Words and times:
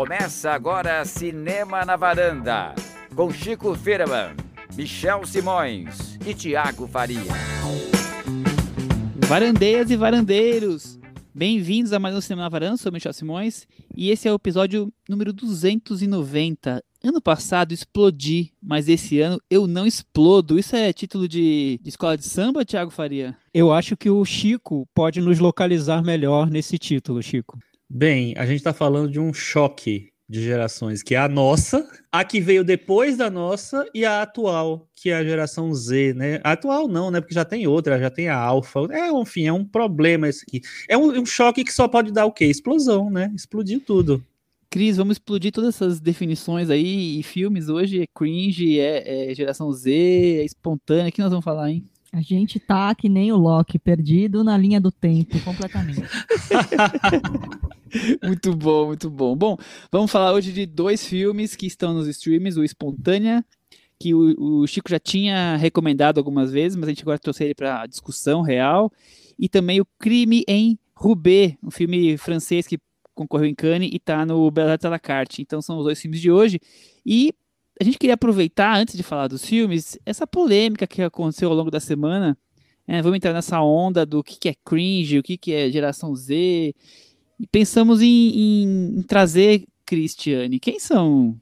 Começa 0.00 0.52
agora 0.52 1.04
Cinema 1.04 1.84
na 1.84 1.94
Varanda, 1.94 2.74
com 3.14 3.30
Chico 3.30 3.74
Firman, 3.74 4.34
Michel 4.74 5.26
Simões 5.26 6.18
e 6.26 6.32
Tiago 6.32 6.88
Faria. 6.88 7.20
Varandeiras 9.28 9.90
e 9.90 9.96
varandeiros, 9.96 10.98
bem-vindos 11.34 11.92
a 11.92 11.98
mais 11.98 12.16
um 12.16 12.20
Cinema 12.22 12.44
na 12.44 12.48
Varanda, 12.48 12.78
sou 12.78 12.90
Michel 12.90 13.12
Simões 13.12 13.68
e 13.94 14.08
esse 14.10 14.26
é 14.26 14.32
o 14.32 14.36
episódio 14.36 14.90
número 15.06 15.34
290. 15.34 16.82
Ano 17.04 17.20
passado 17.20 17.72
explodi, 17.72 18.54
mas 18.62 18.88
esse 18.88 19.20
ano 19.20 19.38
eu 19.50 19.66
não 19.66 19.86
explodo. 19.86 20.58
Isso 20.58 20.76
é 20.76 20.94
título 20.94 21.28
de, 21.28 21.78
de 21.82 21.88
escola 21.90 22.16
de 22.16 22.24
samba, 22.24 22.64
Tiago 22.64 22.90
Faria? 22.90 23.36
Eu 23.52 23.70
acho 23.70 23.98
que 23.98 24.08
o 24.08 24.24
Chico 24.24 24.88
pode 24.94 25.20
nos 25.20 25.38
localizar 25.38 26.02
melhor 26.02 26.48
nesse 26.48 26.78
título, 26.78 27.22
Chico. 27.22 27.58
Bem, 27.92 28.34
a 28.36 28.46
gente 28.46 28.58
está 28.58 28.72
falando 28.72 29.10
de 29.10 29.18
um 29.18 29.34
choque 29.34 30.12
de 30.28 30.40
gerações, 30.40 31.02
que 31.02 31.16
é 31.16 31.18
a 31.18 31.28
nossa, 31.28 31.84
a 32.12 32.22
que 32.22 32.40
veio 32.40 32.62
depois 32.62 33.16
da 33.16 33.28
nossa 33.28 33.84
e 33.92 34.04
a 34.04 34.22
atual, 34.22 34.88
que 34.94 35.10
é 35.10 35.16
a 35.16 35.24
geração 35.24 35.74
Z, 35.74 36.14
né? 36.14 36.40
A 36.44 36.52
atual 36.52 36.86
não, 36.86 37.10
né? 37.10 37.20
Porque 37.20 37.34
já 37.34 37.44
tem 37.44 37.66
outra, 37.66 37.98
já 37.98 38.08
tem 38.08 38.28
a 38.28 38.36
Alpha. 38.36 38.86
É, 38.92 39.10
enfim, 39.10 39.48
é 39.48 39.52
um 39.52 39.64
problema 39.64 40.28
esse 40.28 40.44
aqui. 40.46 40.60
É 40.88 40.96
um, 40.96 41.20
um 41.20 41.26
choque 41.26 41.64
que 41.64 41.72
só 41.72 41.88
pode 41.88 42.12
dar 42.12 42.26
o 42.26 42.32
quê? 42.32 42.44
Explosão, 42.44 43.10
né? 43.10 43.32
Explodiu 43.34 43.80
tudo. 43.80 44.24
Cris, 44.70 44.96
vamos 44.96 45.16
explodir 45.16 45.50
todas 45.50 45.74
essas 45.74 45.98
definições 45.98 46.70
aí 46.70 47.18
e 47.18 47.24
filmes 47.24 47.68
hoje. 47.68 48.02
É 48.02 48.06
cringe, 48.14 48.78
é, 48.78 49.32
é 49.32 49.34
geração 49.34 49.72
Z, 49.72 49.90
é 49.92 50.44
espontânea. 50.44 51.08
O 51.08 51.12
que 51.12 51.20
nós 51.20 51.30
vamos 51.30 51.44
falar, 51.44 51.68
hein? 51.68 51.84
A 52.12 52.20
gente 52.20 52.58
tá 52.58 52.92
que 52.94 53.08
nem 53.08 53.30
o 53.32 53.36
Loki, 53.36 53.78
perdido 53.78 54.42
na 54.42 54.58
linha 54.58 54.80
do 54.80 54.90
tempo, 54.90 55.38
completamente. 55.44 56.02
muito 58.22 58.54
bom, 58.56 58.86
muito 58.86 59.08
bom. 59.08 59.36
Bom, 59.36 59.56
vamos 59.92 60.10
falar 60.10 60.32
hoje 60.32 60.52
de 60.52 60.66
dois 60.66 61.06
filmes 61.06 61.54
que 61.54 61.66
estão 61.66 61.94
nos 61.94 62.08
streams, 62.08 62.58
o 62.58 62.64
Espontânea, 62.64 63.44
que 63.98 64.12
o, 64.12 64.62
o 64.62 64.66
Chico 64.66 64.90
já 64.90 64.98
tinha 64.98 65.56
recomendado 65.56 66.18
algumas 66.18 66.50
vezes, 66.50 66.74
mas 66.74 66.88
a 66.88 66.90
gente 66.90 67.02
agora 67.02 67.18
trouxe 67.18 67.44
ele 67.44 67.54
para 67.54 67.86
discussão 67.86 68.42
real, 68.42 68.90
e 69.38 69.48
também 69.48 69.80
o 69.80 69.86
Crime 69.98 70.42
em 70.48 70.78
Roubaix, 70.94 71.56
um 71.62 71.70
filme 71.70 72.16
francês 72.18 72.66
que 72.66 72.78
concorreu 73.14 73.46
em 73.46 73.54
Cannes 73.54 73.90
e 73.92 73.96
está 73.96 74.24
no 74.26 74.50
Belles 74.50 74.72
Arts 74.72 74.84
à 74.84 74.88
la 74.88 74.98
carte. 74.98 75.42
Então 75.42 75.60
são 75.62 75.78
os 75.78 75.84
dois 75.84 76.00
filmes 76.00 76.20
de 76.20 76.30
hoje. 76.30 76.58
E 77.04 77.34
a 77.80 77.84
gente 77.84 77.98
queria 77.98 78.14
aproveitar, 78.14 78.76
antes 78.76 78.94
de 78.94 79.02
falar 79.02 79.26
dos 79.26 79.44
filmes, 79.44 79.98
essa 80.04 80.26
polêmica 80.26 80.86
que 80.86 81.00
aconteceu 81.00 81.48
ao 81.48 81.56
longo 81.56 81.70
da 81.70 81.80
semana. 81.80 82.36
É, 82.86 83.00
vamos 83.00 83.16
entrar 83.16 83.32
nessa 83.32 83.62
onda 83.62 84.04
do 84.04 84.22
que, 84.22 84.38
que 84.38 84.48
é 84.50 84.54
cringe, 84.64 85.18
o 85.18 85.22
que, 85.22 85.38
que 85.38 85.52
é 85.52 85.70
geração 85.70 86.14
Z. 86.14 86.74
E 87.38 87.46
pensamos 87.50 88.02
em, 88.02 88.06
em, 88.06 88.98
em 88.98 89.02
trazer, 89.02 89.64
Cristiane, 89.86 90.60
quem 90.60 90.78
são 90.78 91.40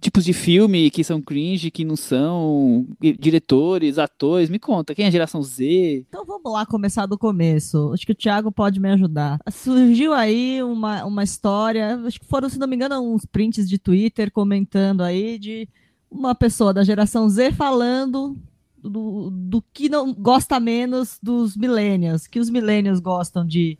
tipos 0.00 0.24
de 0.24 0.32
filme 0.32 0.90
que 0.90 1.02
são 1.02 1.20
cringe, 1.20 1.70
que 1.70 1.84
não 1.84 1.96
são, 1.96 2.86
diretores, 3.00 3.98
atores, 3.98 4.48
me 4.48 4.58
conta, 4.58 4.94
quem 4.94 5.04
é 5.04 5.08
a 5.08 5.10
geração 5.10 5.42
Z? 5.42 6.04
Então 6.08 6.24
vamos 6.24 6.52
lá 6.52 6.64
começar 6.66 7.06
do 7.06 7.18
começo, 7.18 7.92
acho 7.92 8.06
que 8.06 8.12
o 8.12 8.16
Thiago 8.16 8.52
pode 8.52 8.78
me 8.78 8.90
ajudar. 8.90 9.38
Surgiu 9.50 10.12
aí 10.12 10.62
uma, 10.62 11.04
uma 11.04 11.24
história, 11.24 11.96
acho 12.06 12.20
que 12.20 12.26
foram, 12.26 12.48
se 12.48 12.58
não 12.58 12.68
me 12.68 12.76
engano, 12.76 13.00
uns 13.00 13.24
prints 13.24 13.68
de 13.68 13.78
Twitter 13.78 14.30
comentando 14.30 15.02
aí 15.02 15.38
de 15.38 15.68
uma 16.10 16.34
pessoa 16.34 16.72
da 16.72 16.84
geração 16.84 17.28
Z 17.28 17.52
falando 17.52 18.36
do, 18.82 19.30
do 19.30 19.62
que 19.72 19.88
não 19.88 20.12
gosta 20.14 20.60
menos 20.60 21.18
dos 21.22 21.56
millennials, 21.56 22.26
que 22.26 22.38
os 22.38 22.50
millennials 22.50 23.00
gostam 23.00 23.44
de 23.44 23.78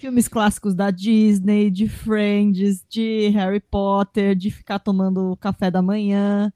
filmes 0.00 0.26
clássicos 0.26 0.74
da 0.74 0.90
Disney, 0.90 1.70
de 1.70 1.86
Friends, 1.86 2.82
de 2.88 3.28
Harry 3.28 3.60
Potter, 3.60 4.34
de 4.34 4.50
ficar 4.50 4.78
tomando 4.78 5.36
café 5.36 5.70
da 5.70 5.82
manhã, 5.82 6.50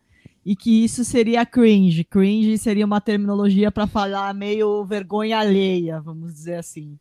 e 0.45 0.57
que 0.57 0.83
isso 0.83 1.05
seria 1.05 1.45
cringe. 1.45 2.05
Cringe 2.05 2.57
seria 2.57 2.87
uma 2.87 3.03
terminologia 3.03 3.71
para 3.71 3.87
falar 3.87 4.33
meio 4.35 4.85
vergonha 4.87 5.39
alheia, 5.39 6.01
vamos 6.01 6.33
dizer 6.33 6.57
assim. 6.57 6.99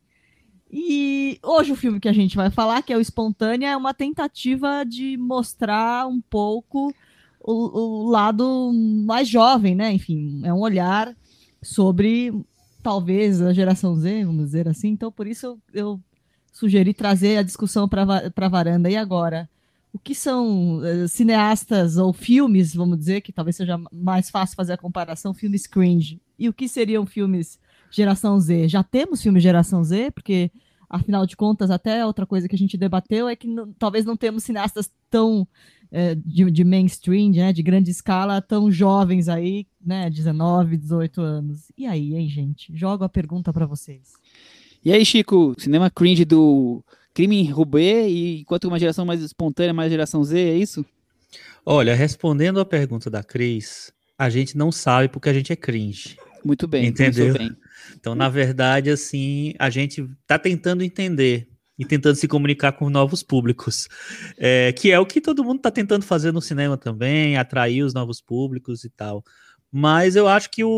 E 0.70 1.40
hoje 1.42 1.72
o 1.72 1.78
filme 1.78 2.00
que 2.00 2.10
a 2.10 2.14
gente 2.14 2.36
vai 2.36 2.50
falar, 2.50 2.82
que 2.82 2.92
é 2.92 2.98
o 2.98 3.02
Espontânea, 3.02 3.70
é 3.70 3.78
uma 3.78 3.94
tentativa 3.94 4.84
de 4.84 5.16
mostrar 5.16 6.08
um 6.08 6.20
pouco 6.20 6.94
o, 7.40 8.04
o 8.04 8.10
lado 8.10 8.72
mais 9.06 9.30
jovem, 9.30 9.76
né? 9.76 9.94
Enfim, 9.94 10.42
é 10.44 10.54
um 10.54 10.60
olhar 10.60 11.16
sobre 11.62 12.34
talvez 12.82 13.42
a 13.42 13.54
geração 13.54 13.96
Z, 13.96 14.26
vamos 14.26 14.46
dizer 14.46 14.68
assim. 14.68 14.90
Então, 14.90 15.10
por 15.10 15.26
isso 15.26 15.58
eu 15.74 16.02
sugeri 16.54 16.94
trazer 16.94 17.38
a 17.38 17.44
discussão 17.44 17.90
para 17.90 18.32
a 18.36 18.48
varanda. 18.48 18.90
E 18.90 18.96
agora? 18.96 19.50
O 19.92 20.00
que 20.00 20.16
são 20.16 20.78
uh, 20.78 21.08
cineastas 21.08 21.98
ou 21.98 22.14
filmes, 22.14 22.74
vamos 22.74 22.98
dizer, 22.98 23.22
que 23.22 23.32
talvez 23.32 23.56
seja 23.56 23.80
mais 23.92 24.30
fácil 24.30 24.56
fazer 24.56 24.74
a 24.74 24.78
comparação, 24.78 25.34
filmes 25.34 25.68
cringe? 25.68 26.22
E 26.38 26.48
o 26.48 26.54
que 26.54 26.68
seriam 26.68 27.06
filmes 27.06 27.60
geração 27.92 28.40
Z? 28.40 28.68
Já 28.70 28.84
temos 28.84 29.22
filmes 29.22 29.44
geração 29.44 29.84
Z? 29.84 30.12
Porque, 30.12 30.52
afinal 30.90 31.26
de 31.28 31.36
contas, 31.36 31.70
até 31.70 32.06
outra 32.06 32.26
coisa 32.26 32.48
que 32.48 32.56
a 32.56 32.58
gente 32.58 32.78
debateu 32.78 33.28
é 33.28 33.36
que 33.36 33.48
talvez 33.78 34.04
não 34.04 34.18
temos 34.18 34.44
cineastas 34.44 34.92
tão 35.12 35.42
uh, 35.42 36.16
de, 36.26 36.50
de, 36.50 36.64
mainstream, 36.64 37.32
né, 37.32 37.54
de 37.54 37.62
grande 37.62 37.92
escala, 37.92 38.42
tão 38.42 38.72
jovens 38.72 39.30
aí, 39.30 39.68
né, 39.84 40.10
19, 40.10 40.76
18 40.76 41.22
anos. 41.22 41.72
E 41.78 41.86
aí, 41.86 42.16
hein, 42.16 42.28
gente? 42.28 42.76
Jogo 42.76 43.04
a 43.04 43.10
pergunta 43.10 43.54
para 43.54 43.68
vocês. 43.68 44.14
E 44.86 44.92
aí, 44.92 45.06
Chico, 45.06 45.56
cinema 45.58 45.90
cringe 45.90 46.26
do 46.26 46.84
crime 47.14 47.40
em 47.40 47.50
Roubaix, 47.50 48.10
e 48.10 48.42
enquanto 48.42 48.66
uma 48.66 48.80
geração 48.80 49.06
mais 49.06 49.22
espontânea, 49.22 49.74
mais 49.74 49.90
geração 49.90 50.24
Z, 50.24 50.38
é 50.38 50.58
isso? 50.58 50.86
Olha, 51.66 51.96
respondendo 51.96 52.60
a 52.60 52.66
pergunta 52.66 53.10
da 53.10 53.24
Cris, 53.24 53.94
a 54.18 54.30
gente 54.30 54.58
não 54.58 54.72
sabe 54.72 55.08
porque 55.08 55.30
a 55.30 55.34
gente 55.34 55.54
é 55.54 55.56
cringe. 55.56 56.18
Muito 56.44 56.68
bem, 56.68 56.88
entendeu? 56.88 57.34
Bem. 57.34 57.56
Então, 57.96 58.14
na 58.14 58.28
verdade, 58.28 58.90
assim, 58.90 59.54
a 59.58 59.70
gente 59.70 60.06
tá 60.28 60.38
tentando 60.38 60.84
entender 60.84 61.48
e 61.80 61.86
tentando 61.86 62.16
se 62.16 62.28
comunicar 62.28 62.74
com 62.74 62.90
novos 62.90 63.24
públicos, 63.24 63.88
é, 64.38 64.74
que 64.74 64.92
é 64.92 65.00
o 65.00 65.06
que 65.06 65.22
todo 65.22 65.44
mundo 65.44 65.58
está 65.58 65.72
tentando 65.72 66.04
fazer 66.04 66.34
no 66.34 66.42
cinema 66.42 66.78
também, 66.78 67.38
atrair 67.38 67.84
os 67.84 67.94
novos 67.94 68.20
públicos 68.20 68.84
e 68.84 68.90
tal. 68.90 69.24
Mas 69.72 70.18
eu 70.18 70.28
acho 70.28 70.52
que 70.52 70.64
o, 70.64 70.70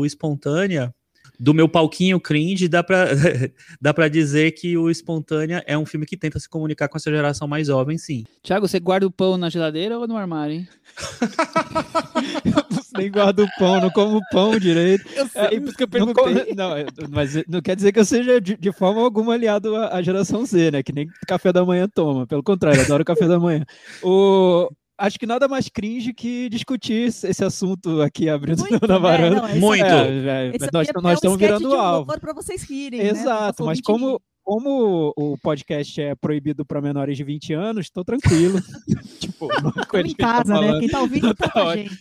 o 0.00 0.06
Espontânea 0.06 0.94
do 1.44 1.52
meu 1.52 1.68
palquinho 1.68 2.18
cringe, 2.18 2.68
dá 2.68 2.82
pra, 2.82 3.04
dá 3.78 3.92
pra 3.92 4.08
dizer 4.08 4.52
que 4.52 4.78
o 4.78 4.88
Espontânea 4.88 5.62
é 5.66 5.76
um 5.76 5.84
filme 5.84 6.06
que 6.06 6.16
tenta 6.16 6.40
se 6.40 6.48
comunicar 6.48 6.88
com 6.88 6.96
essa 6.96 7.10
geração 7.10 7.46
mais 7.46 7.66
jovem, 7.66 7.98
sim. 7.98 8.24
Tiago, 8.42 8.66
você 8.66 8.80
guarda 8.80 9.06
o 9.06 9.10
pão 9.10 9.36
na 9.36 9.50
geladeira 9.50 9.98
ou 9.98 10.08
no 10.08 10.16
armário, 10.16 10.54
hein? 10.54 10.68
Nem 12.96 13.10
guardo 13.10 13.40
o 13.40 13.48
pão, 13.58 13.78
não 13.78 13.90
como 13.90 14.20
pão 14.30 14.58
direito. 14.58 15.04
Eu 15.14 15.28
sei, 15.28 15.42
é, 15.42 15.60
por 15.60 15.68
isso 15.68 15.76
que 15.76 15.82
eu 15.82 15.88
perguntei. 15.88 16.54
Não, 16.54 16.70
não, 16.70 16.76
mas 17.10 17.34
não 17.46 17.60
quer 17.60 17.76
dizer 17.76 17.92
que 17.92 17.98
eu 17.98 18.04
seja 18.04 18.40
de, 18.40 18.56
de 18.56 18.72
forma 18.72 19.02
alguma 19.02 19.34
aliado 19.34 19.76
à, 19.76 19.96
à, 19.96 20.02
geração 20.02 20.46
Z, 20.46 20.70
né? 20.70 20.82
Que 20.82 20.92
nem 20.92 21.08
café 21.26 21.52
da 21.52 21.64
manhã 21.64 21.88
toma. 21.92 22.26
Pelo 22.26 22.42
contrário, 22.42 22.80
adoro 22.80 23.04
café 23.04 23.26
da 23.26 23.38
manhã. 23.38 23.64
O, 24.02 24.70
acho 24.98 25.18
que 25.18 25.26
nada 25.26 25.48
mais 25.48 25.68
cringe 25.68 26.12
que 26.12 26.48
discutir 26.48 27.08
esse 27.08 27.44
assunto 27.44 28.00
aqui 28.00 28.28
abrindo 28.28 28.60
Muito, 28.60 28.86
na 28.86 28.98
varanda. 28.98 29.42
Né? 29.42 29.54
Não, 29.54 29.60
Muito. 29.60 29.84
É, 29.84 30.48
é, 30.48 30.52
nós, 30.72 30.88
é 30.88 30.92
nós 31.00 31.14
estamos 31.14 31.38
virando 31.38 31.74
alvo. 31.74 32.18
para 32.20 32.32
vocês 32.32 32.62
rirem. 32.62 33.00
Né? 33.00 33.10
Exato, 33.10 33.62
né? 33.62 33.66
mas 33.66 33.80
como, 33.80 34.20
como 34.42 35.12
o 35.16 35.36
podcast 35.38 36.00
é 36.00 36.14
proibido 36.14 36.64
para 36.64 36.80
menores 36.80 37.16
de 37.16 37.24
20 37.24 37.52
anos, 37.54 37.86
estou 37.86 38.04
tranquilo. 38.04 38.60
tipo, 39.18 39.48
em 39.96 40.14
tá 40.14 40.26
casa, 40.26 40.54
tá 40.54 40.60
né? 40.60 40.78
Quem 40.78 40.86
está 40.86 41.00
ouvindo 41.00 41.34
tá 41.34 41.50
com 41.50 41.58
a 41.60 41.76
gente. 41.76 41.98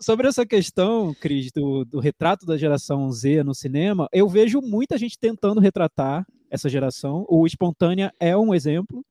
Sobre 0.00 0.26
essa 0.26 0.44
questão, 0.44 1.14
Cris, 1.14 1.52
do, 1.52 1.84
do 1.84 2.00
retrato 2.00 2.44
da 2.44 2.56
geração 2.56 3.10
Z 3.12 3.44
no 3.44 3.54
cinema, 3.54 4.08
eu 4.12 4.28
vejo 4.28 4.60
muita 4.60 4.98
gente 4.98 5.16
tentando 5.16 5.60
retratar 5.60 6.26
essa 6.50 6.68
geração. 6.68 7.24
O 7.28 7.46
Espontânea 7.46 8.12
é 8.18 8.36
um 8.36 8.52
exemplo. 8.52 9.04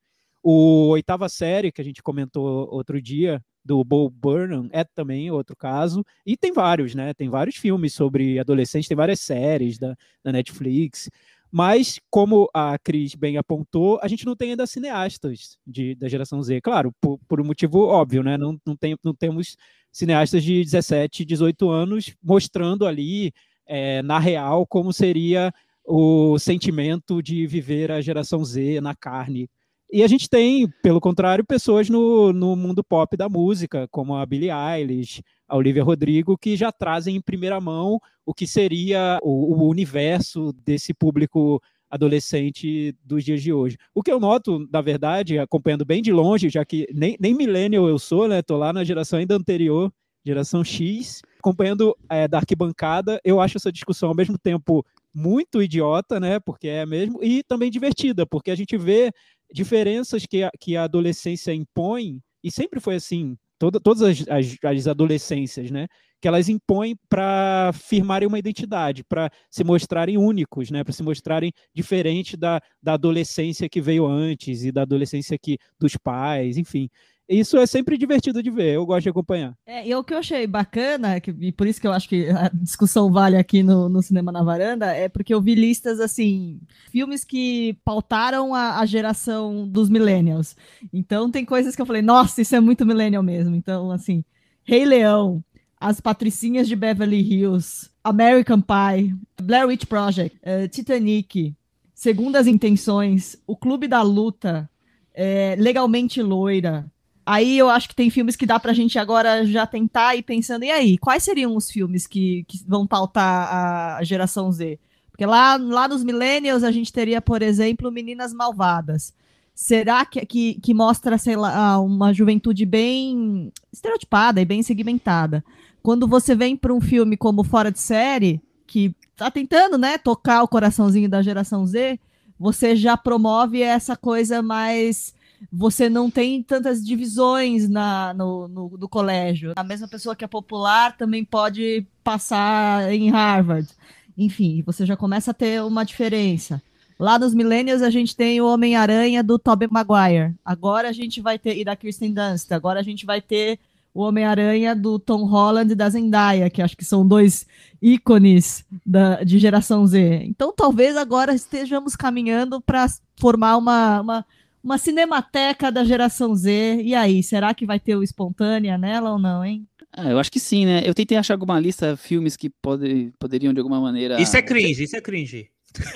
O 0.47 0.89
oitava 0.89 1.27
série, 1.27 1.71
que 1.71 1.81
a 1.81 1.83
gente 1.83 2.03
comentou 2.03 2.69
outro 2.71 3.01
dia, 3.01 3.43
do 3.65 3.83
Bo 3.83 4.11
Burnham, 4.11 4.69
é 4.71 4.83
também 4.83 5.31
outro 5.31 5.55
caso. 5.55 6.05
E 6.23 6.37
tem 6.37 6.53
vários, 6.53 6.93
né? 6.93 7.15
Tem 7.15 7.27
vários 7.27 7.55
filmes 7.55 7.95
sobre 7.95 8.37
adolescentes, 8.37 8.87
tem 8.87 8.95
várias 8.95 9.21
séries 9.21 9.79
da, 9.79 9.97
da 10.23 10.31
Netflix. 10.31 11.09
Mas, 11.51 11.99
como 12.11 12.47
a 12.53 12.77
Cris 12.77 13.15
bem 13.15 13.37
apontou, 13.37 13.97
a 14.03 14.07
gente 14.07 14.23
não 14.23 14.35
tem 14.35 14.51
ainda 14.51 14.67
cineastas 14.67 15.57
de, 15.65 15.95
da 15.95 16.07
geração 16.07 16.43
Z. 16.43 16.61
Claro, 16.61 16.93
por, 17.01 17.17
por 17.27 17.41
um 17.41 17.45
motivo 17.45 17.79
óbvio, 17.79 18.21
né? 18.21 18.37
Não, 18.37 18.55
não, 18.63 18.75
tem, 18.75 18.95
não 19.03 19.15
temos 19.15 19.57
cineastas 19.91 20.43
de 20.43 20.63
17, 20.63 21.25
18 21.25 21.71
anos 21.71 22.15
mostrando 22.21 22.85
ali, 22.85 23.33
é, 23.65 24.03
na 24.03 24.19
real, 24.19 24.67
como 24.67 24.93
seria 24.93 25.51
o 25.83 26.37
sentimento 26.37 27.19
de 27.19 27.47
viver 27.47 27.91
a 27.91 27.99
geração 27.99 28.45
Z 28.45 28.79
na 28.79 28.93
carne 28.93 29.49
e 29.91 30.03
a 30.03 30.07
gente 30.07 30.29
tem, 30.29 30.67
pelo 30.81 30.99
contrário, 30.99 31.45
pessoas 31.45 31.89
no, 31.89 32.33
no 32.33 32.55
mundo 32.55 32.83
pop 32.83 33.15
da 33.15 33.29
música, 33.29 33.87
como 33.89 34.15
a 34.15 34.25
Billie 34.25 34.49
Eilish, 34.51 35.21
a 35.47 35.55
Olivia 35.55 35.83
Rodrigo, 35.83 36.37
que 36.37 36.55
já 36.55 36.71
trazem 36.71 37.15
em 37.15 37.21
primeira 37.21 37.61
mão 37.61 37.99
o 38.25 38.33
que 38.33 38.47
seria 38.47 39.19
o, 39.21 39.53
o 39.53 39.69
universo 39.69 40.51
desse 40.65 40.93
público 40.93 41.61
adolescente 41.89 42.95
dos 43.03 43.23
dias 43.23 43.41
de 43.41 43.53
hoje. 43.53 43.77
O 43.93 44.01
que 44.01 44.11
eu 44.11 44.19
noto, 44.19 44.67
na 44.71 44.81
verdade, 44.81 45.37
acompanhando 45.37 45.85
bem 45.85 46.01
de 46.01 46.11
longe, 46.11 46.49
já 46.49 46.65
que 46.65 46.87
nem, 46.93 47.15
nem 47.19 47.33
millennial 47.33 47.87
eu 47.87 47.99
sou, 47.99 48.27
né? 48.27 48.41
Tô 48.41 48.57
lá 48.57 48.73
na 48.73 48.83
geração 48.83 49.19
ainda 49.19 49.35
anterior, 49.35 49.91
geração 50.25 50.63
X, 50.63 51.21
acompanhando 51.39 51.95
é, 52.09 52.27
da 52.27 52.39
arquibancada, 52.39 53.21
eu 53.23 53.39
acho 53.39 53.57
essa 53.57 53.71
discussão 53.71 54.09
ao 54.09 54.15
mesmo 54.15 54.37
tempo 54.37 54.83
muito 55.13 55.61
idiota, 55.61 56.19
né? 56.19 56.39
Porque 56.39 56.67
é 56.67 56.85
mesmo, 56.85 57.23
e 57.23 57.43
também 57.43 57.71
divertida, 57.71 58.25
porque 58.25 58.51
a 58.51 58.55
gente 58.55 58.75
vê 58.77 59.11
diferenças 59.51 60.25
que 60.25 60.43
a, 60.43 60.51
que 60.59 60.75
a 60.75 60.83
adolescência 60.83 61.53
impõe, 61.53 62.19
e 62.43 62.51
sempre 62.51 62.79
foi 62.79 62.95
assim, 62.95 63.37
toda, 63.57 63.79
todas 63.79 64.01
as, 64.01 64.27
as, 64.27 64.57
as 64.63 64.87
adolescências, 64.87 65.71
né? 65.71 65.87
Que 66.21 66.27
elas 66.27 66.49
impõem 66.49 66.95
para 67.09 67.71
firmarem 67.73 68.27
uma 68.27 68.39
identidade, 68.39 69.03
para 69.03 69.29
se 69.49 69.63
mostrarem 69.63 70.17
únicos, 70.17 70.71
né? 70.71 70.83
Para 70.83 70.93
se 70.93 71.03
mostrarem 71.03 71.51
diferente 71.73 72.35
da, 72.35 72.61
da 72.81 72.93
adolescência 72.93 73.69
que 73.69 73.81
veio 73.81 74.05
antes 74.05 74.63
e 74.63 74.71
da 74.71 74.83
adolescência 74.83 75.37
que 75.37 75.57
dos 75.79 75.95
pais, 75.97 76.57
enfim 76.57 76.89
isso 77.27 77.57
é 77.57 77.65
sempre 77.65 77.97
divertido 77.97 78.41
de 78.41 78.51
ver, 78.51 78.75
eu 78.75 78.85
gosto 78.85 79.03
de 79.03 79.09
acompanhar. 79.09 79.55
É, 79.65 79.87
e 79.87 79.95
o 79.95 80.03
que 80.03 80.13
eu 80.13 80.19
achei 80.19 80.45
bacana, 80.45 81.19
que, 81.19 81.31
e 81.39 81.51
por 81.51 81.65
isso 81.65 81.81
que 81.81 81.87
eu 81.87 81.91
acho 81.91 82.07
que 82.07 82.29
a 82.29 82.49
discussão 82.53 83.11
vale 83.11 83.35
aqui 83.35 83.63
no, 83.63 83.89
no 83.89 84.01
Cinema 84.01 84.31
na 84.31 84.43
Varanda, 84.43 84.87
é 84.87 85.09
porque 85.09 85.33
eu 85.33 85.41
vi 85.41 85.55
listas, 85.55 85.99
assim, 85.99 86.59
filmes 86.91 87.23
que 87.23 87.77
pautaram 87.83 88.53
a, 88.53 88.79
a, 88.79 88.85
geração 88.85 89.67
dos 89.67 89.89
millennials. 89.89 90.55
Então 90.93 91.31
tem 91.31 91.43
coisas 91.43 91.75
que 91.75 91.81
eu 91.81 91.85
falei, 91.85 92.03
nossa, 92.03 92.41
isso 92.41 92.55
é 92.55 92.59
muito 92.59 92.85
millennial 92.85 93.23
mesmo. 93.23 93.55
Então, 93.55 93.91
assim, 93.91 94.23
Rei 94.63 94.85
Leão, 94.85 95.43
As 95.79 95.99
Patricinhas 95.99 96.67
de 96.67 96.75
Beverly 96.75 97.21
Hills, 97.21 97.89
American 98.03 98.61
Pie, 98.61 99.15
Blair 99.41 99.67
Witch 99.67 99.85
Project, 99.85 100.37
uh, 100.43 100.67
Titanic, 100.67 101.55
Segundas 101.95 102.45
Intenções, 102.45 103.35
O 103.47 103.57
Clube 103.57 103.87
da 103.87 104.03
Luta, 104.03 104.69
é, 105.15 105.55
Legalmente 105.57 106.21
Loira, 106.21 106.85
Aí 107.25 107.57
eu 107.57 107.69
acho 107.69 107.89
que 107.89 107.95
tem 107.95 108.09
filmes 108.09 108.35
que 108.35 108.45
dá 108.45 108.59
pra 108.59 108.73
gente 108.73 108.99
agora 108.99 109.45
já 109.45 109.65
tentar 109.65 110.15
ir 110.15 110.21
pensando, 110.21 110.63
e 110.63 110.69
aí, 110.69 110.97
quais 110.97 111.23
seriam 111.23 111.55
os 111.55 111.71
filmes 111.71 112.05
que, 112.05 112.45
que 112.47 112.63
vão 112.67 112.85
pautar 112.85 113.97
a 113.97 114.03
geração 114.03 114.51
Z? 114.51 114.77
Porque 115.09 115.25
lá, 115.25 115.55
lá 115.55 115.87
nos 115.87 116.03
Millennials 116.03 116.63
a 116.63 116.71
gente 116.71 116.93
teria, 116.93 117.21
por 117.21 117.41
exemplo, 117.41 117.91
Meninas 117.91 118.33
Malvadas. 118.33 119.13
Será 119.55 120.05
que, 120.05 120.25
que, 120.25 120.55
que 120.55 120.73
mostra, 120.73 121.17
sei 121.17 121.37
lá, 121.37 121.79
uma 121.79 122.13
juventude 122.13 122.65
bem 122.65 123.51
estereotipada 123.71 124.41
e 124.41 124.45
bem 124.45 124.61
segmentada? 124.61 125.43
Quando 125.81 126.07
você 126.07 126.35
vem 126.35 126.57
para 126.57 126.73
um 126.73 126.81
filme 126.81 127.15
como 127.15 127.43
Fora 127.43 127.71
de 127.71 127.79
Série, 127.79 128.41
que 128.67 128.93
tá 129.15 129.31
tentando, 129.31 129.77
né, 129.77 129.97
tocar 129.97 130.43
o 130.43 130.47
coraçãozinho 130.47 131.09
da 131.09 131.21
geração 131.21 131.65
Z, 131.65 131.97
você 132.37 132.75
já 132.75 132.97
promove 132.97 133.61
essa 133.61 133.95
coisa 133.95 134.41
mais 134.41 135.13
você 135.51 135.89
não 135.89 136.09
tem 136.09 136.41
tantas 136.41 136.83
divisões 136.83 137.69
na, 137.69 138.13
no, 138.13 138.47
no, 138.47 138.77
no, 138.77 138.89
colégio. 138.89 139.53
A 139.55 139.63
mesma 139.63 139.87
pessoa 139.87 140.15
que 140.15 140.23
é 140.23 140.27
popular 140.27 140.95
também 140.97 141.23
pode 141.23 141.85
passar 142.03 142.93
em 142.93 143.09
Harvard. 143.09 143.69
Enfim, 144.17 144.63
você 144.65 144.85
já 144.85 144.95
começa 144.95 145.31
a 145.31 145.33
ter 145.33 145.61
uma 145.63 145.83
diferença. 145.83 146.61
Lá 146.97 147.19
nos 147.19 147.33
Millennials 147.33 147.81
a 147.81 147.89
gente 147.89 148.15
tem 148.15 148.39
o 148.39 148.47
Homem-Aranha 148.47 149.21
do 149.21 149.37
Tobey 149.37 149.67
Maguire. 149.69 150.33
Agora 150.43 150.89
a 150.89 150.93
gente 150.93 151.19
vai 151.19 151.37
ter, 151.37 151.57
e 151.57 151.65
da 151.65 151.75
Kirsten 151.75 152.13
Dunst, 152.13 152.51
agora 152.51 152.79
a 152.79 152.83
gente 152.83 153.05
vai 153.05 153.21
ter 153.21 153.59
o 153.93 154.01
Homem-Aranha 154.01 154.75
do 154.75 154.99
Tom 154.99 155.23
Holland 155.25 155.71
e 155.71 155.75
da 155.75 155.89
Zendaya, 155.89 156.49
que 156.49 156.61
acho 156.61 156.75
que 156.75 156.83
são 156.83 157.07
dois 157.07 157.47
ícones 157.81 158.65
da, 158.85 159.23
de 159.23 159.39
geração 159.39 159.85
Z. 159.87 160.23
Então 160.25 160.53
talvez 160.53 160.97
agora 160.97 161.33
estejamos 161.33 161.95
caminhando 161.95 162.59
para 162.59 162.87
formar 163.17 163.57
uma, 163.57 164.01
uma 164.01 164.25
uma 164.65 164.79
cinemateca 164.79 165.71
da 165.71 165.83
geração 165.83 166.35
Z. 166.35 166.81
E 166.83 166.95
aí, 166.95 167.21
será 167.21 167.53
que 167.53 167.67
vai 167.67 167.79
ter 167.79 167.95
o 167.95 168.01
espontânea 168.01 168.79
nela 168.79 169.11
ou 169.11 169.19
não, 169.19 169.45
hein? 169.45 169.67
Ah, 169.95 170.09
eu 170.09 170.17
acho 170.17 170.31
que 170.31 170.39
sim, 170.39 170.65
né? 170.65 170.81
Eu 170.83 170.95
tentei 170.95 171.15
achar 171.15 171.35
alguma 171.35 171.59
lista 171.59 171.95
filmes 171.95 172.35
que 172.35 172.49
pode, 172.49 173.13
poderiam 173.19 173.53
de 173.53 173.59
alguma 173.59 173.79
maneira. 173.79 174.19
Isso 174.19 174.35
é 174.35 174.41
cringe, 174.41 174.83
isso 174.83 174.95
é 174.97 175.01
cringe. 175.01 175.49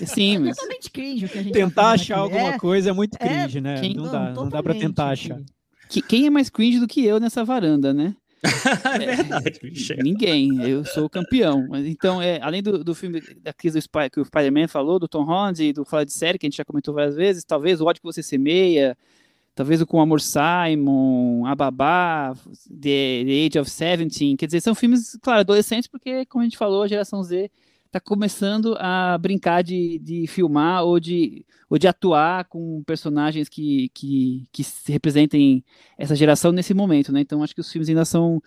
Sim, 0.06 0.38
mas. 0.38 0.50
É 0.50 0.54
totalmente 0.54 0.92
cringe 0.92 1.26
o 1.26 1.30
que 1.30 1.38
a 1.40 1.44
gente 1.44 1.54
Tentar 1.54 1.82
tá 1.82 1.92
achar 1.92 2.16
aqui. 2.16 2.22
alguma 2.22 2.54
é, 2.54 2.60
coisa 2.60 2.92
é 2.92 2.94
muito 2.94 3.16
é, 3.20 3.28
cringe, 3.28 3.58
é, 3.58 3.62
né? 3.62 3.82
Quem... 3.82 3.96
Não, 3.96 4.12
dá, 4.12 4.32
não 4.32 4.50
dá 4.50 4.62
pra 4.62 4.76
tentar 4.76 5.10
achar. 5.10 5.42
Quem 6.08 6.28
é 6.28 6.30
mais 6.30 6.50
cringe 6.50 6.80
do 6.80 6.88
que 6.88 7.04
eu 7.04 7.20
nessa 7.20 7.44
varanda, 7.44 7.92
né? 7.92 8.16
é 9.02 9.16
verdade, 9.16 9.60
Michel. 9.64 9.98
Ninguém, 10.02 10.62
eu 10.64 10.86
sou 10.86 11.06
o 11.06 11.10
campeão. 11.10 11.68
Mas 11.70 11.86
então, 11.86 12.22
é, 12.22 12.40
além 12.42 12.64
do, 12.64 12.84
do 12.84 12.96
filme 12.96 13.22
da 13.42 13.54
crise 13.54 13.78
do 13.78 13.82
Spy, 13.82 14.10
que 14.12 14.20
o 14.20 14.26
Spider-Man 14.26 14.68
falou, 14.68 15.00
do 15.00 15.08
Tom 15.08 15.24
Holland 15.24 15.64
e 15.64 15.74
do 15.74 15.84
Fala 15.84 16.06
de 16.06 16.14
Série, 16.14 16.38
que 16.38 16.46
a 16.46 16.50
gente 16.50 16.58
já 16.58 16.66
comentou 16.66 16.94
várias 16.94 17.16
vezes, 17.16 17.44
talvez 17.44 17.82
o 17.82 17.86
ódio 17.86 18.02
que 18.02 18.08
você 18.08 18.24
semeia, 18.24 18.98
talvez 19.54 19.82
o 19.82 19.86
Com 19.86 20.00
Amor 20.00 20.22
Simon, 20.22 21.46
A 21.46 21.54
Babá, 21.56 22.34
The, 22.70 23.26
The 23.26 23.46
Age 23.46 23.60
of 23.60 23.70
Seventeen, 23.70 24.38
quer 24.38 24.46
dizer, 24.46 24.62
são 24.62 24.74
filmes, 24.74 25.18
claro, 25.22 25.42
adolescentes, 25.42 25.88
porque, 25.88 26.26
como 26.26 26.42
a 26.42 26.46
gente 26.46 26.58
falou, 26.58 26.84
a 26.84 26.88
geração 26.88 27.22
Z 27.24 27.52
está 27.90 28.00
começando 28.00 28.76
a 28.80 29.18
brincar 29.18 29.64
de, 29.64 29.98
de 30.00 30.28
filmar 30.28 30.84
ou 30.84 31.00
de, 31.00 31.44
ou 31.68 31.78
de 31.78 31.88
atuar 31.88 32.46
com 32.46 32.84
personagens 32.86 33.50
que, 33.50 33.90
que, 33.94 34.48
que 34.52 34.64
representem 34.88 35.64
essa 35.98 36.16
geração 36.16 36.52
nesse 36.52 36.74
momento, 36.74 37.12
né? 37.12 37.22
Então 37.22 37.44
acho 37.44 37.56
que 37.56 37.62
os 37.62 37.72
filmes 37.72 37.90
ainda 37.90 38.06
são 38.06 38.42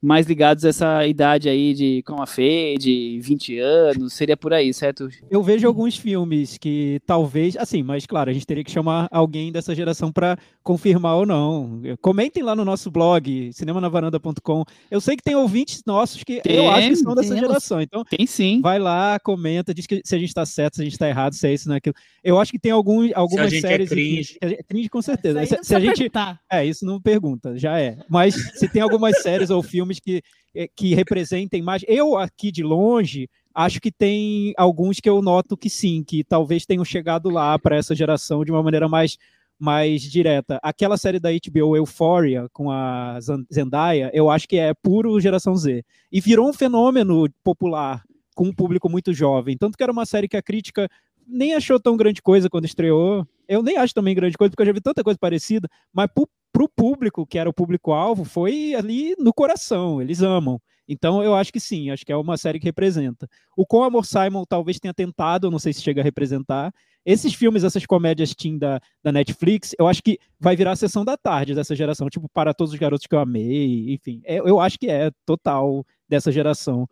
mais 0.00 0.26
ligados 0.26 0.64
a 0.64 0.68
essa 0.68 1.06
idade 1.06 1.48
aí 1.48 1.74
de 1.74 2.02
com 2.02 2.22
a 2.22 2.26
Fê, 2.26 2.76
de 2.78 3.18
20 3.22 3.58
anos, 3.58 4.12
seria 4.12 4.36
por 4.36 4.52
aí, 4.52 4.72
certo? 4.72 5.08
Eu 5.30 5.42
vejo 5.42 5.66
alguns 5.66 5.96
filmes 5.96 6.58
que 6.58 7.00
talvez, 7.06 7.56
assim, 7.56 7.82
mas 7.82 8.06
claro, 8.06 8.30
a 8.30 8.32
gente 8.32 8.46
teria 8.46 8.62
que 8.62 8.70
chamar 8.70 9.08
alguém 9.10 9.50
dessa 9.50 9.74
geração 9.74 10.12
para 10.12 10.38
confirmar 10.62 11.16
ou 11.16 11.26
não. 11.26 11.80
Comentem 12.00 12.42
lá 12.42 12.54
no 12.54 12.64
nosso 12.64 12.90
blog, 12.90 13.50
cinemanavaranda.com. 13.52 14.64
Eu 14.90 15.00
sei 15.00 15.16
que 15.16 15.22
tem 15.22 15.34
ouvintes 15.34 15.82
nossos 15.86 16.22
que 16.22 16.40
tem, 16.40 16.56
eu 16.56 16.70
acho 16.70 16.88
que 16.88 16.96
são 16.96 17.14
dessa 17.14 17.36
geração, 17.36 17.80
então 17.80 18.04
tem 18.04 18.26
sim. 18.26 18.60
Vai 18.60 18.78
lá, 18.78 19.18
comenta, 19.18 19.74
diz 19.74 19.86
que 19.86 20.02
se 20.04 20.14
a 20.14 20.18
gente 20.18 20.28
está 20.28 20.44
certo, 20.44 20.76
se 20.76 20.82
a 20.82 20.84
gente 20.84 20.94
está 20.94 21.08
errado, 21.08 21.32
se 21.34 21.46
é 21.46 21.54
isso, 21.54 21.68
não 21.68 21.74
é 21.74 21.78
aquilo. 21.78 21.94
Eu 22.22 22.38
acho 22.38 22.52
que 22.52 22.58
tem 22.58 22.72
algum, 22.72 23.08
algumas 23.14 23.48
se 23.50 23.56
a 23.56 23.60
gente 23.60 23.66
é 23.66 23.68
séries. 23.68 23.90
É 23.90 23.94
cringe. 23.94 24.38
É 24.40 24.62
cringe 24.62 24.88
com 24.88 25.02
certeza. 25.02 25.46
Se, 25.46 25.58
se 25.62 25.74
a 25.74 25.80
gente. 25.80 26.10
É, 26.50 26.64
isso 26.64 26.84
não 26.84 27.00
pergunta, 27.00 27.56
já 27.56 27.78
é. 27.80 27.98
Mas 28.08 28.34
se 28.34 28.68
tem 28.68 28.82
algumas 28.82 29.22
séries 29.22 29.50
ou 29.50 29.62
filmes 29.62 29.85
filmes 29.86 30.00
que, 30.00 30.22
eh, 30.54 30.68
que 30.74 30.94
representem 30.94 31.62
mais. 31.62 31.82
Eu, 31.86 32.16
aqui 32.16 32.50
de 32.50 32.62
longe, 32.62 33.28
acho 33.54 33.80
que 33.80 33.92
tem 33.92 34.52
alguns 34.56 35.00
que 35.00 35.08
eu 35.08 35.22
noto 35.22 35.56
que 35.56 35.70
sim, 35.70 36.02
que 36.02 36.24
talvez 36.24 36.66
tenham 36.66 36.84
chegado 36.84 37.30
lá 37.30 37.58
para 37.58 37.76
essa 37.76 37.94
geração 37.94 38.44
de 38.44 38.50
uma 38.50 38.62
maneira 38.62 38.88
mais, 38.88 39.16
mais 39.58 40.02
direta. 40.02 40.58
Aquela 40.62 40.96
série 40.96 41.20
da 41.20 41.30
HBO 41.30 41.76
Euphoria 41.76 42.48
com 42.52 42.70
a 42.70 43.18
Zendaya, 43.52 44.10
eu 44.12 44.28
acho 44.28 44.48
que 44.48 44.56
é 44.56 44.74
puro 44.74 45.20
geração 45.20 45.56
Z. 45.56 45.84
E 46.10 46.20
virou 46.20 46.48
um 46.48 46.52
fenômeno 46.52 47.28
popular 47.44 48.02
com 48.34 48.48
um 48.48 48.52
público 48.52 48.90
muito 48.90 49.14
jovem. 49.14 49.56
Tanto 49.56 49.78
que 49.78 49.82
era 49.82 49.92
uma 49.92 50.04
série 50.04 50.28
que 50.28 50.36
a 50.36 50.42
crítica 50.42 50.88
nem 51.26 51.54
achou 51.54 51.80
tão 51.80 51.96
grande 51.96 52.22
coisa 52.22 52.48
quando 52.48 52.64
estreou. 52.64 53.26
Eu 53.48 53.62
nem 53.62 53.76
acho 53.76 53.94
também 53.94 54.14
grande 54.14 54.36
coisa, 54.36 54.50
porque 54.50 54.62
eu 54.62 54.66
já 54.66 54.72
vi 54.72 54.80
tanta 54.80 55.02
coisa 55.02 55.18
parecida, 55.18 55.68
mas 55.92 56.08
para 56.52 56.64
o 56.64 56.68
público, 56.68 57.26
que 57.26 57.38
era 57.38 57.48
o 57.48 57.54
público-alvo, 57.54 58.24
foi 58.24 58.74
ali 58.74 59.14
no 59.18 59.32
coração, 59.32 60.00
eles 60.00 60.22
amam. 60.22 60.60
Então 60.88 61.22
eu 61.22 61.34
acho 61.34 61.52
que 61.52 61.58
sim, 61.58 61.90
acho 61.90 62.04
que 62.04 62.12
é 62.12 62.16
uma 62.16 62.36
série 62.36 62.58
que 62.60 62.64
representa. 62.64 63.28
O 63.56 63.66
Com 63.66 63.82
Amor 63.82 64.06
Simon 64.06 64.44
talvez 64.48 64.78
tenha 64.78 64.94
tentado, 64.94 65.50
não 65.50 65.58
sei 65.58 65.72
se 65.72 65.82
chega 65.82 66.00
a 66.00 66.04
representar. 66.04 66.72
Esses 67.04 67.34
filmes, 67.34 67.64
essas 67.64 67.84
comédias 67.86 68.34
teen 68.34 68.58
da, 68.58 68.80
da 69.02 69.12
Netflix, 69.12 69.74
eu 69.78 69.86
acho 69.86 70.02
que 70.02 70.18
vai 70.40 70.56
virar 70.56 70.72
a 70.72 70.76
sessão 70.76 71.04
da 71.04 71.16
tarde 71.16 71.54
dessa 71.54 71.74
geração, 71.74 72.08
tipo, 72.08 72.28
para 72.28 72.54
todos 72.54 72.72
os 72.72 72.78
garotos 72.78 73.06
que 73.06 73.14
eu 73.14 73.20
amei, 73.20 73.92
enfim. 73.92 74.20
É, 74.24 74.38
eu 74.38 74.60
acho 74.60 74.78
que 74.78 74.88
é 74.88 75.10
total 75.24 75.84
dessa 76.08 76.30
geração. 76.32 76.88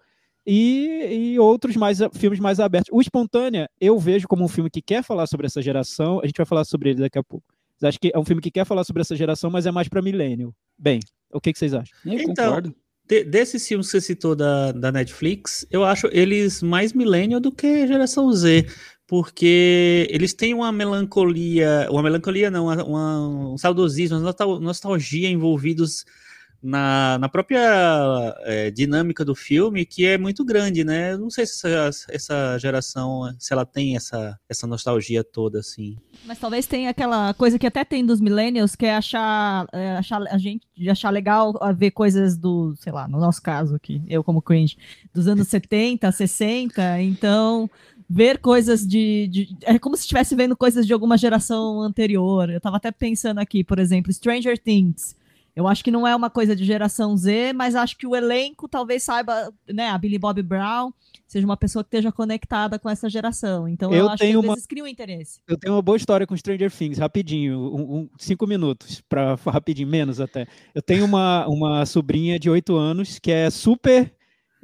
E, 0.46 1.32
e, 1.32 1.38
outros 1.38 1.74
mais 1.76 1.98
filmes 2.14 2.38
mais 2.38 2.60
abertos. 2.60 2.90
O 2.92 3.00
Espontânea, 3.00 3.68
eu 3.80 3.98
vejo 3.98 4.28
como 4.28 4.44
um 4.44 4.48
filme 4.48 4.68
que 4.68 4.82
quer 4.82 5.02
falar 5.02 5.26
sobre 5.26 5.46
essa 5.46 5.62
geração, 5.62 6.20
a 6.22 6.26
gente 6.26 6.36
vai 6.36 6.46
falar 6.46 6.64
sobre 6.64 6.90
ele 6.90 7.00
daqui 7.00 7.18
a 7.18 7.22
pouco. 7.22 7.46
Acho 7.82 7.98
que 7.98 8.10
é 8.14 8.18
um 8.18 8.24
filme 8.24 8.42
que 8.42 8.50
quer 8.50 8.64
falar 8.64 8.84
sobre 8.84 9.02
essa 9.02 9.16
geração, 9.16 9.50
mas 9.50 9.66
é 9.66 9.70
mais 9.70 9.88
para 9.88 10.02
milênio. 10.02 10.54
Bem, 10.78 11.00
o 11.32 11.40
que, 11.40 11.52
que 11.52 11.58
vocês 11.58 11.74
acham? 11.74 11.96
Eu 12.04 12.20
então, 12.20 12.46
concordo. 12.46 12.74
De, 13.06 13.24
desses 13.24 13.66
filmes 13.66 13.86
que 13.86 13.92
você 13.92 14.00
citou 14.00 14.34
da, 14.34 14.72
da 14.72 14.90
Netflix, 14.90 15.66
eu 15.70 15.84
acho 15.84 16.08
eles 16.10 16.62
mais 16.62 16.92
milênio 16.92 17.40
do 17.40 17.52
que 17.52 17.86
geração 17.86 18.32
Z, 18.32 18.66
porque 19.06 20.06
eles 20.10 20.32
têm 20.32 20.54
uma 20.54 20.72
melancolia, 20.72 21.86
uma 21.90 22.02
melancolia 22.02 22.50
não, 22.50 22.64
uma, 22.64 22.84
uma, 22.84 23.52
um 23.52 23.58
saudosismo, 23.58 24.18
uma 24.18 24.60
nostalgia 24.60 25.28
envolvidos 25.28 26.04
na, 26.64 27.18
na 27.18 27.28
própria 27.28 28.34
é, 28.40 28.70
dinâmica 28.70 29.22
do 29.22 29.34
filme, 29.34 29.84
que 29.84 30.06
é 30.06 30.16
muito 30.16 30.42
grande, 30.42 30.82
né? 30.82 31.14
Não 31.14 31.28
sei 31.28 31.44
se 31.44 31.68
essa, 31.68 32.06
essa 32.08 32.58
geração, 32.58 33.34
se 33.38 33.52
ela 33.52 33.66
tem 33.66 33.96
essa, 33.96 34.38
essa 34.48 34.66
nostalgia 34.66 35.22
toda, 35.22 35.58
assim. 35.58 35.98
Mas 36.24 36.38
talvez 36.38 36.66
tenha 36.66 36.88
aquela 36.88 37.34
coisa 37.34 37.58
que 37.58 37.66
até 37.66 37.84
tem 37.84 38.04
dos 38.04 38.18
millennials, 38.18 38.74
que 38.74 38.86
é 38.86 38.96
achar, 38.96 39.66
é, 39.72 39.96
achar 39.96 40.22
a 40.22 40.38
gente 40.38 40.66
achar 40.88 41.10
legal 41.10 41.52
ver 41.76 41.90
coisas 41.90 42.38
do, 42.38 42.74
sei 42.76 42.92
lá, 42.92 43.06
no 43.06 43.20
nosso 43.20 43.42
caso 43.42 43.74
aqui, 43.74 44.02
eu 44.08 44.24
como 44.24 44.40
cringe, 44.40 44.78
dos 45.12 45.28
anos 45.28 45.48
70, 45.48 46.10
60, 46.10 47.02
então 47.02 47.68
ver 48.08 48.38
coisas 48.38 48.86
de, 48.86 49.28
de, 49.28 49.56
É 49.64 49.78
como 49.78 49.96
se 49.96 50.02
estivesse 50.02 50.34
vendo 50.34 50.56
coisas 50.56 50.86
de 50.86 50.94
alguma 50.94 51.18
geração 51.18 51.82
anterior. 51.82 52.48
Eu 52.48 52.60
tava 52.60 52.78
até 52.78 52.90
pensando 52.90 53.38
aqui, 53.38 53.62
por 53.62 53.78
exemplo, 53.78 54.12
Stranger 54.12 54.58
Things. 54.58 55.14
Eu 55.54 55.68
acho 55.68 55.84
que 55.84 55.90
não 55.90 56.06
é 56.06 56.14
uma 56.14 56.28
coisa 56.28 56.56
de 56.56 56.64
geração 56.64 57.16
Z, 57.16 57.52
mas 57.52 57.76
acho 57.76 57.96
que 57.96 58.06
o 58.06 58.16
elenco 58.16 58.68
talvez 58.68 59.04
saiba, 59.04 59.52
né? 59.68 59.88
A 59.88 59.98
Billy 59.98 60.18
Bob 60.18 60.42
Brown 60.42 60.92
seja 61.28 61.46
uma 61.46 61.56
pessoa 61.56 61.84
que 61.84 61.88
esteja 61.88 62.10
conectada 62.10 62.78
com 62.78 62.90
essa 62.90 63.08
geração. 63.08 63.68
Então 63.68 63.92
eu, 63.92 64.00
eu 64.00 64.08
acho 64.08 64.18
que 64.18 64.30
às 64.30 64.36
uma... 64.36 64.54
vezes 64.54 64.66
cria 64.66 64.82
um 64.82 64.86
interesse. 64.86 65.40
Eu 65.46 65.56
tenho 65.56 65.74
uma 65.74 65.82
boa 65.82 65.96
história 65.96 66.26
com 66.26 66.36
Stranger 66.36 66.72
Things, 66.72 66.98
rapidinho, 66.98 67.58
um, 67.58 67.96
um, 67.98 68.10
cinco 68.18 68.46
minutos, 68.46 69.00
para 69.08 69.34
rapidinho, 69.46 69.88
menos 69.88 70.20
até. 70.20 70.46
Eu 70.74 70.82
tenho 70.82 71.04
uma, 71.04 71.46
uma 71.46 71.86
sobrinha 71.86 72.38
de 72.38 72.50
oito 72.50 72.76
anos 72.76 73.18
que 73.18 73.30
é 73.30 73.48
super 73.48 74.12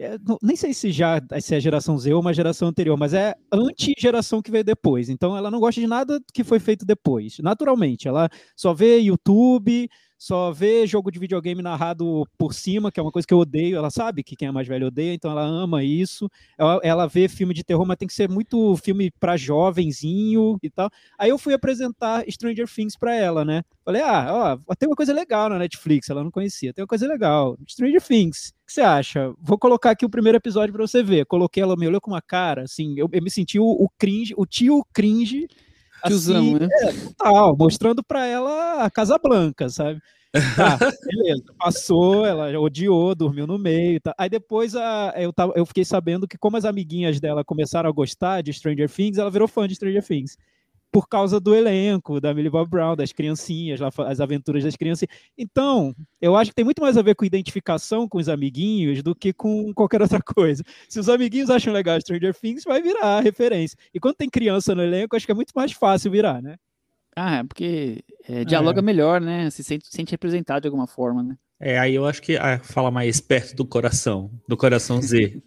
é, 0.00 0.16
nem 0.42 0.56
sei 0.56 0.72
se 0.72 0.90
já 0.90 1.20
se 1.40 1.54
é 1.54 1.60
geração 1.60 1.98
Z 1.98 2.14
ou 2.14 2.22
uma 2.22 2.32
geração 2.32 2.68
anterior, 2.68 2.96
mas 2.96 3.12
é 3.12 3.34
anti-geração 3.52 4.40
que 4.40 4.50
veio 4.50 4.64
depois. 4.64 5.10
Então 5.10 5.36
ela 5.36 5.50
não 5.50 5.60
gosta 5.60 5.78
de 5.78 5.86
nada 5.86 6.18
que 6.32 6.42
foi 6.42 6.58
feito 6.58 6.86
depois. 6.86 7.38
Naturalmente, 7.38 8.08
ela 8.08 8.28
só 8.56 8.72
vê 8.72 8.98
YouTube, 8.98 9.88
só 10.20 10.52
vê 10.52 10.86
jogo 10.86 11.10
de 11.10 11.18
videogame 11.18 11.62
narrado 11.62 12.26
por 12.36 12.52
cima, 12.52 12.92
que 12.92 13.00
é 13.00 13.02
uma 13.02 13.10
coisa 13.10 13.26
que 13.26 13.32
eu 13.32 13.38
odeio. 13.38 13.78
Ela 13.78 13.88
sabe 13.88 14.22
que 14.22 14.36
quem 14.36 14.48
é 14.48 14.52
mais 14.52 14.68
velho 14.68 14.88
odeia, 14.88 15.14
então 15.14 15.30
ela 15.30 15.42
ama 15.42 15.82
isso. 15.82 16.28
Ela, 16.58 16.78
ela 16.82 17.06
vê 17.06 17.26
filme 17.26 17.54
de 17.54 17.64
terror, 17.64 17.86
mas 17.86 17.96
tem 17.96 18.06
que 18.06 18.12
ser 18.12 18.28
muito 18.28 18.76
filme 18.76 19.10
para 19.18 19.38
jovenzinho 19.38 20.58
e 20.62 20.68
tal. 20.68 20.90
Aí 21.18 21.30
eu 21.30 21.38
fui 21.38 21.54
apresentar 21.54 22.22
Stranger 22.30 22.68
Things 22.68 22.98
para 22.98 23.14
ela, 23.14 23.46
né? 23.46 23.62
Falei, 23.82 24.02
ah, 24.02 24.58
ó, 24.68 24.74
tem 24.74 24.90
uma 24.90 24.94
coisa 24.94 25.14
legal 25.14 25.48
na 25.48 25.58
Netflix, 25.58 26.10
ela 26.10 26.22
não 26.22 26.30
conhecia. 26.30 26.74
Tem 26.74 26.82
uma 26.82 26.88
coisa 26.88 27.08
legal, 27.08 27.56
Stranger 27.66 28.02
Things. 28.02 28.48
O 28.48 28.66
que 28.66 28.74
você 28.74 28.82
acha? 28.82 29.32
Vou 29.40 29.56
colocar 29.56 29.92
aqui 29.92 30.04
o 30.04 30.10
primeiro 30.10 30.36
episódio 30.36 30.74
para 30.74 30.86
você 30.86 31.02
ver. 31.02 31.24
Coloquei 31.24 31.62
ela, 31.62 31.76
me 31.76 31.86
olhou 31.86 32.00
com 32.00 32.10
uma 32.10 32.20
cara, 32.20 32.64
assim, 32.64 32.92
eu, 32.98 33.08
eu 33.10 33.22
me 33.22 33.30
senti 33.30 33.58
o, 33.58 33.64
o 33.64 33.88
cringe, 33.98 34.34
o 34.36 34.44
tio 34.44 34.84
cringe 34.92 35.48
Tiozão, 36.06 36.36
assim, 36.36 36.54
né? 36.58 36.68
É, 36.82 36.92
total, 36.92 37.56
mostrando 37.56 38.02
para 38.02 38.26
ela 38.26 38.84
a 38.84 38.90
Casa 38.90 39.18
Blanca, 39.18 39.68
sabe? 39.68 40.00
Tá, 40.32 40.78
beleza, 41.04 41.44
passou, 41.58 42.24
ela 42.24 42.58
odiou, 42.60 43.14
dormiu 43.14 43.46
no 43.46 43.58
meio. 43.58 44.00
Tá. 44.00 44.14
Aí 44.16 44.28
depois 44.28 44.76
a, 44.76 45.12
eu, 45.16 45.32
tava, 45.32 45.52
eu 45.56 45.66
fiquei 45.66 45.84
sabendo 45.84 46.28
que, 46.28 46.38
como 46.38 46.56
as 46.56 46.64
amiguinhas 46.64 47.20
dela 47.20 47.44
começaram 47.44 47.88
a 47.88 47.92
gostar 47.92 48.42
de 48.42 48.52
Stranger 48.52 48.88
Things, 48.88 49.18
ela 49.18 49.30
virou 49.30 49.48
fã 49.48 49.66
de 49.66 49.74
Stranger 49.74 50.04
Things 50.04 50.36
por 50.90 51.08
causa 51.08 51.38
do 51.38 51.54
elenco, 51.54 52.20
da 52.20 52.34
Millie 52.34 52.50
Bob 52.50 52.68
Brown, 52.68 52.96
das 52.96 53.12
criancinhas, 53.12 53.80
as 53.80 54.20
aventuras 54.20 54.64
das 54.64 54.76
criancinhas. 54.76 55.14
Então, 55.38 55.94
eu 56.20 56.36
acho 56.36 56.50
que 56.50 56.54
tem 56.54 56.64
muito 56.64 56.82
mais 56.82 56.96
a 56.96 57.02
ver 57.02 57.14
com 57.14 57.24
identificação 57.24 58.08
com 58.08 58.18
os 58.18 58.28
amiguinhos 58.28 59.02
do 59.02 59.14
que 59.14 59.32
com 59.32 59.72
qualquer 59.72 60.02
outra 60.02 60.20
coisa. 60.20 60.64
Se 60.88 60.98
os 60.98 61.08
amiguinhos 61.08 61.50
acham 61.50 61.72
legal 61.72 62.00
Stranger 62.00 62.34
Things, 62.34 62.64
vai 62.64 62.82
virar 62.82 63.20
referência. 63.20 63.78
E 63.94 64.00
quando 64.00 64.16
tem 64.16 64.28
criança 64.28 64.74
no 64.74 64.82
elenco, 64.82 65.14
acho 65.14 65.26
que 65.26 65.32
é 65.32 65.34
muito 65.34 65.52
mais 65.54 65.72
fácil 65.72 66.10
virar, 66.10 66.42
né? 66.42 66.56
Ah, 67.14 67.38
é 67.38 67.44
porque 67.44 68.04
é, 68.28 68.44
dialoga 68.44 68.80
é. 68.80 68.82
melhor, 68.82 69.20
né? 69.20 69.50
Se 69.50 69.62
sente, 69.62 69.86
sente 69.88 70.12
representado 70.12 70.62
de 70.62 70.68
alguma 70.68 70.86
forma, 70.86 71.22
né? 71.22 71.36
É, 71.58 71.78
aí 71.78 71.94
eu 71.94 72.06
acho 72.06 72.22
que 72.22 72.36
ah, 72.36 72.58
fala 72.60 72.90
mais 72.90 73.20
perto 73.20 73.54
do 73.54 73.66
coração, 73.66 74.30
do 74.48 74.56
coração 74.56 75.00
Z. 75.02 75.42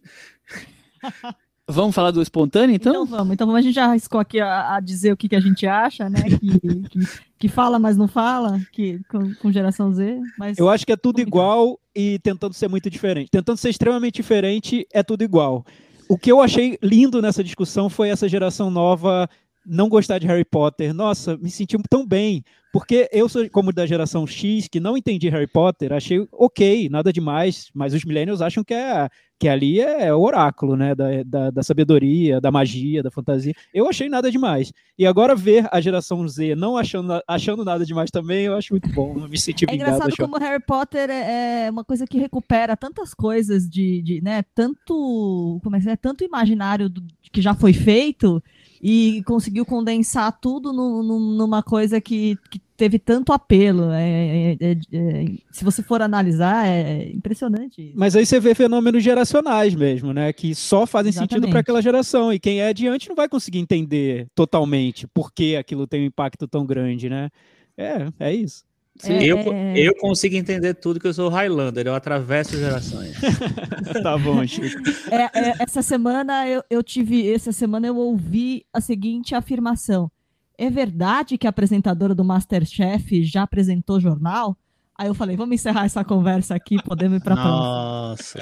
Vamos 1.67 1.95
falar 1.95 2.11
do 2.11 2.21
espontâneo, 2.21 2.75
então? 2.75 3.03
Então 3.03 3.05
vamos. 3.05 3.33
Então 3.33 3.55
a 3.55 3.61
gente 3.61 3.75
já 3.75 3.85
arriscou 3.85 4.19
aqui 4.19 4.39
a, 4.39 4.75
a 4.75 4.79
dizer 4.81 5.13
o 5.13 5.17
que, 5.17 5.29
que 5.29 5.35
a 5.35 5.39
gente 5.39 5.65
acha, 5.65 6.09
né? 6.09 6.21
Que, 6.21 6.59
que, 6.59 6.99
que 7.39 7.47
fala, 7.47 7.79
mas 7.79 7.95
não 7.95 8.07
fala, 8.07 8.59
que, 8.73 8.99
com, 9.09 9.33
com, 9.35 9.51
geração 9.51 9.93
Z. 9.93 10.19
Mas... 10.37 10.57
Eu 10.57 10.69
acho 10.69 10.85
que 10.85 10.91
é 10.91 10.97
tudo 10.97 11.21
igual 11.21 11.79
e 11.95 12.19
tentando 12.19 12.53
ser 12.53 12.67
muito 12.67 12.89
diferente. 12.89 13.31
Tentando 13.31 13.57
ser 13.57 13.69
extremamente 13.69 14.15
diferente, 14.15 14.85
é 14.91 15.01
tudo 15.01 15.23
igual. 15.23 15.65
O 16.09 16.17
que 16.17 16.31
eu 16.31 16.41
achei 16.41 16.77
lindo 16.81 17.21
nessa 17.21 17.41
discussão 17.41 17.89
foi 17.89 18.09
essa 18.09 18.27
geração 18.27 18.69
nova 18.69 19.29
não 19.65 19.89
gostar 19.89 20.19
de 20.19 20.27
Harry 20.27 20.45
Potter. 20.45 20.93
Nossa, 20.93 21.37
me 21.37 21.49
senti 21.49 21.77
tão 21.89 22.05
bem. 22.05 22.43
Porque 22.73 23.07
eu 23.11 23.29
sou 23.29 23.47
como 23.51 23.71
da 23.71 23.85
geração 23.85 24.25
X, 24.25 24.67
que 24.67 24.79
não 24.79 24.97
entendi 24.97 25.29
Harry 25.29 25.45
Potter, 25.45 25.93
achei 25.93 26.27
ok, 26.31 26.89
nada 26.89 27.13
demais, 27.13 27.69
mas 27.71 27.93
os 27.93 28.03
millennials 28.03 28.41
acham 28.41 28.63
que, 28.63 28.73
é, 28.73 29.07
que 29.39 29.47
ali 29.47 29.79
é 29.79 30.11
o 30.11 30.19
oráculo, 30.19 30.75
né, 30.75 30.95
da, 30.95 31.21
da, 31.23 31.51
da, 31.51 31.61
sabedoria, 31.61 32.41
da 32.41 32.49
magia, 32.49 33.03
da 33.03 33.11
fantasia. 33.11 33.53
Eu 33.71 33.87
achei 33.87 34.09
nada 34.09 34.31
demais. 34.31 34.73
E 34.97 35.05
agora 35.05 35.35
ver 35.35 35.67
a 35.71 35.79
geração 35.79 36.27
Z 36.27 36.55
não 36.55 36.75
achando, 36.75 37.21
achando 37.27 37.63
nada 37.63 37.85
demais 37.85 38.09
também, 38.09 38.45
eu 38.45 38.55
acho 38.55 38.73
muito 38.73 38.89
bom, 38.89 39.13
me 39.27 39.37
senti 39.37 39.65
É 39.69 39.75
engraçado 39.75 40.07
achou. 40.07 40.27
como 40.27 40.43
Harry 40.43 40.63
Potter 40.65 41.11
é, 41.11 41.67
é 41.67 41.69
uma 41.69 41.83
coisa 41.85 42.07
que 42.07 42.17
recupera 42.17 42.75
tantas 42.75 43.13
coisas 43.13 43.69
de, 43.69 44.01
de 44.01 44.19
né, 44.19 44.43
tanto, 44.55 45.59
como 45.63 45.75
é 45.75 45.79
que 45.79 45.89
é, 45.89 45.95
tanto 45.95 46.23
imaginário 46.23 46.89
do, 46.89 47.03
que 47.31 47.39
já 47.39 47.53
foi 47.53 47.71
feito, 47.73 48.41
e 48.85 49.23
conseguiu 49.23 49.65
condensar 49.65 50.37
tudo 50.41 50.73
no, 50.73 51.01
no, 51.01 51.17
numa 51.37 51.63
coisa 51.63 52.01
que, 52.01 52.37
que, 52.49 52.61
teve 52.75 52.99
tanto 52.99 53.31
apelo. 53.31 53.91
É, 53.91 54.51
é, 54.51 54.57
é, 54.59 54.71
é 54.71 55.25
se 55.49 55.63
você 55.63 55.81
for 55.81 56.01
analisar, 56.01 56.67
é 56.67 57.09
impressionante. 57.13 57.93
Mas 57.95 58.13
aí 58.13 58.25
você 58.25 58.41
vê 58.41 58.53
fenômenos 58.53 59.01
geracionais 59.01 59.73
mesmo, 59.73 60.11
né? 60.11 60.33
Que 60.33 60.53
só 60.53 60.85
fazem 60.85 61.11
Exatamente. 61.11 61.33
sentido 61.33 61.49
para 61.49 61.61
aquela 61.61 61.81
geração. 61.81 62.33
E 62.33 62.39
quem 62.39 62.59
é 62.59 62.67
adiante 62.67 63.07
não 63.07 63.15
vai 63.15 63.29
conseguir 63.29 63.59
entender 63.59 64.27
totalmente 64.35 65.07
por 65.07 65.31
que 65.31 65.55
aquilo 65.55 65.87
tem 65.87 66.01
um 66.01 66.07
impacto 66.07 66.45
tão 66.45 66.65
grande, 66.65 67.09
né? 67.09 67.29
É, 67.77 68.07
é 68.19 68.33
isso. 68.33 68.65
É, 69.03 69.25
eu, 69.25 69.37
é... 69.51 69.73
eu 69.77 69.95
consigo 69.95 70.35
entender 70.35 70.75
tudo 70.75 70.99
que 70.99 71.07
eu 71.07 71.13
sou 71.13 71.29
Highlander, 71.29 71.87
eu 71.87 71.95
atravesso 71.95 72.57
gerações. 72.57 73.15
tá 74.03 74.17
bom, 74.17 74.45
Chico. 74.45 74.81
É, 75.09 75.23
é, 75.23 75.55
essa 75.59 75.81
semana 75.81 76.47
eu, 76.47 76.63
eu 76.69 76.83
tive, 76.83 77.31
essa 77.33 77.51
semana 77.51 77.87
eu 77.87 77.97
ouvi 77.97 78.65
a 78.71 78.79
seguinte 78.79 79.33
afirmação. 79.33 80.11
É 80.57 80.69
verdade 80.69 81.37
que 81.37 81.47
a 81.47 81.49
apresentadora 81.49 82.13
do 82.13 82.23
Masterchef 82.23 83.23
já 83.23 83.43
apresentou 83.43 83.99
jornal? 83.99 84.55
Aí 84.95 85.07
eu 85.07 85.15
falei, 85.15 85.35
vamos 85.35 85.55
encerrar 85.55 85.85
essa 85.85 86.03
conversa 86.03 86.53
aqui, 86.53 86.81
podemos 86.83 87.17
ir 87.17 87.23
para 87.23 87.35
Nossa, 87.35 88.39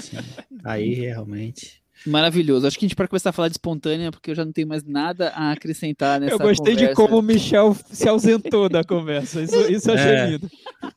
aí 0.65 0.95
realmente. 0.95 1.80
Maravilhoso. 2.05 2.67
Acho 2.67 2.77
que 2.77 2.85
a 2.85 2.87
gente 2.87 2.95
pode 2.95 3.09
começar 3.09 3.29
a 3.29 3.33
falar 3.33 3.47
de 3.47 3.53
espontânea, 3.53 4.11
porque 4.11 4.31
eu 4.31 4.35
já 4.35 4.43
não 4.43 4.51
tenho 4.51 4.67
mais 4.67 4.83
nada 4.83 5.29
a 5.29 5.51
acrescentar 5.51 6.19
nessa 6.19 6.33
Eu 6.33 6.39
gostei 6.39 6.73
conversa. 6.73 6.89
de 6.89 6.95
como 6.95 7.19
o 7.19 7.21
Michel 7.21 7.75
se 7.91 8.07
ausentou 8.07 8.69
da 8.69 8.83
conversa. 8.83 9.41
Isso, 9.41 9.71
isso 9.71 9.89
eu 9.89 9.93
achei 9.95 10.11
é. 10.11 10.27
lindo. 10.27 10.49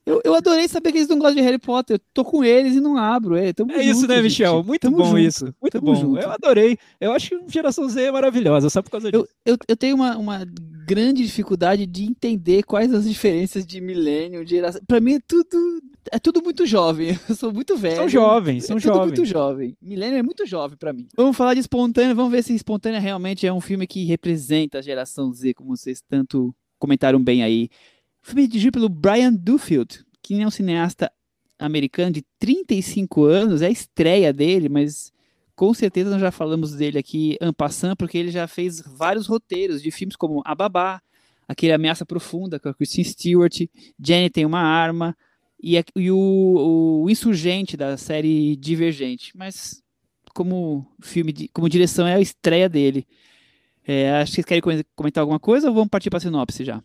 Eu, 0.06 0.20
eu 0.24 0.34
adorei 0.34 0.66
saber 0.68 0.92
que 0.92 0.98
eles 0.98 1.08
não 1.08 1.18
gostam 1.18 1.36
de 1.36 1.42
Harry 1.42 1.58
Potter. 1.58 1.96
Eu 1.96 2.00
tô 2.12 2.24
com 2.24 2.42
eles 2.42 2.74
e 2.74 2.80
não 2.80 2.96
abro. 2.96 3.36
É, 3.36 3.48
é 3.48 3.54
junto, 3.56 3.80
isso, 3.80 4.06
né, 4.06 4.22
Michel? 4.22 4.62
Muito 4.62 4.82
tamo 4.82 4.96
bom 4.96 5.06
junto. 5.06 5.18
isso. 5.18 5.54
Muito 5.60 5.72
tamo 5.72 5.86
bom. 5.86 5.94
Junto. 5.94 6.18
Eu 6.18 6.30
adorei. 6.30 6.78
Eu 7.00 7.12
acho 7.12 7.30
que 7.30 7.40
Geração 7.48 7.88
Z 7.88 8.02
é 8.02 8.12
maravilhosa, 8.12 8.70
só 8.70 8.82
por 8.82 8.90
causa 8.90 9.10
disso. 9.10 9.26
Eu, 9.44 9.54
eu, 9.54 9.58
eu 9.68 9.76
tenho 9.76 9.96
uma, 9.96 10.16
uma 10.16 10.46
grande 10.84 11.24
dificuldade 11.24 11.86
de 11.86 12.04
entender 12.04 12.62
quais 12.62 12.92
as 12.92 13.04
diferenças 13.04 13.66
de 13.66 13.80
milênio, 13.80 14.44
de 14.44 14.50
geração. 14.50 14.80
Pra 14.86 15.00
mim 15.00 15.14
é 15.14 15.20
tudo 15.26 15.82
é 16.12 16.18
tudo 16.18 16.42
muito 16.42 16.66
jovem. 16.66 17.18
Eu 17.28 17.34
sou 17.34 17.52
muito 17.52 17.76
velho. 17.76 17.96
São 17.96 18.08
jovens, 18.08 18.66
são 18.66 18.76
é 18.76 18.80
jovens. 18.80 19.18
muito 19.18 19.24
jovem. 19.24 19.76
Milênio 19.80 20.18
é 20.18 20.22
muito 20.22 20.46
jovem 20.46 20.76
para 20.76 20.92
mim. 20.92 21.08
Vamos 21.16 21.36
falar 21.36 21.54
de 21.54 21.60
Espontânea, 21.60 22.14
vamos 22.14 22.32
ver 22.32 22.42
se 22.42 22.54
Espontânea 22.54 23.00
realmente 23.00 23.46
é 23.46 23.52
um 23.52 23.60
filme 23.60 23.86
que 23.86 24.04
representa 24.04 24.78
a 24.78 24.82
geração 24.82 25.32
Z, 25.32 25.54
como 25.54 25.76
vocês 25.76 26.02
tanto 26.08 26.54
comentaram 26.78 27.22
bem 27.22 27.42
aí. 27.42 27.68
O 28.22 28.26
filme 28.26 28.44
é 28.44 28.46
dirigido 28.46 28.72
pelo 28.72 28.88
Brian 28.88 29.32
Duffield, 29.32 30.04
que 30.22 30.40
é 30.40 30.46
um 30.46 30.50
cineasta 30.50 31.10
americano 31.58 32.12
de 32.12 32.24
35 32.38 33.24
anos, 33.24 33.62
é 33.62 33.66
a 33.66 33.70
estreia 33.70 34.32
dele, 34.32 34.68
mas 34.68 35.12
com 35.54 35.72
certeza 35.72 36.10
nós 36.10 36.20
já 36.20 36.30
falamos 36.30 36.74
dele 36.74 36.98
aqui 36.98 37.36
en 37.40 37.52
passant, 37.52 37.96
porque 37.96 38.18
ele 38.18 38.30
já 38.30 38.46
fez 38.46 38.80
vários 38.80 39.26
roteiros 39.26 39.82
de 39.82 39.90
filmes 39.90 40.16
como 40.16 40.42
A 40.44 40.54
Babá, 40.54 41.00
aquele 41.46 41.72
Ameaça 41.72 42.04
Profunda 42.04 42.58
com 42.58 42.68
a 42.68 42.74
Kristen 42.74 43.04
Stewart, 43.04 43.66
Jenny 43.98 44.30
tem 44.30 44.44
uma 44.44 44.60
arma, 44.60 45.16
e, 45.64 45.82
e 45.96 46.10
o, 46.10 47.02
o, 47.04 47.10
Insurgente 47.10 47.74
da 47.74 47.96
série 47.96 48.54
Divergente. 48.56 49.32
Mas 49.34 49.82
como 50.34 50.86
filme, 51.00 51.32
de, 51.32 51.48
como 51.48 51.70
direção 51.70 52.06
é 52.06 52.14
a 52.14 52.20
estreia 52.20 52.68
dele. 52.68 53.06
É, 53.86 54.10
acho 54.12 54.32
que 54.32 54.34
vocês 54.36 54.46
querem 54.46 54.84
comentar 54.94 55.22
alguma 55.22 55.40
coisa 55.40 55.68
ou 55.68 55.74
vamos 55.74 55.88
partir 55.88 56.10
para 56.10 56.18
a 56.18 56.20
sinopse 56.20 56.64
já? 56.64 56.82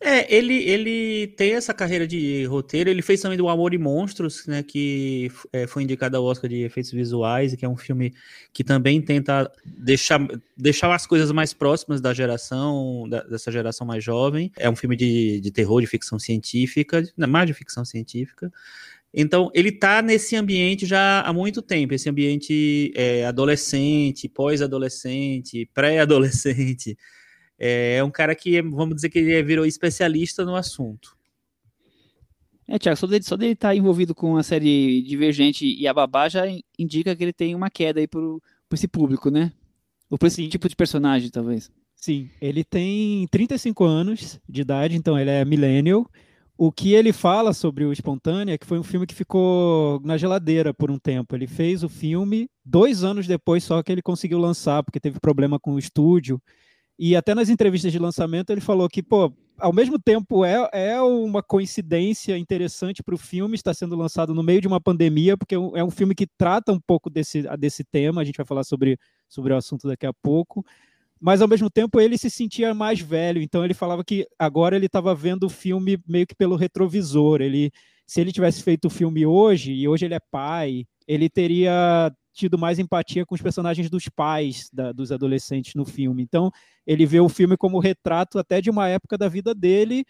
É, 0.00 0.34
ele, 0.34 0.54
ele 0.54 1.28
tem 1.28 1.52
essa 1.54 1.72
carreira 1.72 2.06
de 2.06 2.44
roteiro, 2.44 2.90
ele 2.90 3.02
fez 3.02 3.20
também 3.20 3.38
do 3.38 3.48
Amor 3.48 3.72
e 3.72 3.78
Monstros, 3.78 4.46
né, 4.46 4.62
que 4.62 5.30
é, 5.52 5.66
foi 5.66 5.82
indicado 5.82 6.16
ao 6.16 6.24
Oscar 6.24 6.50
de 6.50 6.62
efeitos 6.62 6.92
visuais, 6.92 7.54
que 7.54 7.64
é 7.64 7.68
um 7.68 7.76
filme 7.76 8.14
que 8.52 8.62
também 8.62 9.00
tenta 9.00 9.50
deixar, 9.64 10.20
deixar 10.56 10.94
as 10.94 11.06
coisas 11.06 11.32
mais 11.32 11.54
próximas 11.54 12.00
da 12.00 12.12
geração, 12.12 13.08
da, 13.08 13.22
dessa 13.22 13.50
geração 13.50 13.86
mais 13.86 14.04
jovem. 14.04 14.52
É 14.56 14.68
um 14.68 14.76
filme 14.76 14.96
de, 14.96 15.40
de 15.40 15.50
terror, 15.50 15.80
de 15.80 15.86
ficção 15.86 16.18
científica, 16.18 17.02
mais 17.16 17.46
de 17.46 17.54
ficção 17.54 17.84
científica. 17.84 18.52
Então, 19.18 19.50
ele 19.54 19.70
está 19.70 20.02
nesse 20.02 20.36
ambiente 20.36 20.84
já 20.84 21.22
há 21.22 21.32
muito 21.32 21.62
tempo, 21.62 21.94
esse 21.94 22.06
ambiente 22.06 22.92
é, 22.94 23.24
adolescente, 23.24 24.28
pós-adolescente, 24.28 25.70
pré-adolescente, 25.72 26.98
é, 27.58 27.96
é 27.96 28.04
um 28.04 28.10
cara 28.10 28.34
que, 28.34 28.60
vamos 28.62 28.96
dizer 28.96 29.08
que 29.08 29.18
ele 29.18 29.42
virou 29.42 29.66
especialista 29.66 30.44
no 30.44 30.54
assunto. 30.56 31.16
É, 32.68 32.78
Tiago, 32.78 32.98
só 32.98 33.06
dele, 33.06 33.24
só 33.24 33.36
dele 33.36 33.52
estar 33.52 33.68
tá 33.68 33.76
envolvido 33.76 34.14
com 34.14 34.36
a 34.36 34.42
série 34.42 35.02
Divergente 35.02 35.64
e 35.64 35.86
a 35.86 35.94
Babá 35.94 36.28
já 36.28 36.44
indica 36.78 37.14
que 37.14 37.22
ele 37.22 37.32
tem 37.32 37.54
uma 37.54 37.70
queda 37.70 38.00
aí 38.00 38.08
pro, 38.08 38.42
pro 38.68 38.76
esse 38.76 38.88
público, 38.88 39.30
né? 39.30 39.52
Ou 40.10 40.18
por 40.18 40.26
esse 40.26 40.46
tipo 40.48 40.68
de 40.68 40.74
personagem, 40.74 41.30
talvez? 41.30 41.70
Sim, 41.94 42.28
ele 42.40 42.64
tem 42.64 43.26
35 43.28 43.84
anos 43.84 44.40
de 44.48 44.60
idade, 44.60 44.96
então 44.96 45.18
ele 45.18 45.30
é 45.30 45.44
millennial. 45.44 46.08
O 46.58 46.72
que 46.72 46.92
ele 46.94 47.12
fala 47.12 47.52
sobre 47.52 47.84
o 47.84 47.92
Espontânea 47.92 48.54
é 48.54 48.58
que 48.58 48.66
foi 48.66 48.78
um 48.78 48.82
filme 48.82 49.06
que 49.06 49.14
ficou 49.14 50.00
na 50.02 50.16
geladeira 50.16 50.72
por 50.72 50.90
um 50.90 50.98
tempo. 50.98 51.36
Ele 51.36 51.46
fez 51.46 51.84
o 51.84 51.88
filme 51.88 52.48
dois 52.64 53.04
anos 53.04 53.26
depois 53.26 53.62
só 53.62 53.82
que 53.82 53.92
ele 53.92 54.02
conseguiu 54.02 54.38
lançar, 54.38 54.82
porque 54.82 55.00
teve 55.00 55.20
problema 55.20 55.58
com 55.58 55.74
o 55.74 55.78
estúdio. 55.78 56.40
E 56.98 57.14
até 57.14 57.34
nas 57.34 57.48
entrevistas 57.48 57.92
de 57.92 57.98
lançamento 57.98 58.50
ele 58.50 58.60
falou 58.60 58.88
que, 58.88 59.02
pô, 59.02 59.32
ao 59.58 59.72
mesmo 59.72 59.98
tempo 59.98 60.44
é, 60.44 60.68
é 60.72 61.00
uma 61.00 61.42
coincidência 61.42 62.36
interessante 62.36 63.02
para 63.02 63.14
o 63.14 63.18
filme 63.18 63.54
estar 63.54 63.74
sendo 63.74 63.96
lançado 63.96 64.34
no 64.34 64.42
meio 64.42 64.60
de 64.60 64.68
uma 64.68 64.80
pandemia, 64.80 65.36
porque 65.36 65.54
é 65.54 65.84
um 65.84 65.90
filme 65.90 66.14
que 66.14 66.26
trata 66.26 66.72
um 66.72 66.80
pouco 66.80 67.10
desse, 67.10 67.42
desse 67.58 67.84
tema, 67.84 68.20
a 68.20 68.24
gente 68.24 68.36
vai 68.36 68.46
falar 68.46 68.64
sobre, 68.64 68.98
sobre 69.28 69.52
o 69.52 69.56
assunto 69.56 69.88
daqui 69.88 70.06
a 70.06 70.12
pouco, 70.12 70.64
mas 71.20 71.40
ao 71.40 71.48
mesmo 71.48 71.70
tempo 71.70 72.00
ele 72.00 72.18
se 72.18 72.30
sentia 72.30 72.74
mais 72.74 73.00
velho, 73.00 73.40
então 73.40 73.64
ele 73.64 73.74
falava 73.74 74.04
que 74.04 74.26
agora 74.38 74.76
ele 74.76 74.86
estava 74.86 75.14
vendo 75.14 75.44
o 75.44 75.50
filme 75.50 75.98
meio 76.06 76.26
que 76.26 76.34
pelo 76.34 76.56
retrovisor, 76.56 77.40
ele 77.40 77.70
se 78.06 78.20
ele 78.20 78.30
tivesse 78.30 78.62
feito 78.62 78.84
o 78.86 78.90
filme 78.90 79.26
hoje, 79.26 79.72
e 79.72 79.88
hoje 79.88 80.04
ele 80.04 80.14
é 80.14 80.20
pai, 80.30 80.86
ele 81.08 81.28
teria 81.28 82.12
tido 82.36 82.58
mais 82.58 82.78
empatia 82.78 83.24
com 83.24 83.34
os 83.34 83.42
personagens 83.42 83.90
dos 83.90 84.08
pais 84.08 84.68
da, 84.72 84.92
dos 84.92 85.10
adolescentes 85.10 85.74
no 85.74 85.84
filme. 85.84 86.22
Então, 86.22 86.50
ele 86.86 87.06
vê 87.06 87.18
o 87.18 87.28
filme 87.28 87.56
como 87.56 87.78
retrato 87.78 88.38
até 88.38 88.60
de 88.60 88.70
uma 88.70 88.88
época 88.88 89.18
da 89.18 89.28
vida 89.28 89.54
dele 89.54 90.04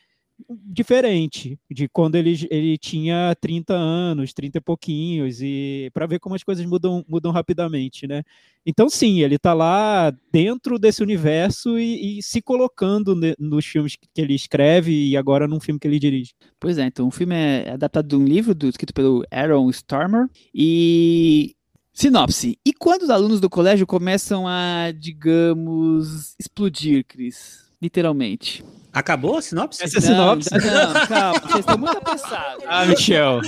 diferente, 0.49 1.59
de 1.71 1.89
quando 1.89 2.15
ele, 2.17 2.47
ele 2.51 2.77
tinha 2.77 3.35
30 3.41 3.75
anos, 3.75 4.35
30 4.35 4.59
e 4.59 4.61
pouquinhos, 4.61 5.41
e 5.41 5.91
para 5.95 6.07
ver 6.07 6.19
como 6.19 6.35
as 6.35 6.45
coisas 6.45 6.65
mudam, 6.67 7.05
mudam 7.09 7.33
rapidamente, 7.33 8.07
né? 8.07 8.23
Então, 8.65 8.89
sim, 8.89 9.21
ele 9.21 9.37
está 9.37 9.55
lá 9.55 10.13
dentro 10.31 10.79
desse 10.79 11.03
universo 11.03 11.79
e, 11.79 12.19
e 12.19 12.23
se 12.23 12.43
colocando 12.43 13.19
nos 13.39 13.65
filmes 13.65 13.97
que 13.97 14.21
ele 14.21 14.35
escreve 14.35 14.93
e 15.09 15.17
agora 15.17 15.49
num 15.49 15.61
filme 15.61 15.81
que 15.81 15.87
ele 15.87 15.99
dirige. 15.99 16.35
Pois 16.61 16.77
é, 16.77 16.85
então 16.85 17.09
o 17.09 17.11
filme 17.11 17.35
é 17.35 17.71
adaptado 17.71 18.07
de 18.07 18.17
um 18.17 18.25
livro 18.25 18.55
do, 18.55 18.69
escrito 18.69 18.93
pelo 18.93 19.25
Aaron 19.31 19.71
Stormer 19.71 20.27
e 20.55 21.56
Sinopse. 21.97 22.59
E 22.63 22.75
quando 22.75 23.03
os 23.05 23.11
alunos 23.11 23.41
do 23.41 23.49
colégio 23.49 23.87
começam 23.87 24.47
a, 24.47 24.93
digamos, 24.95 26.35
explodir, 26.39 27.07
Cris? 27.09 27.65
Literalmente. 27.81 28.63
Acabou 28.93 29.39
a 29.39 29.43
sinopse? 29.43 29.83
Essa 29.83 29.97
é 29.97 29.99
a 29.99 30.03
sinopse? 30.03 30.51
Não, 30.53 30.59
não, 30.93 31.07
calma, 31.07 31.41
vocês 31.41 31.61
estão 31.61 31.79
muito 31.79 31.97
apressados. 31.97 32.65
Ah, 32.69 32.85
Michel. 32.85 33.41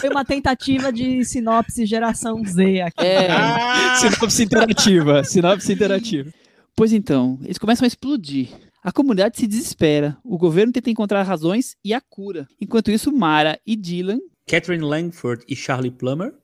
Foi 0.00 0.08
uma 0.10 0.24
tentativa 0.24 0.92
de 0.92 1.24
sinopse 1.24 1.86
geração 1.86 2.42
Z 2.44 2.80
aqui. 2.80 3.04
É, 3.06 3.28
Ah! 3.30 3.96
sinopse 4.00 4.42
interativa. 4.42 5.22
Sinopse 5.22 5.72
interativa. 5.72 6.28
pois 6.74 6.92
então, 6.92 7.38
eles 7.44 7.58
começam 7.58 7.84
a 7.84 7.88
explodir. 7.88 8.48
A 8.82 8.90
comunidade 8.90 9.38
se 9.38 9.46
desespera. 9.46 10.16
O 10.24 10.36
governo 10.36 10.72
tenta 10.72 10.90
encontrar 10.90 11.22
razões 11.22 11.76
e 11.84 11.94
a 11.94 12.00
cura. 12.00 12.48
Enquanto 12.60 12.90
isso, 12.90 13.12
Mara 13.12 13.60
e 13.64 13.76
Dylan 13.76 14.18
Catherine 14.48 14.84
Langford 14.84 15.44
e 15.48 15.54
Charlie 15.54 15.92
Plummer. 15.92 16.34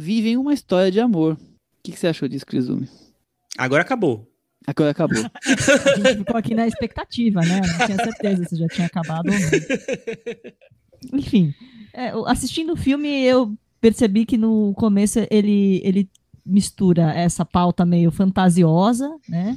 Vivem 0.00 0.38
uma 0.38 0.54
história 0.54 0.90
de 0.90 0.98
amor. 0.98 1.34
O 1.34 1.38
que, 1.84 1.92
que 1.92 1.98
você 1.98 2.06
achou 2.06 2.26
disso, 2.26 2.46
Crisumi? 2.46 2.88
Agora 3.58 3.82
acabou. 3.82 4.26
Agora 4.66 4.90
acabou. 4.90 5.22
A 5.44 5.96
gente 5.96 6.18
ficou 6.18 6.36
aqui 6.36 6.54
na 6.54 6.66
expectativa, 6.66 7.40
né? 7.40 7.60
Não 7.60 7.86
tinha 7.86 7.98
certeza 7.98 8.44
se 8.46 8.56
já 8.56 8.66
tinha 8.68 8.86
acabado 8.86 9.26
ou 9.26 9.32
não. 9.32 11.18
Enfim, 11.18 11.54
é, 11.92 12.12
assistindo 12.26 12.72
o 12.72 12.76
filme, 12.76 13.08
eu 13.24 13.54
percebi 13.80 14.24
que 14.24 14.38
no 14.38 14.72
começo 14.74 15.18
ele, 15.30 15.82
ele 15.84 16.08
mistura 16.44 17.12
essa 17.12 17.44
pauta 17.44 17.84
meio 17.84 18.10
fantasiosa, 18.10 19.14
né? 19.28 19.56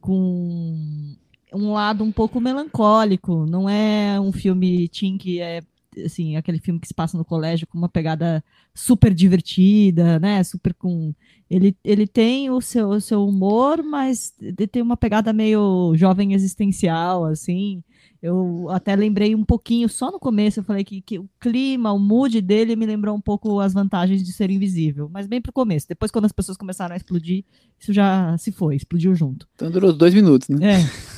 Com 0.00 1.14
um 1.52 1.72
lado 1.72 2.02
um 2.02 2.10
pouco 2.10 2.40
melancólico. 2.40 3.46
Não 3.46 3.68
é 3.68 4.20
um 4.20 4.32
filme 4.32 4.88
teen 4.88 5.16
que 5.16 5.40
é 5.40 5.60
assim, 6.04 6.36
aquele 6.36 6.58
filme 6.58 6.80
que 6.80 6.88
se 6.88 6.94
passa 6.94 7.16
no 7.16 7.24
colégio 7.24 7.66
com 7.66 7.78
uma 7.78 7.88
pegada 7.88 8.42
super 8.74 9.12
divertida, 9.12 10.18
né? 10.18 10.42
Super 10.44 10.74
com 10.74 11.14
ele, 11.50 11.76
ele 11.82 12.06
tem 12.06 12.50
o 12.50 12.60
seu, 12.60 12.90
o 12.90 13.00
seu 13.00 13.26
humor, 13.26 13.82
mas 13.82 14.34
ele 14.40 14.66
tem 14.66 14.82
uma 14.82 14.96
pegada 14.96 15.32
meio 15.32 15.94
jovem 15.96 16.34
existencial, 16.34 17.24
assim. 17.24 17.82
Eu 18.20 18.68
até 18.70 18.96
lembrei 18.96 19.34
um 19.34 19.44
pouquinho, 19.44 19.88
só 19.88 20.10
no 20.10 20.18
começo, 20.18 20.60
eu 20.60 20.64
falei 20.64 20.84
que, 20.84 21.00
que 21.00 21.18
o 21.18 21.28
clima, 21.40 21.92
o 21.92 21.98
mood 21.98 22.40
dele 22.40 22.74
me 22.74 22.84
lembrou 22.84 23.16
um 23.16 23.20
pouco 23.20 23.60
as 23.60 23.72
vantagens 23.72 24.24
de 24.24 24.32
ser 24.32 24.50
invisível. 24.50 25.08
Mas 25.12 25.26
bem 25.26 25.40
pro 25.40 25.52
começo. 25.52 25.86
Depois, 25.88 26.10
quando 26.10 26.24
as 26.24 26.32
pessoas 26.32 26.58
começaram 26.58 26.94
a 26.94 26.96
explodir, 26.96 27.44
isso 27.78 27.92
já 27.92 28.36
se 28.36 28.50
foi, 28.50 28.76
explodiu 28.76 29.14
junto. 29.14 29.48
Então 29.54 29.70
durou 29.70 29.92
dois 29.92 30.12
minutos, 30.12 30.48
né? 30.48 30.80
É. 30.80 31.17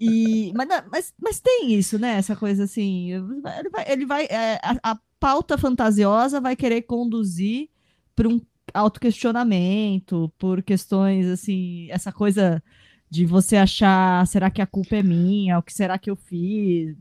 E, 0.00 0.52
mas, 0.54 0.68
mas, 0.90 1.14
mas 1.20 1.40
tem 1.40 1.72
isso, 1.72 1.98
né? 1.98 2.16
Essa 2.16 2.34
coisa 2.34 2.64
assim. 2.64 3.12
Ele 3.12 3.68
vai. 3.70 3.84
Ele 3.92 4.06
vai 4.06 4.24
é, 4.26 4.60
a, 4.62 4.92
a 4.92 4.98
pauta 5.18 5.58
fantasiosa 5.58 6.40
vai 6.40 6.56
querer 6.56 6.82
conduzir 6.82 7.68
para 8.16 8.28
um 8.28 8.40
autoquestionamento, 8.72 10.32
por 10.38 10.62
questões 10.62 11.26
assim. 11.26 11.88
Essa 11.90 12.12
coisa 12.12 12.62
de 13.10 13.26
você 13.26 13.56
achar: 13.56 14.26
será 14.26 14.50
que 14.50 14.62
a 14.62 14.66
culpa 14.66 14.96
é 14.96 15.02
minha? 15.02 15.58
O 15.58 15.62
que 15.62 15.72
será 15.72 15.98
que 15.98 16.10
eu 16.10 16.16
fiz? 16.16 16.96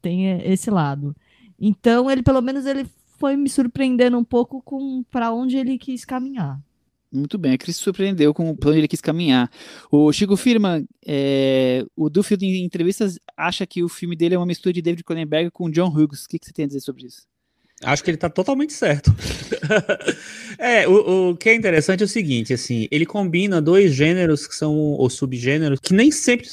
Tem 0.00 0.40
esse 0.42 0.70
lado. 0.70 1.14
Então, 1.58 2.10
ele, 2.10 2.22
pelo 2.22 2.40
menos, 2.40 2.66
ele 2.66 2.84
foi 3.18 3.36
me 3.36 3.48
surpreendendo 3.48 4.18
um 4.18 4.24
pouco 4.24 4.60
com 4.62 5.04
para 5.04 5.32
onde 5.32 5.56
ele 5.56 5.78
quis 5.78 6.04
caminhar. 6.04 6.60
Muito 7.12 7.36
bem, 7.36 7.52
a 7.52 7.58
Cris 7.58 7.76
surpreendeu 7.76 8.32
com 8.32 8.48
o 8.48 8.56
plano 8.56 8.74
que 8.74 8.80
ele 8.80 8.88
quis 8.88 9.00
caminhar. 9.00 9.50
O 9.90 10.10
Chico 10.12 10.34
Firman, 10.34 10.86
é, 11.06 11.84
o 11.94 12.08
Duffield 12.08 12.46
em 12.46 12.64
entrevistas 12.64 13.18
acha 13.36 13.66
que 13.66 13.82
o 13.82 13.88
filme 13.88 14.16
dele 14.16 14.34
é 14.34 14.38
uma 14.38 14.46
mistura 14.46 14.72
de 14.72 14.80
David 14.80 15.04
Cronenberg 15.04 15.50
com 15.50 15.70
John 15.70 15.88
Hughes. 15.88 16.24
O 16.24 16.28
que, 16.28 16.38
que 16.38 16.46
você 16.46 16.52
tem 16.52 16.64
a 16.64 16.68
dizer 16.68 16.80
sobre 16.80 17.06
isso? 17.06 17.22
Acho 17.84 18.04
que 18.04 18.10
ele 18.10 18.16
tá 18.16 18.30
totalmente 18.30 18.72
certo. 18.72 19.14
é, 20.58 20.86
o, 20.86 21.30
o 21.30 21.36
que 21.36 21.48
é 21.48 21.54
interessante 21.54 22.02
é 22.02 22.06
o 22.06 22.08
seguinte, 22.08 22.54
assim, 22.54 22.86
ele 22.90 23.04
combina 23.04 23.60
dois 23.60 23.92
gêneros 23.92 24.46
que 24.46 24.54
são, 24.54 24.72
ou 24.72 25.10
subgêneros, 25.10 25.80
que 25.80 25.92
nem 25.92 26.10
sempre 26.10 26.48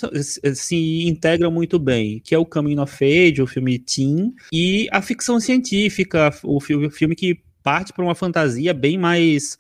se, 0.56 1.08
integram 1.08 1.52
muito 1.52 1.78
bem, 1.78 2.20
que 2.24 2.34
é 2.34 2.38
o 2.38 2.46
Coming 2.46 2.80
of 2.80 3.06
Age, 3.06 3.42
o 3.42 3.48
filme 3.48 3.78
teen, 3.78 4.34
e 4.52 4.88
a 4.92 5.02
ficção 5.02 5.40
científica, 5.40 6.32
o 6.44 6.60
filme, 6.60 6.88
o 6.88 6.92
filme 6.92 7.16
que 7.16 7.40
parte 7.64 7.94
para 7.94 8.04
uma 8.04 8.16
fantasia 8.16 8.74
bem 8.74 8.98
mais 8.98 9.58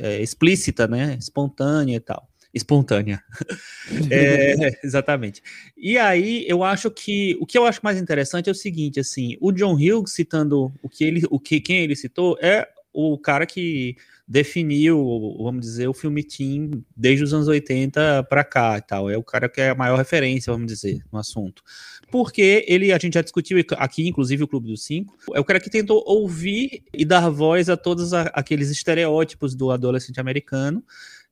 é, 0.00 0.20
explícita, 0.22 0.86
né, 0.86 1.16
espontânea 1.18 1.96
e 1.96 2.00
tal. 2.00 2.28
Espontânea. 2.52 3.22
É, 4.10 4.54
exatamente. 4.84 5.42
E 5.74 5.96
aí, 5.96 6.44
eu 6.46 6.62
acho 6.62 6.90
que 6.90 7.38
o 7.40 7.46
que 7.46 7.56
eu 7.56 7.64
acho 7.64 7.80
mais 7.82 7.98
interessante 7.98 8.48
é 8.48 8.52
o 8.52 8.54
seguinte, 8.54 9.00
assim, 9.00 9.36
o 9.40 9.50
John 9.50 9.72
Hughes 9.72 10.12
citando 10.12 10.70
o 10.82 10.90
que 10.90 11.04
ele, 11.04 11.22
o 11.30 11.40
que 11.40 11.58
quem 11.58 11.84
ele 11.84 11.96
citou 11.96 12.36
é 12.38 12.68
o 12.92 13.18
cara 13.18 13.46
que 13.46 13.96
definiu, 14.28 14.98
vamos 15.42 15.62
dizer, 15.62 15.88
o 15.88 15.94
filme 15.94 16.22
teen 16.22 16.84
desde 16.94 17.24
os 17.24 17.32
anos 17.32 17.48
80 17.48 18.24
para 18.24 18.44
cá 18.44 18.76
e 18.76 18.82
tal. 18.82 19.08
É 19.10 19.16
o 19.16 19.22
cara 19.24 19.48
que 19.48 19.60
é 19.60 19.70
a 19.70 19.74
maior 19.74 19.96
referência, 19.96 20.52
vamos 20.52 20.66
dizer, 20.66 21.02
no 21.10 21.18
assunto. 21.18 21.62
Porque 22.10 22.64
ele, 22.68 22.92
a 22.92 22.98
gente 22.98 23.14
já 23.14 23.22
discutiu 23.22 23.58
aqui, 23.76 24.06
inclusive 24.06 24.44
o 24.44 24.48
Clube 24.48 24.68
dos 24.68 24.84
Cinco, 24.84 25.16
é 25.34 25.40
o 25.40 25.44
cara 25.44 25.58
que 25.58 25.70
tentou 25.70 26.02
ouvir 26.06 26.82
e 26.92 27.04
dar 27.04 27.28
voz 27.30 27.68
a 27.70 27.76
todos 27.76 28.12
aqueles 28.12 28.70
estereótipos 28.70 29.54
do 29.54 29.70
adolescente 29.70 30.20
americano. 30.20 30.84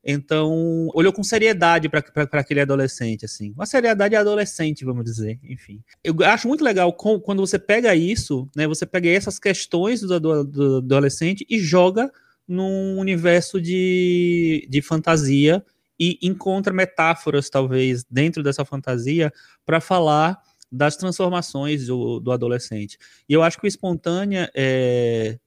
Então, 0.08 0.88
olhou 0.94 1.12
com 1.12 1.24
seriedade 1.24 1.88
para 1.88 2.04
aquele 2.40 2.60
adolescente, 2.60 3.24
assim. 3.24 3.52
Uma 3.56 3.66
seriedade 3.66 4.14
adolescente, 4.14 4.84
vamos 4.84 5.04
dizer, 5.04 5.38
enfim. 5.42 5.82
Eu 6.04 6.14
acho 6.24 6.46
muito 6.46 6.62
legal 6.62 6.92
com- 6.92 7.18
quando 7.18 7.40
você 7.44 7.58
pega 7.58 7.92
isso, 7.94 8.48
né? 8.54 8.68
Você 8.68 8.86
pega 8.86 9.08
essas 9.08 9.38
questões 9.38 10.00
do, 10.02 10.14
ado- 10.14 10.44
do 10.44 10.76
adolescente 10.76 11.44
e 11.50 11.58
joga 11.58 12.10
num 12.46 12.98
universo 12.98 13.60
de, 13.60 14.66
de 14.70 14.82
fantasia 14.82 15.64
e 15.98 16.18
encontra 16.22 16.72
metáforas, 16.72 17.48
talvez, 17.48 18.04
dentro 18.10 18.42
dessa 18.42 18.64
fantasia 18.64 19.32
para 19.64 19.80
falar 19.80 20.38
das 20.70 20.96
transformações 20.96 21.86
do, 21.86 22.20
do 22.20 22.32
adolescente. 22.32 22.98
E 23.28 23.32
eu 23.32 23.42
acho 23.42 23.58
que 23.58 23.66
o 23.66 23.68
Espontânea, 23.68 24.50
é, 24.54 25.38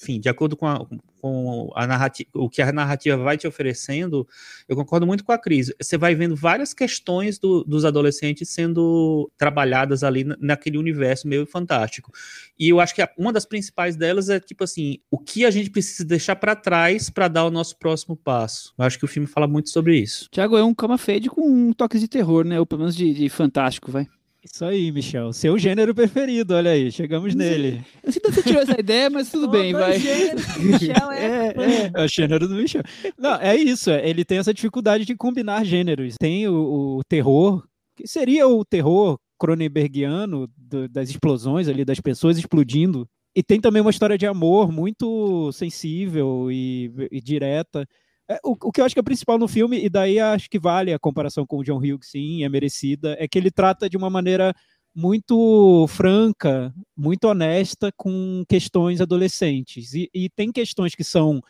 enfim, 0.00 0.20
de 0.20 0.28
acordo 0.28 0.56
com, 0.56 0.66
a, 0.66 0.86
com 1.20 1.70
a 1.74 1.86
narrativa, 1.86 2.28
o 2.34 2.48
que 2.48 2.62
a 2.62 2.70
narrativa 2.72 3.16
vai 3.16 3.36
te 3.36 3.46
oferecendo, 3.46 4.26
eu 4.68 4.76
concordo 4.76 5.06
muito 5.06 5.24
com 5.24 5.32
a 5.32 5.38
Cris. 5.38 5.72
Você 5.80 5.98
vai 5.98 6.14
vendo 6.14 6.36
várias 6.36 6.72
questões 6.72 7.38
do- 7.38 7.64
dos 7.64 7.84
adolescentes 7.84 8.48
sendo 8.50 9.30
trabalhadas 9.36 10.02
ali 10.04 10.24
na- 10.24 10.36
naquele 10.40 10.78
universo 10.78 11.26
meio 11.26 11.46
fantástico. 11.46 12.12
E 12.58 12.68
eu 12.68 12.78
acho 12.80 12.94
que 12.94 13.06
uma 13.18 13.32
das 13.32 13.44
principais 13.44 13.96
delas 13.96 14.28
é 14.28 14.38
tipo 14.38 14.64
assim, 14.64 14.98
o 15.10 15.18
que 15.18 15.44
a 15.44 15.50
gente 15.50 15.70
precisa 15.70 16.04
deixar 16.04 16.36
para 16.36 16.54
trás 16.54 17.10
para 17.10 17.28
dar 17.28 17.44
o 17.44 17.50
nosso 17.50 17.76
próximo 17.78 18.16
passo. 18.16 18.72
Eu 18.78 18.84
acho 18.84 18.98
que 18.98 19.04
o 19.04 19.08
filme 19.08 19.26
fala 19.26 19.46
muito 19.48 19.70
sobre 19.70 19.98
isso. 19.98 20.28
Tiago 20.30 20.56
é 20.56 20.62
um 20.64 20.74
cama 20.74 20.96
fade 20.98 21.28
com 21.28 21.42
um 21.42 21.72
toque 21.72 21.98
de 21.98 22.06
terror, 22.08 22.44
né? 22.44 22.58
Ou 22.60 22.66
pelo 22.66 22.80
menos 22.80 22.94
de, 22.96 23.12
de 23.12 23.28
fantástico, 23.28 23.90
vai. 23.90 24.06
Isso 24.52 24.64
aí, 24.64 24.90
Michel. 24.90 25.32
Seu 25.32 25.58
gênero 25.58 25.94
preferido, 25.94 26.54
olha 26.54 26.70
aí, 26.70 26.90
chegamos 26.90 27.34
nele. 27.34 27.84
Eu 28.02 28.10
sei 28.12 28.20
que 28.20 28.30
você 28.30 28.42
tirou 28.42 28.62
essa 28.62 28.78
ideia, 28.80 29.10
mas 29.10 29.30
tudo 29.30 29.48
bem, 29.48 29.72
vai. 29.72 29.98
gêneros, 29.98 30.44
Michel 30.58 31.12
é, 31.12 31.24
É, 31.24 31.54
é, 31.56 31.90
é 31.94 32.04
o 32.04 32.08
gênero 32.08 32.48
do 32.48 32.54
Michel. 32.54 32.82
Não, 33.18 33.34
é 33.36 33.54
isso, 33.56 33.90
é, 33.90 34.08
ele 34.08 34.24
tem 34.24 34.38
essa 34.38 34.52
dificuldade 34.54 35.04
de 35.04 35.14
combinar 35.14 35.64
gêneros. 35.64 36.14
Tem 36.18 36.48
o, 36.48 36.98
o 36.98 37.00
terror, 37.08 37.62
que 37.96 38.06
seria 38.08 38.48
o 38.48 38.64
terror 38.64 39.18
cronenbergiano 39.38 40.48
do- 40.56 40.88
das 40.88 41.10
explosões 41.10 41.68
ali, 41.68 41.84
das 41.84 42.00
pessoas 42.00 42.38
explodindo. 42.38 43.06
E 43.36 43.42
tem 43.42 43.60
também 43.60 43.82
uma 43.82 43.90
história 43.90 44.18
de 44.18 44.26
amor 44.26 44.72
muito 44.72 45.52
sensível 45.52 46.50
e, 46.50 46.90
e 47.12 47.20
direta. 47.20 47.86
É, 48.28 48.38
o, 48.44 48.52
o 48.68 48.72
que 48.72 48.80
eu 48.80 48.84
acho 48.84 48.94
que 48.94 49.00
é 49.00 49.02
principal 49.02 49.38
no 49.38 49.48
filme, 49.48 49.82
e 49.82 49.88
daí 49.88 50.20
acho 50.20 50.50
que 50.50 50.58
vale 50.58 50.92
a 50.92 50.98
comparação 50.98 51.46
com 51.46 51.58
o 51.58 51.64
John 51.64 51.78
Hughes, 51.78 52.10
sim, 52.10 52.44
é 52.44 52.48
merecida, 52.48 53.16
é 53.18 53.26
que 53.26 53.38
ele 53.38 53.50
trata 53.50 53.88
de 53.88 53.96
uma 53.96 54.10
maneira 54.10 54.54
muito 54.94 55.86
franca, 55.88 56.74
muito 56.96 57.24
honesta 57.26 57.90
com 57.96 58.44
questões 58.48 59.00
adolescentes. 59.00 59.94
E, 59.94 60.10
e 60.12 60.28
tem 60.28 60.50
questões 60.52 60.94
que 60.94 61.04
são 61.04 61.40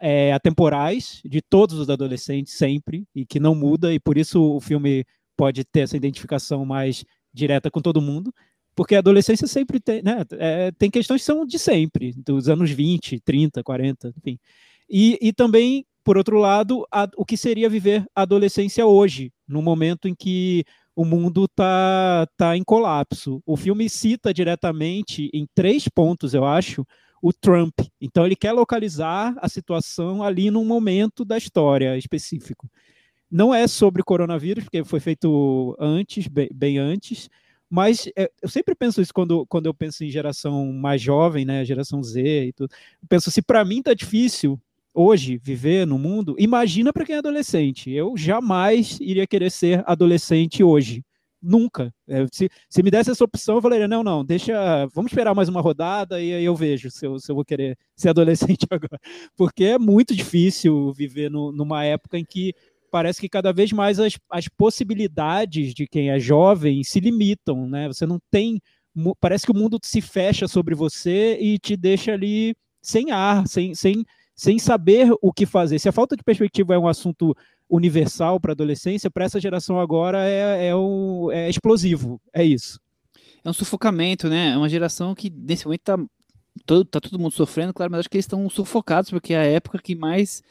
é, 0.00 0.32
atemporais, 0.32 1.20
de 1.24 1.42
todos 1.42 1.78
os 1.78 1.90
adolescentes, 1.90 2.54
sempre, 2.54 3.04
e 3.14 3.26
que 3.26 3.40
não 3.40 3.54
muda, 3.54 3.92
e 3.92 3.98
por 3.98 4.16
isso 4.16 4.40
o 4.42 4.60
filme 4.60 5.04
pode 5.36 5.64
ter 5.64 5.80
essa 5.80 5.96
identificação 5.96 6.64
mais 6.64 7.04
direta 7.32 7.70
com 7.70 7.80
todo 7.80 8.00
mundo, 8.00 8.32
porque 8.74 8.94
a 8.94 8.98
adolescência 8.98 9.46
sempre 9.46 9.80
tem, 9.80 10.02
né, 10.02 10.24
é, 10.32 10.72
tem 10.72 10.90
questões 10.90 11.20
que 11.20 11.26
são 11.26 11.46
de 11.46 11.58
sempre, 11.58 12.12
dos 12.16 12.48
anos 12.48 12.70
20, 12.70 13.20
30, 13.20 13.62
40, 13.62 14.14
enfim. 14.16 14.38
E, 14.88 15.18
e 15.20 15.32
também, 15.32 15.86
por 16.04 16.16
outro 16.18 16.38
lado, 16.38 16.86
a- 16.92 17.08
o 17.16 17.24
que 17.24 17.36
seria 17.36 17.68
viver 17.68 18.04
a 18.14 18.22
adolescência 18.22 18.86
hoje, 18.86 19.32
no 19.48 19.62
momento 19.62 20.06
em 20.08 20.14
que 20.14 20.64
o 20.94 21.04
mundo 21.04 21.46
está 21.46 22.26
tá 22.36 22.56
em 22.56 22.62
colapso. 22.62 23.42
O 23.46 23.56
filme 23.56 23.88
cita 23.88 24.32
diretamente, 24.32 25.30
em 25.32 25.46
três 25.54 25.88
pontos, 25.88 26.34
eu 26.34 26.44
acho, 26.44 26.86
o 27.22 27.32
Trump. 27.32 27.74
Então, 28.00 28.24
ele 28.26 28.36
quer 28.36 28.52
localizar 28.52 29.34
a 29.38 29.48
situação 29.48 30.22
ali 30.22 30.50
num 30.50 30.64
momento 30.64 31.24
da 31.24 31.38
história 31.38 31.96
específico. 31.96 32.68
Não 33.30 33.54
é 33.54 33.66
sobre 33.66 34.02
coronavírus, 34.02 34.64
porque 34.64 34.84
foi 34.84 35.00
feito 35.00 35.76
antes, 35.80 36.28
bem, 36.28 36.48
bem 36.54 36.78
antes, 36.78 37.28
mas 37.68 38.08
é, 38.16 38.30
eu 38.42 38.48
sempre 38.48 38.74
penso 38.74 39.00
isso 39.00 39.12
quando, 39.12 39.44
quando 39.46 39.66
eu 39.66 39.74
penso 39.74 40.04
em 40.04 40.10
geração 40.10 40.72
mais 40.72 41.02
jovem, 41.02 41.44
né, 41.44 41.64
geração 41.64 42.02
Z 42.02 42.46
e 42.46 42.52
tudo. 42.52 42.70
Eu 43.02 43.08
penso, 43.08 43.30
se 43.30 43.42
para 43.42 43.64
mim 43.64 43.82
tá 43.82 43.94
difícil 43.94 44.60
hoje 44.94 45.36
viver 45.36 45.86
no 45.86 45.98
mundo, 45.98 46.36
imagina 46.38 46.92
para 46.92 47.04
quem 47.04 47.16
é 47.16 47.18
adolescente. 47.18 47.90
Eu 47.90 48.16
jamais 48.16 48.98
iria 49.00 49.26
querer 49.26 49.50
ser 49.50 49.82
adolescente 49.86 50.62
hoje. 50.62 51.04
Nunca. 51.42 51.92
É, 52.08 52.26
se, 52.32 52.48
se 52.70 52.82
me 52.82 52.90
desse 52.90 53.10
essa 53.10 53.22
opção, 53.22 53.56
eu 53.56 53.62
falaria: 53.62 53.86
não, 53.86 54.02
não, 54.02 54.24
deixa. 54.24 54.86
Vamos 54.94 55.12
esperar 55.12 55.34
mais 55.34 55.46
uma 55.46 55.60
rodada 55.60 56.18
e 56.22 56.32
aí 56.32 56.44
eu 56.44 56.56
vejo 56.56 56.90
se 56.90 57.04
eu, 57.06 57.18
se 57.18 57.30
eu 57.30 57.34
vou 57.34 57.44
querer 57.44 57.76
ser 57.94 58.08
adolescente 58.08 58.66
agora. 58.70 58.98
Porque 59.36 59.64
é 59.64 59.78
muito 59.78 60.14
difícil 60.14 60.90
viver 60.94 61.30
no, 61.30 61.52
numa 61.52 61.84
época 61.84 62.18
em 62.18 62.24
que 62.24 62.54
parece 62.90 63.20
que 63.20 63.28
cada 63.28 63.52
vez 63.52 63.72
mais 63.72 64.00
as, 64.00 64.16
as 64.30 64.48
possibilidades 64.48 65.74
de 65.74 65.86
quem 65.86 66.10
é 66.10 66.18
jovem 66.18 66.82
se 66.82 66.98
limitam, 66.98 67.68
né? 67.68 67.88
Você 67.88 68.06
não 68.06 68.18
tem. 68.30 68.58
Parece 69.20 69.44
que 69.44 69.52
o 69.52 69.56
mundo 69.56 69.78
se 69.82 70.00
fecha 70.00 70.48
sobre 70.48 70.74
você 70.74 71.36
e 71.38 71.58
te 71.58 71.76
deixa 71.76 72.12
ali 72.12 72.54
sem 72.80 73.10
ar, 73.10 73.46
sem, 73.48 73.74
sem, 73.74 74.04
sem 74.34 74.58
saber 74.58 75.10
o 75.22 75.32
que 75.32 75.46
fazer. 75.46 75.78
Se 75.78 75.88
a 75.88 75.92
falta 75.92 76.16
de 76.16 76.22
perspectiva 76.22 76.74
é 76.74 76.78
um 76.78 76.88
assunto 76.88 77.36
universal 77.68 78.38
para 78.40 78.52
a 78.52 78.54
adolescência, 78.54 79.10
para 79.10 79.24
essa 79.24 79.40
geração 79.40 79.78
agora 79.80 80.24
é, 80.28 80.68
é, 80.68 80.76
um, 80.76 81.30
é 81.30 81.48
explosivo. 81.48 82.20
É 82.32 82.44
isso. 82.44 82.80
É 83.44 83.50
um 83.50 83.52
sufocamento, 83.52 84.28
né? 84.28 84.50
É 84.52 84.56
uma 84.56 84.68
geração 84.68 85.14
que 85.14 85.30
nesse 85.30 85.64
momento 85.66 85.82
tá 85.82 85.98
todo, 86.66 86.84
tá 86.84 87.00
todo 87.00 87.18
mundo 87.18 87.32
sofrendo, 87.32 87.72
claro, 87.74 87.90
mas 87.92 88.00
acho 88.00 88.10
que 88.10 88.16
eles 88.16 88.24
estão 88.24 88.48
sufocados 88.48 89.10
porque 89.10 89.34
é 89.34 89.38
a 89.38 89.44
época 89.44 89.78
que 89.78 89.94
mais 89.94 90.42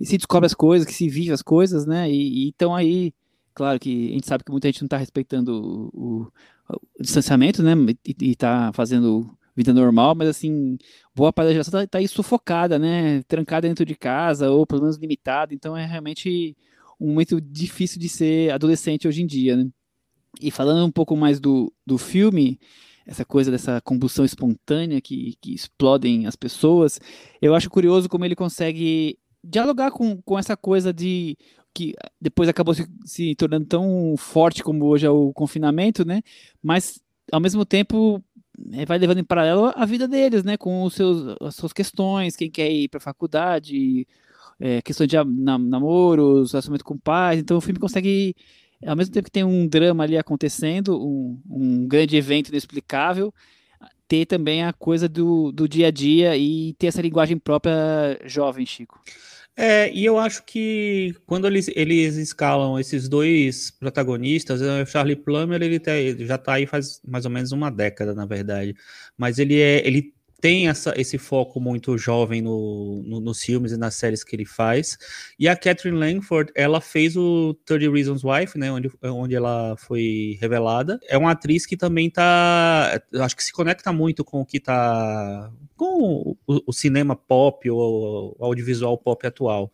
se 0.00 0.16
descobre 0.16 0.46
as 0.46 0.54
coisas, 0.54 0.86
que 0.86 0.94
se 0.94 1.08
vive 1.08 1.30
as 1.32 1.42
coisas, 1.42 1.86
né? 1.86 2.10
E 2.10 2.48
estão 2.48 2.74
aí, 2.74 3.12
claro 3.54 3.78
que 3.78 4.10
a 4.10 4.12
gente 4.14 4.26
sabe 4.26 4.42
que 4.44 4.50
muita 4.50 4.66
gente 4.68 4.82
não 4.82 4.86
está 4.86 4.96
respeitando 4.96 5.90
o, 5.94 6.22
o- 6.24 6.32
o 6.98 7.02
distanciamento, 7.02 7.62
né? 7.62 7.72
E, 8.06 8.30
e 8.30 8.34
tá 8.36 8.72
fazendo 8.72 9.30
vida 9.54 9.72
normal, 9.72 10.14
mas 10.14 10.28
assim, 10.28 10.78
boa 11.14 11.32
parte 11.32 11.48
da 11.48 11.52
geração 11.52 11.80
tá, 11.80 11.86
tá 11.86 11.98
aí 11.98 12.08
sufocada, 12.08 12.78
né? 12.78 13.22
Trancada 13.24 13.68
dentro 13.68 13.84
de 13.84 13.94
casa, 13.94 14.50
ou 14.50 14.66
pelo 14.66 14.82
menos 14.82 14.96
limitada, 14.96 15.54
então 15.54 15.76
é 15.76 15.84
realmente 15.84 16.56
um 16.98 17.08
momento 17.08 17.40
difícil 17.40 18.00
de 18.00 18.08
ser 18.08 18.52
adolescente 18.52 19.06
hoje 19.06 19.22
em 19.22 19.26
dia, 19.26 19.56
né? 19.56 19.68
E 20.40 20.50
falando 20.50 20.86
um 20.86 20.90
pouco 20.90 21.16
mais 21.16 21.38
do, 21.38 21.72
do 21.86 21.98
filme, 21.98 22.58
essa 23.06 23.24
coisa 23.24 23.50
dessa 23.50 23.80
combustão 23.80 24.24
espontânea 24.24 25.00
que, 25.00 25.36
que 25.40 25.52
explodem 25.54 26.26
as 26.26 26.36
pessoas, 26.36 27.00
eu 27.40 27.54
acho 27.54 27.68
curioso 27.68 28.08
como 28.08 28.24
ele 28.24 28.36
consegue 28.36 29.18
dialogar 29.44 29.90
com, 29.90 30.20
com 30.22 30.38
essa 30.38 30.56
coisa 30.56 30.92
de 30.92 31.36
que 31.74 31.94
depois 32.20 32.48
acabou 32.48 32.74
se, 32.74 32.86
se 33.04 33.34
tornando 33.34 33.66
tão 33.66 34.14
forte 34.16 34.62
como 34.62 34.84
hoje 34.86 35.06
é 35.06 35.10
o 35.10 35.32
confinamento, 35.32 36.04
né? 36.04 36.22
Mas 36.62 37.00
ao 37.30 37.40
mesmo 37.40 37.64
tempo 37.64 38.22
vai 38.86 38.98
levando 38.98 39.18
em 39.18 39.24
paralelo 39.24 39.72
a 39.74 39.84
vida 39.84 40.06
deles, 40.06 40.44
né? 40.44 40.56
Com 40.56 40.84
os 40.84 40.94
seus, 40.94 41.36
as 41.40 41.54
suas 41.54 41.72
questões, 41.72 42.36
quem 42.36 42.50
quer 42.50 42.70
ir 42.70 42.88
para 42.88 43.00
faculdade, 43.00 44.06
é, 44.60 44.80
questão 44.82 45.06
de 45.06 45.16
am- 45.16 45.24
nam- 45.24 45.58
namoros, 45.58 46.52
relacionamento 46.52 46.84
com 46.84 46.96
pais. 46.96 47.40
Então 47.40 47.56
o 47.56 47.60
filme 47.60 47.78
consegue 47.80 48.34
ao 48.86 48.96
mesmo 48.96 49.12
tempo 49.12 49.26
que 49.26 49.30
tem 49.30 49.44
um 49.44 49.66
drama 49.66 50.04
ali 50.04 50.18
acontecendo, 50.18 51.00
um, 51.00 51.40
um 51.48 51.86
grande 51.86 52.16
evento 52.16 52.48
inexplicável, 52.48 53.32
ter 54.08 54.26
também 54.26 54.64
a 54.64 54.72
coisa 54.72 55.08
do, 55.08 55.52
do 55.52 55.68
dia 55.68 55.88
a 55.88 55.90
dia 55.90 56.36
e 56.36 56.74
ter 56.74 56.88
essa 56.88 57.00
linguagem 57.00 57.38
própria 57.38 58.18
jovem, 58.24 58.66
Chico. 58.66 59.00
É, 59.54 59.92
e 59.92 60.04
eu 60.04 60.18
acho 60.18 60.42
que 60.44 61.14
quando 61.26 61.46
eles, 61.46 61.68
eles 61.76 62.16
escalam 62.16 62.78
esses 62.78 63.06
dois 63.08 63.70
protagonistas, 63.70 64.62
né, 64.62 64.82
o 64.82 64.86
Charlie 64.86 65.14
Plummer 65.14 65.60
ele, 65.62 65.78
tá- 65.78 65.94
ele 65.94 66.24
já 66.26 66.36
está 66.36 66.54
aí 66.54 66.66
faz 66.66 67.00
mais 67.06 67.26
ou 67.26 67.30
menos 67.30 67.52
uma 67.52 67.70
década, 67.70 68.14
na 68.14 68.24
verdade, 68.24 68.74
mas 69.16 69.38
ele 69.38 69.60
é 69.60 69.86
ele 69.86 70.14
tem 70.42 70.68
essa, 70.68 70.92
esse 71.00 71.18
foco 71.18 71.60
muito 71.60 71.96
jovem 71.96 72.42
no, 72.42 73.02
no- 73.06 73.20
nos 73.20 73.40
filmes 73.42 73.72
e 73.72 73.78
nas 73.78 73.94
séries 73.94 74.24
que 74.24 74.36
ele 74.36 74.44
faz. 74.44 74.98
E 75.38 75.48
a 75.48 75.56
Catherine 75.56 75.96
Langford, 75.98 76.52
ela 76.56 76.80
fez 76.80 77.16
o 77.16 77.54
30 77.64 77.90
Reasons 77.90 78.24
Wife, 78.24 78.58
né, 78.58 78.72
onde, 78.72 78.90
onde 79.04 79.36
ela 79.36 79.76
foi 79.78 80.36
revelada. 80.40 80.98
É 81.08 81.16
uma 81.16 81.30
atriz 81.30 81.64
que 81.64 81.76
também 81.76 82.10
tá, 82.10 83.00
acho 83.20 83.36
que 83.36 83.44
se 83.44 83.52
conecta 83.52 83.92
muito 83.92 84.24
com 84.24 84.40
o 84.40 84.46
que 84.46 84.60
tá 84.60 85.50
com 85.76 86.36
o, 86.46 86.60
o 86.66 86.72
cinema 86.72 87.16
pop 87.16 87.70
ou 87.70 88.36
o 88.38 88.44
audiovisual 88.44 88.98
pop 88.98 89.26
atual. 89.26 89.72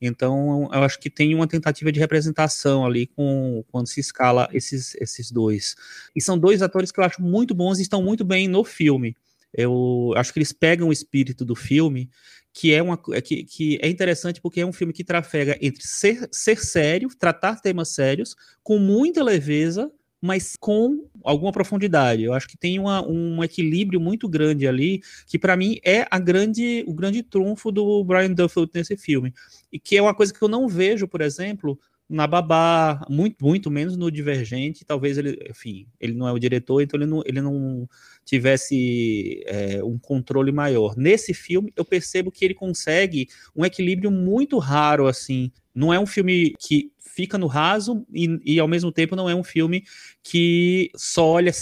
Então, 0.00 0.68
eu 0.72 0.82
acho 0.82 0.98
que 0.98 1.10
tem 1.10 1.34
uma 1.34 1.46
tentativa 1.46 1.90
de 1.92 2.00
representação 2.00 2.84
ali 2.86 3.06
com 3.06 3.64
quando 3.70 3.88
se 3.88 4.00
escala 4.00 4.48
esses, 4.52 4.94
esses 4.96 5.30
dois. 5.30 5.74
E 6.14 6.20
são 6.22 6.38
dois 6.38 6.62
atores 6.62 6.90
que 6.92 7.00
eu 7.00 7.04
acho 7.04 7.22
muito 7.22 7.54
bons 7.54 7.78
e 7.78 7.82
estão 7.82 8.02
muito 8.02 8.24
bem 8.24 8.48
no 8.48 8.64
filme. 8.64 9.16
Eu 9.52 10.12
acho 10.16 10.32
que 10.32 10.38
eles 10.38 10.52
pegam 10.52 10.88
o 10.88 10.92
espírito 10.92 11.44
do 11.44 11.54
filme, 11.54 12.10
que 12.52 12.72
é, 12.72 12.82
uma, 12.82 12.96
que, 12.96 13.44
que 13.44 13.78
é 13.80 13.88
interessante 13.88 14.40
porque 14.40 14.60
é 14.60 14.66
um 14.66 14.72
filme 14.72 14.92
que 14.92 15.04
trafega 15.04 15.56
entre 15.60 15.86
ser, 15.86 16.28
ser 16.32 16.58
sério, 16.58 17.08
tratar 17.18 17.60
temas 17.60 17.90
sérios, 17.90 18.34
com 18.62 18.78
muita 18.78 19.22
leveza, 19.22 19.90
mas 20.20 20.54
com 20.58 21.08
alguma 21.24 21.50
profundidade. 21.50 22.22
Eu 22.22 22.34
acho 22.34 22.46
que 22.46 22.58
tem 22.58 22.78
uma, 22.78 23.06
um 23.06 23.42
equilíbrio 23.42 24.00
muito 24.00 24.28
grande 24.28 24.68
ali, 24.68 25.00
que 25.26 25.38
para 25.38 25.56
mim 25.56 25.78
é 25.84 26.06
a 26.10 26.18
grande, 26.18 26.84
o 26.86 26.92
grande 26.92 27.22
trunfo 27.22 27.72
do 27.72 28.04
Brian 28.04 28.32
Duffield 28.32 28.70
nesse 28.74 28.96
filme. 28.96 29.32
E 29.72 29.78
que 29.78 29.96
é 29.96 30.02
uma 30.02 30.14
coisa 30.14 30.32
que 30.34 30.42
eu 30.42 30.48
não 30.48 30.68
vejo, 30.68 31.08
por 31.08 31.20
exemplo, 31.20 31.78
na 32.10 32.26
Babá, 32.26 33.06
muito, 33.08 33.36
muito 33.44 33.70
menos 33.70 33.96
no 33.96 34.10
Divergente. 34.10 34.84
Talvez 34.84 35.16
ele, 35.16 35.38
enfim, 35.48 35.86
ele 36.00 36.12
não 36.12 36.26
é 36.26 36.32
o 36.32 36.38
diretor, 36.40 36.82
então 36.82 36.98
ele 36.98 37.06
não, 37.06 37.22
ele 37.24 37.40
não 37.40 37.88
tivesse 38.24 39.44
é, 39.46 39.82
um 39.84 39.96
controle 39.96 40.50
maior. 40.50 40.96
Nesse 40.96 41.32
filme, 41.32 41.72
eu 41.76 41.84
percebo 41.84 42.32
que 42.32 42.44
ele 42.44 42.52
consegue 42.52 43.28
um 43.54 43.64
equilíbrio 43.64 44.10
muito 44.10 44.58
raro, 44.58 45.06
assim. 45.06 45.52
Não 45.72 45.94
é 45.94 46.00
um 46.00 46.06
filme 46.06 46.52
que 46.58 46.90
fica 46.98 47.38
no 47.38 47.46
raso 47.46 48.04
e, 48.12 48.40
e, 48.44 48.58
ao 48.58 48.68
mesmo 48.68 48.90
tempo 48.90 49.14
não 49.14 49.28
é 49.28 49.34
um 49.34 49.44
filme 49.44 49.84
que 50.22 50.90
só 50.96 51.26
olha 51.26 51.52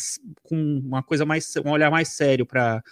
com 0.43 0.57
uma 0.57 1.03
coisa 1.03 1.25
mais 1.25 1.55
um 1.57 1.71
olhar 1.71 1.91
mais 1.91 2.09
sério 2.09 2.47
para 2.47 2.83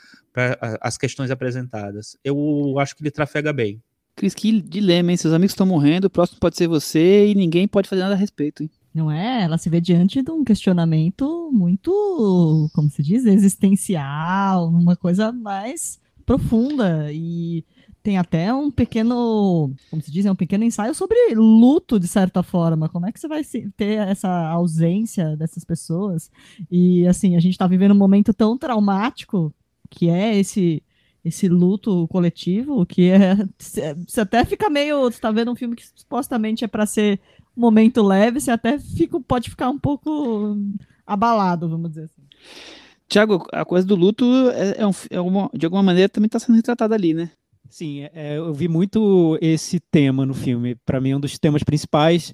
as 0.81 0.99
questões 0.99 1.31
apresentadas. 1.31 2.19
Eu 2.23 2.79
acho 2.79 2.95
que 2.95 3.03
ele 3.03 3.11
trafega 3.11 3.53
bem. 3.53 3.83
Cris, 4.17 4.35
que 4.35 4.61
dilema, 4.63 5.11
hein? 5.11 5.17
Seus 5.19 5.35
amigos 5.35 5.53
estão 5.53 5.67
morrendo, 5.67 6.07
o 6.07 6.11
próximo 6.11 6.41
pode 6.41 6.57
ser 6.57 6.67
você 6.67 7.29
e 7.29 7.35
ninguém 7.35 7.69
pode 7.69 7.87
fazer 7.87 8.01
nada 8.01 8.15
a 8.15 8.19
respeito, 8.19 8.63
hein? 8.63 8.71
Não 8.95 9.13
é? 9.13 9.43
Ela 9.43 9.59
se 9.59 9.69
vê 9.69 9.79
diante 9.79 10.23
de 10.23 10.31
um 10.31 10.43
questionamento 10.43 11.51
muito, 11.53 12.71
como 12.73 12.91
se 12.91 13.03
diz, 13.03 13.27
existencial, 13.27 14.69
uma 14.69 14.97
coisa 14.97 15.31
mais 15.31 16.01
profunda. 16.25 17.13
E 17.13 17.63
tem 18.03 18.17
até 18.17 18.55
um 18.55 18.71
pequeno, 18.71 19.71
como 19.91 20.01
se 20.01 20.11
diz, 20.11 20.25
é 20.25 20.33
um 20.33 20.37
pequeno 20.37 20.65
ensaio 20.65 20.95
sobre 20.95 21.19
luto, 21.35 22.01
de 22.01 22.09
certa 22.09 22.43
forma. 22.43 22.89
Como 22.89 23.05
é 23.05 23.13
que 23.13 23.21
você 23.21 23.29
vai 23.29 23.43
ter 23.77 23.99
essa 23.99 24.49
ausência 24.49 25.37
dessas 25.37 25.63
pessoas? 25.63 26.31
E, 26.71 27.07
assim, 27.07 27.37
a 27.37 27.41
gente 27.41 27.53
está 27.53 27.67
vivendo 27.67 27.93
um 27.93 27.99
momento 27.99 28.33
tão 28.33 28.57
traumático 28.57 29.53
que 29.91 30.09
é 30.09 30.39
esse 30.39 30.83
esse 31.27 31.49
luto 31.49 32.07
coletivo, 32.07 32.87
que 32.87 33.11
é. 33.11 33.37
Você 33.59 34.21
até 34.21 34.45
fica 34.45 34.71
meio. 34.71 35.03
Você 35.03 35.21
tá 35.21 35.33
vendo 35.33 35.51
um 35.51 35.57
filme 35.57 35.75
que 35.75 35.85
supostamente 35.95 36.65
é 36.65 36.69
para 36.69 36.87
ser 36.87 37.21
um 37.57 37.61
momento 37.61 38.01
leve, 38.03 38.41
você 38.41 38.53
até 38.53 38.79
fica, 38.79 39.19
pode 39.21 39.51
ficar 39.51 39.69
um 39.69 39.79
pouco 39.79 40.57
abalado, 41.05 41.69
vamos 41.69 41.91
dizer 41.91 42.05
assim. 42.05 42.23
Tiago, 43.09 43.45
a 43.53 43.65
coisa 43.65 43.87
do 43.87 43.97
luto 43.97 44.25
é, 44.51 44.83
é, 44.83 44.87
um, 44.87 44.93
é 45.11 45.21
uma, 45.21 45.51
de 45.53 45.67
alguma 45.67 45.83
maneira 45.83 46.09
também 46.09 46.27
está 46.27 46.39
sendo 46.39 46.57
retratada 46.57 46.95
ali, 46.95 47.13
né? 47.13 47.31
Sim, 47.69 48.03
é, 48.03 48.11
é, 48.15 48.39
eu 48.39 48.53
vi 48.55 48.69
muito 48.69 49.37
esse 49.41 49.81
tema 49.81 50.25
no 50.25 50.35
filme. 50.35 50.77
Para 50.87 51.01
mim, 51.01 51.15
um 51.15 51.21
dos 51.21 51.39
temas 51.39 51.65
principais 51.65 52.33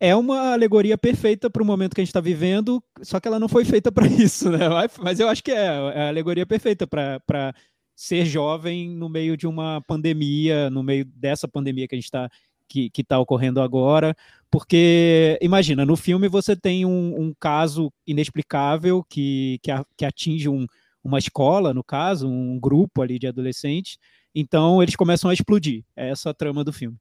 é 0.00 0.16
uma 0.16 0.52
alegoria 0.52 0.96
perfeita 0.96 1.50
para 1.50 1.62
o 1.62 1.66
momento 1.66 1.94
que 1.94 2.00
a 2.00 2.04
gente 2.04 2.10
está 2.10 2.20
vivendo, 2.20 2.82
só 3.02 3.20
que 3.20 3.28
ela 3.28 3.38
não 3.38 3.48
foi 3.48 3.64
feita 3.64 3.92
para 3.92 4.06
isso, 4.08 4.50
né? 4.50 4.68
Mas 5.00 5.20
eu 5.20 5.28
acho 5.28 5.44
que 5.44 5.52
é, 5.52 5.64
é 5.64 6.02
a 6.02 6.08
alegoria 6.08 6.46
perfeita 6.46 6.86
para 6.86 7.54
ser 7.94 8.24
jovem 8.24 8.90
no 8.90 9.08
meio 9.08 9.36
de 9.36 9.46
uma 9.46 9.80
pandemia, 9.86 10.70
no 10.70 10.82
meio 10.82 11.04
dessa 11.04 11.46
pandemia 11.46 11.86
que 11.86 11.94
a 11.94 11.98
gente 11.98 12.06
está 12.06 12.30
que 12.68 12.90
está 12.96 13.18
ocorrendo 13.18 13.60
agora, 13.60 14.16
porque 14.50 15.38
imagina, 15.42 15.84
no 15.84 15.94
filme 15.94 16.26
você 16.26 16.56
tem 16.56 16.86
um, 16.86 17.20
um 17.20 17.34
caso 17.38 17.92
inexplicável 18.06 19.04
que, 19.04 19.58
que, 19.62 19.70
a, 19.70 19.84
que 19.94 20.06
atinge 20.06 20.48
um, 20.48 20.66
uma 21.04 21.18
escola, 21.18 21.74
no 21.74 21.84
caso, 21.84 22.26
um 22.26 22.58
grupo 22.58 23.02
ali 23.02 23.18
de 23.18 23.26
adolescentes, 23.26 23.98
então 24.34 24.82
eles 24.82 24.96
começam 24.96 25.30
a 25.30 25.34
explodir. 25.34 25.84
É 25.94 26.08
essa 26.08 26.30
a 26.30 26.34
trama 26.34 26.64
do 26.64 26.72
filme. 26.72 26.96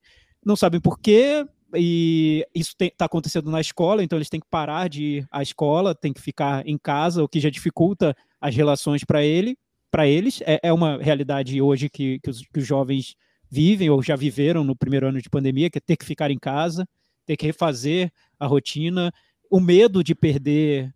Não 0.46 0.56
sabem 0.56 0.82
por 0.82 1.00
quê, 1.00 1.46
e 1.74 2.46
isso 2.54 2.76
está 2.80 3.06
acontecendo 3.06 3.50
na 3.50 3.62
escola, 3.62 4.04
então 4.04 4.18
eles 4.18 4.30
têm 4.30 4.40
que 4.40 4.50
parar 4.50 4.90
de 4.90 5.04
ir 5.04 5.28
à 5.32 5.42
escola, 5.42 5.96
têm 5.96 6.12
que 6.12 6.22
ficar 6.22 6.68
em 6.68 6.78
casa, 6.78 7.24
o 7.24 7.30
que 7.30 7.40
já 7.40 7.50
dificulta 7.50 8.16
as 8.40 8.56
relações 8.56 9.04
para 9.04 9.24
ele, 9.24 9.58
para 9.92 10.08
eles. 10.08 10.42
É, 10.46 10.60
é, 10.64 10.74
uma 10.74 10.98
realidade 10.98 11.62
hoje 11.62 11.90
que, 11.90 12.20
que, 12.20 12.30
os, 12.30 12.42
que 12.42 12.60
os 12.60 12.66
jovens 12.66 13.16
vivem 13.50 13.90
ou 13.90 14.02
já 14.02 14.16
viveram 14.16 14.64
no 14.64 14.76
primeiro 14.76 15.08
ano 15.08 15.22
de 15.22 15.30
pandemia, 15.30 15.70
que 15.70 15.78
é 15.78 15.82
ter 15.82 15.98
que 15.98 16.06
ficar 16.06 16.32
em 16.32 16.40
casa, 16.40 16.88
ter 17.26 17.36
que 17.36 17.46
refazer 17.46 18.12
a 18.40 18.48
rotina, 18.48 19.12
o 19.50 19.60
medo 19.60 20.02
de 20.04 20.16
perder 20.16 20.94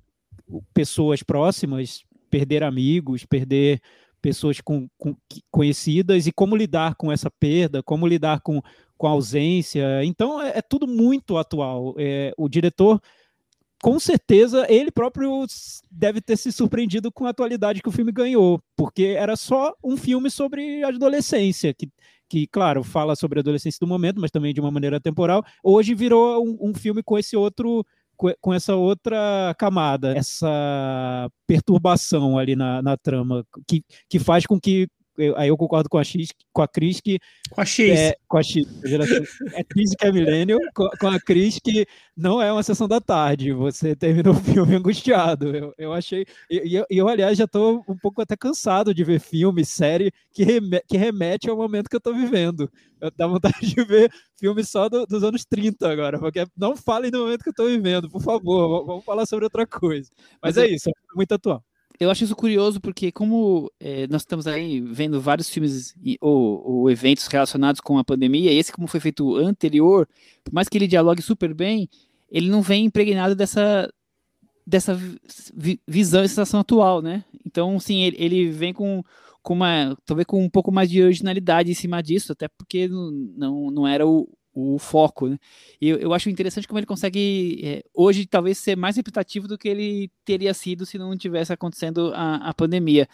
pessoas 0.73 1.21
próximas, 1.21 2.03
perder 2.29 2.63
amigos, 2.63 3.25
perder 3.25 3.81
pessoas 4.21 4.59
com, 4.61 4.87
com, 4.97 5.15
conhecidas 5.51 6.25
e 6.25 6.31
como 6.31 6.55
lidar 6.55 6.95
com 6.95 7.11
essa 7.11 7.29
perda, 7.29 7.83
como 7.83 8.07
lidar 8.07 8.39
com, 8.41 8.61
com 8.97 9.07
a 9.07 9.11
ausência. 9.11 10.03
Então 10.03 10.41
é, 10.41 10.57
é 10.57 10.61
tudo 10.61 10.87
muito 10.87 11.37
atual. 11.37 11.93
É, 11.97 12.33
o 12.37 12.47
diretor, 12.47 13.01
com 13.85 13.99
certeza, 13.99 14.65
ele 14.67 14.89
próprio 14.89 15.45
deve 15.91 16.19
ter 16.19 16.35
se 16.37 16.51
surpreendido 16.51 17.11
com 17.11 17.27
a 17.27 17.29
atualidade 17.29 17.83
que 17.83 17.87
o 17.87 17.91
filme 17.91 18.11
ganhou, 18.11 18.59
porque 18.75 19.15
era 19.15 19.35
só 19.35 19.75
um 19.83 19.95
filme 19.95 20.31
sobre 20.31 20.83
adolescência, 20.83 21.71
que, 21.71 21.87
que 22.27 22.47
claro, 22.47 22.83
fala 22.83 23.15
sobre 23.15 23.37
a 23.37 23.41
adolescência 23.41 23.77
do 23.79 23.85
momento, 23.85 24.19
mas 24.19 24.31
também 24.31 24.55
de 24.55 24.59
uma 24.59 24.71
maneira 24.71 24.99
temporal. 24.99 25.45
Hoje 25.63 25.93
virou 25.93 26.43
um, 26.43 26.69
um 26.69 26.73
filme 26.73 27.03
com 27.03 27.15
esse 27.15 27.37
outro 27.37 27.85
com 28.41 28.53
essa 28.53 28.75
outra 28.75 29.53
camada, 29.59 30.17
essa 30.17 31.29
perturbação 31.45 32.39
ali 32.39 32.55
na, 32.55 32.81
na 32.81 32.97
trama, 32.97 33.45
que, 33.67 33.83
que 34.09 34.17
faz 34.17 34.47
com 34.47 34.59
que 34.59 34.87
eu, 35.17 35.37
aí 35.37 35.49
eu 35.49 35.57
concordo 35.57 35.89
com 35.89 35.97
a 35.97 36.03
X, 36.03 36.29
com 36.51 36.61
a 36.61 36.67
Cris 36.67 36.99
que. 36.99 37.19
Com 37.49 37.61
a 37.61 37.65
X. 37.65 37.89
É, 37.89 38.15
com 38.27 38.37
a 38.37 38.43
X. 38.43 38.65
É 39.53 39.63
Cris 39.63 39.91
que 39.95 40.05
é 40.05 40.11
Millennium, 40.11 40.59
com, 40.73 40.89
com, 40.99 41.07
a 41.07 41.19
Cris 41.19 41.59
que 41.63 41.85
não 42.15 42.41
é 42.41 42.51
uma 42.51 42.63
sessão 42.63 42.87
da 42.87 42.99
tarde. 42.99 43.53
Você 43.53 43.95
terminou 43.95 44.33
o 44.33 44.39
filme 44.39 44.75
angustiado. 44.75 45.55
Eu, 45.55 45.73
eu 45.77 45.93
achei. 45.93 46.25
E 46.49 46.75
eu, 46.75 46.85
eu, 46.89 47.07
aliás, 47.07 47.37
já 47.37 47.45
estou 47.45 47.83
um 47.87 47.97
pouco 47.97 48.21
até 48.21 48.35
cansado 48.35 48.93
de 48.93 49.03
ver 49.03 49.19
filme, 49.19 49.65
série 49.65 50.11
que, 50.31 50.43
reme, 50.43 50.81
que 50.87 50.97
remete 50.97 51.49
ao 51.49 51.57
momento 51.57 51.89
que 51.89 51.95
eu 51.95 51.99
estou 51.99 52.13
vivendo. 52.13 52.69
Eu 52.99 53.11
dá 53.15 53.27
vontade 53.27 53.59
de 53.61 53.83
ver 53.83 54.11
filme 54.37 54.63
só 54.63 54.89
do, 54.89 55.05
dos 55.05 55.23
anos 55.23 55.45
30 55.45 55.89
agora, 55.89 56.19
porque 56.19 56.45
não 56.57 56.75
falem 56.75 57.11
do 57.11 57.19
momento 57.19 57.43
que 57.43 57.49
eu 57.49 57.51
estou 57.51 57.67
vivendo, 57.67 58.09
por 58.09 58.21
favor. 58.21 58.85
Vamos 58.85 59.05
falar 59.05 59.25
sobre 59.25 59.45
outra 59.45 59.65
coisa. 59.65 60.09
Mas, 60.41 60.55
Mas 60.55 60.57
é 60.57 60.67
isso, 60.67 60.89
é 60.89 60.93
muito 61.15 61.33
atual 61.33 61.63
eu 61.99 62.09
acho 62.09 62.23
isso 62.23 62.35
curioso 62.35 62.79
porque 62.79 63.11
como 63.11 63.71
é, 63.79 64.07
nós 64.07 64.21
estamos 64.21 64.47
aí 64.47 64.81
vendo 64.81 65.19
vários 65.21 65.49
filmes 65.49 65.95
e, 66.03 66.17
ou, 66.21 66.63
ou, 66.65 66.89
eventos 66.89 67.27
relacionados 67.27 67.81
com 67.81 67.97
a 67.97 68.03
pandemia, 68.03 68.51
esse 68.51 68.71
como 68.71 68.87
foi 68.87 68.99
feito 68.99 69.35
anterior, 69.37 70.07
por 70.43 70.53
mais 70.53 70.67
que 70.67 70.77
ele 70.77 70.87
dialogue 70.87 71.21
super 71.21 71.53
bem, 71.53 71.89
ele 72.29 72.49
não 72.49 72.61
vem 72.61 72.85
impregnado 72.85 73.35
dessa 73.35 73.91
dessa 74.65 74.99
vi, 75.53 75.79
visão 75.87 76.23
e 76.23 76.27
sensação 76.29 76.59
atual, 76.59 77.01
né? 77.01 77.23
Então, 77.45 77.79
sim, 77.79 78.01
ele, 78.01 78.17
ele 78.19 78.49
vem 78.49 78.73
com, 78.73 79.03
com 79.43 79.53
uma, 79.53 79.95
talvez 80.05 80.25
com 80.25 80.43
um 80.43 80.49
pouco 80.49 80.71
mais 80.71 80.89
de 80.89 81.03
originalidade 81.03 81.69
em 81.69 81.75
cima 81.75 82.01
disso, 82.01 82.31
até 82.31 82.47
porque 82.47 82.87
não, 82.87 83.11
não, 83.11 83.71
não 83.71 83.87
era 83.87 84.07
o, 84.07 84.27
o 84.55 84.79
foco, 84.79 85.27
né? 85.27 85.37
E 85.81 85.89
eu, 85.89 85.97
eu 85.97 86.13
acho 86.13 86.29
interessante 86.29 86.65
como 86.65 86.79
ele 86.79 86.85
consegue, 86.85 87.59
é, 87.61 87.83
hoje, 87.93 88.25
talvez 88.25 88.57
ser 88.57 88.77
mais 88.77 88.95
reputativo 88.95 89.49
do 89.49 89.57
que 89.57 89.67
ele 89.67 90.09
teria 90.23 90.53
sido 90.53 90.85
se 90.85 90.97
não 90.97 91.15
tivesse 91.17 91.51
acontecendo 91.51 92.13
a, 92.15 92.37
a 92.37 92.53
pandemia. 92.53 93.05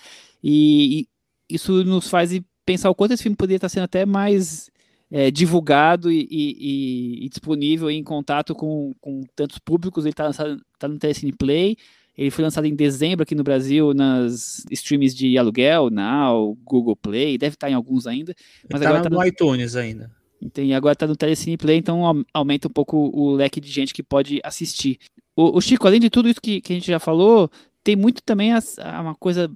E, 0.44 1.02
e, 1.02 1.56
isso 1.56 1.84
nos 1.84 2.08
faz 2.08 2.40
pensar 2.64 2.92
o 2.92 2.96
quanto 2.96 3.14
esse 3.14 3.24
filme 3.24 3.36
poderia 3.36 3.58
estar 3.58 3.70
sendo 3.70 3.86
até 3.86 4.06
mais 4.06 4.70
é, 5.10 5.32
divulgado 5.32 6.12
e, 6.12 6.28
e, 6.30 7.26
e, 7.26 7.30
disponível 7.30 7.90
em 7.90 8.04
contato 8.04 8.54
com, 8.54 8.94
com 9.02 9.22
tantos 9.36 9.58
públicos. 9.58 10.06
Ele 10.06 10.14
está 10.14 10.32
tá 10.78 10.88
no 10.88 11.00
Telecine 11.00 11.34
Play, 11.34 11.76
ele 12.16 12.30
foi 12.30 12.44
lançado 12.44 12.66
em 12.66 12.76
dezembro 12.76 13.24
aqui 13.24 13.34
no 13.34 13.44
Brasil 13.44 13.96
nas 13.96 14.64
streams 14.70 15.16
de 15.16 15.40
aluguel, 15.40 15.90
Now, 15.90 16.56
Google 16.64 16.96
Play, 16.96 17.36
deve 17.40 17.56
estar 17.56 17.68
em 17.68 17.74
alguns 17.74 18.06
ainda. 18.06 18.36
Mas 18.72 18.80
tá 18.80 18.88
agora 18.88 19.04
tá 19.04 19.10
no 19.10 19.26
iTunes 19.26 19.76
ainda. 19.76 20.21
E 20.58 20.74
agora 20.74 20.96
tá 20.96 21.06
no 21.06 21.16
Telecine 21.16 21.58
Play, 21.58 21.78
então 21.78 22.26
aumenta 22.34 22.68
um 22.68 22.72
pouco 22.72 22.98
o 22.98 23.34
leque 23.34 23.62
de 23.62 23.72
gente 23.72 23.94
que 23.94 24.02
pode 24.02 24.40
assistir. 24.44 24.98
O, 25.36 25.58
o 25.58 25.62
Chico, 25.62 25.88
além 25.88 26.00
de 26.00 26.10
tudo 26.10 26.30
isso 26.30 26.42
que, 26.42 26.60
que, 26.62 26.74
a 26.74 26.76
gente 26.76 26.88
já 26.88 27.00
falou, 27.00 27.50
tem 27.84 27.96
muito 27.96 28.22
também 28.24 28.52
as, 28.52 28.78
uma 28.78 29.16
coisa 29.16 29.52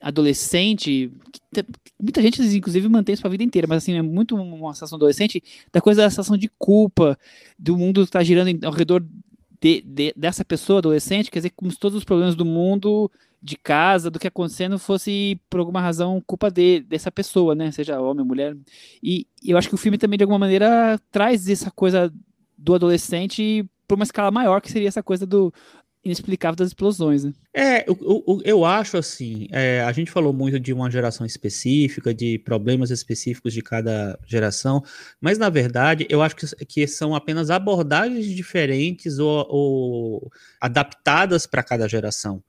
adolescente, 0.00 1.12
te, 1.52 1.64
muita 2.00 2.20
gente, 2.22 2.42
inclusive, 2.42 2.88
mantém 2.88 3.12
isso 3.12 3.22
pra 3.22 3.30
vida 3.30 3.44
inteira, 3.44 3.68
mas 3.68 3.82
assim, 3.82 3.94
é 3.94 4.02
muito 4.02 4.34
uma 4.36 4.74
sensação 4.74 4.96
adolescente, 4.96 5.42
da 5.72 5.80
coisa 5.80 6.02
da 6.02 6.10
sensação 6.10 6.36
de 6.36 6.50
culpa, 6.58 7.18
do 7.58 7.76
mundo 7.76 8.02
estar 8.02 8.20
tá 8.20 8.24
girando 8.24 8.64
ao 8.64 8.72
redor 8.72 9.04
de, 9.62 9.80
de, 9.80 10.12
dessa 10.16 10.44
pessoa 10.44 10.80
adolescente, 10.80 11.30
quer 11.30 11.38
dizer, 11.38 11.52
como 11.54 11.70
se 11.70 11.78
todos 11.78 11.96
os 11.96 12.02
problemas 12.02 12.34
do 12.34 12.44
mundo 12.44 13.08
de 13.40 13.56
casa, 13.56 14.10
do 14.10 14.18
que 14.18 14.26
acontecendo, 14.26 14.76
fosse 14.76 15.40
por 15.48 15.60
alguma 15.60 15.80
razão 15.80 16.20
culpa 16.26 16.50
de, 16.50 16.80
dessa 16.80 17.12
pessoa, 17.12 17.54
né? 17.54 17.70
Seja 17.70 18.00
homem 18.00 18.26
mulher. 18.26 18.56
E, 19.00 19.24
eu 19.40 19.56
acho 19.56 19.68
que 19.68 19.74
o 19.76 19.78
filme 19.78 19.96
também, 19.98 20.18
de 20.18 20.24
alguma 20.24 20.40
maneira, 20.40 21.00
traz 21.12 21.48
essa 21.48 21.70
coisa 21.70 22.12
do 22.58 22.74
adolescente 22.74 23.64
para 23.86 23.94
uma 23.94 24.04
escala 24.04 24.32
maior, 24.32 24.60
que 24.60 24.70
seria 24.70 24.88
essa 24.88 25.02
coisa 25.02 25.24
do 25.24 25.54
inexplicável 26.04 26.56
das 26.56 26.68
explosões, 26.68 27.24
né? 27.24 27.32
É, 27.54 27.88
eu, 27.88 27.96
eu, 28.26 28.40
eu 28.44 28.64
acho 28.64 28.96
assim, 28.96 29.46
é, 29.52 29.82
a 29.82 29.92
gente 29.92 30.10
falou 30.10 30.32
muito 30.32 30.58
de 30.58 30.72
uma 30.72 30.90
geração 30.90 31.24
específica, 31.24 32.12
de 32.12 32.38
problemas 32.38 32.90
específicos 32.90 33.52
de 33.52 33.62
cada 33.62 34.18
geração, 34.26 34.82
mas 35.20 35.38
na 35.38 35.48
verdade 35.48 36.06
eu 36.08 36.20
acho 36.22 36.34
que, 36.34 36.46
que 36.66 36.86
são 36.86 37.14
apenas 37.14 37.50
abordagens 37.50 38.26
diferentes 38.26 39.18
ou, 39.18 39.46
ou 39.48 40.32
adaptadas 40.60 41.46
para 41.46 41.62
cada 41.62 41.88
geração 41.88 42.42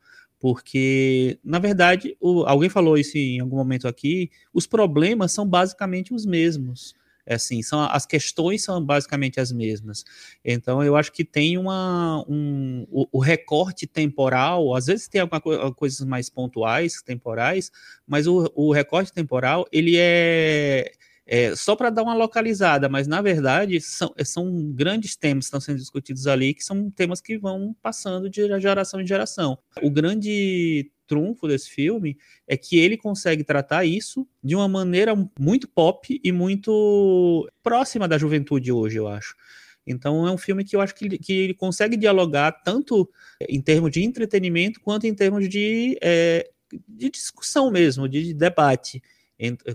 porque, 0.43 1.39
na 1.41 1.57
verdade, 1.57 2.17
o, 2.19 2.43
alguém 2.43 2.69
falou 2.69 2.97
isso 2.97 3.17
em 3.17 3.39
algum 3.39 3.55
momento 3.55 3.87
aqui, 3.87 4.29
os 4.53 4.67
problemas 4.67 5.31
são 5.31 5.47
basicamente 5.47 6.13
os 6.13 6.25
mesmos. 6.25 6.93
É 7.25 7.35
assim, 7.35 7.61
são, 7.61 7.79
as 7.81 8.05
questões 8.05 8.63
são 8.63 8.83
basicamente 8.83 9.39
as 9.39 9.51
mesmas. 9.51 10.03
Então, 10.43 10.83
eu 10.83 10.95
acho 10.95 11.11
que 11.11 11.23
tem 11.23 11.57
uma, 11.57 12.23
um, 12.27 12.85
o, 12.91 13.07
o 13.13 13.19
recorte 13.19 13.87
temporal, 13.87 14.75
às 14.75 14.87
vezes 14.87 15.07
tem 15.07 15.21
alguma 15.21 15.39
co 15.39 15.73
coisas 15.73 16.05
mais 16.05 16.29
pontuais, 16.29 17.01
temporais, 17.01 17.71
mas 18.05 18.27
o, 18.27 18.51
o 18.55 18.73
recorte 18.73 19.13
temporal, 19.13 19.65
ele 19.71 19.95
é 19.97 20.91
é, 21.25 21.55
só 21.55 21.75
para 21.75 21.89
dar 21.89 22.03
uma 22.03 22.13
localizada, 22.13 22.89
mas 22.89 23.07
na 23.07 23.21
verdade 23.21 23.79
são, 23.79 24.13
é, 24.17 24.25
são 24.25 24.71
grandes 24.71 25.15
temas 25.15 25.45
que 25.45 25.47
estão 25.47 25.61
sendo 25.61 25.77
discutidos 25.77 26.27
ali, 26.27 26.53
que 26.53 26.63
são 26.63 26.89
temas 26.91 27.21
que 27.21 27.37
vão 27.37 27.75
passando 27.81 28.29
de 28.29 28.47
geração 28.59 28.99
em 28.99 29.07
geração. 29.07 29.57
O 29.81 29.89
grande 29.89 30.91
trunfo 31.07 31.47
desse 31.47 31.69
filme 31.69 32.17
é 32.47 32.57
que 32.57 32.77
ele 32.77 32.97
consegue 32.97 33.43
tratar 33.43 33.85
isso 33.85 34.27
de 34.43 34.55
uma 34.55 34.67
maneira 34.67 35.13
muito 35.39 35.67
pop 35.67 36.19
e 36.23 36.31
muito 36.31 37.49
próxima 37.61 38.07
da 38.07 38.17
juventude 38.17 38.71
hoje, 38.71 38.97
eu 38.97 39.07
acho. 39.07 39.35
Então 39.85 40.25
é 40.27 40.31
um 40.31 40.37
filme 40.37 40.63
que 40.63 40.75
eu 40.75 40.81
acho 40.81 40.95
que, 40.95 41.17
que 41.17 41.33
ele 41.33 41.53
consegue 41.53 41.97
dialogar 41.97 42.51
tanto 42.63 43.09
em 43.47 43.61
termos 43.61 43.91
de 43.91 44.01
entretenimento 44.03 44.79
quanto 44.79 45.05
em 45.05 45.13
termos 45.13 45.47
de, 45.49 45.97
é, 46.01 46.49
de 46.87 47.09
discussão 47.09 47.69
mesmo, 47.69 48.07
de 48.07 48.33
debate. 48.33 49.01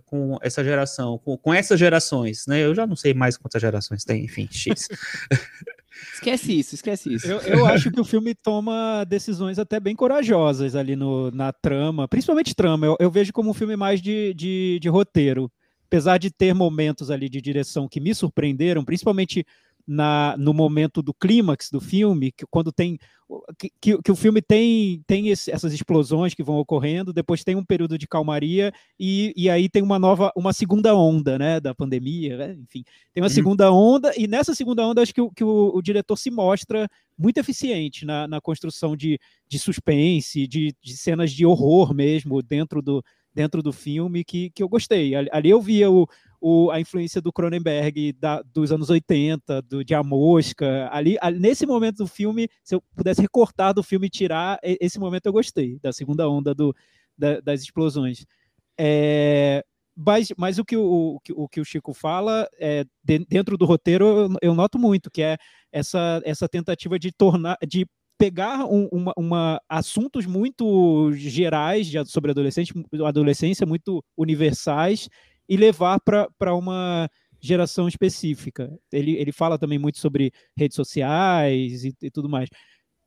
Com 0.05 0.39
essa 0.43 0.63
geração, 0.65 1.19
com, 1.19 1.37
com 1.37 1.53
essas 1.53 1.79
gerações, 1.79 2.47
né? 2.47 2.65
Eu 2.65 2.75
já 2.75 2.87
não 2.87 2.97
sei 2.97 3.15
mais 3.15 3.37
quantas 3.37 3.61
gerações 3.61 4.05
tem, 4.05 4.25
enfim, 4.25 4.49
X. 4.51 4.89
Esquece 6.15 6.59
isso, 6.59 6.75
esquece 6.75 7.13
isso. 7.13 7.27
Eu, 7.27 7.41
eu, 7.41 7.67
acho 7.67 7.91
que 7.91 8.01
o 8.01 8.05
filme 8.05 8.35
toma 8.35 9.05
decisões 9.05 9.59
até 9.59 9.81
bem 9.81 9.97
corajosas 9.97 10.77
ali 10.77 10.95
no, 10.95 11.31
na 11.31 11.53
trama, 11.53 12.07
principalmente 12.07 12.55
trama. 12.55 12.87
Eu, 12.87 12.97
eu 13.01 13.11
vejo 13.11 13.33
como 13.33 13.51
um 13.51 13.55
filme 13.55 13.77
mais 13.77 14.01
de, 14.01 14.33
de, 14.35 14.79
de 14.81 14.89
roteiro. 14.89 15.51
Apesar 15.87 16.19
de 16.19 16.31
ter 16.31 16.55
momentos 16.55 17.11
ali 17.11 17.29
de 17.31 17.41
direção 17.41 17.89
que 17.89 17.99
me 17.99 18.15
surpreenderam, 18.15 18.85
principalmente 18.85 19.45
na, 19.89 20.37
no 20.39 20.53
momento 20.53 21.01
do 21.01 21.15
clímax 21.15 21.71
do 21.71 21.81
filme, 21.81 22.31
que 22.31 22.45
quando 22.51 22.71
tem 22.71 22.99
que, 23.59 23.71
que, 23.81 24.03
que, 24.03 24.11
o 24.11 24.17
filme 24.17 24.41
tem, 24.41 25.03
tem 25.07 25.29
esse, 25.29 25.51
essas 25.51 25.73
explosões 25.75 26.35
que 26.35 26.43
vão 26.43 26.57
ocorrendo, 26.57 27.13
depois 27.13 27.45
tem 27.45 27.57
um 27.57 27.65
período 27.65 27.99
de 27.99 28.09
calmaria 28.09 28.73
e, 28.99 29.35
e 29.37 29.51
aí 29.51 29.69
tem 29.69 29.83
uma 29.83 29.99
nova, 29.99 30.33
uma 30.35 30.53
segunda 30.53 30.95
onda, 30.95 31.39
né, 31.39 31.61
da 31.61 31.75
pandemia, 31.75 32.39
né? 32.39 32.57
enfim, 32.59 32.85
tem 33.13 33.23
uma 33.23 33.29
uhum. 33.29 33.35
segunda 33.35 33.71
onda 33.71 34.13
e 34.17 34.27
nessa 34.27 34.55
segunda 34.55 34.87
onda 34.87 35.03
acho 35.03 35.13
que, 35.13 35.21
o, 35.21 35.31
que 35.31 35.45
o, 35.45 35.73
o 35.75 35.83
diretor 35.83 36.17
se 36.17 36.31
mostra 36.31 36.89
muito 37.19 37.37
eficiente 37.37 38.07
na, 38.07 38.27
na 38.27 38.41
construção 38.41 38.97
de, 38.97 39.19
de 39.47 39.59
suspense, 39.59 40.47
de, 40.47 40.75
de 40.83 40.97
cenas 40.97 41.31
de 41.31 41.45
horror 41.45 41.93
mesmo 41.93 42.43
dentro 42.43 42.81
do, 42.81 43.05
dentro 43.35 43.63
do 43.63 43.73
filme 43.73 44.25
que, 44.25 44.51
que 44.51 44.63
eu 44.63 44.69
gostei. 44.69 45.15
Ali 45.15 45.51
eu 45.51 45.61
via 45.61 45.91
o, 45.91 46.09
o, 46.41 46.71
a 46.71 46.81
influência 46.81 47.21
do 47.21 47.33
Cronenberg 47.33 48.13
da, 48.13 48.43
dos 48.43 48.73
anos 48.73 48.91
80, 48.91 49.63
do, 49.63 49.85
de 49.85 49.95
A 49.95 50.03
Mosca. 50.03 50.89
Ali, 50.93 51.17
ali, 51.21 51.39
nesse 51.39 51.67
momento 51.67 51.99
do 51.99 52.07
filme, 52.07 52.49
se 52.63 52.75
eu 52.75 52.83
pudesse 52.97 53.21
recortar 53.21 53.75
do 53.75 53.83
filme 53.83 54.07
e 54.07 54.11
tirar, 54.11 54.59
esse 54.63 54.99
momento 54.99 55.27
eu 55.27 55.33
gostei, 55.33 55.79
da 55.81 55.93
segunda 55.93 56.29
onda 56.29 56.55
do, 56.55 56.75
da, 57.17 57.41
das 57.41 57.63
explosões. 57.63 58.25
É, 58.79 59.65
mas, 59.97 60.29
mas 60.37 60.59
o, 60.59 60.65
que 60.65 60.77
o, 60.77 61.21
o, 61.35 61.49
que 61.49 61.61
o 61.61 61.65
Chico 61.65 61.93
fala, 61.93 62.49
é, 62.61 62.85
dentro 63.03 63.59
do 63.59 63.67
roteiro, 63.67 64.07
eu, 64.07 64.29
eu 64.43 64.55
noto 64.55 64.79
muito, 64.79 65.11
que 65.11 65.23
é 65.23 65.37
essa, 65.73 66.23
essa 66.25 66.49
tentativa 66.49 66.99
de 66.99 67.11
tornar, 67.11 67.57
de 67.67 67.85
pegar 68.17 68.65
um, 68.65 68.89
uma, 68.93 69.13
uma, 69.17 69.61
assuntos 69.69 70.27
muito 70.27 71.13
gerais 71.15 71.87
de, 71.87 72.05
sobre 72.07 72.31
adolescente, 72.31 72.73
adolescência, 73.05 73.67
muito 73.67 74.05
universais, 74.17 75.09
e 75.49 75.57
levar 75.57 76.01
para 76.01 76.55
uma 76.55 77.09
geração 77.41 77.89
específica. 77.89 78.71
Ele, 78.93 79.17
ele 79.17 79.33
fala 79.33 79.59
também 79.59 79.79
muito 79.79 79.99
sobre 79.99 80.33
redes 80.57 80.75
sociais 80.77 81.85
e, 81.85 81.95
e 82.03 82.11
tudo 82.11 82.29
mais. 82.29 82.49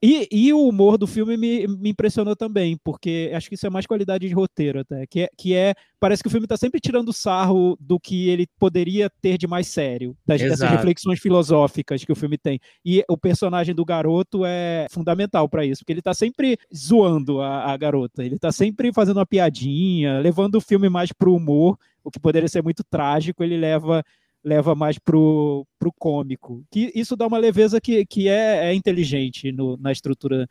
E, 0.03 0.27
e, 0.31 0.51
o 0.51 0.67
humor 0.67 0.97
do 0.97 1.05
filme 1.05 1.37
me, 1.37 1.67
me, 1.67 1.91
impressionou 1.91 2.35
também, 2.35 2.75
porque 2.83 3.31
acho 3.35 3.47
que 3.47 3.53
isso 3.53 3.67
é 3.67 3.69
mais 3.69 3.85
qualidade 3.85 4.27
de 4.27 4.33
roteiro 4.33 4.79
até, 4.79 5.05
que 5.05 5.21
é, 5.21 5.29
que 5.37 5.53
é 5.53 5.75
parece 5.99 6.23
que 6.23 6.27
o 6.27 6.31
filme 6.31 6.45
está 6.45 6.57
sempre 6.57 6.79
tirando 6.79 7.13
sarro 7.13 7.77
do 7.79 7.99
que 7.99 8.27
ele 8.27 8.47
poderia 8.57 9.11
ter 9.21 9.37
de 9.37 9.45
mais 9.45 9.67
sério, 9.67 10.17
das, 10.25 10.41
dessas 10.41 10.67
reflexões 10.67 11.19
filosóficas 11.19 12.03
que 12.03 12.11
o 12.11 12.15
filme 12.15 12.35
tem. 12.35 12.59
E 12.83 13.05
o 13.07 13.15
personagem 13.15 13.75
do 13.75 13.85
garoto 13.85 14.43
é 14.43 14.87
fundamental 14.89 15.47
para 15.47 15.63
isso, 15.63 15.81
porque 15.81 15.93
ele 15.93 15.99
está 15.99 16.15
sempre 16.15 16.57
zoando 16.75 17.39
a, 17.39 17.71
a 17.71 17.77
garota, 17.77 18.23
ele 18.23 18.35
está 18.35 18.51
sempre 18.51 18.91
fazendo 18.91 19.17
uma 19.17 19.25
piadinha, 19.25 20.19
levando 20.19 20.55
o 20.55 20.61
filme 20.61 20.89
mais 20.89 21.11
para 21.11 21.29
o 21.29 21.35
humor, 21.35 21.77
o 22.03 22.09
que 22.09 22.19
poderia 22.19 22.49
ser 22.49 22.63
muito 22.63 22.83
trágico, 22.83 23.43
ele 23.43 23.55
leva 23.55 24.03
leva 24.43 24.75
mais 24.75 24.97
pro, 24.97 25.65
pro 25.77 25.91
cômico. 25.91 26.63
Que 26.71 26.91
isso 26.95 27.15
dá 27.15 27.27
uma 27.27 27.37
leveza 27.37 27.79
que, 27.79 28.05
que 28.05 28.27
é, 28.27 28.69
é 28.69 28.73
inteligente 28.73 29.51
no, 29.51 29.77
na 29.77 29.91
estrutura 29.91 30.47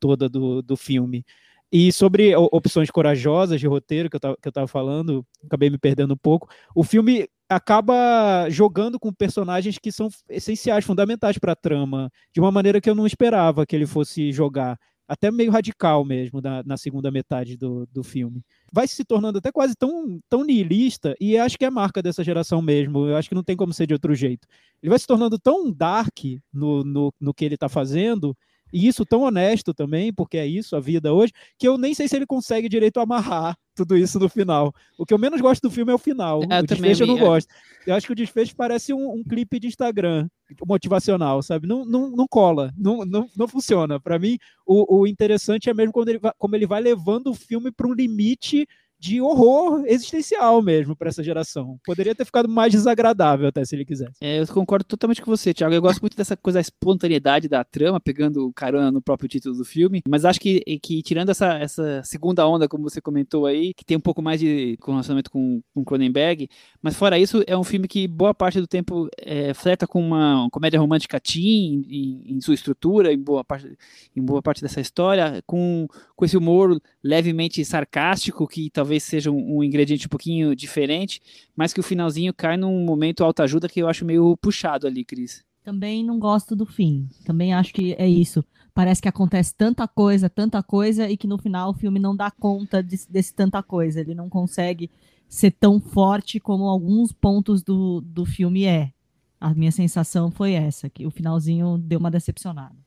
toda 0.00 0.28
do, 0.28 0.62
do 0.62 0.76
filme. 0.76 1.24
E 1.72 1.92
sobre 1.92 2.36
opções 2.36 2.90
corajosas 2.90 3.58
de 3.58 3.66
roteiro 3.66 4.08
que 4.08 4.16
eu, 4.16 4.20
tava, 4.20 4.36
que 4.40 4.46
eu 4.46 4.52
tava 4.52 4.68
falando, 4.68 5.26
acabei 5.44 5.68
me 5.68 5.78
perdendo 5.78 6.14
um 6.14 6.16
pouco. 6.16 6.48
O 6.74 6.84
filme 6.84 7.28
acaba 7.48 8.48
jogando 8.48 8.98
com 8.98 9.12
personagens 9.12 9.78
que 9.78 9.90
são 9.90 10.08
essenciais, 10.28 10.84
fundamentais 10.84 11.38
para 11.38 11.52
a 11.52 11.56
trama, 11.56 12.10
de 12.32 12.40
uma 12.40 12.52
maneira 12.52 12.80
que 12.80 12.88
eu 12.88 12.94
não 12.94 13.06
esperava 13.06 13.66
que 13.66 13.74
ele 13.74 13.86
fosse 13.86 14.30
jogar 14.30 14.78
até 15.06 15.30
meio 15.30 15.50
radical 15.50 16.04
mesmo 16.04 16.40
na, 16.40 16.62
na 16.62 16.76
segunda 16.76 17.10
metade 17.10 17.56
do, 17.56 17.86
do 17.92 18.02
filme. 18.02 18.42
Vai 18.72 18.88
se 18.88 19.04
tornando 19.04 19.38
até 19.38 19.52
quase 19.52 19.74
tão, 19.74 20.18
tão 20.28 20.44
nihilista, 20.44 21.14
e 21.20 21.36
acho 21.38 21.58
que 21.58 21.64
é 21.64 21.70
marca 21.70 22.02
dessa 22.02 22.24
geração 22.24 22.62
mesmo, 22.62 23.06
eu 23.06 23.16
acho 23.16 23.28
que 23.28 23.34
não 23.34 23.44
tem 23.44 23.56
como 23.56 23.72
ser 23.72 23.86
de 23.86 23.94
outro 23.94 24.14
jeito. 24.14 24.46
Ele 24.82 24.90
vai 24.90 24.98
se 24.98 25.06
tornando 25.06 25.38
tão 25.38 25.70
dark 25.70 26.18
no, 26.52 26.82
no, 26.84 27.14
no 27.20 27.34
que 27.34 27.44
ele 27.44 27.54
está 27.54 27.68
fazendo, 27.68 28.36
e 28.72 28.88
isso 28.88 29.04
tão 29.04 29.22
honesto 29.22 29.72
também, 29.72 30.12
porque 30.12 30.36
é 30.36 30.46
isso 30.46 30.74
a 30.74 30.80
vida 30.80 31.12
hoje, 31.12 31.32
que 31.58 31.68
eu 31.68 31.78
nem 31.78 31.94
sei 31.94 32.08
se 32.08 32.16
ele 32.16 32.26
consegue 32.26 32.68
direito 32.68 32.98
amarrar 32.98 33.56
tudo 33.74 33.96
isso 33.96 34.18
no 34.18 34.28
final. 34.28 34.72
O 34.98 35.04
que 35.04 35.12
eu 35.12 35.18
menos 35.18 35.40
gosto 35.40 35.62
do 35.62 35.70
filme 35.70 35.92
é 35.92 35.94
o 35.94 35.98
final. 35.98 36.42
É, 36.48 36.60
o 36.60 36.62
desfecho 36.66 37.02
eu 37.02 37.06
não 37.06 37.18
gosto. 37.18 37.48
Eu 37.86 37.94
acho 37.94 38.06
que 38.06 38.12
o 38.12 38.16
desfecho 38.16 38.54
parece 38.56 38.94
um, 38.94 39.12
um 39.12 39.22
clipe 39.22 39.58
de 39.58 39.66
Instagram 39.66 40.28
motivacional, 40.66 41.42
sabe? 41.42 41.66
Não, 41.66 41.84
não, 41.84 42.10
não 42.10 42.26
cola, 42.26 42.72
não, 42.76 43.04
não, 43.04 43.28
não 43.36 43.48
funciona. 43.48 43.98
Para 43.98 44.18
mim, 44.18 44.38
o, 44.66 45.00
o 45.00 45.06
interessante 45.06 45.68
é 45.68 45.74
mesmo 45.74 45.92
quando 45.92 46.08
ele 46.08 46.18
vai, 46.18 46.32
como 46.38 46.56
ele 46.56 46.66
vai 46.66 46.80
levando 46.80 47.28
o 47.28 47.34
filme 47.34 47.70
para 47.70 47.86
um 47.86 47.92
limite 47.92 48.66
de 49.04 49.20
horror 49.20 49.84
existencial 49.86 50.62
mesmo 50.62 50.96
para 50.96 51.10
essa 51.10 51.22
geração. 51.22 51.78
Poderia 51.84 52.14
ter 52.14 52.24
ficado 52.24 52.48
mais 52.48 52.72
desagradável 52.72 53.48
até 53.48 53.62
se 53.62 53.76
ele 53.76 53.84
quisesse. 53.84 54.14
É, 54.18 54.40
eu 54.40 54.46
concordo 54.46 54.86
totalmente 54.86 55.20
com 55.20 55.30
você, 55.30 55.52
Thiago. 55.52 55.74
Eu 55.74 55.82
gosto 55.82 56.00
muito 56.00 56.16
dessa 56.16 56.34
coisa 56.34 56.56
da 56.56 56.62
espontaneidade 56.62 57.46
da 57.46 57.62
trama, 57.62 58.00
pegando 58.00 58.50
carona 58.54 58.90
no 58.90 59.02
próprio 59.02 59.28
título 59.28 59.54
do 59.54 59.64
filme, 59.64 60.00
mas 60.08 60.24
acho 60.24 60.40
que, 60.40 60.62
que 60.82 61.02
tirando 61.02 61.28
essa, 61.28 61.58
essa 61.58 62.00
segunda 62.02 62.48
onda, 62.48 62.66
como 62.66 62.88
você 62.88 62.98
comentou 62.98 63.44
aí, 63.44 63.74
que 63.74 63.84
tem 63.84 63.94
um 63.94 64.00
pouco 64.00 64.22
mais 64.22 64.40
de 64.40 64.78
relacionamento 64.82 65.30
com, 65.30 65.60
com 65.74 65.84
Cronenberg, 65.84 66.48
mas 66.80 66.96
fora 66.96 67.18
isso, 67.18 67.42
é 67.46 67.54
um 67.54 67.64
filme 67.64 67.86
que 67.86 68.08
boa 68.08 68.32
parte 68.32 68.58
do 68.58 68.66
tempo 68.66 69.06
é, 69.18 69.52
fleta 69.52 69.86
com 69.86 70.00
uma 70.00 70.48
comédia 70.50 70.80
romântica 70.80 71.20
teen 71.20 71.84
em, 71.90 72.36
em, 72.36 72.40
sua 72.40 72.54
estrutura, 72.54 73.12
em 73.12 73.18
boa 73.18 73.44
parte, 73.44 73.76
em 74.16 74.22
boa 74.22 74.40
parte 74.40 74.62
dessa 74.62 74.80
história, 74.80 75.42
com, 75.46 75.86
com 76.16 76.24
esse 76.24 76.38
humor 76.38 76.80
levemente 77.02 77.62
sarcástico 77.66 78.48
que 78.48 78.70
talvez 78.70 78.93
talvez 78.94 79.02
seja 79.02 79.30
um, 79.30 79.58
um, 79.58 79.64
ingrediente 79.64 80.06
um 80.06 80.08
pouquinho 80.08 80.54
diferente, 80.54 81.20
mas 81.56 81.72
que 81.72 81.80
o 81.80 81.82
finalzinho 81.82 82.32
cai 82.32 82.56
num 82.56 82.84
momento 82.84 83.24
alta-ajuda 83.24 83.68
que 83.68 83.80
eu 83.80 83.88
acho 83.88 84.04
meio 84.04 84.36
puxado 84.36 84.86
ali, 84.86 85.04
Cris. 85.04 85.44
Também 85.62 86.04
não 86.04 86.18
gosto 86.18 86.54
do 86.54 86.66
fim. 86.66 87.08
Também 87.24 87.54
acho 87.54 87.72
que 87.72 87.94
é 87.98 88.08
isso. 88.08 88.44
Parece 88.74 89.00
que 89.00 89.08
acontece 89.08 89.54
tanta 89.56 89.88
coisa, 89.88 90.28
tanta 90.28 90.62
coisa, 90.62 91.08
e 91.08 91.16
que 91.16 91.26
no 91.26 91.38
final 91.38 91.70
o 91.70 91.74
filme 91.74 91.98
não 91.98 92.14
dá 92.14 92.30
conta 92.30 92.82
de, 92.82 92.98
desse 93.08 93.34
tanta 93.34 93.62
coisa. 93.62 94.00
Ele 94.00 94.14
não 94.14 94.28
consegue 94.28 94.90
ser 95.28 95.52
tão 95.52 95.80
forte 95.80 96.38
como 96.38 96.64
alguns 96.64 97.12
pontos 97.12 97.62
do, 97.62 98.00
do 98.00 98.24
filme 98.24 98.64
é. 98.64 98.92
A 99.40 99.54
minha 99.54 99.72
sensação 99.72 100.30
foi 100.30 100.52
essa, 100.52 100.88
que 100.88 101.06
o 101.06 101.10
finalzinho 101.10 101.78
deu 101.78 101.98
uma 101.98 102.10
decepcionada. 102.10 102.83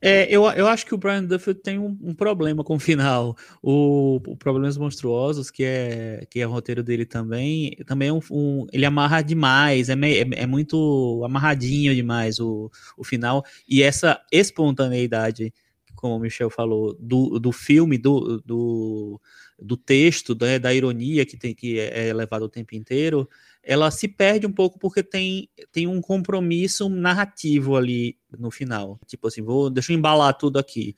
É, 0.00 0.26
eu, 0.30 0.44
eu 0.50 0.68
acho 0.68 0.86
que 0.86 0.94
o 0.94 0.98
Brian 0.98 1.24
Duffield 1.24 1.60
tem 1.60 1.78
um, 1.78 1.98
um 2.02 2.14
problema 2.14 2.62
com 2.62 2.76
o 2.76 2.78
final. 2.78 3.36
O, 3.62 4.20
o, 4.26 4.36
Problemas 4.36 4.76
Monstruosos, 4.76 5.50
que 5.50 5.64
é, 5.64 6.26
que 6.30 6.40
é 6.40 6.46
o 6.46 6.50
roteiro 6.50 6.82
dele 6.82 7.04
também, 7.04 7.76
também 7.86 8.08
é 8.08 8.12
um, 8.12 8.20
um 8.30 8.66
ele 8.72 8.84
amarra 8.84 9.22
demais, 9.22 9.88
é, 9.88 9.94
é, 9.94 10.42
é, 10.42 10.46
muito 10.46 11.22
amarradinho 11.24 11.94
demais 11.94 12.38
o, 12.38 12.70
o 12.96 13.04
final. 13.04 13.44
E 13.68 13.82
essa 13.82 14.20
espontaneidade, 14.30 15.52
como 15.94 16.16
o 16.16 16.20
Michel 16.20 16.50
falou, 16.50 16.94
do, 17.00 17.38
do 17.40 17.50
filme, 17.50 17.98
do, 17.98 18.40
do, 18.44 19.20
do 19.58 19.76
texto, 19.76 20.36
né, 20.40 20.58
da 20.58 20.72
ironia 20.72 21.24
que, 21.26 21.36
tem, 21.36 21.54
que 21.54 21.80
é, 21.80 22.08
é 22.08 22.14
levado 22.14 22.42
o 22.42 22.48
tempo 22.48 22.74
inteiro, 22.74 23.28
ela 23.68 23.90
se 23.90 24.06
perde 24.06 24.46
um 24.46 24.52
pouco 24.52 24.78
porque 24.78 25.02
tem, 25.02 25.50
tem 25.72 25.88
um 25.88 26.00
compromisso 26.00 26.88
narrativo 26.88 27.76
ali 27.76 28.16
no 28.38 28.48
final. 28.48 28.98
Tipo 29.08 29.26
assim, 29.26 29.42
vou, 29.42 29.68
deixa 29.68 29.92
eu 29.92 29.96
embalar 29.96 30.38
tudo 30.38 30.56
aqui. 30.56 30.94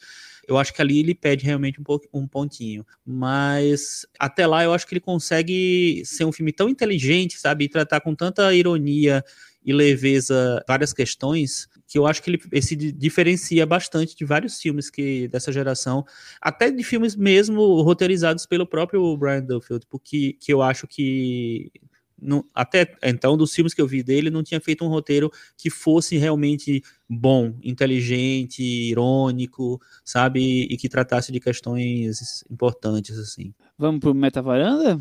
Eu 0.47 0.59
acho 0.59 0.75
que 0.75 0.83
ali 0.83 0.99
ele 0.99 1.15
pede 1.15 1.47
realmente 1.47 1.81
um, 1.81 1.83
pouco, 1.83 2.07
um 2.13 2.29
pontinho. 2.29 2.85
Mas 3.07 4.07
até 4.19 4.47
lá 4.47 4.63
eu 4.63 4.75
acho 4.75 4.87
que 4.87 4.93
ele 4.93 5.01
consegue 5.01 6.03
ser 6.05 6.27
um 6.27 6.33
filme 6.33 6.53
tão 6.53 6.69
inteligente, 6.69 7.39
sabe? 7.39 7.65
E 7.65 7.69
tratar 7.71 8.03
com 8.03 8.15
tanta 8.15 8.55
ironia 8.55 9.25
e 9.65 9.73
leveza 9.73 10.63
várias 10.69 10.93
questões 10.93 11.69
que 11.87 11.99
eu 11.99 12.07
acho 12.07 12.23
que 12.23 12.31
ele 12.31 12.63
se 12.63 12.77
diferencia 12.77 13.65
bastante 13.65 14.15
de 14.15 14.25
vários 14.27 14.61
filmes 14.61 14.91
que 14.91 15.27
dessa 15.29 15.51
geração, 15.51 16.05
até 16.41 16.71
de 16.71 16.83
filmes 16.85 17.17
mesmo 17.17 17.81
roteirizados 17.81 18.45
pelo 18.45 18.67
próprio 18.67 19.17
Brian 19.17 19.43
Duffield, 19.43 19.87
porque 19.89 20.35
que 20.39 20.53
eu 20.53 20.61
acho 20.61 20.87
que 20.87 21.73
não, 22.21 22.45
até 22.55 22.97
então, 23.03 23.37
dos 23.37 23.55
filmes 23.55 23.73
que 23.73 23.81
eu 23.81 23.87
vi 23.87 24.03
dele, 24.03 24.31
não 24.31 24.43
tinha 24.43 24.61
feito 24.61 24.85
um 24.85 24.89
roteiro 24.89 25.31
que 25.57 25.71
fosse 25.71 26.17
realmente 26.17 26.83
bom, 27.09 27.55
inteligente, 27.63 28.63
irônico, 28.63 29.81
sabe? 30.05 30.63
E 30.63 30.77
que 30.77 30.89
tratasse 30.89 31.31
de 31.31 31.41
questões 31.41 32.45
importantes, 32.51 33.17
assim. 33.19 33.55
Vamos 33.79 34.01
pro 34.01 34.15
Metavaranda? 34.15 35.01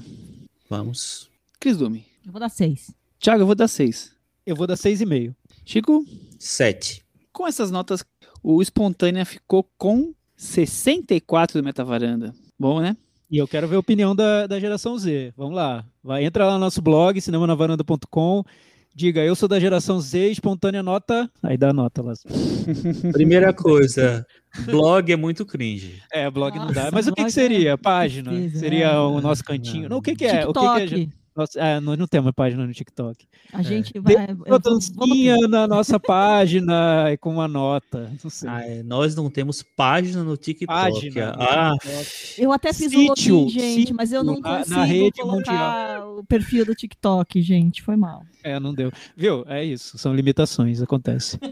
Vamos. 0.70 1.30
Cris 1.60 1.78
Dume. 1.78 2.06
Eu 2.26 2.32
vou 2.32 2.39
dar 2.39 2.50
seis. 2.50 2.94
Thiago, 3.20 3.41
eu 3.41 3.46
vou 3.46 3.56
dar 3.56 3.68
seis. 3.68 4.14
Eu 4.46 4.56
vou 4.56 4.68
dar 4.68 4.76
seis 4.76 5.02
e 5.02 5.06
meio. 5.06 5.36
Chico? 5.66 6.06
Sete. 6.38 7.04
Com 7.34 7.48
essas 7.48 7.72
notas, 7.72 8.06
o 8.44 8.62
Espontânea 8.62 9.26
ficou 9.26 9.64
com 9.78 10.14
64 10.36 11.60
do 11.60 11.66
Metavaranda. 11.66 12.34
Bom, 12.60 12.80
né? 12.80 12.96
E 13.30 13.38
eu 13.38 13.48
quero 13.48 13.68
ver 13.68 13.76
a 13.76 13.80
opinião 13.80 14.16
da, 14.16 14.48
da 14.48 14.60
geração 14.60 14.98
Z. 14.98 15.34
Vamos 15.36 15.56
lá. 15.56 15.84
Vai, 16.04 16.24
entra 16.24 16.46
lá 16.46 16.54
no 16.54 16.60
nosso 16.60 16.82
blog, 16.82 17.20
cinemanavaranda.com. 17.20 18.44
Diga, 18.96 19.22
eu 19.22 19.36
sou 19.36 19.48
da 19.48 19.60
geração 19.60 20.00
Z, 20.00 20.32
espontânea 20.32 20.82
nota. 20.82 21.30
Aí 21.44 21.58
dá 21.58 21.70
a 21.70 21.74
nota 21.74 22.02
lá. 22.02 22.14
Primeira 23.14 23.54
coisa, 23.54 24.26
blog 24.66 25.12
é 25.12 25.16
muito 25.16 25.46
cringe. 25.46 26.02
É, 26.12 26.30
blog 26.32 26.58
não 26.58 26.72
dá. 26.72 26.86
Nossa, 26.86 26.96
Mas 26.96 27.08
o 27.08 27.12
que, 27.12 27.16
que 27.16 27.22
blog 27.24 27.32
seria? 27.32 27.72
é 27.72 27.78
Página? 27.78 28.32
Seria 28.50 28.88
é. 28.88 28.98
o 28.98 29.22
nosso 29.22 29.44
cantinho? 29.44 29.88
Não, 29.88 29.98
o 29.98 30.02
que, 30.02 30.16
que 30.16 30.26
é? 30.26 30.48
O 30.48 30.54
que 30.54 30.60
TikTok. 30.60 30.88
que 30.88 31.02
é? 31.04 31.08
Nossa, 31.38 31.60
é, 31.60 31.80
nós 31.80 32.00
não 32.00 32.08
temos 32.08 32.32
página 32.32 32.66
no 32.66 32.74
TikTok. 32.74 33.28
A 33.54 33.62
gente 33.62 33.94
Dê 33.94 34.00
vai. 34.16 34.26
Uma 34.26 34.36
vou- 34.46 34.60
dancinha 34.60 35.38
na 35.48 35.68
nossa 35.68 36.00
página 36.00 37.12
e 37.14 37.18
com 37.18 37.32
uma 37.34 37.48
nota. 37.48 38.12
Não 38.24 38.30
sei. 38.32 38.50
Ah, 38.50 38.62
é, 38.68 38.82
nós 38.82 39.16
não 39.16 39.30
temos 39.30 39.64
página 39.76 40.24
no 40.24 40.36
TikTok. 40.36 40.66
Página 40.68 41.34
no 41.34 41.44
Ah, 41.44 41.76
Eu 42.40 42.52
até 42.52 42.74
fiz 42.74 42.92
um 42.92 43.14
Sítio, 43.16 43.36
login, 43.42 43.50
gente, 43.60 43.94
mas 43.94 44.12
eu 44.12 44.24
não 44.24 44.36
sítio 44.38 44.50
na- 44.50 44.58
na 44.58 44.64
consigo 44.66 44.82
rede 44.84 45.22
colocar 45.22 46.08
o 46.08 46.24
perfil 46.26 46.66
do 46.66 46.74
TikTok, 46.74 47.40
gente. 47.42 47.84
Foi 47.84 47.96
mal. 47.96 48.24
É, 48.44 48.60
não 48.60 48.74
deu. 48.74 48.92
Viu? 49.16 49.46
É 49.48 49.64
isso. 49.64 49.96
São 50.00 50.16
limitações, 50.16 50.82
acontece. 50.82 51.38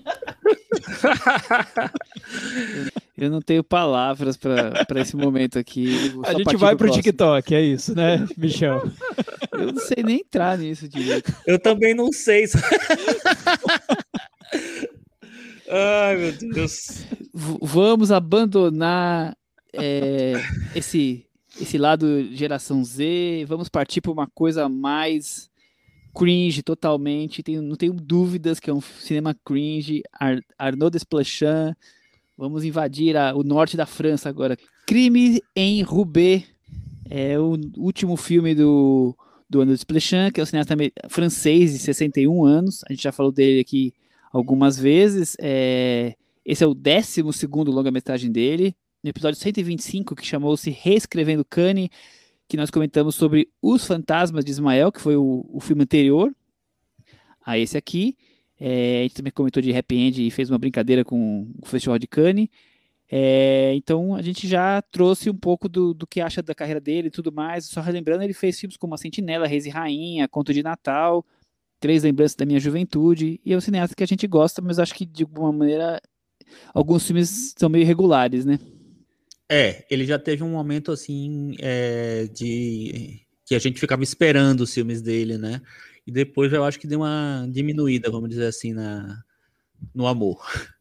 Eu 3.17 3.29
não 3.29 3.41
tenho 3.41 3.63
palavras 3.63 4.35
para 4.35 4.99
esse 4.99 5.15
momento 5.15 5.57
aqui. 5.57 6.09
Vou 6.09 6.25
A 6.25 6.33
gente 6.33 6.57
vai 6.57 6.75
pro 6.75 6.85
próximo. 6.87 7.01
TikTok, 7.03 7.55
é 7.55 7.61
isso, 7.61 7.95
né, 7.95 8.27
Michel? 8.37 8.91
Eu 9.51 9.71
não 9.73 9.79
sei 9.79 10.03
nem 10.03 10.17
entrar 10.19 10.57
nisso 10.57 10.87
direito. 10.89 11.33
eu 11.47 11.57
também 11.59 11.93
não 11.93 12.11
sei. 12.11 12.45
Ai, 15.69 16.15
meu 16.17 16.31
Deus. 16.53 17.05
V- 17.33 17.57
vamos 17.61 18.11
abandonar 18.11 19.35
é, 19.73 20.33
esse, 20.75 21.25
esse 21.59 21.77
lado 21.77 22.23
geração 22.33 22.83
Z, 22.83 23.45
vamos 23.47 23.67
partir 23.67 24.01
para 24.01 24.11
uma 24.11 24.27
coisa 24.27 24.69
mais 24.69 25.49
cringe 26.15 26.61
totalmente. 26.61 27.41
Tenho, 27.43 27.61
não 27.61 27.75
tenho 27.75 27.93
dúvidas 27.93 28.59
que 28.59 28.69
é 28.69 28.73
um 28.73 28.81
cinema 28.81 29.35
cringe. 29.43 30.03
Ar, 30.13 30.39
Arnaud 30.57 30.91
Desplechin. 30.91 31.73
Vamos 32.37 32.63
invadir 32.63 33.15
a- 33.17 33.33
o 33.35 33.43
norte 33.43 33.75
da 33.77 33.85
França 33.85 34.29
agora. 34.29 34.57
Crime 34.85 35.41
em 35.55 35.81
Roubaix 35.81 36.45
é 37.09 37.39
o 37.39 37.57
último 37.77 38.15
filme 38.17 38.53
do, 38.53 39.15
do 39.49 39.59
Arnaud 39.59 39.75
Desplechin, 39.75 40.31
que 40.33 40.39
é 40.39 40.43
o 40.43 40.45
cineasta 40.45 40.75
francês 41.09 41.73
de 41.73 41.79
61 41.79 42.45
anos. 42.45 42.83
A 42.89 42.93
gente 42.93 43.03
já 43.03 43.11
falou 43.11 43.31
dele 43.31 43.59
aqui 43.59 43.93
algumas 44.31 44.77
vezes. 44.77 45.35
É, 45.39 46.15
esse 46.43 46.63
é 46.63 46.67
o 46.67 46.73
12 46.73 47.21
longa-metragem 47.67 48.31
dele. 48.31 48.75
No 49.03 49.09
episódio 49.09 49.39
125, 49.39 50.15
que 50.15 50.25
chamou-se 50.25 50.69
Reescrevendo 50.69 51.45
Kanye, 51.45 51.89
que 52.47 52.57
nós 52.57 52.69
comentamos 52.69 53.15
sobre 53.15 53.49
Os 53.61 53.85
Fantasmas 53.85 54.43
de 54.43 54.51
Ismael, 54.51 54.91
que 54.91 55.01
foi 55.01 55.15
o, 55.15 55.45
o 55.47 55.59
filme 55.59 55.83
anterior 55.83 56.33
a 57.45 57.57
esse 57.57 57.77
aqui. 57.77 58.17
É, 58.59 58.99
a 58.99 59.03
gente 59.03 59.15
também 59.15 59.31
comentou 59.31 59.61
de 59.61 59.75
Happy 59.75 59.95
End 59.95 60.25
e 60.25 60.31
fez 60.31 60.49
uma 60.49 60.57
brincadeira 60.57 61.03
com 61.03 61.47
o 61.61 61.65
Festival 61.67 61.99
de 61.99 62.07
Cannes. 62.07 62.47
É, 63.11 63.73
então 63.75 64.15
a 64.15 64.21
gente 64.21 64.47
já 64.47 64.81
trouxe 64.81 65.29
um 65.29 65.35
pouco 65.35 65.69
do, 65.69 65.93
do 65.93 66.07
que 66.07 66.19
acha 66.19 66.41
da 66.41 66.55
carreira 66.55 66.79
dele 66.79 67.07
e 67.07 67.11
tudo 67.11 67.31
mais. 67.31 67.65
Só 67.65 67.81
relembrando, 67.81 68.23
ele 68.23 68.33
fez 68.33 68.59
filmes 68.59 68.77
como 68.77 68.95
A 68.95 68.97
Sentinela, 68.97 69.47
Reis 69.47 69.65
e 69.65 69.69
Rainha, 69.69 70.27
Conto 70.27 70.53
de 70.53 70.63
Natal, 70.63 71.25
Três 71.79 72.03
Lembranças 72.03 72.35
da 72.35 72.45
Minha 72.45 72.59
Juventude. 72.59 73.39
E 73.45 73.53
é 73.53 73.57
um 73.57 73.61
cineasta 73.61 73.95
que 73.95 74.03
a 74.03 74.07
gente 74.07 74.27
gosta, 74.27 74.61
mas 74.61 74.79
acho 74.79 74.95
que 74.95 75.05
de 75.05 75.23
alguma 75.23 75.51
maneira 75.51 76.01
alguns 76.73 77.05
filmes 77.05 77.53
são 77.57 77.69
meio 77.69 77.83
irregulares, 77.83 78.45
né? 78.45 78.59
É, 79.49 79.85
ele 79.91 80.05
já 80.05 80.17
teve 80.17 80.43
um 80.43 80.49
momento 80.49 80.91
assim 80.91 81.55
é, 81.59 82.27
de 82.33 83.21
que 83.45 83.53
a 83.53 83.59
gente 83.59 83.79
ficava 83.79 84.01
esperando 84.01 84.61
os 84.61 84.73
filmes 84.73 85.01
dele, 85.01 85.37
né? 85.37 85.61
E 86.05 86.11
depois 86.11 86.51
eu 86.51 86.63
acho 86.63 86.79
que 86.79 86.87
deu 86.87 86.99
uma 86.99 87.47
diminuída, 87.51 88.09
vamos 88.09 88.29
dizer 88.29 88.47
assim, 88.47 88.73
na, 88.73 89.23
no 89.93 90.07
amor. 90.07 90.43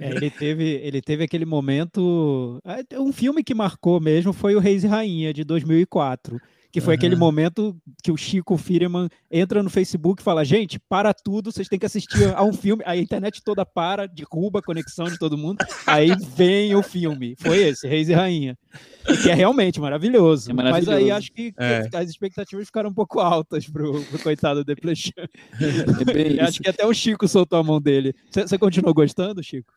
É, 0.00 0.10
ele, 0.16 0.30
teve, 0.30 0.64
ele 0.82 1.00
teve 1.02 1.24
aquele 1.24 1.44
momento. 1.44 2.60
é, 2.64 2.98
Um 3.00 3.12
filme 3.12 3.42
que 3.42 3.54
marcou 3.54 4.00
mesmo 4.00 4.32
foi 4.32 4.54
o 4.54 4.60
Reis 4.60 4.84
e 4.84 4.86
Rainha, 4.86 5.32
de 5.32 5.44
2004. 5.44 6.40
Que 6.74 6.80
foi 6.80 6.96
aquele 6.96 7.14
Aham. 7.14 7.20
momento 7.20 7.76
que 8.02 8.10
o 8.10 8.16
Chico 8.16 8.56
Firman 8.58 9.08
entra 9.30 9.62
no 9.62 9.70
Facebook 9.70 10.20
e 10.20 10.24
fala: 10.24 10.44
gente, 10.44 10.76
para 10.88 11.14
tudo, 11.14 11.52
vocês 11.52 11.68
têm 11.68 11.78
que 11.78 11.86
assistir 11.86 12.34
a 12.34 12.42
um 12.42 12.52
filme. 12.52 12.82
A 12.84 12.96
internet 12.96 13.40
toda 13.44 13.64
para, 13.64 14.08
derruba 14.08 14.58
a 14.58 14.62
conexão 14.62 15.04
de 15.04 15.16
todo 15.16 15.38
mundo. 15.38 15.58
Aí 15.86 16.10
vem 16.34 16.74
o 16.74 16.82
filme. 16.82 17.36
Foi 17.38 17.58
esse, 17.58 17.86
Reis 17.86 18.08
e 18.08 18.12
Rainha. 18.12 18.58
Que 19.22 19.30
é 19.30 19.34
realmente 19.34 19.80
maravilhoso. 19.80 20.50
É 20.50 20.52
Mas 20.52 20.66
aí 20.66 20.84
maravilhoso. 20.84 21.12
acho 21.12 21.32
que 21.32 21.54
É. 21.56 21.88
as 21.94 22.10
expectativas 22.10 22.66
ficaram 22.66 22.90
um 22.90 22.94
pouco 22.94 23.20
altas 23.20 23.68
pro, 23.68 24.02
pro 24.06 24.18
coitado 24.18 24.64
do 24.64 24.64
Deplechan. 24.64 25.12
É 25.60 26.42
Acho 26.42 26.60
que 26.60 26.68
até 26.68 26.84
o 26.84 26.92
Chico 26.92 27.28
soltou 27.28 27.60
a 27.60 27.62
mão 27.62 27.80
dele. 27.80 28.12
Você 28.32 28.58
continuou 28.58 28.92
gostando, 28.92 29.44
Chico? 29.44 29.72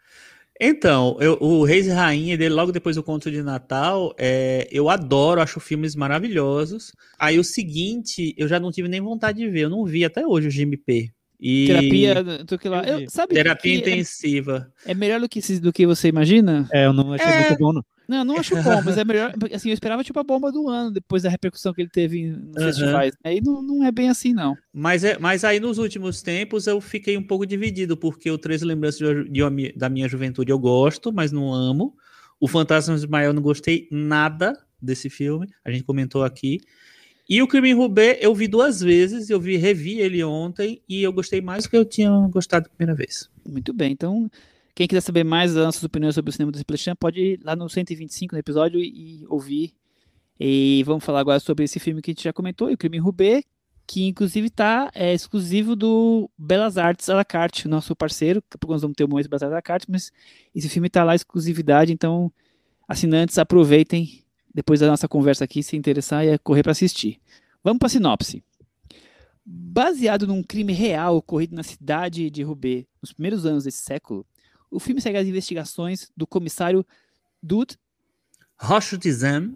Então, 0.60 1.18
eu- 1.20 1.38
o 1.40 1.64
Reis 1.64 1.86
e 1.86 1.92
Rainha 1.92 2.38
dele, 2.38 2.54
logo 2.56 2.72
depois 2.72 2.96
do 2.96 3.04
Conto 3.04 3.30
de 3.30 3.44
Natal, 3.44 4.14
é, 4.18 4.68
eu 4.72 4.90
adoro, 4.90 5.40
acho 5.42 5.60
filmes 5.60 5.96
maravilhosos. 5.96 6.92
Aí 7.20 7.38
o 7.38 7.44
seguinte, 7.44 8.34
eu 8.38 8.48
já 8.48 8.60
não 8.60 8.72
tive 8.72 8.88
nem 8.88 9.00
vontade 9.02 9.38
de 9.40 9.50
ver, 9.50 9.62
eu 9.62 9.70
não 9.70 9.86
vi 9.86 10.04
até 10.04 10.26
hoje 10.26 10.48
o 10.48 10.52
GMP. 10.52 11.12
E 11.40 11.68
Terapia, 11.68 12.24
do 12.44 12.58
que 12.58 12.68
lá. 12.68 12.82
Eu 12.84 13.08
sabe 13.12 13.36
terapia 13.36 13.72
que 13.72 13.78
é- 13.90 13.94
intensiva. 13.94 14.72
É, 14.84 14.96
melhor 14.96 15.20
do 15.20 15.30
que, 15.30 15.40
do 15.60 15.72
que 15.72 15.86
você 15.86 16.08
imagina? 16.08 16.68
É, 16.74 16.88
eu 16.88 16.94
não 16.94 17.14
achei 17.14 17.28
É. 17.32 17.48
muito 17.50 17.60
bom, 17.60 17.74
não. 17.74 17.86
Não, 18.08 18.24
não 18.24 18.38
acho 18.38 18.56
bom, 18.64 18.82
mas 18.84 18.98
é 18.98 19.04
melhor. 19.04 19.34
Assim, 19.54 19.70
eu 19.70 19.74
esperava 19.74 20.04
tipo 20.04 20.18
a 20.20 20.24
bomba 20.24 20.52
do 20.52 20.70
ano, 20.70 20.92
depois 20.92 21.24
da 21.24 21.30
repercussão 21.30 21.74
que 21.74 21.82
ele 21.82 21.90
teve 21.90 22.28
nos 22.28 22.56
Aham. 22.58 22.66
festivais. 22.72 23.14
Aí 23.24 23.42
não, 23.42 23.62
não 23.62 23.84
é 23.84 23.92
bem 23.92 24.10
assim, 24.10 24.34
não. 24.34 24.58
Mas, 24.74 25.04
é, 25.04 25.18
mas 25.18 25.44
aí 25.44 25.60
nos 25.60 25.78
últimos 25.78 26.22
tempos 26.22 26.68
eu 26.68 26.80
fiquei 26.80 27.18
um 27.18 27.24
pouco 27.24 27.46
dividido, 27.46 27.98
porque 27.98 28.32
o 28.32 28.38
Três 28.38 28.62
Lembranças 28.62 29.00
de- 29.00 29.30
de 29.30 29.74
da 29.74 29.90
Minha 29.90 30.08
Juventude 30.08 30.52
eu 30.52 30.60
gosto, 30.60 31.12
mas 31.12 31.32
não 31.32 31.54
amo. 31.54 31.96
O 32.40 32.48
Fantasma 32.48 32.96
de 32.96 33.02
Ismael 33.02 33.28
eu 33.32 33.34
não 33.34 33.42
gostei 33.42 33.88
nada 33.92 34.54
desse 34.82 35.10
filme, 35.10 35.48
a 35.66 35.72
gente 35.72 35.84
comentou 35.84 36.24
aqui. 36.24 36.60
E 37.30 37.42
o 37.42 37.48
Crime 37.48 37.74
Roubaix 37.74 38.20
eu 38.22 38.34
vi 38.34 38.48
duas 38.48 38.80
vezes, 38.80 39.30
eu 39.30 39.40
vi, 39.42 39.58
revi 39.58 40.00
ele 40.00 40.24
ontem 40.24 40.82
e 40.88 41.04
eu 41.04 41.12
gostei 41.12 41.42
mais 41.42 41.64
do 41.66 41.70
que 41.70 41.76
eu 41.76 41.84
tinha 41.84 42.10
gostado 42.30 42.66
da 42.66 42.70
primeira 42.70 42.96
vez. 42.96 43.30
Muito 43.46 43.74
bem, 43.74 43.92
então. 43.92 44.30
Quem 44.78 44.88
quiser 44.88 45.02
saber 45.02 45.24
mais 45.24 45.56
das 45.56 45.66
nossas 45.66 45.84
opiniões 45.84 46.14
sobre 46.14 46.30
o 46.30 46.32
cinema 46.32 46.52
do 46.52 46.58
Splechan, 46.60 46.96
pode 46.96 47.20
ir 47.20 47.40
lá 47.44 47.56
no 47.56 47.68
125 47.68 48.36
no 48.36 48.38
episódio 48.38 48.80
e, 48.80 49.24
e 49.24 49.26
ouvir. 49.28 49.74
E 50.40 50.84
vamos 50.86 51.04
falar 51.04 51.20
agora 51.20 51.40
sobre 51.40 51.66
esse 51.66 51.80
filme 51.80 52.00
que 52.00 52.12
a 52.12 52.14
gente 52.14 52.24
já 52.24 52.32
comentou, 52.32 52.72
o 52.72 52.78
Crime 52.78 53.00
Roubaix, 53.00 53.44
que 53.88 54.06
inclusive 54.06 54.46
está 54.46 54.92
é, 54.94 55.16
exclusivo 55.16 55.76
do 55.76 56.30
Belas 56.38 56.78
Artes 56.78 57.10
à 57.10 57.16
la 57.16 57.26
carte, 57.26 57.68
nosso 57.68 57.96
parceiro. 57.96 58.40
Daqui 58.40 58.54
a 58.54 58.58
pouco 58.60 58.74
nós 58.74 58.84
vamos 58.84 58.96
ter 58.96 59.04
o 59.04 59.10
momento 59.10 59.26
do 59.26 59.30
Belas 59.32 59.42
Artes 59.42 59.54
à 59.54 59.56
la 59.56 59.62
carte, 59.64 59.88
mas 59.90 60.12
esse 60.54 60.70
filme 60.70 60.86
está 60.86 61.04
lá 61.04 61.16
exclusividade, 61.16 61.92
então 61.92 62.32
assinantes 62.88 63.40
aproveitem 63.40 64.24
depois 64.54 64.80
da 64.80 64.86
nossa 64.86 65.08
conversa 65.08 65.44
aqui, 65.44 65.64
se 65.64 65.76
interessar 65.76 66.24
e 66.24 66.30
é 66.30 66.38
correr 66.38 66.62
para 66.62 66.74
assistir. 66.74 67.20
Vamos 67.64 67.80
para 67.80 67.88
a 67.88 67.90
sinopse. 67.90 68.44
Baseado 69.44 70.28
num 70.28 70.44
crime 70.44 70.72
real 70.72 71.16
ocorrido 71.16 71.56
na 71.56 71.64
cidade 71.64 72.30
de 72.30 72.44
Roubaix 72.44 72.86
nos 73.02 73.12
primeiros 73.12 73.44
anos 73.44 73.64
desse 73.64 73.82
século, 73.82 74.24
o 74.72 74.80
filme 74.80 75.02
segue 75.02 75.18
as 75.18 75.28
investigações 75.28 76.12
do 76.16 76.28
comissário 76.28 76.86
Dut 77.42 77.78
Rocha 78.60 78.98
Tizam, 78.98 79.56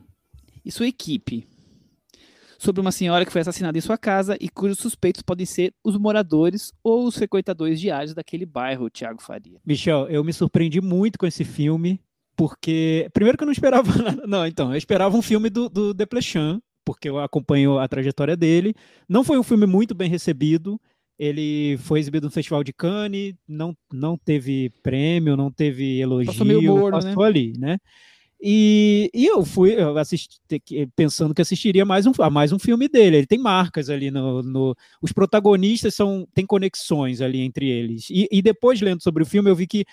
e 0.64 0.72
sua 0.72 0.88
equipe 0.88 1.47
sobre 2.59 2.80
uma 2.80 2.91
senhora 2.91 3.26
que 3.26 3.32
foi 3.32 3.41
assassinada 3.41 3.76
em 3.76 3.82
sua 3.82 3.97
casa 3.97 4.38
e 4.39 4.47
cujos 4.47 4.78
suspeitos 4.78 5.24
podem 5.24 5.47
ser 5.47 5.74
os 5.84 5.97
moradores 5.97 6.72
ou 6.84 7.07
os 7.07 7.16
frequentadores 7.16 7.80
diários 7.80 8.14
daquele 8.14 8.45
bairro, 8.45 8.88
Tiago 8.88 9.20
Faria. 9.20 9.59
Michel, 9.66 10.07
eu 10.07 10.24
me 10.24 10.32
surpreendi 10.32 10.80
muito 10.80 11.18
com 11.18 11.26
esse 11.26 11.43
filme, 11.43 11.99
porque. 12.36 13.09
Primeiro 13.12 13.36
que 13.36 13.43
eu 13.43 13.47
não 13.47 13.51
esperava 13.51 13.91
nada. 13.97 14.28
Não, 14.28 14.45
então, 14.45 14.72
eu 14.72 14.78
esperava 14.78 15.18
um 15.18 15.24
filme 15.24 15.49
do, 15.49 15.68
do 15.68 15.91
Desplechin, 15.91 16.62
porque 16.86 17.09
eu 17.09 17.18
acompanho 17.18 17.80
a 17.80 17.88
trajetória 17.88 18.38
dele. 18.38 18.76
Não 19.09 19.24
foi 19.24 19.39
um 19.39 19.43
filme 19.43 19.66
muito 19.66 19.95
bem 19.95 20.07
recebido. 20.07 20.80
Ele 21.18 21.78
foi 21.80 21.99
exibido 21.99 22.26
no 22.26 22.32
Festival 22.32 22.64
de 22.64 22.74
Cannes, 22.74 23.36
não, 23.47 23.76
não 23.91 24.18
teve 24.18 24.72
prêmio, 24.82 25.38
não 25.38 25.51
teve 25.51 25.99
elogio, 25.99 26.32
Passou 26.32 26.45
meio 26.45 26.62
morno, 26.64 26.97
né? 26.97 27.03
passou 27.03 27.24
ali, 27.24 27.53
né? 27.57 27.78
E, 28.43 29.09
e 29.13 29.27
eu 29.27 29.45
fui 29.45 29.75
pensando 30.95 31.33
que 31.33 31.41
assistiria 31.41 31.85
mais 31.85 32.05
um, 32.07 32.11
a 32.19 32.29
mais 32.29 32.51
um 32.51 32.57
filme 32.57 32.87
dele. 32.87 33.17
Ele 33.17 33.27
tem 33.27 33.37
marcas 33.37 33.89
ali 33.89 34.09
no. 34.09 34.41
no- 34.41 34.75
os 35.01 35.11
protagonistas 35.11 35.93
são 35.93 36.27
têm 36.33 36.45
conexões 36.45 37.21
ali 37.21 37.41
entre 37.41 37.69
eles. 37.69 38.09
E, 38.09 38.27
e 38.31 38.41
depois, 38.41 38.81
lendo 38.81 39.01
sobre 39.03 39.21
o 39.23 39.25
filme, 39.25 39.49
eu 39.49 39.55
vi 39.55 39.67
que 39.67 39.85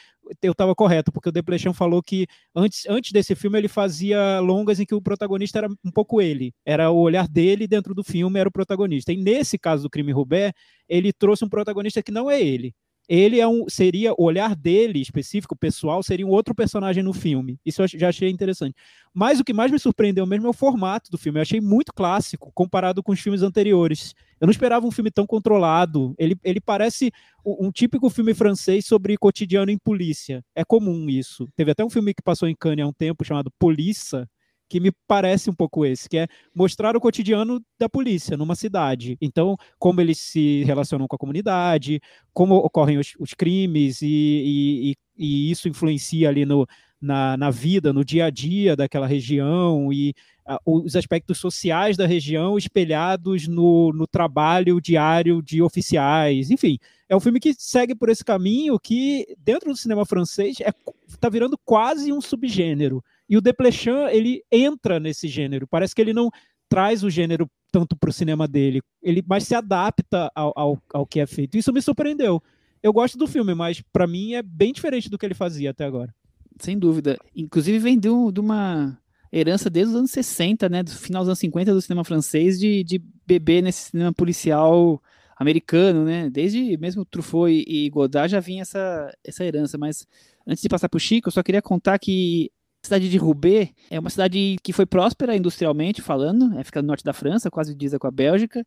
eu 0.43 0.53
estava 0.53 0.75
correto, 0.75 1.11
porque 1.13 1.29
o 1.29 1.33
Deplechan 1.33 1.73
falou 1.73 2.03
que 2.03 2.27
antes, 2.55 2.85
antes 2.89 3.13
desse 3.13 3.35
filme 3.35 3.59
ele 3.59 3.69
fazia 3.69 4.41
longas 4.41 4.81
em 4.81 4.85
que 4.87 4.95
o 4.95 5.01
protagonista 5.03 5.59
era 5.59 5.69
um 5.85 5.91
pouco 5.91 6.21
ele. 6.21 6.53
Era 6.65 6.91
o 6.91 6.99
olhar 6.99 7.29
dele 7.29 7.67
dentro 7.67 7.95
do 7.95 8.03
filme, 8.05 8.39
era 8.39 8.49
o 8.49 8.53
protagonista. 8.53 9.13
E 9.13 9.17
nesse 9.17 9.59
caso 9.59 9.83
do 9.85 9.91
Crime 9.91 10.13
Roubaix, 10.13 10.53
ele 10.89 11.13
trouxe 11.13 11.45
um 11.45 11.49
protagonista 11.49 12.03
que 12.03 12.13
não 12.13 12.31
é 12.31 12.41
ele. 12.41 12.75
Ele 13.09 13.41
é 13.41 13.49
um, 13.49 13.65
seria, 13.69 14.13
o 14.13 14.25
olhar 14.25 14.55
dele 14.55 15.01
específico, 15.01 15.57
pessoal, 15.57 16.03
seria 16.03 16.27
um 16.27 16.31
outro 16.31 16.55
personagem 16.55 17.03
no 17.03 17.15
filme. 17.15 17.59
Isso 17.65 17.81
eu 17.83 17.89
já 17.89 18.11
achei 18.11 18.29
interessante. 18.29 18.75
Mas 19.15 19.41
o 19.41 19.45
que 19.45 19.55
mais 19.55 19.73
me 19.73 19.79
surpreendeu 19.79 20.27
mesmo 20.27 20.47
é 20.47 20.51
o 20.51 20.53
formato 20.53 21.11
do 21.11 21.17
filme. 21.17 21.39
Eu 21.39 21.43
achei 21.43 21.61
muito 21.61 21.93
clássico 21.95 22.53
comparado 22.53 23.03
com 23.03 23.13
os 23.13 23.21
filmes 23.21 23.41
anteriores. 23.41 24.15
Eu 24.39 24.47
não 24.47 24.53
esperava 24.53 24.87
um 24.87 24.91
filme 24.91 25.11
tão 25.11 25.27
controlado. 25.27 26.15
Ele, 26.19 26.37
ele 26.45 26.61
parece 26.61 27.11
um, 27.45 27.69
um 27.69 27.71
típico 27.73 28.11
filme 28.11 28.35
francês 28.35 28.85
sobre 28.85 29.17
cotidiano 29.17 29.71
em 29.71 29.79
polícia. 29.79 30.45
É 30.55 30.63
comum 30.63 31.09
isso. 31.09 31.49
Teve 31.57 31.71
até 31.71 31.83
um 31.83 31.91
filme 31.91 32.13
que 32.13 32.23
passou 32.23 32.47
em 32.47 32.55
Cannes 32.55 32.85
há 32.85 32.89
um 32.89 32.93
tempo 32.93 33.25
chamado 33.25 33.51
Polícia, 33.59 34.29
que 34.69 34.79
me 34.79 34.93
parece 35.07 35.49
um 35.49 35.55
pouco 35.55 35.85
esse, 35.85 36.09
que 36.09 36.19
é 36.19 36.29
mostrar 36.55 36.97
o 36.97 37.01
cotidiano 37.01 37.61
da 37.79 37.89
polícia 37.89 38.37
numa 38.37 38.55
cidade. 38.55 39.17
Então, 39.21 39.57
como 39.79 40.01
eles 40.01 40.19
se 40.19 40.63
relacionam 40.65 41.09
com 41.09 41.17
a 41.17 41.19
comunidade, 41.19 42.01
como 42.33 42.57
ocorrem 42.57 42.99
os, 42.99 43.15
os 43.19 43.35
crimes, 43.35 44.03
e, 44.03 44.07
e, 44.07 44.97
e, 45.17 45.51
isso 45.51 45.69
influencia 45.69 46.29
ali 46.29 46.45
no, 46.45 46.67
na, 47.01 47.37
na, 47.37 47.51
vida, 47.51 47.93
no 47.93 48.05
dia 48.05 48.27
a 48.27 48.31
dia 48.31 48.77
daquela 48.77 49.07
região, 49.07 49.93
e 49.93 50.15
a, 50.47 50.61
os 50.65 50.95
aspectos 50.95 51.39
sociais 51.39 51.97
da 51.97 52.07
região 52.07 52.59
espelhados 52.59 53.49
no, 53.49 53.93
no 53.93 54.07
trabalho 54.07 54.81
diário 54.81 55.43
de 55.43 55.63
oficiais. 55.63 56.51
Enfim, 56.51 56.79
é 57.09 57.17
um 57.17 57.21
filme 57.21 57.41
que 57.41 57.55
segue 57.57 57.95
por 57.95 58.11
esse 58.11 58.25
caminho 58.25 58.79
que, 58.79 59.27
dentro 59.39 59.71
do 59.71 59.77
cinema 59.77 60.05
francês, 60.05 60.61
está 60.61 60.69
é, 60.69 61.17
tá 61.19 61.29
virando 61.29 61.59
quase 61.65 62.13
um 62.13 62.21
subgênero. 62.21 63.03
E 63.29 63.37
o 63.37 63.41
Desplechin, 63.41 64.07
ele 64.11 64.43
entra 64.51 64.99
nesse 64.99 65.29
gênero. 65.29 65.67
Parece 65.67 65.95
que 65.95 66.01
ele 66.01 66.13
não 66.13 66.31
traz 66.69 67.03
o 67.03 67.11
gênero 67.11 67.51
tanto 67.71 67.97
para 67.97 68.11
o 68.11 68.13
cinema 68.13 68.49
dele, 68.49 68.81
ele 69.03 69.23
mais 69.27 69.45
se 69.45 69.55
adapta 69.55 70.31
ao, 70.35 70.53
ao, 70.57 70.83
ao 70.93 71.07
que 71.07 71.21
é 71.21 71.27
feito. 71.27 71.57
Isso 71.57 71.73
me 71.73 71.83
surpreendeu. 71.83 72.43
Eu 72.83 72.93
gosto 72.93 73.19
do 73.19 73.27
filme, 73.27 73.55
mas 73.55 73.83
para 73.93 74.07
mim 74.07 74.35
é 74.35 74.43
bem 74.43 74.73
diferente 74.73 75.11
do 75.11 75.19
que 75.19 75.27
ele 75.27 75.35
fazia 75.35 75.71
até 75.71 75.85
agora. 75.85 76.15
Sem 76.59 76.79
dúvida. 76.79 77.19
Inclusive 77.35 77.79
vem 77.79 77.99
de, 77.99 78.09
de 78.33 78.41
uma 78.41 78.99
herança 79.33 79.69
desde 79.69 79.93
os 79.93 79.99
anos 79.99 80.11
60, 80.11 80.69
né, 80.69 80.83
do 80.83 80.91
final 80.91 81.23
dos 81.23 81.29
anos 81.29 81.39
50 81.39 81.75
do 81.75 81.83
cinema 81.83 82.05
francês, 82.05 82.59
de, 82.59 82.83
de 82.83 83.03
beber 83.27 83.63
nesse 83.63 83.91
cinema 83.91 84.13
policial 84.13 85.03
americano, 85.37 86.05
né? 86.05 86.29
Desde 86.31 86.77
mesmo 86.79 87.05
Truffaut 87.05 87.53
e, 87.53 87.87
e 87.87 87.91
Godard 87.91 88.31
já 88.31 88.41
vinha 88.41 88.63
essa, 88.63 89.13
essa 89.23 89.45
herança. 89.45 89.77
Mas 89.79 90.07
antes 90.47 90.63
de 90.63 90.69
passar 90.69 90.89
para 90.89 90.97
o 90.97 91.01
Chico, 91.01 91.29
eu 91.29 91.33
só 91.33 91.43
queria 91.43 91.63
contar 91.63 91.99
que 91.99 92.51
cidade 92.83 93.09
de 93.09 93.17
Roubaix 93.17 93.73
é 93.91 93.99
uma 93.99 94.11
cidade 94.11 94.57
que 94.63 94.73
foi 94.73 94.87
próspera 94.87 95.37
industrialmente 95.37 96.01
falando, 96.01 96.59
é, 96.59 96.65
fica 96.65 96.81
no 96.81 96.89
norte 96.89 97.05
da 97.05 97.13
França, 97.13 97.51
quase 97.51 97.75
divisa 97.75 97.99
com 97.99 98.07
a 98.07 98.11
Bélgica, 98.11 98.65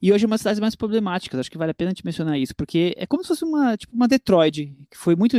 e 0.00 0.12
hoje 0.12 0.24
é 0.24 0.26
uma 0.26 0.34
das 0.34 0.40
cidades 0.40 0.58
mais 0.58 0.74
problemáticas. 0.74 1.38
Acho 1.38 1.50
que 1.50 1.56
vale 1.56 1.70
a 1.70 1.74
pena 1.74 1.94
te 1.94 2.04
mencionar 2.04 2.38
isso, 2.38 2.54
porque 2.56 2.92
é 2.96 3.06
como 3.06 3.22
se 3.22 3.28
fosse 3.28 3.44
uma, 3.44 3.76
tipo, 3.76 3.94
uma 3.94 4.08
Detroit, 4.08 4.74
que 4.90 4.98
foi 4.98 5.14
muito, 5.14 5.36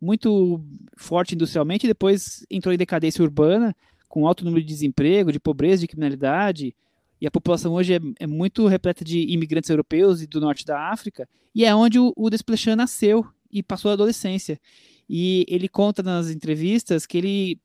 muito 0.00 0.64
forte 0.96 1.34
industrialmente 1.34 1.86
e 1.86 1.88
depois 1.88 2.46
entrou 2.48 2.72
em 2.72 2.78
decadência 2.78 3.22
urbana, 3.22 3.74
com 4.08 4.26
alto 4.26 4.44
número 4.44 4.64
de 4.64 4.72
desemprego, 4.72 5.32
de 5.32 5.40
pobreza, 5.40 5.80
de 5.80 5.88
criminalidade. 5.88 6.72
E 7.20 7.26
a 7.26 7.30
população 7.30 7.72
hoje 7.72 7.94
é, 7.94 8.00
é 8.20 8.26
muito 8.26 8.68
repleta 8.68 9.04
de 9.04 9.20
imigrantes 9.32 9.70
europeus 9.70 10.22
e 10.22 10.26
do 10.26 10.40
norte 10.40 10.64
da 10.64 10.90
África, 10.92 11.28
e 11.52 11.64
é 11.64 11.74
onde 11.74 11.98
o, 11.98 12.12
o 12.16 12.30
Desplechin 12.30 12.76
nasceu 12.76 13.26
e 13.50 13.60
passou 13.62 13.90
a 13.90 13.94
adolescência. 13.94 14.60
E 15.08 15.44
ele 15.48 15.68
conta 15.68 16.02
nas 16.02 16.30
entrevistas 16.30 17.06
que 17.06 17.18
ele 17.18 17.60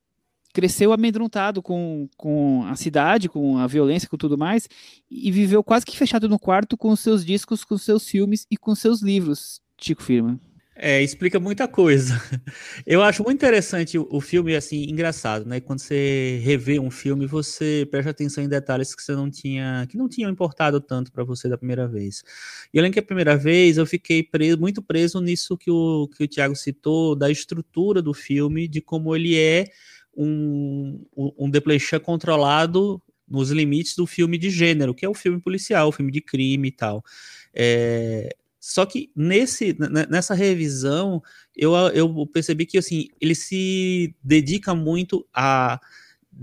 cresceu 0.53 0.91
amedrontado 0.91 1.61
com, 1.61 2.09
com 2.17 2.65
a 2.65 2.75
cidade, 2.75 3.29
com 3.29 3.57
a 3.57 3.67
violência, 3.67 4.09
com 4.09 4.17
tudo 4.17 4.37
mais, 4.37 4.67
e 5.09 5.31
viveu 5.31 5.63
quase 5.63 5.85
que 5.85 5.97
fechado 5.97 6.27
no 6.27 6.37
quarto 6.37 6.77
com 6.77 6.95
seus 6.95 7.25
discos, 7.25 7.63
com 7.63 7.77
seus 7.77 8.07
filmes 8.07 8.45
e 8.51 8.57
com 8.57 8.75
seus 8.75 9.01
livros, 9.01 9.61
Chico 9.77 10.03
Firma. 10.03 10.39
É, 10.83 10.99
explica 10.99 11.39
muita 11.39 11.67
coisa. 11.67 12.19
Eu 12.87 13.03
acho 13.03 13.23
muito 13.23 13.37
interessante 13.37 13.99
o, 13.99 14.19
filme, 14.19 14.55
assim, 14.55 14.85
engraçado, 14.89 15.45
né? 15.45 15.59
Quando 15.59 15.77
você 15.77 16.41
revê 16.43 16.79
um 16.79 16.89
filme, 16.89 17.27
você 17.27 17.87
presta 17.91 18.09
atenção 18.09 18.43
em 18.43 18.49
detalhes 18.49 18.95
que 18.95 19.03
você 19.03 19.11
não 19.11 19.29
tinha, 19.29 19.85
que 19.87 19.95
não 19.95 20.09
tinham 20.09 20.31
importado 20.31 20.81
tanto 20.81 21.11
para 21.11 21.23
você 21.23 21.47
da 21.47 21.55
primeira 21.55 21.87
vez. 21.87 22.23
E 22.73 22.79
além 22.79 22.91
que 22.91 22.97
a 22.97 23.03
primeira 23.03 23.37
vez, 23.37 23.77
eu 23.77 23.85
fiquei 23.85 24.23
preso, 24.23 24.59
muito 24.59 24.81
preso 24.81 25.21
nisso 25.21 25.55
que 25.55 25.69
o, 25.69 26.07
que 26.17 26.23
o 26.23 26.27
Thiago 26.27 26.55
citou, 26.55 27.15
da 27.15 27.29
estrutura 27.29 28.01
do 28.01 28.11
filme, 28.11 28.67
de 28.67 28.81
como 28.81 29.15
ele 29.15 29.37
é 29.37 29.67
um, 30.17 31.05
um, 31.15 31.31
um 31.37 31.99
controlado 32.03 32.99
nos 33.29 33.51
limites 33.51 33.95
do 33.95 34.07
filme 34.07 34.35
de 34.35 34.49
gênero, 34.49 34.95
que 34.95 35.05
é 35.05 35.09
o 35.09 35.13
filme 35.13 35.39
policial, 35.39 35.89
o 35.89 35.91
filme 35.91 36.11
de 36.11 36.21
crime 36.21 36.69
e 36.69 36.71
tal. 36.71 37.03
É, 37.53 38.35
só 38.61 38.85
que 38.85 39.11
nesse, 39.15 39.75
nessa 40.07 40.35
revisão, 40.35 41.21
eu, 41.57 41.73
eu 41.95 42.27
percebi 42.27 42.67
que 42.67 42.77
assim, 42.77 43.07
ele 43.19 43.33
se 43.33 44.15
dedica 44.23 44.75
muito 44.75 45.27
a 45.33 45.81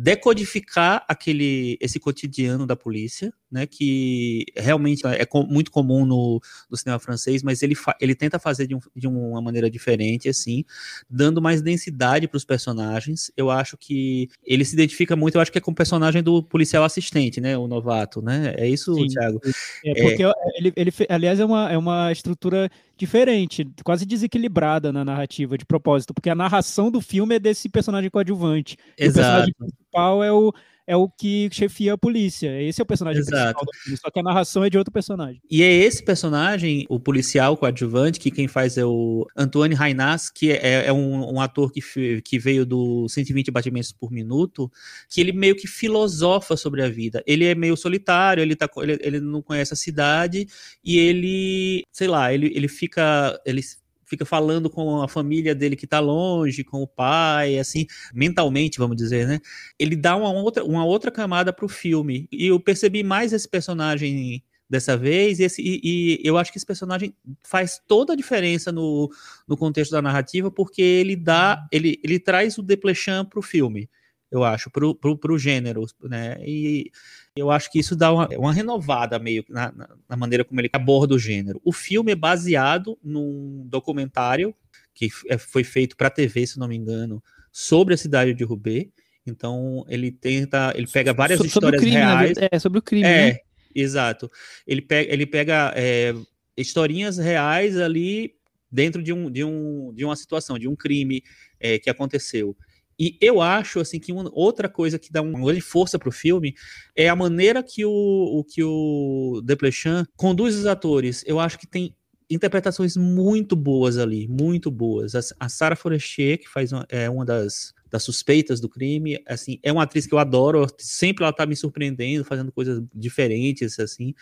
decodificar 0.01 1.05
aquele 1.09 1.77
esse 1.81 1.99
cotidiano 1.99 2.65
da 2.65 2.77
polícia, 2.77 3.33
né, 3.51 3.67
que 3.67 4.47
realmente 4.55 5.05
é 5.05 5.27
com, 5.27 5.43
muito 5.43 5.73
comum 5.73 6.07
no, 6.07 6.41
no, 6.71 6.77
cinema 6.77 7.01
francês, 7.01 7.43
mas 7.43 7.65
ele, 7.65 7.75
ele 8.01 8.15
tenta 8.15 8.39
fazer 8.39 8.69
de, 8.69 8.77
um, 8.77 8.81
de, 8.95 9.09
uma 9.09 9.43
maneira 9.43 9.69
diferente, 9.69 10.29
assim, 10.29 10.65
dando 11.11 11.43
mais 11.43 11.61
densidade 11.63 12.29
para 12.29 12.37
os 12.37 12.45
personagens. 12.45 13.33
Eu 13.37 13.51
acho 13.51 13.77
que 13.77 14.29
ele 14.45 14.65
se 14.65 14.75
identifica 14.75 15.17
muito, 15.17 15.35
eu 15.35 15.41
acho 15.41 15.51
que 15.51 15.59
é 15.59 15.61
com 15.61 15.73
o 15.73 15.75
personagem 15.75 16.23
do 16.23 16.45
policial 16.45 16.85
assistente, 16.85 17.41
né, 17.41 17.59
o 17.59 17.67
novato, 17.67 18.23
né? 18.23 18.55
É 18.57 18.69
isso, 18.69 18.95
Sim, 18.95 19.09
Thiago? 19.09 19.41
É, 19.85 20.01
porque 20.01 20.23
é... 20.23 20.33
Ele, 20.59 20.73
ele, 20.77 20.93
aliás, 21.09 21.41
é 21.41 21.45
uma, 21.45 21.73
é 21.73 21.77
uma 21.77 22.13
estrutura 22.13 22.71
diferente, 22.99 23.67
quase 23.85 24.05
desequilibrada 24.05 24.93
na 24.93 25.05
narrativa, 25.05 25.57
de 25.57 25.65
propósito, 25.65 26.13
porque 26.13 26.29
a 26.29 26.35
narração 26.35 26.91
do 26.91 27.01
filme 27.01 27.37
é 27.37 27.39
desse 27.39 27.69
personagem 27.69 28.11
coadjuvante. 28.11 28.77
Exato. 28.97 29.11
O 29.11 29.23
personagem 29.23 29.55
principal 29.55 30.25
é 30.25 30.33
o 30.33 30.53
é 30.89 30.97
o 30.97 31.07
que 31.07 31.51
chefia 31.53 31.93
a 31.93 31.99
polícia. 31.99 32.63
Esse 32.63 32.81
é 32.81 32.83
o 32.83 32.87
personagem 32.87 33.21
Exato. 33.21 33.37
principal 33.37 33.65
do 33.67 33.79
filme, 33.79 33.99
só 33.99 34.11
que 34.11 34.19
a 34.19 34.23
narração 34.23 34.65
é 34.65 34.71
de 34.71 34.79
outro 34.79 34.91
personagem. 34.91 35.39
E 35.51 35.63
é 35.63 35.71
esse 35.71 36.03
personagem, 36.03 36.87
o 36.89 36.99
policial 36.99 37.59
coadjuvante, 37.59 38.19
que 38.19 38.31
quem 38.31 38.49
faz 38.49 38.79
é 38.79 38.87
o 38.87 39.27
Antoine 39.37 39.75
Rainas, 39.75 40.31
que 40.31 40.51
é, 40.51 40.87
é 40.87 40.93
um, 40.93 41.35
um, 41.35 41.41
ator 41.43 41.71
que, 41.71 42.23
que 42.23 42.39
veio 42.39 42.65
do 42.65 43.07
120 43.07 43.51
batimentos 43.51 43.93
por 43.93 44.11
minuto, 44.11 44.73
que 45.11 45.21
ele 45.21 45.31
meio 45.31 45.55
que 45.55 45.69
filosofa 45.69 46.57
sobre 46.57 46.83
a 46.83 46.89
vida. 46.89 47.23
Ele 47.27 47.45
é 47.45 47.55
meio 47.55 47.77
solitário, 47.77 48.41
ele, 48.41 48.57
tá, 48.57 48.67
ele, 48.79 48.99
ele 49.03 49.21
não 49.21 49.43
conhece 49.43 49.75
a 49.75 49.77
cidade, 49.77 50.49
e 50.83 50.99
ele, 50.99 51.85
sei 51.93 52.09
lá, 52.09 52.33
ele, 52.33 52.51
ele 52.55 52.67
fica... 52.67 53.39
Ele 53.45 53.61
fica 54.09 54.25
falando 54.25 54.71
com 54.71 55.03
a 55.03 55.09
família 55.09 55.55
dele 55.55 55.77
que 55.77 55.85
está 55.85 56.01
longe, 56.01 56.65
com 56.65 56.83
o 56.83 56.87
pai, 56.87 57.59
assim, 57.59 57.87
mentalmente, 58.15 58.79
vamos 58.79 58.97
dizer, 58.97 59.27
né? 59.27 59.41
Ele 59.79 59.95
dá 59.95 60.17
uma 60.17 60.33
outra, 60.33 60.65
uma 60.65 60.85
outra 60.85 61.11
camada 61.11 61.53
para 61.53 61.67
o 61.67 61.69
filme. 61.69 62.29
E 62.33 62.47
eu 62.47 62.59
percebi 62.59 63.03
mais 63.03 63.33
esse 63.33 63.49
personagem 63.49 64.43
dessa 64.69 64.97
vez, 64.97 65.41
e, 65.41 65.45
esse, 65.45 65.63
e, 65.63 65.81
e, 65.83 66.21
eu 66.23 66.37
acho 66.37 66.53
que 66.53 66.59
esse 66.59 66.67
personagem 66.67 67.15
faz 67.43 67.81
toda 67.87 68.13
a 68.13 68.17
diferença 68.17 68.71
no, 68.71 69.11
no 69.47 69.57
contexto 69.57 69.93
da 69.93 70.03
narrativa, 70.03 70.51
porque 70.51 70.83
ele 70.83 71.17
dá, 71.17 71.67
ele, 71.73 71.99
ele 72.05 72.19
traz 72.19 72.59
o 72.59 72.63
Desplechin 72.63 73.25
para 73.29 73.39
o 73.39 73.43
filme 73.43 73.89
eu 74.31 74.45
acho, 74.45 74.71
para 74.71 75.33
o 75.33 75.39
gênero, 75.39 75.85
né? 76.03 76.37
E 76.47 76.91
eu 77.39 77.51
acho 77.51 77.71
que 77.71 77.79
isso 77.79 77.95
dá 77.95 78.13
uma, 78.13 78.29
uma 78.37 78.53
renovada 78.53 79.19
meio 79.19 79.45
na, 79.49 79.73
na, 80.09 80.17
maneira 80.17 80.45
como 80.45 80.61
ele 80.61 80.69
aborda 80.73 81.15
o 81.15 81.19
gênero. 81.19 81.61
O 81.65 81.73
filme 81.73 82.13
é 82.13 82.17
baseado 82.17 82.99
num 83.03 83.65
documentário 83.67 84.55
que 84.95 85.09
é, 85.29 85.39
foi 85.39 85.63
feito 85.63 85.97
para 85.97 86.11
TV, 86.11 86.47
se 86.47 86.59
não 86.59 86.69
me 86.69 86.77
engano, 86.77 87.23
sobre 87.53 87.95
a 87.95 87.97
cidade 87.97 88.35
de 88.35 88.45
Roubaix. 88.45 88.89
Então 89.27 89.85
ele 89.89 90.11
tenta, 90.11 90.73
ele 90.75 90.87
pega 90.87 91.13
várias 91.13 91.41
histórias 91.41 91.81
crime, 91.81 91.97
reais. 91.97 92.37
É 92.51 92.59
sobre 92.59 92.79
o 92.79 92.83
crime, 92.83 93.07
é, 93.07 93.33
né? 93.33 93.39
Exato. 93.75 94.31
Ele 94.67 94.83
pega, 94.83 95.13
ele 95.13 95.27
pega 95.27 95.73
é, 95.77 96.15
historinhas 96.57 97.19
reais 97.19 97.79
ali 97.79 98.35
dentro 98.71 99.03
de, 99.03 99.13
um, 99.13 99.31
de, 99.31 99.45
um, 99.45 99.93
de 99.95 100.05
uma 100.05 100.17
situação, 100.17 100.59
de 100.59 100.69
um 100.69 100.77
crime 100.77 101.23
é, 101.61 101.79
que 101.79 101.89
aconteceu. 101.89 102.57
E 102.99 103.17
eu 103.21 103.41
acho 103.41 103.79
assim 103.81 104.01
que 104.01 104.13
uma, 104.13 104.29
outra 104.33 104.69
coisa 104.69 104.99
que 104.99 105.13
dá 105.13 105.23
uma 105.23 105.41
grande 105.41 105.61
força 105.61 105.99
pro 105.99 106.11
filme 106.11 106.55
é 106.97 107.09
a 107.09 107.15
maneira 107.15 107.63
que 107.63 107.85
o, 107.85 107.91
o 107.91 108.45
que 108.45 108.63
o 108.65 109.41
Desplechin 109.45 110.05
conduz 110.17 110.57
os 110.57 110.67
atores. 110.67 111.23
Eu 111.27 111.39
acho 111.39 111.59
que 111.59 111.67
tem 111.67 111.95
interpretações 112.29 112.97
muito 112.97 113.57
boas 113.57 113.97
ali, 113.99 114.27
muito 114.29 114.71
boas. 114.71 115.15
A, 115.15 115.21
a 115.41 115.49
Sarah 115.49 115.77
Forestier, 115.77 116.39
que 116.39 116.49
faz 116.49 116.73
uma, 116.73 116.87
é 116.89 117.09
uma 117.09 117.25
das, 117.25 117.73
das 117.91 118.03
suspeitas 118.03 118.61
do 118.61 118.69
crime, 118.69 119.23
assim, 119.27 119.59
é 119.63 119.73
uma 119.73 119.83
atriz 119.83 120.07
que 120.07 120.15
eu 120.15 120.19
adoro, 120.19 120.67
sempre 120.79 121.25
ela 121.25 121.33
tá 121.33 121.47
me 121.47 121.57
surpreendendo, 121.57 122.25
fazendo 122.25 122.53
coisas 122.53 122.83
diferentes, 122.95 123.79
assim. 123.79 124.15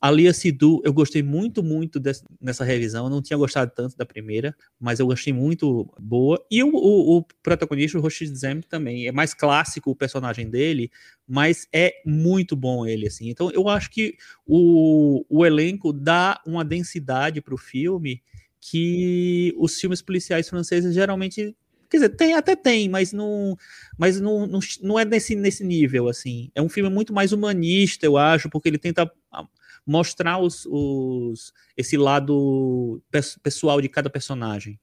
A 0.00 0.10
Lia 0.10 0.34
Sidu, 0.34 0.82
eu 0.84 0.92
gostei 0.92 1.22
muito, 1.22 1.62
muito 1.62 1.98
dessa, 1.98 2.22
nessa 2.38 2.62
revisão. 2.62 3.06
Eu 3.06 3.10
não 3.10 3.22
tinha 3.22 3.38
gostado 3.38 3.72
tanto 3.74 3.96
da 3.96 4.04
primeira, 4.04 4.54
mas 4.78 5.00
eu 5.00 5.06
gostei 5.06 5.32
muito 5.32 5.90
boa. 5.98 6.44
E 6.50 6.62
o, 6.62 6.68
o, 6.68 7.16
o 7.16 7.24
protagonista, 7.42 7.96
o 7.96 8.02
Roshi 8.02 8.26
Zem, 8.26 8.60
também. 8.60 9.06
É 9.06 9.12
mais 9.12 9.32
clássico 9.32 9.90
o 9.90 9.96
personagem 9.96 10.50
dele, 10.50 10.90
mas 11.26 11.66
é 11.72 12.02
muito 12.04 12.54
bom 12.54 12.86
ele, 12.86 13.06
assim. 13.06 13.30
Então 13.30 13.50
eu 13.52 13.66
acho 13.66 13.90
que 13.90 14.14
o, 14.46 15.24
o 15.26 15.46
elenco 15.46 15.90
dá 15.90 16.38
uma 16.46 16.62
densidade 16.62 17.40
para 17.40 17.54
o 17.54 17.58
filme 17.58 18.22
que 18.60 19.54
os 19.58 19.78
filmes 19.78 20.00
policiais 20.00 20.48
franceses 20.48 20.94
geralmente 20.94 21.56
Quer 21.88 21.96
dizer, 21.98 22.08
tem, 22.10 22.34
até 22.34 22.56
tem, 22.56 22.88
mas 22.88 23.12
não, 23.12 23.56
mas 23.96 24.20
não, 24.20 24.46
não, 24.46 24.60
não 24.82 24.98
é 24.98 25.04
nesse, 25.04 25.34
nesse 25.34 25.64
nível, 25.64 26.08
assim. 26.08 26.50
É 26.54 26.62
um 26.62 26.68
filme 26.68 26.90
muito 26.90 27.12
mais 27.12 27.32
humanista, 27.32 28.06
eu 28.06 28.16
acho, 28.16 28.48
porque 28.50 28.68
ele 28.68 28.78
tenta 28.78 29.10
ah, 29.30 29.46
mostrar 29.86 30.38
os, 30.38 30.66
os, 30.66 31.52
esse 31.76 31.96
lado 31.96 33.02
pessoal 33.42 33.80
de 33.80 33.88
cada 33.88 34.08
personagem. 34.08 34.78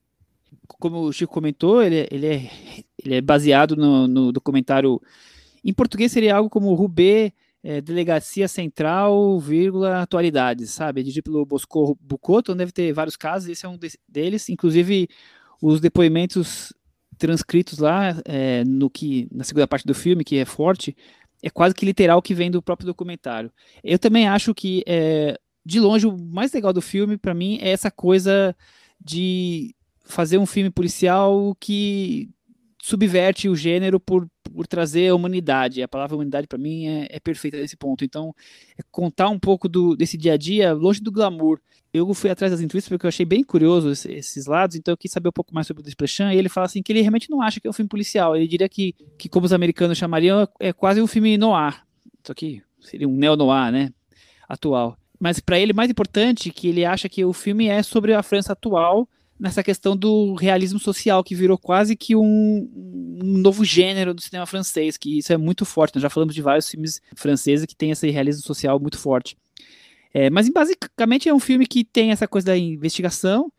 Como 0.68 1.02
o 1.04 1.14
Chico 1.14 1.34
comentou, 1.34 1.82
ele, 1.82 2.08
ele, 2.12 2.28
é, 2.28 2.52
ele 3.04 3.16
é 3.16 3.22
baseado 3.22 3.76
no, 3.76 4.08
no 4.08 4.32
documentário. 4.32 5.02
Em 5.64 5.74
português 5.74 6.12
seria 6.12 6.36
algo 6.36 6.50
como 6.50 6.74
Rubê, 6.74 7.34
é, 7.64 7.80
Delegacia 7.80 8.48
Central, 8.48 9.40
vírgula, 9.40 10.02
atualidades, 10.02 10.72
sabe? 10.72 11.04
Dirigido 11.04 11.32
pelo 11.32 11.46
Bosco 11.46 11.98
Bucotto, 12.02 12.56
deve 12.56 12.72
ter 12.72 12.92
vários 12.94 13.16
casos, 13.16 13.50
esse 13.50 13.66
é 13.66 13.70
um 13.70 13.78
deles. 14.08 14.50
Inclusive, 14.50 15.08
os 15.62 15.80
depoimentos 15.80 16.74
transcritos 17.22 17.78
lá 17.78 18.20
é, 18.26 18.64
no 18.66 18.90
que 18.90 19.28
na 19.32 19.44
segunda 19.44 19.68
parte 19.68 19.86
do 19.86 19.94
filme, 19.94 20.24
que 20.24 20.38
é 20.38 20.46
forte, 20.46 20.98
é 21.44 21.50
quase 21.52 21.76
que 21.76 21.86
literal 21.86 22.20
que 22.20 22.34
vem 22.34 22.50
do 22.50 22.64
próprio 22.64 22.88
documentário. 22.88 23.52
Eu 23.84 24.00
também 24.00 24.28
acho 24.28 24.56
que 24.56 24.84
é, 24.88 25.40
de 25.64 25.80
longe 25.80 26.08
o 26.08 26.18
mais 26.18 26.52
legal 26.52 26.74
do 26.74 26.82
filme 26.82 27.18
para 27.18 27.36
mim 27.36 27.60
é 27.62 27.70
essa 27.70 27.92
coisa 27.92 28.56
de 29.00 29.76
fazer 30.04 30.40
um 30.40 30.48
filme 30.48 30.72
policial 30.72 31.56
que 31.60 32.28
subverte 32.82 33.48
o 33.48 33.56
gênero 33.56 34.00
por, 34.00 34.28
por 34.44 34.66
trazer 34.66 35.10
a 35.10 35.16
humanidade. 35.16 35.84
A 35.84 35.88
palavra 35.88 36.16
humanidade 36.16 36.48
para 36.48 36.58
mim 36.58 36.88
é, 36.88 37.08
é, 37.10 37.20
perfeita 37.20 37.58
nesse 37.58 37.78
ponto. 37.78 38.04
Então, 38.04 38.34
é 38.78 38.82
contar 38.92 39.30
um 39.30 39.40
pouco 39.40 39.70
do, 39.70 39.96
desse 39.96 40.18
dia 40.18 40.34
a 40.34 40.38
dia 40.38 40.74
longe 40.74 41.02
do 41.02 41.12
glamour 41.12 41.60
eu 41.94 42.12
fui 42.14 42.30
atrás 42.30 42.52
das 42.52 42.62
entrevistas 42.62 42.90
porque 42.90 43.06
eu 43.06 43.10
achei 43.10 43.26
bem 43.26 43.44
curioso 43.44 43.92
esses, 43.92 44.06
esses 44.06 44.46
lados, 44.46 44.76
então 44.76 44.94
eu 44.94 44.98
quis 44.98 45.12
saber 45.12 45.30
um 45.30 45.34
pouco 45.34 45.54
mais 45.54 45.68
sobre 45.68 45.82
o 45.82 45.84
Desplechin, 45.84 46.32
e 46.32 46.38
ele 46.38 46.48
fala 46.48 46.66
assim 46.66 46.82
que 46.82 46.92
ele 46.92 47.02
realmente 47.02 47.30
não 47.30 47.42
acha 47.42 47.60
que 47.60 47.68
é 47.68 47.70
um 47.70 47.74
filme 47.74 47.90
policial, 47.90 48.36
ele 48.36 48.48
diria 48.48 48.70
que, 48.70 48.96
que 49.18 49.28
como 49.28 49.46
os 49.46 49.54
americanos 49.54 49.98
chamariam, 49.98 50.48
é 50.60 50.72
quase 50.72 51.02
um 51.02 51.08
filme 51.08 51.38
noir, 51.38 51.84
isso 52.24 52.32
aqui 52.32 52.64
seria 52.80 53.08
um 53.08 53.16
neo-noir, 53.16 53.72
né, 53.72 53.92
atual. 54.48 54.98
Mas 55.20 55.40
para 55.40 55.60
ele, 55.60 55.74
mais 55.74 55.92
importante, 55.92 56.50
que 56.50 56.68
ele 56.68 56.84
acha 56.84 57.08
que 57.08 57.24
o 57.24 57.34
filme 57.34 57.68
é 57.68 57.84
sobre 57.84 58.14
a 58.14 58.24
França 58.24 58.54
atual, 58.54 59.08
nessa 59.42 59.64
questão 59.64 59.98
do 59.98 60.36
realismo 60.36 60.78
social, 60.78 61.24
que 61.24 61.34
virou 61.34 61.58
quase 61.58 61.96
que 61.96 62.16
um, 62.16 62.22
um, 62.24 63.38
novo 63.40 63.66
gênero 63.66 64.14
do 64.14 64.22
cinema 64.22 64.46
francês, 64.46 64.98
que 64.98 65.18
isso 65.18 65.34
é 65.34 65.38
muito 65.38 65.66
forte. 65.66 65.96
Nós 65.96 66.04
já 66.04 66.12
falamos 66.12 66.36
de 66.36 66.44
vários 66.44 66.70
filmes 66.70 67.02
franceses 67.16 67.66
que 67.66 67.76
têm 67.76 67.90
esse 67.90 68.08
realismo 68.12 68.44
social 68.44 68.80
muito 68.80 69.00
forte. 69.00 69.36
É, 70.14 70.30
mas 70.30 70.48
basicamente 70.48 71.28
é 71.28 71.34
um 71.34 71.40
filme 71.40 71.66
que 71.66 71.84
tem 71.84 72.12
essa 72.12 72.28
coisa 72.28 72.48
da 72.48 72.58
investigação, 72.58 73.52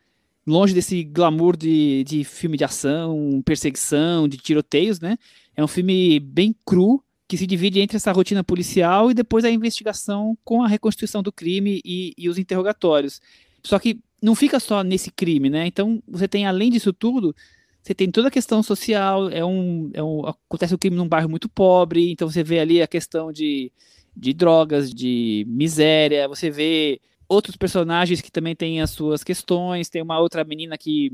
longe 0.46 0.72
desse 0.72 1.02
glamour 1.02 1.56
de, 1.56 2.04
de 2.04 2.22
filme 2.22 2.56
de 2.56 2.62
ação, 2.62 3.42
perseguição, 3.44 4.28
de 4.28 4.36
tiroteios, 4.36 5.00
né? 5.00 5.18
É 5.56 5.64
um 5.64 5.68
filme 5.68 6.20
bem 6.20 6.54
cru, 6.64 7.02
que 7.26 7.36
se 7.36 7.46
divide 7.46 7.80
entre 7.80 7.96
essa 7.96 8.12
rotina 8.12 8.44
policial 8.44 9.10
e 9.10 9.14
depois 9.14 9.44
a 9.44 9.50
investigação 9.50 10.38
com 10.44 10.62
a 10.62 10.68
reconstituição 10.68 11.24
do 11.24 11.32
crime 11.32 11.80
e, 11.84 12.14
e 12.16 12.28
os 12.28 12.38
interrogatórios. 12.38 13.20
Só 13.64 13.80
que 13.80 13.98
não 14.22 14.34
fica 14.34 14.60
só 14.60 14.82
nesse 14.82 15.10
crime, 15.10 15.50
né? 15.50 15.66
Então 15.66 16.02
você 16.08 16.28
tem, 16.28 16.46
além 16.46 16.70
disso 16.70 16.92
tudo, 16.92 17.34
você 17.82 17.94
tem 17.94 18.10
toda 18.10 18.28
a 18.28 18.30
questão 18.30 18.62
social, 18.62 19.28
é 19.28 19.44
um, 19.44 19.90
é 19.92 20.02
um, 20.02 20.26
acontece 20.26 20.72
o 20.72 20.76
um 20.76 20.78
crime 20.78 20.96
num 20.96 21.08
bairro 21.08 21.28
muito 21.28 21.48
pobre, 21.48 22.12
então 22.12 22.30
você 22.30 22.42
vê 22.44 22.60
ali 22.60 22.80
a 22.80 22.86
questão 22.86 23.32
de 23.32 23.72
de 24.16 24.32
drogas, 24.32 24.92
de 24.92 25.44
miséria. 25.48 26.28
Você 26.28 26.50
vê 26.50 27.00
outros 27.28 27.56
personagens 27.56 28.20
que 28.20 28.30
também 28.30 28.54
têm 28.54 28.80
as 28.80 28.90
suas 28.90 29.24
questões. 29.24 29.88
Tem 29.88 30.02
uma 30.02 30.18
outra 30.20 30.44
menina 30.44 30.76
que, 30.78 31.12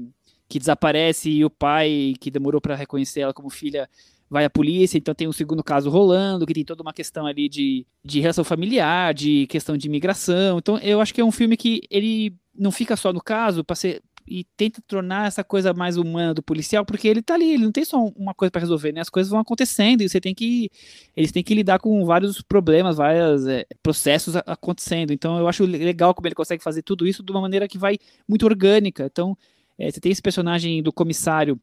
que 0.49 0.59
desaparece 0.59 1.31
e 1.31 1.45
o 1.45 1.51
pai, 1.51 2.15
que 2.21 2.31
demorou 2.31 2.61
para 2.61 2.75
reconhecer 2.75 3.21
ela 3.21 3.35
como 3.35 3.51
filha, 3.51 3.89
vai 4.31 4.45
à 4.45 4.51
polícia. 4.51 4.99
Então 4.99 5.15
tem 5.15 5.29
um 5.29 5.33
segundo 5.33 5.63
caso 5.63 5.91
rolando, 5.91 6.47
que 6.47 6.55
tem 6.55 6.65
toda 6.65 6.83
uma 6.83 6.93
questão 6.93 7.27
ali 7.27 7.49
de, 7.49 7.87
de 8.05 8.21
relação 8.21 8.45
familiar, 8.45 9.15
de 9.15 9.47
questão 9.47 9.77
de 9.77 9.87
imigração. 9.87 10.59
Então 10.59 10.79
eu 10.79 11.01
acho 11.01 11.15
que 11.15 11.21
é 11.21 11.25
um 11.25 11.33
filme 11.33 11.57
que 11.57 11.83
ele 11.91 12.35
não 12.55 12.71
fica 12.71 12.97
só 12.97 13.13
no 13.13 13.23
caso 13.23 13.63
para 13.65 13.77
ser 13.77 14.03
e 14.31 14.45
tenta 14.57 14.83
tornar 14.87 15.27
essa 15.27 15.43
coisa 15.43 15.73
mais 15.73 15.97
humana 15.97 16.35
do 16.35 16.43
policial, 16.43 16.85
porque 16.85 17.09
ele 17.09 17.23
tá 17.23 17.35
ali, 17.35 17.55
ele 17.55 17.65
não 17.65 17.73
tem 17.73 17.85
só 17.85 17.99
uma 18.15 18.35
coisa 18.35 18.51
para 18.51 18.61
resolver, 18.61 18.93
né? 18.93 19.01
As 19.01 19.09
coisas 19.09 19.31
vão 19.31 19.41
acontecendo 19.41 20.03
e 20.03 20.09
você 20.09 20.21
tem 20.21 20.35
que 20.35 20.71
eles 21.17 21.33
têm 21.33 21.43
que 21.43 21.55
lidar 21.55 21.79
com 21.79 22.05
vários 22.05 22.43
problemas, 22.43 22.97
vários 22.97 23.47
é, 23.47 23.65
processos 23.83 24.37
acontecendo. 24.37 25.13
Então 25.13 25.39
eu 25.39 25.49
acho 25.49 25.65
legal 25.65 26.15
como 26.15 26.29
ele 26.29 26.35
consegue 26.35 26.63
fazer 26.63 26.83
tudo 26.83 27.07
isso 27.07 27.23
de 27.23 27.33
uma 27.33 27.41
maneira 27.41 27.67
que 27.67 27.79
vai 27.79 27.99
muito 28.29 28.45
orgânica. 28.45 29.07
Então 29.11 29.37
é, 29.79 29.91
você 29.91 30.01
tem 30.01 30.13
esse 30.13 30.23
personagem 30.23 30.83
do 30.83 30.93
comissário 30.93 31.59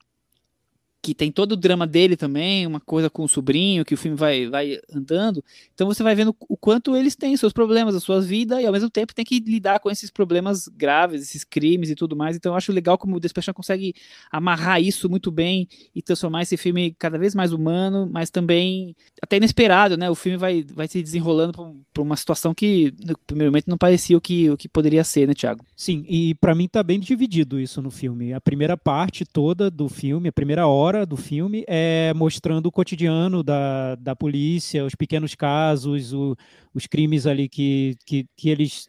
que 1.05 1.13
tem 1.13 1.31
todo 1.31 1.51
o 1.51 1.55
drama 1.55 1.85
dele 1.85 2.17
também, 2.17 2.65
uma 2.65 2.79
coisa 2.79 3.11
com 3.11 3.23
o 3.23 3.27
sobrinho, 3.27 3.85
que 3.85 3.93
o 3.93 3.97
filme 3.97 4.17
vai, 4.17 4.47
vai 4.47 4.79
andando. 4.91 5.43
Então 5.71 5.85
você 5.85 6.01
vai 6.01 6.15
vendo 6.15 6.35
o 6.49 6.57
quanto 6.57 6.95
eles 6.95 7.15
têm 7.15 7.37
seus 7.37 7.53
problemas, 7.53 7.93
a 7.93 7.99
sua 7.99 8.19
vida, 8.19 8.59
e 8.59 8.65
ao 8.65 8.73
mesmo 8.73 8.89
tempo 8.89 9.13
tem 9.13 9.23
que 9.23 9.39
lidar 9.39 9.79
com 9.79 9.91
esses 9.91 10.09
problemas 10.09 10.67
graves, 10.67 11.21
esses 11.21 11.43
crimes 11.43 11.91
e 11.91 11.95
tudo 11.95 12.15
mais. 12.15 12.35
Então 12.35 12.53
eu 12.53 12.57
acho 12.57 12.71
legal 12.71 12.97
como 12.97 13.17
o 13.17 13.19
Despechan 13.19 13.53
consegue 13.53 13.93
amarrar 14.31 14.81
isso 14.81 15.07
muito 15.07 15.29
bem 15.29 15.67
e 15.93 16.01
transformar 16.01 16.41
esse 16.41 16.57
filme 16.57 16.95
cada 16.97 17.19
vez 17.19 17.35
mais 17.35 17.53
humano, 17.53 18.09
mas 18.11 18.31
também 18.31 18.95
até 19.21 19.37
inesperado, 19.37 19.95
né? 19.95 20.09
O 20.09 20.15
filme 20.15 20.39
vai, 20.39 20.65
vai 20.73 20.87
se 20.87 21.03
desenrolando 21.03 21.53
por, 21.93 22.01
uma 22.01 22.15
situação 22.15 22.51
que 22.51 22.91
no 23.05 23.15
primeiro 23.27 23.51
momento 23.51 23.67
não 23.67 23.77
parecia 23.77 24.17
o 24.17 24.21
que, 24.21 24.49
o 24.49 24.57
que 24.57 24.67
poderia 24.67 25.03
ser, 25.03 25.27
né, 25.27 25.35
Thiago? 25.35 25.63
Sim, 25.75 26.03
e 26.09 26.33
para 26.33 26.55
mim 26.55 26.67
tá 26.67 26.81
bem 26.81 26.99
dividido 26.99 27.59
isso 27.59 27.79
no 27.79 27.91
filme. 27.91 28.33
A 28.33 28.41
primeira 28.41 28.75
parte 28.75 29.23
toda 29.23 29.69
do 29.69 29.87
filme, 29.87 30.29
a 30.29 30.33
primeira 30.33 30.65
hora 30.65 30.94
hora 30.97 31.05
do 31.05 31.17
filme 31.17 31.63
é 31.67 32.13
mostrando 32.15 32.67
o 32.67 32.71
cotidiano 32.71 33.43
da, 33.43 33.95
da 33.95 34.15
polícia, 34.15 34.85
os 34.85 34.95
pequenos 34.95 35.35
casos, 35.35 36.13
o, 36.13 36.35
os 36.73 36.87
crimes 36.87 37.27
ali 37.27 37.47
que, 37.49 37.95
que, 38.05 38.25
que 38.35 38.49
eles 38.49 38.87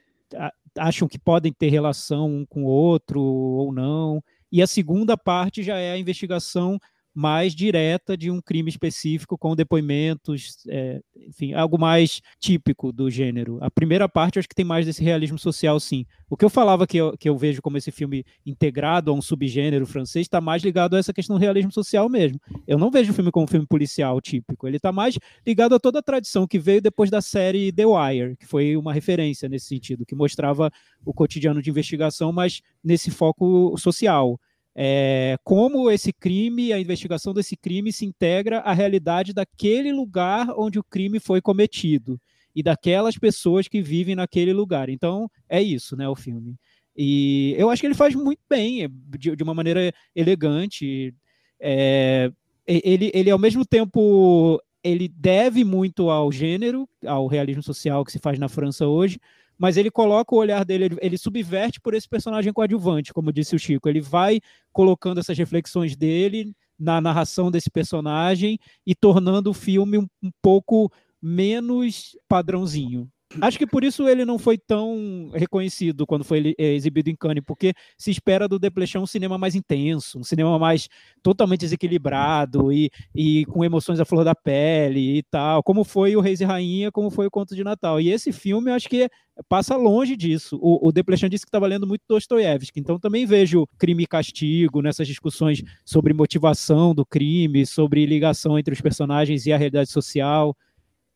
acham 0.79 1.09
que 1.09 1.19
podem 1.19 1.53
ter 1.53 1.69
relação 1.69 2.29
um 2.29 2.47
com 2.47 2.65
o 2.65 2.69
outro 2.69 3.21
ou 3.21 3.73
não. 3.73 4.23
E 4.51 4.63
a 4.63 4.67
segunda 4.67 5.17
parte 5.17 5.63
já 5.63 5.77
é 5.77 5.93
a 5.93 5.99
investigação 5.99 6.79
mais 7.17 7.55
direta 7.55 8.15
de 8.15 8.31
um 8.31 8.43
crime 8.43 8.69
específico, 8.69 9.39
com 9.39 9.57
depoimentos, 9.57 10.59
é, 10.69 11.01
enfim, 11.27 11.55
algo 11.55 11.79
mais 11.79 12.21
típico 12.39 12.93
do 12.93 13.11
gênero. 13.11 13.57
A 13.63 13.71
primeira 13.71 14.07
parte 14.07 14.37
eu 14.37 14.41
acho 14.41 14.49
que 14.49 14.55
tem 14.55 14.67
mais 14.67 14.85
desse 14.85 15.03
realismo 15.03 15.39
social, 15.39 15.81
sim. 15.81 16.05
O 16.29 16.37
que 16.37 16.45
eu 16.45 16.51
falava 16.51 16.87
que 16.87 16.99
eu, 16.99 17.17
que 17.17 17.27
eu 17.27 17.35
vejo 17.35 17.63
como 17.63 17.79
esse 17.79 17.91
filme 17.91 18.23
integrado 18.45 19.11
a 19.11 19.15
um 19.15 19.23
subgênero 19.23 19.87
francês 19.87 20.27
está 20.27 20.43
mais 20.43 20.63
ligado 20.63 20.95
a 20.95 20.99
essa 20.99 21.11
questão 21.11 21.37
do 21.37 21.41
realismo 21.41 21.73
social 21.73 22.07
mesmo. 22.11 22.39
Eu 22.67 22.77
não 22.77 22.91
vejo 22.91 23.13
o 23.13 23.15
filme 23.15 23.31
como 23.31 23.45
um 23.45 23.49
filme 23.49 23.67
policial 23.67 24.21
típico, 24.21 24.69
ele 24.69 24.77
está 24.77 24.93
mais 24.93 25.19
ligado 25.47 25.75
a 25.75 25.81
toda 25.81 26.01
a 26.01 26.03
tradição 26.03 26.47
que 26.47 26.59
veio 26.59 26.83
depois 26.83 27.09
da 27.09 27.23
série 27.23 27.73
The 27.73 27.87
Wire, 27.87 28.37
que 28.37 28.47
foi 28.47 28.77
uma 28.77 28.93
referência 28.93 29.49
nesse 29.49 29.69
sentido, 29.69 30.05
que 30.05 30.15
mostrava 30.15 30.71
o 31.03 31.15
cotidiano 31.15 31.63
de 31.63 31.71
investigação, 31.71 32.31
mas 32.31 32.61
nesse 32.85 33.11
foco 33.11 33.75
social 33.79 34.39
é, 34.79 35.39
como 35.43 35.91
esse 35.91 36.13
crime, 36.13 36.71
a 36.71 36.79
investigação 36.79 37.33
desse 37.33 37.57
crime 37.57 37.91
se 37.91 38.05
integra 38.05 38.59
à 38.59 38.75
realidade 38.75 39.33
daquele 39.33 39.91
lugar 39.91 40.51
onde 40.55 40.79
o 40.79 40.85
crime 40.85 41.19
foi 41.19 41.41
cometido 41.41 42.21
e 42.55 42.63
daquelas 42.63 43.17
pessoas 43.17 43.69
que 43.69 43.81
vivem 43.81 44.15
naquele 44.15 44.53
lugar. 44.53 44.91
Então, 44.91 45.31
é 45.49 45.63
isso, 45.63 45.97
né, 45.97 46.07
o 46.07 46.15
filme. 46.15 46.57
E 46.95 47.55
eu 47.57 47.71
acho 47.71 47.81
que 47.81 47.87
ele 47.87 47.95
faz 47.95 48.15
muito 48.15 48.41
bem, 48.51 48.85
é, 48.85 48.89
de, 49.19 49.35
de 49.35 49.43
uma 49.43 49.55
maneira 49.55 49.91
elegante. 50.15 51.15
É, 51.59 52.31
ele, 52.67 53.11
ele, 53.15 53.31
ao 53.31 53.39
mesmo 53.39 53.65
tempo, 53.65 54.61
ele 54.85 55.09
deve 55.09 55.65
muito 55.65 56.11
ao 56.11 56.31
gênero, 56.31 56.87
ao 57.07 57.27
realismo 57.27 57.63
social 57.63 58.05
que 58.05 58.13
se 58.13 58.19
faz 58.19 58.39
na 58.39 58.49
França 58.49 58.87
hoje, 58.87 59.19
mas 59.59 59.77
ele 59.77 59.91
coloca 59.91 60.35
o 60.35 60.39
olhar 60.39 60.65
dele, 60.65 60.97
ele, 61.01 61.19
subverte 61.19 61.81
por 61.81 61.95
esse 61.95 62.09
personagem 62.09 62.53
coadjuvante, 62.53 63.13
como 63.13 63.33
disse 63.33 63.57
o 63.57 63.59
Chico. 63.59 63.89
Ele 63.89 64.01
vai 64.01 64.41
colocando 64.73 65.19
essas 65.19 65.37
reflexões 65.37 65.97
dele 65.97 66.53
na 66.79 67.01
narração 67.01 67.51
desse 67.51 67.71
personagem 67.71 68.59
e 68.87 68.95
tornando 68.95 69.51
o 69.51 69.55
filme 69.55 69.99
um, 69.99 70.07
um 70.23 70.31
pouco 70.43 70.93
menos 71.23 72.17
padrãozinho. 72.29 73.09
Acho 73.41 73.59
que 73.59 73.67
por 73.67 73.83
isso 73.83 74.09
ele 74.09 74.25
não 74.25 74.39
foi 74.39 74.57
tão 74.57 75.31
reconhecido 75.35 76.07
quando 76.07 76.25
foi 76.25 76.55
é, 76.57 76.75
exibido 76.75 77.11
em 77.11 77.17
Cannes, 77.17 77.43
porque 77.45 77.75
se 77.99 78.11
espera 78.11 78.47
do 78.47 78.59
Desplechin 78.59 78.99
um 78.99 79.07
cinema 79.07 79.37
mais 79.37 79.55
intenso, 79.55 80.19
um 80.19 80.25
cinema 80.25 80.59
mais 80.59 80.89
totalmente 81.23 81.61
desequilibrado 81.61 82.73
e, 82.73 82.89
e 83.15 83.45
com 83.47 83.65
emoções 83.65 83.99
à 83.99 84.05
flor 84.05 84.25
da 84.25 84.35
pele 84.35 85.19
e 85.19 85.23
tal, 85.25 85.63
como 85.63 85.83
foi 85.83 86.15
o 86.15 86.21
Reis 86.21 86.41
e 86.41 86.45
Rainha, 86.45 86.93
como 86.93 87.11
foi 87.11 87.27
o 87.27 87.31
Conto 87.31 87.55
de 87.55 87.65
Natal. 87.65 88.01
E 88.01 88.11
esse 88.11 88.33
filme, 88.33 88.71
acho 88.71 88.89
que 88.89 89.09
passa 89.49 89.77
longe 89.77 90.17
disso. 90.17 90.57
O, 90.63 90.89
o 90.89 90.93
disse 90.93 91.45
que 91.45 91.49
estava 91.49 91.67
lendo 91.67 91.87
muito 91.87 92.03
Dostoiévski, 92.09 92.79
então 92.79 92.99
também 92.99 93.27
vejo 93.27 93.67
crime 93.77 94.05
e 94.05 94.07
castigo 94.07 94.81
nessas 94.81 95.07
discussões 95.07 95.63
sobre 95.85 96.15
motivação 96.15 96.95
do 96.95 97.05
crime, 97.05 97.67
sobre 97.67 98.07
ligação 98.07 98.59
entre 98.59 98.73
os 98.73 98.81
personagens 98.81 99.47
e 99.47 99.53
a 99.53 99.57
realidade 99.57 99.91
social 99.91 100.57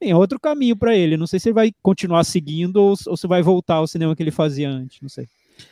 tem 0.01 0.15
outro 0.15 0.41
caminho 0.41 0.75
para 0.75 0.97
ele. 0.97 1.17
Não 1.19 1.27
sei 1.27 1.39
se 1.39 1.51
ele 1.51 1.55
vai 1.55 1.73
continuar 1.83 2.25
seguindo 2.25 2.77
ou, 2.77 2.95
ou 3.07 3.17
se 3.17 3.27
vai 3.27 3.43
voltar 3.43 3.75
ao 3.75 3.87
cinema 3.87 4.17
que 4.17 4.23
ele 4.23 4.31
fazia 4.31 4.69
antes. 4.69 4.99
Não 5.03 5.09
sei. 5.11 5.29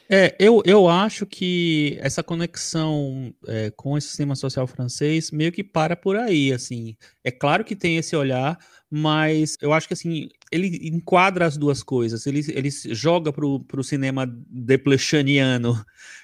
É, 0.08 0.36
eu, 0.38 0.62
eu 0.66 0.86
acho 0.86 1.24
que 1.24 1.98
essa 2.00 2.22
conexão 2.22 3.32
é, 3.46 3.70
com 3.70 3.96
esse 3.96 4.08
sistema 4.08 4.36
social 4.36 4.66
francês 4.66 5.30
meio 5.30 5.50
que 5.50 5.64
para 5.64 5.96
por 5.96 6.16
aí, 6.16 6.52
assim. 6.52 6.94
É 7.24 7.30
claro 7.30 7.64
que 7.64 7.74
tem 7.74 7.96
esse 7.96 8.14
olhar, 8.14 8.58
mas 8.90 9.56
eu 9.60 9.72
acho 9.72 9.86
que 9.86 9.94
assim 9.94 10.28
ele 10.50 10.88
enquadra 10.88 11.46
as 11.46 11.56
duas 11.56 11.82
coisas. 11.82 12.26
Ele, 12.26 12.42
ele 12.48 12.70
joga 12.70 13.32
para 13.32 13.44
o 13.44 13.84
cinema 13.84 14.26
deplechaniano. 14.48 15.74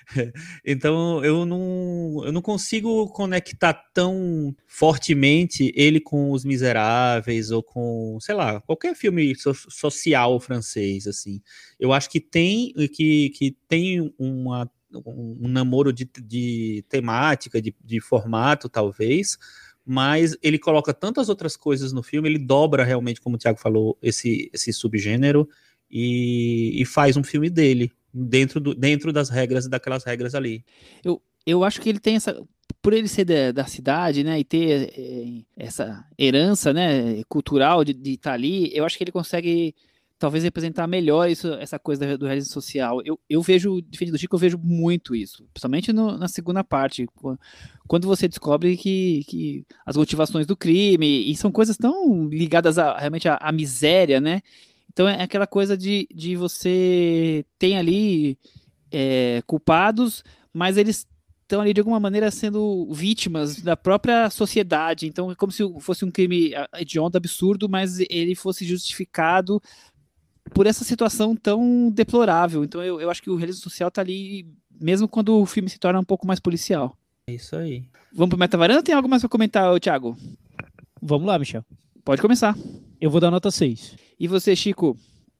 então 0.64 1.22
eu 1.24 1.44
não, 1.44 2.22
eu 2.24 2.32
não 2.32 2.40
consigo 2.40 3.06
conectar 3.08 3.74
tão 3.92 4.54
fortemente 4.66 5.72
ele 5.76 6.00
com 6.00 6.30
Os 6.30 6.44
Miseráveis 6.44 7.50
ou 7.50 7.62
com, 7.62 8.18
sei 8.20 8.34
lá, 8.34 8.60
qualquer 8.62 8.94
filme 8.94 9.34
so, 9.34 9.54
social 9.54 10.40
francês 10.40 11.06
assim. 11.06 11.42
Eu 11.78 11.92
acho 11.92 12.08
que 12.08 12.20
tem 12.20 12.72
que, 12.92 13.30
que 13.30 13.56
tem 13.68 14.12
uma 14.18 14.70
um, 15.06 15.48
namoro 15.48 15.92
de, 15.92 16.08
de 16.22 16.84
temática, 16.88 17.60
de, 17.60 17.74
de 17.82 18.00
formato, 18.00 18.68
talvez, 18.68 19.36
mas 19.84 20.36
ele 20.42 20.58
coloca 20.58 20.94
tantas 20.94 21.28
outras 21.28 21.56
coisas 21.56 21.92
no 21.92 22.02
filme, 22.02 22.28
ele 22.28 22.38
dobra 22.38 22.84
realmente, 22.84 23.20
como 23.20 23.36
o 23.36 23.38
Thiago 23.38 23.58
falou, 23.58 23.98
esse, 24.00 24.50
esse 24.52 24.72
subgênero 24.72 25.48
e, 25.90 26.80
e 26.80 26.84
faz 26.84 27.16
um 27.16 27.22
filme 27.22 27.50
dele, 27.50 27.92
dentro, 28.12 28.60
do, 28.60 28.74
dentro 28.74 29.12
das 29.12 29.28
regras, 29.28 29.68
daquelas 29.68 30.04
regras 30.04 30.34
ali. 30.34 30.64
Eu, 31.04 31.20
eu 31.46 31.62
acho 31.64 31.80
que 31.80 31.88
ele 31.88 32.00
tem 32.00 32.16
essa. 32.16 32.42
Por 32.80 32.92
ele 32.92 33.08
ser 33.08 33.24
da, 33.24 33.52
da 33.52 33.64
cidade, 33.66 34.24
né, 34.24 34.38
e 34.38 34.44
ter 34.44 34.92
é, 34.96 35.64
essa 35.64 36.04
herança, 36.18 36.72
né, 36.72 37.22
cultural 37.28 37.84
de, 37.84 37.92
de 37.92 38.12
estar 38.12 38.30
tá 38.30 38.34
ali, 38.34 38.70
eu 38.74 38.84
acho 38.84 38.96
que 38.96 39.04
ele 39.04 39.12
consegue 39.12 39.74
talvez 40.24 40.42
representar 40.42 40.86
melhor 40.86 41.28
isso, 41.28 41.52
essa 41.54 41.78
coisa 41.78 42.16
do 42.16 42.24
realismo 42.24 42.50
social. 42.50 43.02
Eu, 43.04 43.20
eu 43.28 43.42
vejo, 43.42 43.82
diferente 43.82 44.12
do 44.12 44.18
Chico, 44.18 44.34
eu 44.34 44.40
vejo 44.40 44.56
muito 44.56 45.14
isso, 45.14 45.44
principalmente 45.52 45.92
no, 45.92 46.16
na 46.16 46.28
segunda 46.28 46.64
parte, 46.64 47.06
quando 47.86 48.08
você 48.08 48.26
descobre 48.26 48.74
que, 48.74 49.22
que 49.28 49.66
as 49.84 49.98
motivações 49.98 50.46
do 50.46 50.56
crime, 50.56 51.30
e 51.30 51.36
são 51.36 51.52
coisas 51.52 51.76
tão 51.76 52.26
ligadas 52.28 52.78
a, 52.78 52.96
realmente 52.96 53.28
à, 53.28 53.52
miséria, 53.52 54.18
né? 54.18 54.40
Então 54.90 55.06
é 55.06 55.22
aquela 55.22 55.46
coisa 55.46 55.76
de, 55.76 56.08
de 56.10 56.36
você 56.36 57.44
tem 57.58 57.76
ali 57.76 58.38
é, 58.90 59.42
culpados, 59.46 60.24
mas 60.54 60.78
eles 60.78 61.06
estão 61.42 61.60
ali 61.60 61.74
de 61.74 61.80
alguma 61.80 62.00
maneira 62.00 62.30
sendo 62.30 62.90
vítimas 62.94 63.60
da 63.60 63.76
própria 63.76 64.30
sociedade. 64.30 65.06
Então 65.06 65.30
é 65.30 65.34
como 65.34 65.52
se 65.52 65.62
fosse 65.80 66.02
um 66.02 66.10
crime 66.10 66.52
hediondo, 66.74 67.18
absurdo, 67.18 67.68
mas 67.68 68.00
ele 68.08 68.34
fosse 68.34 68.64
justificado 68.64 69.60
por 70.52 70.66
essa 70.66 70.84
situação 70.84 71.34
tão 71.34 71.90
deplorável. 71.90 72.64
Então 72.64 72.82
eu, 72.82 73.00
eu 73.00 73.10
acho 73.10 73.22
que 73.22 73.30
o 73.30 73.36
realismo 73.36 73.62
social 73.62 73.90
tá 73.90 74.00
ali, 74.00 74.46
mesmo 74.80 75.08
quando 75.08 75.40
o 75.40 75.46
filme 75.46 75.68
se 75.68 75.78
torna 75.78 76.00
um 76.00 76.04
pouco 76.04 76.26
mais 76.26 76.40
policial. 76.40 76.96
É 77.26 77.34
isso 77.34 77.56
aí. 77.56 77.84
Vamos 78.12 78.30
pro 78.30 78.38
Metavaranda 78.38 78.80
ou 78.80 78.84
tem 78.84 78.94
algo 78.94 79.08
mais 79.08 79.22
pra 79.22 79.28
comentar, 79.28 79.78
Thiago? 79.80 80.16
Vamos 81.00 81.26
lá, 81.26 81.38
Michel. 81.38 81.64
Pode 82.04 82.20
começar. 82.20 82.56
Eu 83.00 83.10
vou 83.10 83.20
dar 83.20 83.30
nota 83.30 83.50
6. 83.50 83.96
E 84.20 84.28
você, 84.28 84.54
Chico? 84.54 84.96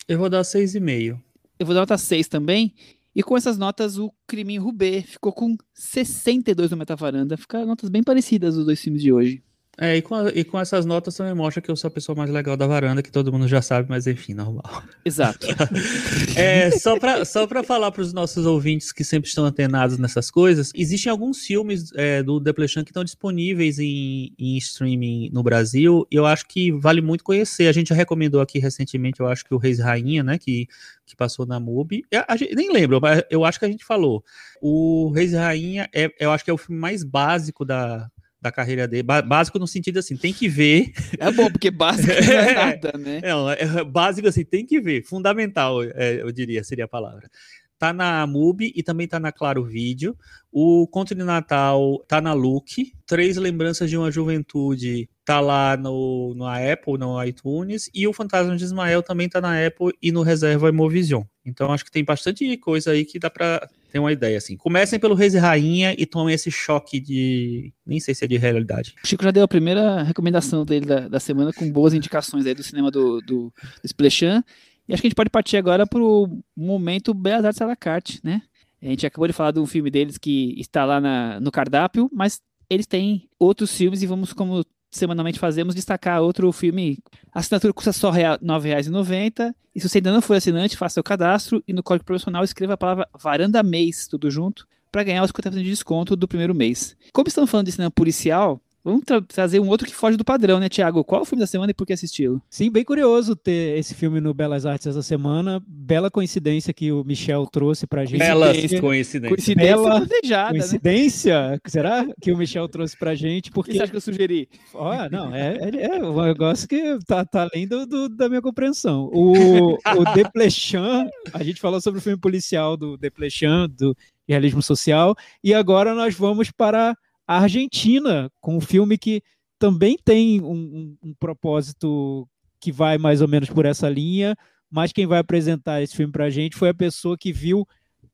Eu 0.09 0.19
vou 0.19 0.29
dar 0.29 0.43
6,5. 0.43 1.19
Eu 1.59 1.67
vou 1.67 1.75
dar 1.75 1.83
nota 1.83 1.97
6 1.97 2.27
também. 2.29 2.75
E 3.15 3.23
com 3.23 3.37
essas 3.37 3.57
notas, 3.57 3.97
o 3.97 4.13
Criminho 4.27 4.63
Rubê 4.63 5.03
ficou 5.03 5.33
com 5.33 5.57
62 5.73 6.71
no 6.71 6.77
Metavaranda. 6.77 7.37
Ficaram 7.37 7.67
notas 7.67 7.89
bem 7.89 8.03
parecidas 8.03 8.57
os 8.57 8.65
dois 8.65 8.81
filmes 8.81 9.01
de 9.01 9.13
hoje. 9.13 9.43
É, 9.79 9.97
e 9.97 10.03
com, 10.03 10.15
a, 10.15 10.29
e 10.31 10.45
com 10.45 10.59
essas 10.59 10.87
notas 10.87 11.15
também 11.17 11.35
mostra 11.35 11.61
que 11.61 11.71
eu 11.71 11.77
sou 11.77 11.89
a 11.89 11.91
pessoa 11.91 12.15
mais 12.15 12.31
legal 12.31 12.57
da 12.57 12.67
varanda, 12.67 13.03
que 13.03 13.11
todo 13.11 13.33
mundo 13.33 13.49
já 13.49 13.61
sabe, 13.61 13.89
mas 13.89 14.07
enfim, 14.07 14.35
normal. 14.35 14.83
Exato. 15.05 15.47
é, 16.37 16.71
só 16.71 16.99
para 16.99 17.25
só 17.25 17.47
falar 17.65 17.91
para 17.91 18.03
os 18.03 18.13
nossos 18.13 18.47
ouvintes 18.47 18.93
que 18.93 19.03
sempre 19.03 19.29
estão 19.29 19.45
antenados 19.45 19.99
nessas 19.99 20.31
coisas, 20.31 20.71
existem 20.75 21.11
alguns 21.11 21.45
filmes 21.45 21.91
é, 21.97 22.23
do 22.23 22.39
Deplechan 22.39 22.85
que 22.85 22.91
estão 22.91 23.05
disponíveis 23.05 23.79
em, 23.79 24.33
em 24.39 24.57
streaming 24.59 25.31
no 25.33 25.43
Brasil, 25.43 26.07
e 26.11 26.17
eu 26.17 26.27
acho 26.27 26.47
que 26.47 26.71
vale 26.73 27.01
muito 27.01 27.25
conhecer. 27.25 27.67
A 27.67 27.73
gente 27.73 27.89
já 27.89 27.95
recomendou 27.95 28.41
aqui 28.41 28.59
recentemente, 28.59 29.21
eu 29.21 29.27
acho 29.27 29.45
que 29.45 29.55
o 29.55 29.59
Reis 29.59 29.81
Rainha, 29.81 30.23
né, 30.23 30.39
que, 30.39 30.69
que 31.05 31.17
passou 31.17 31.47
na 31.47 31.59
MUBI. 31.59 32.05
A 32.29 32.37
gente, 32.37 32.55
nem 32.55 32.73
lembro, 32.73 33.01
mas 33.01 33.23
eu 33.29 33.45
acho 33.45 33.59
que 33.59 33.65
a 33.65 33.69
gente 33.69 33.85
falou. 33.85 34.25
O 34.61 35.11
Reis 35.11 35.33
Rainha, 35.33 35.89
é, 35.93 36.13
eu 36.21 36.31
acho 36.31 36.45
que 36.45 36.51
é 36.51 36.55
o 36.55 36.59
filme 36.59 36.81
mais 36.81 37.03
básico 37.03 37.65
da 37.65 38.09
da 38.45 38.53
carreira 38.53 38.87
dele. 38.87 39.03
Básico 39.03 39.59
no 39.59 39.67
sentido 39.67 39.99
assim, 39.99 40.19
tem 40.19 40.31
que 40.31 40.51
ver. 40.51 40.93
É 41.19 41.33
bom, 41.33 41.51
porque 41.51 41.71
básico 41.71 42.09
não 42.09 42.33
é 42.35 42.53
nada, 42.55 42.93
né? 42.99 43.21
É, 43.23 43.81
é, 43.81 43.85
básico 43.85 44.29
assim, 44.29 44.45
tem 44.45 44.67
que 44.67 44.79
ver. 44.83 45.03
Fundamental, 45.03 45.83
é, 45.83 46.21
eu 46.21 46.31
diria, 46.31 46.63
seria 46.63 46.85
a 46.85 46.89
palavra. 46.89 47.31
Tá 47.79 47.91
na 47.91 48.27
MUBI 48.27 48.71
e 48.77 48.83
também 48.83 49.09
tá 49.09 49.19
na 49.19 49.33
Claro 49.33 49.65
Vídeo. 49.65 50.15
O 50.53 50.87
Conto 50.89 51.15
de 51.15 51.25
Natal 51.25 52.05
tá 52.07 52.21
na 52.21 52.35
Look. 52.35 52.93
Três 53.07 53.39
Lembranças 53.39 53.89
de 53.89 53.97
uma 53.97 54.11
Juventude 54.11 55.09
tá 55.25 55.41
lá 55.41 55.77
no, 55.77 56.35
no 56.35 56.47
Apple, 56.47 56.99
no 56.99 57.23
iTunes. 57.25 57.91
E 57.95 58.07
o 58.07 58.13
Fantasma 58.13 58.57
de 58.57 58.65
Ismael 58.65 59.03
também 59.03 59.29
tá 59.29 59.41
na 59.41 59.67
Apple 59.67 59.93
e 60.03 60.13
no 60.13 60.23
Reserva 60.23 60.69
Imovision. 60.69 61.23
Então 61.45 61.73
acho 61.73 61.85
que 61.85 61.91
tem 61.91 62.05
bastante 62.05 62.57
coisa 62.59 62.91
aí 62.91 63.05
que 63.05 63.19
dá 63.19 63.31
pra 63.31 63.69
ter 63.91 63.99
uma 63.99 64.13
ideia, 64.13 64.37
assim. 64.37 64.57
Comecem 64.57 64.99
pelo 64.99 65.15
Reis 65.15 65.35
e 65.35 65.39
Rainha 65.39 65.95
e 65.97 66.05
tomem 66.05 66.35
esse 66.35 66.51
choque 66.51 67.01
de. 67.01 67.73
Nem 67.87 68.01
sei 68.01 68.15
se 68.15 68.25
é 68.25 68.29
de 68.29 68.37
realidade. 68.37 68.95
O 69.03 69.07
Chico 69.07 69.25
já 69.25 69.31
deu 69.31 69.45
a 69.45 69.49
primeira 69.49 70.03
recomendação 70.03 70.65
dele 70.65 70.87
da, 70.87 71.09
da 71.09 71.21
semana 71.21 71.53
com 71.53 71.71
boas 71.71 71.95
indicações 71.95 72.45
aí 72.47 72.55
do 72.55 72.63
cinema 72.63 72.91
do, 72.91 73.21
do, 73.21 73.53
do 73.83 73.89
Splechan. 73.89 74.43
E 74.87 74.93
acho 74.93 75.01
que 75.01 75.07
a 75.07 75.11
gente 75.11 75.17
pode 75.17 75.31
partir 75.31 75.57
agora 75.57 75.87
pro 75.87 76.29
momento 76.55 77.15
Belas 77.15 77.45
Artes 77.45 77.63
à 77.63 77.67
la 77.67 77.77
carte, 77.77 78.21
né? 78.23 78.43
A 78.83 78.87
gente 78.87 79.07
acabou 79.07 79.27
de 79.27 79.33
falar 79.33 79.51
de 79.51 79.61
um 79.61 79.67
filme 79.67 79.91
deles 79.91 80.19
que 80.19 80.55
está 80.61 80.85
lá 80.85 81.01
na, 81.01 81.41
no 81.41 81.51
cardápio, 81.51 82.11
mas 82.13 82.43
eles 82.69 82.87
têm 82.87 83.29
outros 83.39 83.75
filmes 83.75 84.03
e 84.03 84.07
vamos, 84.07 84.33
como 84.33 84.63
semanalmente 84.95 85.39
fazemos, 85.39 85.75
destacar 85.75 86.23
outro 86.23 86.51
filme. 86.53 86.99
A 87.33 87.41
assinatura 87.41 87.73
custa 87.73 87.93
só 87.93 88.11
R$ 88.11 88.23
9,90. 88.43 89.55
E 89.75 89.81
se 89.81 89.89
você 89.89 89.99
ainda 89.99 90.13
não 90.13 90.23
for 90.23 90.37
assinante, 90.37 90.77
faça 90.77 91.01
o 91.01 91.05
cadastro 91.05 91.63
e 91.67 91.73
no 91.73 91.83
código 91.83 92.05
profissional 92.05 92.45
escreva 92.45 92.75
a 92.75 92.77
palavra 92.77 93.09
varanda 93.21 93.63
mês, 93.63 94.07
tudo 94.07 94.31
junto, 94.31 94.67
para 94.93 95.03
ganhar 95.03 95.25
os 95.25 95.33
50% 95.33 95.51
de 95.51 95.65
desconto 95.65 96.15
do 96.15 96.29
primeiro 96.29 96.55
mês. 96.55 96.97
Como 97.13 97.27
estamos 97.27 97.51
falando 97.51 97.67
de 97.67 97.73
cinema 97.73 97.91
policial, 97.91 98.61
Vamos 98.85 99.03
tra 99.07 99.23
trazer 99.23 99.61
um 99.61 99.69
outro 99.69 99.87
que 99.87 99.95
foge 99.95 100.15
do 100.15 100.25
padrão, 100.25 100.61
né, 100.61 100.69
Tiago? 100.69 101.03
Qual 101.03 101.21
é 101.21 101.23
o 101.23 101.25
filme 101.25 101.41
da 101.41 101.47
semana 101.47 101.71
e 101.71 101.75
por 101.75 101.87
que 101.87 101.95
assisti-lo? 101.95 102.43
Sim, 102.51 102.71
bem 102.71 102.85
curioso 102.85 103.35
ter 103.35 103.79
esse 103.79 103.95
filme 103.95 104.21
no 104.21 104.35
Belas 104.35 104.67
Artes 104.67 104.87
essa 104.87 105.01
semana. 105.01 105.63
Bela 105.67 106.11
coincidência 106.11 106.71
que 106.75 106.93
o 106.93 107.03
Michel 107.03 107.47
trouxe 107.47 107.87
pra 107.87 108.05
gente. 108.05 108.19
Bela 108.19 108.49
coincidência. 108.49 108.81
Coincidência 108.81 109.55
Bela 109.55 110.01
né? 110.01 110.51
coincidência, 110.51 111.49
né? 111.53 111.59
será 111.67 112.07
que 112.21 112.31
o 112.31 112.37
Michel 112.37 112.69
trouxe 112.69 112.95
pra 112.95 113.15
gente? 113.15 113.51
Porque... 113.51 113.71
O 113.71 113.73
que 113.73 113.79
você 113.79 113.85
acha 113.85 113.91
que 113.91 113.97
eu 113.97 114.03
sugeri? 114.03 114.51
Oh, 114.75 115.09
não, 115.11 115.35
é, 115.35 115.57
é, 115.57 115.97
é 115.97 116.05
um 116.05 116.23
negócio 116.23 116.69
que 116.69 116.99
tá, 117.07 117.25
tá 117.25 117.49
além 117.51 117.67
do, 117.67 117.87
do, 117.87 118.09
da 118.11 118.29
minha 118.29 118.43
compreensão. 118.43 119.09
O, 119.15 119.73
o 119.77 120.05
Deplechan, 120.15 121.09
a 121.33 121.43
gente 121.43 121.59
falou 121.59 121.81
sobre 121.81 122.01
o 122.01 122.03
filme 122.03 122.19
policial 122.19 122.77
do 122.77 122.99
Deplechan, 122.99 123.67
do 123.67 123.97
realismo 124.29 124.61
social, 124.61 125.17
e 125.43 125.55
agora 125.55 125.95
nós 125.95 126.15
vamos 126.15 126.51
para 126.51 126.95
a 127.27 127.41
Argentina, 127.41 128.31
com 128.41 128.57
um 128.57 128.61
filme 128.61 128.99
que 128.99 129.23
também 129.59 129.97
tem 130.03 130.41
um, 130.41 130.47
um, 130.53 130.97
um, 131.03 131.15
propósito 131.15 132.29
que 132.61 132.71
vai 132.71 132.99
mais 132.99 133.21
ou 133.21 133.29
menos 133.29 133.49
por 133.49 133.65
essa 133.65 133.89
linha, 133.89 134.37
mas 134.71 134.93
quem 134.93 135.07
vai 135.07 135.19
apresentar 135.19 135.83
esse 135.83 135.97
filme 135.97 136.13
para 136.13 136.27
a 136.27 136.31
gente 136.31 136.57
foi 136.57 136.69
a 136.69 136.75
pessoa 136.75 137.17
que 137.17 137.33
viu 137.33 137.67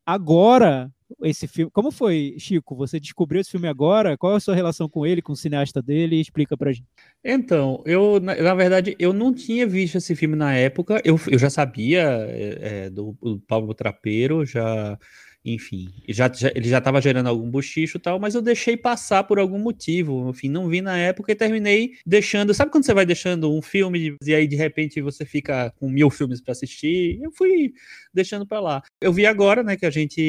agora 0.05 0.91
esse 1.23 1.47
filme. 1.49 1.71
Como 1.73 1.91
foi, 1.91 2.37
Chico? 2.39 2.77
Você 2.77 3.01
descobriu 3.01 3.41
esse 3.41 3.51
filme 3.51 3.69
agora? 3.69 4.17
Qual 4.17 4.33
é 4.33 4.37
a 4.37 4.41
sua 4.41 4.55
relação 4.55 4.89
com 4.89 5.05
ele, 5.05 5.23
com 5.23 5.33
o 5.33 5.37
cineasta 5.37 5.83
dele? 5.83 6.21
Explica 6.21 6.57
pra 6.57 6.73
gente. 6.73 6.87
Então, 7.25 7.83
eu, 7.85 8.21
na, 8.21 8.35
na 8.37 8.55
verdade, 8.55 8.95
eu 8.99 9.13
não 9.13 9.33
tinha 9.33 9.67
visto 9.67 9.97
esse 9.97 10.15
filme 10.15 10.37
na 10.37 10.55
época. 10.55 11.01
Eu, 11.05 11.19
eu 11.27 11.39
já 11.39 11.51
sabia 11.51 12.03
é, 12.03 12.59
é, 12.61 12.91
do, 12.91 13.17
do 13.21 13.41
Pablo 13.41 13.75
Trapeiro, 13.75 14.45
já 14.45 14.97
enfim, 15.45 15.89
já, 16.09 16.31
já, 16.33 16.51
ele 16.55 16.69
já 16.69 16.79
estava 16.79 17.01
gerando 17.01 17.29
algum 17.29 17.51
bochicho 17.51 17.97
e 17.97 18.01
tal, 18.01 18.19
mas 18.19 18.35
eu 18.35 18.43
deixei 18.43 18.77
passar 18.77 19.25
por 19.25 19.39
algum 19.39 19.59
motivo, 19.59 20.29
enfim, 20.29 20.49
não 20.49 20.69
vi 20.69 20.83
na 20.83 20.97
época 20.99 21.33
e 21.33 21.35
terminei 21.35 21.93
deixando, 22.05 22.53
sabe 22.53 22.71
quando 22.71 22.85
você 22.85 22.93
vai 22.93 23.07
deixando 23.07 23.51
um 23.51 23.63
filme 23.63 24.17
e 24.23 24.35
aí 24.35 24.47
de 24.47 24.57
repente 24.57 25.01
você 25.01 25.25
fica 25.25 25.73
com 25.77 25.89
mil 25.89 26.11
filmes 26.11 26.41
para 26.41 26.53
assistir? 26.53 27.19
Eu 27.23 27.33
fui 27.33 27.73
deixando 28.13 28.47
para 28.47 28.61
lá. 28.61 28.83
Eu 29.01 29.13
vi 29.13 29.25
agora, 29.25 29.63
né, 29.63 29.77
que 29.77 29.87
a 29.87 29.91
gente 29.91 30.21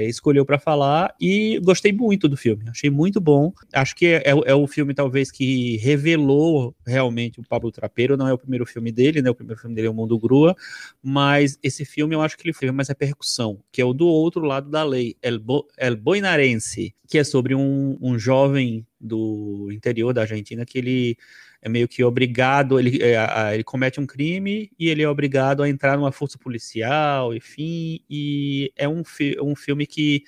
escolheu 0.00 0.44
para 0.44 0.58
falar 0.58 1.14
e 1.20 1.60
gostei 1.62 1.92
muito 1.92 2.28
do 2.28 2.36
filme, 2.36 2.68
achei 2.68 2.90
muito 2.90 3.20
bom, 3.20 3.52
acho 3.72 3.94
que 3.94 4.06
é, 4.06 4.22
é, 4.30 4.54
o 4.54 4.66
filme 4.66 4.94
talvez 4.94 5.30
que 5.30 5.76
revelou 5.76 6.74
realmente 6.84 7.38
o 7.38 7.44
Pablo 7.44 7.70
Trapeiro, 7.70 8.16
não 8.16 8.26
é 8.26 8.32
o 8.32 8.38
primeiro 8.38 8.66
filme 8.66 8.90
dele, 8.90 9.22
né, 9.22 9.30
o 9.30 9.34
primeiro 9.34 9.60
filme 9.60 9.76
dele 9.76 9.86
é 9.86 9.90
O 9.90 9.94
Mundo 9.94 10.18
Grua, 10.18 10.56
mas 11.00 11.56
esse 11.62 11.84
filme 11.84 12.14
eu 12.14 12.22
acho 12.22 12.36
que 12.36 12.44
ele 12.44 12.52
fez 12.52 12.72
mais 12.72 12.88
repercussão, 12.88 13.60
que 13.70 13.80
é 13.80 13.84
o 13.84 13.92
do 13.92 14.06
outro 14.06 14.42
lado 14.42 14.55
lado 14.56 14.70
da 14.70 14.82
lei, 14.82 15.16
El, 15.22 15.38
Bo, 15.38 15.66
El 15.78 15.96
Boinarense, 15.96 16.94
que 17.08 17.18
é 17.18 17.24
sobre 17.24 17.54
um, 17.54 17.96
um 18.00 18.18
jovem 18.18 18.86
do 19.00 19.68
interior 19.72 20.12
da 20.12 20.22
Argentina 20.22 20.64
que 20.66 20.78
ele 20.78 21.16
é 21.62 21.68
meio 21.68 21.88
que 21.88 22.02
obrigado, 22.04 22.78
ele, 22.78 23.02
é, 23.02 23.54
ele 23.54 23.64
comete 23.64 24.00
um 24.00 24.06
crime 24.06 24.70
e 24.78 24.88
ele 24.88 25.02
é 25.02 25.08
obrigado 25.08 25.62
a 25.62 25.68
entrar 25.68 25.96
numa 25.96 26.12
força 26.12 26.38
policial, 26.38 27.34
enfim, 27.34 28.00
e 28.08 28.72
é 28.76 28.88
um, 28.88 29.04
fi- 29.04 29.36
um 29.40 29.56
filme 29.56 29.86
que 29.86 30.22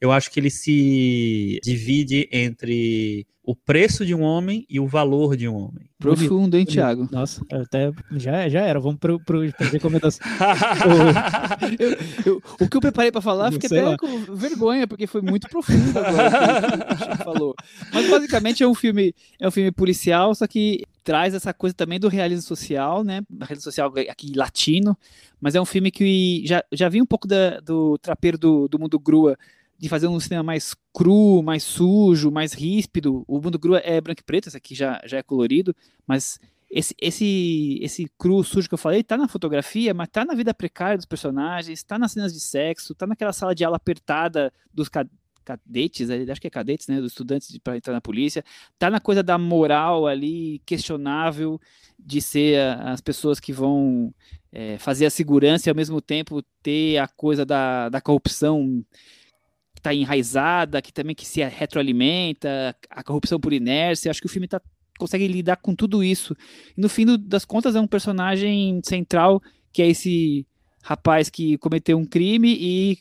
eu 0.00 0.12
acho 0.12 0.30
que 0.30 0.38
ele 0.40 0.50
se 0.50 1.58
divide 1.62 2.28
entre 2.32 3.26
o 3.42 3.56
preço 3.56 4.04
de 4.04 4.14
um 4.14 4.20
homem 4.20 4.66
e 4.68 4.78
o 4.78 4.86
valor 4.86 5.34
de 5.34 5.48
um 5.48 5.54
homem. 5.56 5.88
Profundo, 5.98 6.56
hein, 6.56 6.66
Thiago? 6.66 7.08
Nossa, 7.10 7.42
até 7.50 7.90
já, 8.12 8.46
já 8.48 8.60
era. 8.60 8.78
Vamos 8.78 8.98
pro, 9.00 9.18
pro, 9.24 9.50
pra 9.54 9.66
recomendação. 9.68 10.24
Eu- 12.26 12.42
o 12.60 12.68
que 12.68 12.76
eu 12.76 12.80
preparei 12.80 13.10
pra 13.10 13.20
falar, 13.20 13.50
fiquei 13.52 13.66
até 13.78 13.88
lá. 13.88 13.96
com 13.96 14.34
vergonha, 14.34 14.86
porque 14.86 15.06
foi 15.06 15.20
muito 15.22 15.48
profundo 15.48 15.98
agora 15.98 16.76
o 16.76 16.86
que 16.86 16.94
o 16.94 16.98
Chico 16.98 17.24
falou. 17.24 17.54
Mas 17.92 18.10
basicamente 18.10 18.62
é 18.62 18.68
um 18.68 18.74
filme, 18.74 19.14
é 19.40 19.48
um 19.48 19.50
filme 19.50 19.70
policial, 19.72 20.34
só 20.34 20.46
que 20.46 20.82
traz 21.02 21.32
essa 21.34 21.54
coisa 21.54 21.74
também 21.74 21.98
do 21.98 22.08
realismo 22.08 22.42
social, 22.46 23.02
né? 23.02 23.22
Realismo 23.40 23.62
social 23.62 23.92
aqui 24.10 24.32
latino, 24.36 24.96
mas 25.40 25.54
é 25.54 25.60
um 25.60 25.64
filme 25.64 25.90
que 25.90 26.42
já, 26.44 26.62
já 26.72 26.88
vi 26.88 27.00
um 27.00 27.06
pouco 27.06 27.26
da- 27.26 27.60
do 27.60 27.96
trapeiro 27.98 28.36
do, 28.36 28.68
do 28.68 28.78
mundo 28.78 28.98
grua 28.98 29.36
de 29.78 29.88
fazer 29.88 30.08
um 30.08 30.18
cinema 30.18 30.42
mais 30.42 30.74
cru, 30.92 31.42
mais 31.42 31.62
sujo, 31.62 32.30
mais 32.30 32.52
ríspido. 32.52 33.24
O 33.28 33.40
mundo 33.40 33.58
grua 33.58 33.78
é 33.78 34.00
branco 34.00 34.20
e 34.20 34.24
preto, 34.24 34.48
esse 34.48 34.56
aqui 34.56 34.74
já, 34.74 35.00
já 35.06 35.18
é 35.18 35.22
colorido, 35.22 35.74
mas 36.06 36.40
esse, 36.70 36.94
esse, 37.00 37.78
esse 37.80 38.06
cru 38.18 38.42
sujo 38.42 38.68
que 38.68 38.74
eu 38.74 38.78
falei 38.78 39.02
tá 39.02 39.16
na 39.16 39.28
fotografia, 39.28 39.94
mas 39.94 40.08
tá 40.08 40.24
na 40.24 40.34
vida 40.34 40.52
precária 40.52 40.96
dos 40.96 41.06
personagens, 41.06 41.82
tá 41.84 41.98
nas 41.98 42.12
cenas 42.12 42.32
de 42.32 42.40
sexo, 42.40 42.94
tá 42.94 43.06
naquela 43.06 43.32
sala 43.32 43.54
de 43.54 43.64
aula 43.64 43.76
apertada 43.76 44.52
dos 44.74 44.88
ca- 44.88 45.06
cadetes, 45.44 46.10
acho 46.10 46.40
que 46.40 46.46
é 46.46 46.50
cadetes, 46.50 46.88
né, 46.88 47.00
dos 47.00 47.12
estudantes 47.12 47.56
para 47.58 47.76
entrar 47.76 47.94
na 47.94 48.02
polícia, 48.02 48.44
tá 48.78 48.90
na 48.90 49.00
coisa 49.00 49.22
da 49.22 49.38
moral 49.38 50.06
ali 50.06 50.60
questionável 50.66 51.58
de 51.98 52.20
ser 52.20 52.60
a- 52.60 52.92
as 52.92 53.00
pessoas 53.00 53.40
que 53.40 53.52
vão 53.52 54.12
eh, 54.52 54.76
fazer 54.78 55.06
a 55.06 55.10
segurança 55.10 55.68
e 55.68 55.70
ao 55.70 55.76
mesmo 55.76 56.00
tempo 56.02 56.42
ter 56.62 56.98
a 56.98 57.06
coisa 57.08 57.46
da, 57.46 57.88
da 57.88 58.00
corrupção 58.00 58.84
que 59.78 59.80
está 59.80 59.94
enraizada, 59.94 60.82
que 60.82 60.92
também 60.92 61.14
que 61.14 61.24
se 61.26 61.42
retroalimenta, 61.44 62.74
a 62.90 63.02
corrupção 63.02 63.38
por 63.38 63.52
inércia. 63.52 64.10
Acho 64.10 64.20
que 64.20 64.26
o 64.26 64.30
filme 64.30 64.48
tá, 64.48 64.60
consegue 64.98 65.26
lidar 65.28 65.56
com 65.56 65.74
tudo 65.74 66.02
isso. 66.02 66.34
E 66.76 66.80
no 66.80 66.88
fim 66.88 67.06
do- 67.06 67.16
das 67.16 67.44
contas 67.44 67.76
é 67.76 67.80
um 67.80 67.86
personagem 67.86 68.80
central 68.84 69.40
que 69.72 69.82
é 69.82 69.86
esse 69.88 70.44
rapaz 70.82 71.30
que 71.30 71.56
cometeu 71.58 71.96
um 71.96 72.04
crime 72.04 72.56
e 72.58 72.98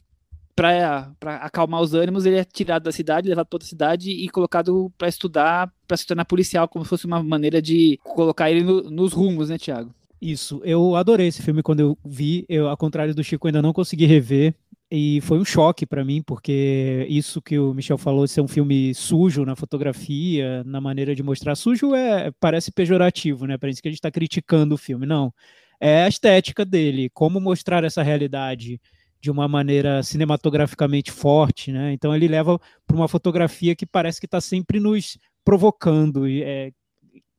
para 0.55 1.13
acalmar 1.41 1.81
os 1.81 1.93
ânimos 1.93 2.25
ele 2.25 2.37
é 2.37 2.43
tirado 2.43 2.83
da 2.83 2.91
cidade, 2.91 3.29
levado 3.29 3.45
para 3.47 3.55
outra 3.57 3.67
cidade 3.67 4.09
e 4.09 4.27
colocado 4.29 4.91
para 4.97 5.07
estudar, 5.07 5.71
para 5.87 5.95
se 5.97 6.05
tornar 6.05 6.25
policial, 6.25 6.67
como 6.67 6.83
se 6.83 6.89
fosse 6.89 7.05
uma 7.05 7.21
maneira 7.21 7.61
de 7.61 7.99
colocar 8.03 8.49
ele 8.49 8.63
no- 8.63 8.89
nos 8.89 9.13
rumos, 9.13 9.49
né, 9.49 9.57
Thiago? 9.57 9.93
Isso, 10.19 10.59
eu 10.63 10.95
adorei 10.95 11.27
esse 11.27 11.43
filme 11.43 11.61
quando 11.61 11.79
eu 11.81 11.97
vi. 12.03 12.43
Eu, 12.49 12.67
ao 12.67 12.75
contrário 12.75 13.13
do 13.13 13.23
Chico, 13.23 13.45
ainda 13.47 13.61
não 13.61 13.71
consegui 13.71 14.07
rever. 14.07 14.55
E 14.89 15.19
foi 15.21 15.37
um 15.37 15.43
choque 15.43 15.85
para 15.85 16.05
mim, 16.05 16.21
porque 16.21 17.05
isso 17.09 17.41
que 17.41 17.59
o 17.59 17.73
Michel 17.73 17.97
falou, 17.97 18.23
de 18.23 18.31
ser 18.31 18.39
um 18.39 18.47
filme 18.47 18.93
sujo 18.95 19.43
na 19.43 19.55
fotografia, 19.55 20.63
na 20.63 20.79
maneira 20.79 21.13
de 21.13 21.21
mostrar. 21.21 21.55
Sujo 21.55 21.93
é 21.93 22.31
parece 22.39 22.71
pejorativo, 22.71 23.45
né? 23.45 23.57
Parece 23.57 23.81
que 23.81 23.89
a 23.89 23.91
gente 23.91 23.99
está 23.99 24.09
criticando 24.09 24.75
o 24.75 24.77
filme. 24.77 25.05
Não. 25.05 25.33
É 25.79 26.03
a 26.03 26.07
estética 26.07 26.65
dele, 26.65 27.09
como 27.13 27.39
mostrar 27.39 27.83
essa 27.83 28.01
realidade 28.01 28.79
de 29.19 29.29
uma 29.29 29.47
maneira 29.47 30.01
cinematograficamente 30.03 31.11
forte, 31.11 31.71
né? 31.71 31.91
Então 31.91 32.15
ele 32.15 32.27
leva 32.27 32.59
para 32.85 32.95
uma 32.95 33.07
fotografia 33.09 33.75
que 33.75 33.85
parece 33.85 34.19
que 34.21 34.25
está 34.25 34.39
sempre 34.39 34.79
nos 34.79 35.17
provocando. 35.43 36.25
É, 36.27 36.71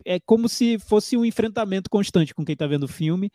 é 0.05 0.21
como 0.21 0.49
se 0.49 0.79
fosse 0.79 1.17
um 1.17 1.25
enfrentamento 1.25 1.89
constante 1.89 2.35
com 2.35 2.45
quem 2.45 2.53
está 2.53 2.67
vendo 2.67 2.85
o 2.85 2.89
filme. 2.89 3.31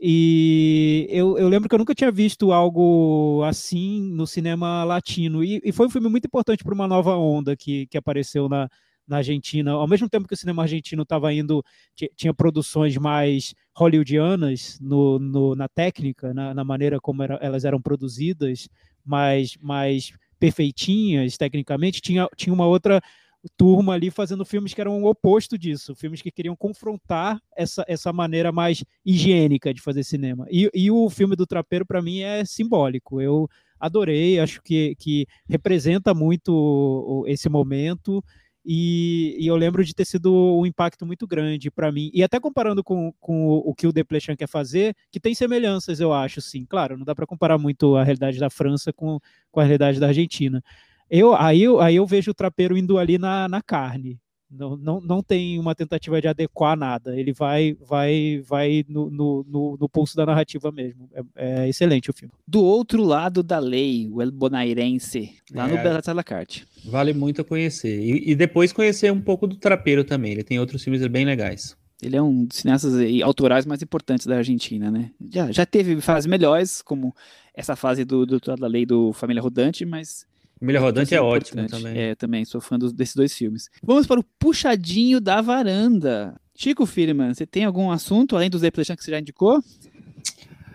E 0.00 1.06
eu, 1.10 1.36
eu 1.38 1.48
lembro 1.48 1.68
que 1.68 1.74
eu 1.74 1.78
nunca 1.78 1.94
tinha 1.94 2.10
visto 2.10 2.52
algo 2.52 3.42
assim 3.44 4.00
no 4.12 4.26
cinema 4.26 4.84
latino. 4.84 5.42
E, 5.42 5.60
e 5.64 5.72
foi 5.72 5.86
um 5.86 5.90
filme 5.90 6.08
muito 6.08 6.26
importante 6.26 6.62
para 6.62 6.74
uma 6.74 6.86
nova 6.86 7.16
onda 7.16 7.56
que, 7.56 7.86
que 7.88 7.98
apareceu 7.98 8.48
na, 8.48 8.68
na 9.06 9.16
Argentina. 9.18 9.72
Ao 9.72 9.88
mesmo 9.88 10.08
tempo 10.08 10.28
que 10.28 10.34
o 10.34 10.36
cinema 10.36 10.62
argentino 10.62 11.02
estava 11.02 11.32
indo, 11.32 11.64
ti- 11.96 12.10
tinha 12.16 12.32
produções 12.32 12.96
mais 12.96 13.54
hollywoodianas 13.76 14.78
no, 14.80 15.18
no, 15.18 15.54
na 15.56 15.68
técnica, 15.68 16.32
na, 16.32 16.54
na 16.54 16.64
maneira 16.64 17.00
como 17.00 17.22
era- 17.22 17.38
elas 17.42 17.64
eram 17.64 17.80
produzidas, 17.80 18.68
mais, 19.04 19.56
mais 19.60 20.12
perfeitinhas 20.38 21.36
tecnicamente, 21.36 22.00
tinha, 22.00 22.28
tinha 22.36 22.52
uma 22.54 22.66
outra 22.66 23.00
turma 23.48 23.94
ali 23.94 24.10
fazendo 24.10 24.44
filmes 24.44 24.74
que 24.74 24.80
eram 24.80 25.02
o 25.02 25.08
oposto 25.08 25.58
disso, 25.58 25.94
filmes 25.94 26.22
que 26.22 26.30
queriam 26.30 26.56
confrontar 26.56 27.40
essa, 27.56 27.84
essa 27.88 28.12
maneira 28.12 28.52
mais 28.52 28.84
higiênica 29.04 29.72
de 29.72 29.80
fazer 29.80 30.02
cinema. 30.04 30.46
E, 30.50 30.70
e 30.74 30.90
o 30.90 31.08
filme 31.10 31.36
do 31.36 31.46
Trapeiro, 31.46 31.86
para 31.86 32.02
mim, 32.02 32.20
é 32.20 32.44
simbólico. 32.44 33.20
Eu 33.20 33.48
adorei, 33.78 34.40
acho 34.40 34.62
que, 34.62 34.94
que 34.96 35.26
representa 35.48 36.12
muito 36.14 37.24
esse 37.26 37.48
momento. 37.48 38.22
E, 38.70 39.34
e 39.40 39.46
eu 39.46 39.56
lembro 39.56 39.82
de 39.82 39.94
ter 39.94 40.04
sido 40.04 40.30
um 40.30 40.66
impacto 40.66 41.06
muito 41.06 41.26
grande 41.26 41.70
para 41.70 41.90
mim. 41.90 42.10
E 42.12 42.22
até 42.22 42.38
comparando 42.38 42.84
com, 42.84 43.12
com 43.18 43.48
o, 43.48 43.74
que 43.74 43.86
o 43.86 43.92
Desplechin 43.92 44.36
quer 44.36 44.46
fazer, 44.46 44.94
que 45.10 45.18
tem 45.18 45.34
semelhanças, 45.34 46.00
eu 46.00 46.12
acho, 46.12 46.42
sim. 46.42 46.66
Claro, 46.66 46.98
não 46.98 47.04
dá 47.04 47.14
para 47.14 47.26
comparar 47.26 47.56
muito 47.56 47.96
a 47.96 48.04
realidade 48.04 48.38
da 48.38 48.50
França 48.50 48.92
com, 48.92 49.18
com 49.50 49.60
a 49.60 49.64
realidade 49.64 49.98
da 49.98 50.08
Argentina. 50.08 50.62
Eu, 51.10 51.34
aí, 51.34 51.62
eu, 51.62 51.80
aí 51.80 51.96
eu 51.96 52.06
vejo 52.06 52.30
o 52.30 52.34
trapeiro 52.34 52.76
indo 52.76 52.98
ali 52.98 53.18
na, 53.18 53.48
na 53.48 53.62
carne. 53.62 54.18
Não, 54.50 54.78
não, 54.78 54.98
não 55.00 55.22
tem 55.22 55.58
uma 55.58 55.74
tentativa 55.74 56.22
de 56.22 56.28
adequar 56.28 56.74
nada. 56.74 57.14
Ele 57.14 57.34
vai 57.34 57.76
vai 57.86 58.42
vai 58.46 58.82
no, 58.88 59.10
no, 59.10 59.44
no, 59.46 59.76
no 59.78 59.88
pulso 59.90 60.16
da 60.16 60.24
narrativa 60.24 60.72
mesmo. 60.72 61.06
É, 61.12 61.64
é 61.64 61.68
excelente 61.68 62.08
o 62.10 62.14
filme. 62.14 62.32
Do 62.46 62.64
outro 62.64 63.02
lado 63.02 63.42
da 63.42 63.58
lei, 63.58 64.08
o 64.10 64.22
El 64.22 64.30
Bonairense, 64.32 65.34
lá 65.52 65.68
no 65.68 65.76
É. 65.76 65.82
Belas 65.82 66.08
à 66.08 66.14
la 66.14 66.24
carte. 66.24 66.66
Vale 66.86 67.12
muito 67.12 67.42
a 67.42 67.44
conhecer. 67.44 68.00
E, 68.00 68.30
e 68.30 68.34
depois 68.34 68.72
conhecer 68.72 69.12
um 69.12 69.20
pouco 69.20 69.46
do 69.46 69.56
Trapeiro 69.56 70.02
também. 70.02 70.32
Ele 70.32 70.42
tem 70.44 70.58
outros 70.58 70.82
filmes 70.82 71.06
bem 71.08 71.26
legais. 71.26 71.76
Ele 72.00 72.16
é 72.16 72.22
um 72.22 72.44
dos 72.46 72.58
cineastas 72.58 72.94
autorais 73.22 73.66
mais 73.66 73.82
importantes 73.82 74.24
da 74.24 74.36
Argentina, 74.36 74.90
né? 74.90 75.10
Já, 75.30 75.50
já 75.50 75.66
teve 75.66 76.00
fases 76.00 76.26
melhores, 76.26 76.80
como 76.80 77.14
essa 77.52 77.74
fase 77.76 78.04
do 78.04 78.24
do 78.24 78.34
Outro 78.34 78.52
Lado 78.52 78.60
da 78.60 78.68
Lei 78.68 78.86
do 78.86 79.12
Família 79.12 79.42
Rodante, 79.42 79.84
mas 79.84 80.24
Família 80.58 80.80
Rodante 80.80 81.14
é 81.14 81.18
Assim, 81.18 81.26
ótimo 81.26 81.60
importante. 81.60 81.82
também. 81.84 82.02
É, 82.02 82.14
também 82.14 82.44
sou 82.44 82.60
fã 82.60 82.78
dos- 82.78 82.92
desses 82.92 83.14
dois 83.14 83.32
filmes. 83.34 83.68
Vamos 83.82 84.06
para 84.06 84.18
o 84.20 84.24
Puxadinho 84.38 85.20
da 85.20 85.40
Varanda. 85.40 86.34
Chico 86.54 86.84
Firman, 86.86 87.32
você 87.34 87.46
tem 87.46 87.64
algum 87.64 87.90
assunto 87.90 88.34
além 88.34 88.50
dos 88.50 88.60
Deplechan 88.62 88.96
que 88.96 89.04
você 89.04 89.12
já 89.12 89.20
indicou? 89.20 89.62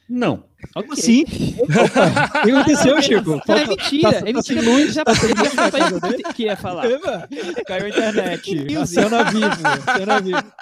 Não. 0.09 0.43
Ok. 0.75 0.89
Assim? 0.93 1.23
O 1.23 2.43
que 2.43 2.51
aconteceu, 2.51 3.01
Chico? 3.01 3.41
Não, 3.47 3.55
é 3.55 3.67
mentira, 3.67 4.11
tá- 4.11 4.17
é 4.17 4.19
tá 4.21 4.25
mentira. 4.34 4.61
tá 4.63 4.69
ele 4.79 4.91
já 4.91 5.03
o 6.29 6.34
que 6.34 6.43
ia 6.43 6.55
falar. 6.55 6.89
Eba, 6.89 7.27
Caiu 7.65 7.86
a 7.86 7.89
internet. 7.89 8.41
Fake 8.43 8.59
A 8.75 8.79
news. 8.79 8.89
cena 8.89 9.23
viva. 9.23 9.97
Cena 9.97 10.19
viva. 10.21 10.53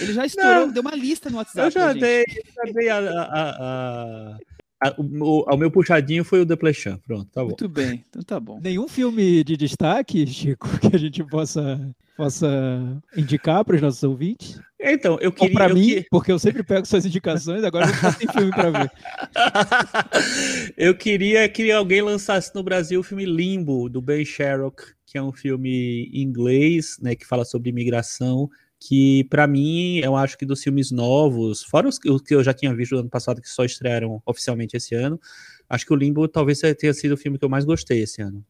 Ele 0.00 0.12
já 0.12 0.26
estourou, 0.26 0.72
deu 0.72 0.82
uma 0.82 0.94
lista 0.94 1.28
no 1.30 1.36
WhatsApp. 1.38 1.66
Eu 1.66 1.70
já 1.70 1.92
dei, 1.92 2.20
eu 2.22 2.66
já 2.66 2.72
dei 2.72 2.88
a, 2.88 2.98
a- 2.98 3.56
a- 3.60 4.36
a- 4.82 4.94
o, 4.98 5.02
o- 5.24 5.44
o 5.54 5.56
meu 5.56 5.70
puxadinho 5.70 6.24
foi 6.24 6.40
o 6.40 6.44
Deplechan. 6.44 6.98
Pronto, 7.06 7.30
tá 7.32 7.40
bom. 7.42 7.48
Muito 7.48 7.68
bem, 7.68 8.04
então 8.08 8.22
tá 8.22 8.38
bom. 8.40 8.58
Nenhum 8.62 8.88
filme 8.88 9.42
de 9.44 9.56
destaque, 9.56 10.26
Chico, 10.26 10.66
que 10.80 10.94
a 10.94 10.98
gente 10.98 11.22
possa, 11.24 11.94
possa 12.16 13.00
indicar 13.16 13.64
para 13.64 13.76
os 13.76 13.82
nossos 13.82 14.02
ouvintes? 14.02 14.60
Então, 14.84 15.16
eu 15.20 15.28
Ou 15.28 15.32
queria. 15.32 15.54
para 15.54 15.68
eu 15.70 15.74
mim, 15.74 15.86
que- 15.88 16.06
porque 16.10 16.32
eu 16.32 16.38
sempre 16.40 16.64
pego 16.64 16.84
suas 16.86 17.06
indicações, 17.06 17.62
agora 17.62 17.86
não 17.86 18.12
tem 18.14 18.26
filme 18.28 18.50
para 18.50 18.70
ver. 18.70 18.90
eu 20.76 20.94
queria 20.96 21.48
que 21.48 21.70
alguém 21.70 22.02
lançasse 22.02 22.52
no 22.54 22.62
Brasil 22.62 23.00
o 23.00 23.04
filme 23.04 23.24
Limbo, 23.24 23.88
do 23.88 24.00
Ben 24.02 24.24
Sherrock, 24.24 24.82
que 25.06 25.18
é 25.18 25.22
um 25.22 25.32
filme 25.32 26.10
em 26.12 26.22
inglês, 26.22 26.96
né, 27.00 27.14
que 27.14 27.26
fala 27.26 27.44
sobre 27.44 27.70
imigração, 27.70 28.48
que 28.88 29.24
para 29.24 29.46
mim, 29.46 29.98
eu 29.98 30.16
acho 30.16 30.36
que 30.36 30.44
dos 30.44 30.62
filmes 30.62 30.90
novos, 30.90 31.62
fora 31.62 31.88
os, 31.88 31.98
que- 31.98 32.08
eu 32.34 32.42
já 32.42 32.52
tinha 32.52 32.74
visto 32.74 32.92
no 32.92 33.00
ano 33.00 33.10
passado, 33.10 33.40
que 33.40 33.48
só 33.48 33.64
estrearam 33.64 34.20
oficialmente 34.26 34.76
esse 34.76 34.94
ano, 34.94 35.20
acho 35.68 35.86
que 35.86 35.92
o 35.92 35.96
Limbo 35.96 36.26
talvez 36.26 36.60
tenha 36.78 36.92
sido 36.92 37.12
o 37.12 37.16
filme 37.16 37.38
que 37.38 37.44
eu 37.44 37.48
mais 37.48 37.64
gostei 37.64 38.02
esse 38.02 38.20
ano. 38.20 38.44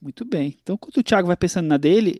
Muito 0.00 0.24
bem. 0.24 0.56
Então, 0.62 0.76
enquanto 0.76 0.98
o 0.98 1.02
Thiago 1.02 1.26
vai 1.26 1.36
pensando 1.36 1.66
na 1.66 1.76
dele, 1.76 2.18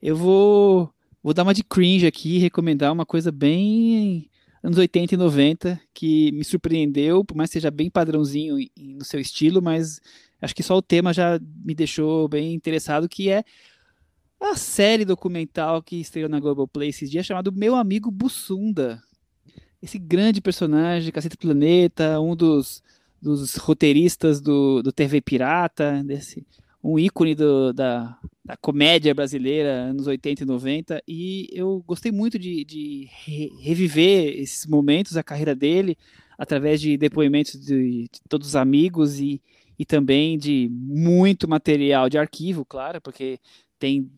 eu 0.00 0.16
vou, 0.16 0.90
vou 1.22 1.34
dar 1.34 1.42
uma 1.42 1.52
de 1.52 1.64
cringe 1.64 2.06
aqui 2.06 2.38
recomendar 2.38 2.92
uma 2.92 3.04
coisa 3.04 3.32
bem 3.32 4.30
anos 4.62 4.78
80 4.78 5.14
e 5.14 5.16
90 5.18 5.80
que 5.92 6.32
me 6.32 6.44
surpreendeu, 6.44 7.24
por 7.24 7.36
mais 7.36 7.50
que 7.50 7.54
seja 7.54 7.70
bem 7.70 7.90
padrãozinho 7.90 8.56
no 8.76 9.04
seu 9.04 9.20
estilo, 9.20 9.60
mas 9.60 10.00
acho 10.40 10.54
que 10.54 10.62
só 10.62 10.76
o 10.76 10.82
tema 10.82 11.12
já 11.12 11.38
me 11.64 11.74
deixou 11.74 12.28
bem 12.28 12.54
interessado, 12.54 13.08
que 13.08 13.28
é 13.30 13.42
a 14.40 14.56
série 14.56 15.04
documental 15.04 15.82
que 15.82 15.96
estreou 15.96 16.28
na 16.28 16.40
Globoplay 16.40 16.88
esses 16.88 17.10
dias, 17.10 17.26
chamado 17.26 17.52
Meu 17.52 17.74
Amigo 17.74 18.10
Bussunda. 18.10 19.02
Esse 19.82 19.98
grande 19.98 20.40
personagem 20.40 21.06
de 21.06 21.12
Cacete 21.12 21.36
Planeta, 21.36 22.20
um 22.20 22.34
dos, 22.34 22.82
dos 23.20 23.56
roteiristas 23.56 24.40
do, 24.40 24.82
do 24.82 24.92
TV 24.92 25.20
Pirata, 25.20 26.02
desse, 26.04 26.46
um 26.82 26.98
ícone 26.98 27.34
do, 27.34 27.72
da, 27.72 28.16
da 28.44 28.56
comédia 28.56 29.14
brasileira, 29.14 29.90
anos 29.90 30.06
80 30.06 30.42
e 30.42 30.46
90, 30.46 31.02
e 31.06 31.48
eu 31.52 31.82
gostei 31.86 32.10
muito 32.10 32.38
de, 32.38 32.64
de 32.64 33.08
re 33.24 33.52
reviver 33.60 34.40
esses 34.40 34.66
momentos, 34.66 35.16
a 35.16 35.22
carreira 35.22 35.54
dele, 35.54 35.96
através 36.36 36.80
de 36.80 36.96
depoimentos 36.96 37.60
de, 37.60 38.04
de 38.04 38.20
todos 38.28 38.48
os 38.48 38.56
amigos 38.56 39.20
e, 39.20 39.42
e 39.78 39.84
também 39.84 40.38
de 40.38 40.68
muito 40.70 41.48
material 41.48 42.08
de 42.08 42.18
arquivo, 42.18 42.64
claro, 42.64 43.00
porque 43.00 43.38
tem 43.78 44.10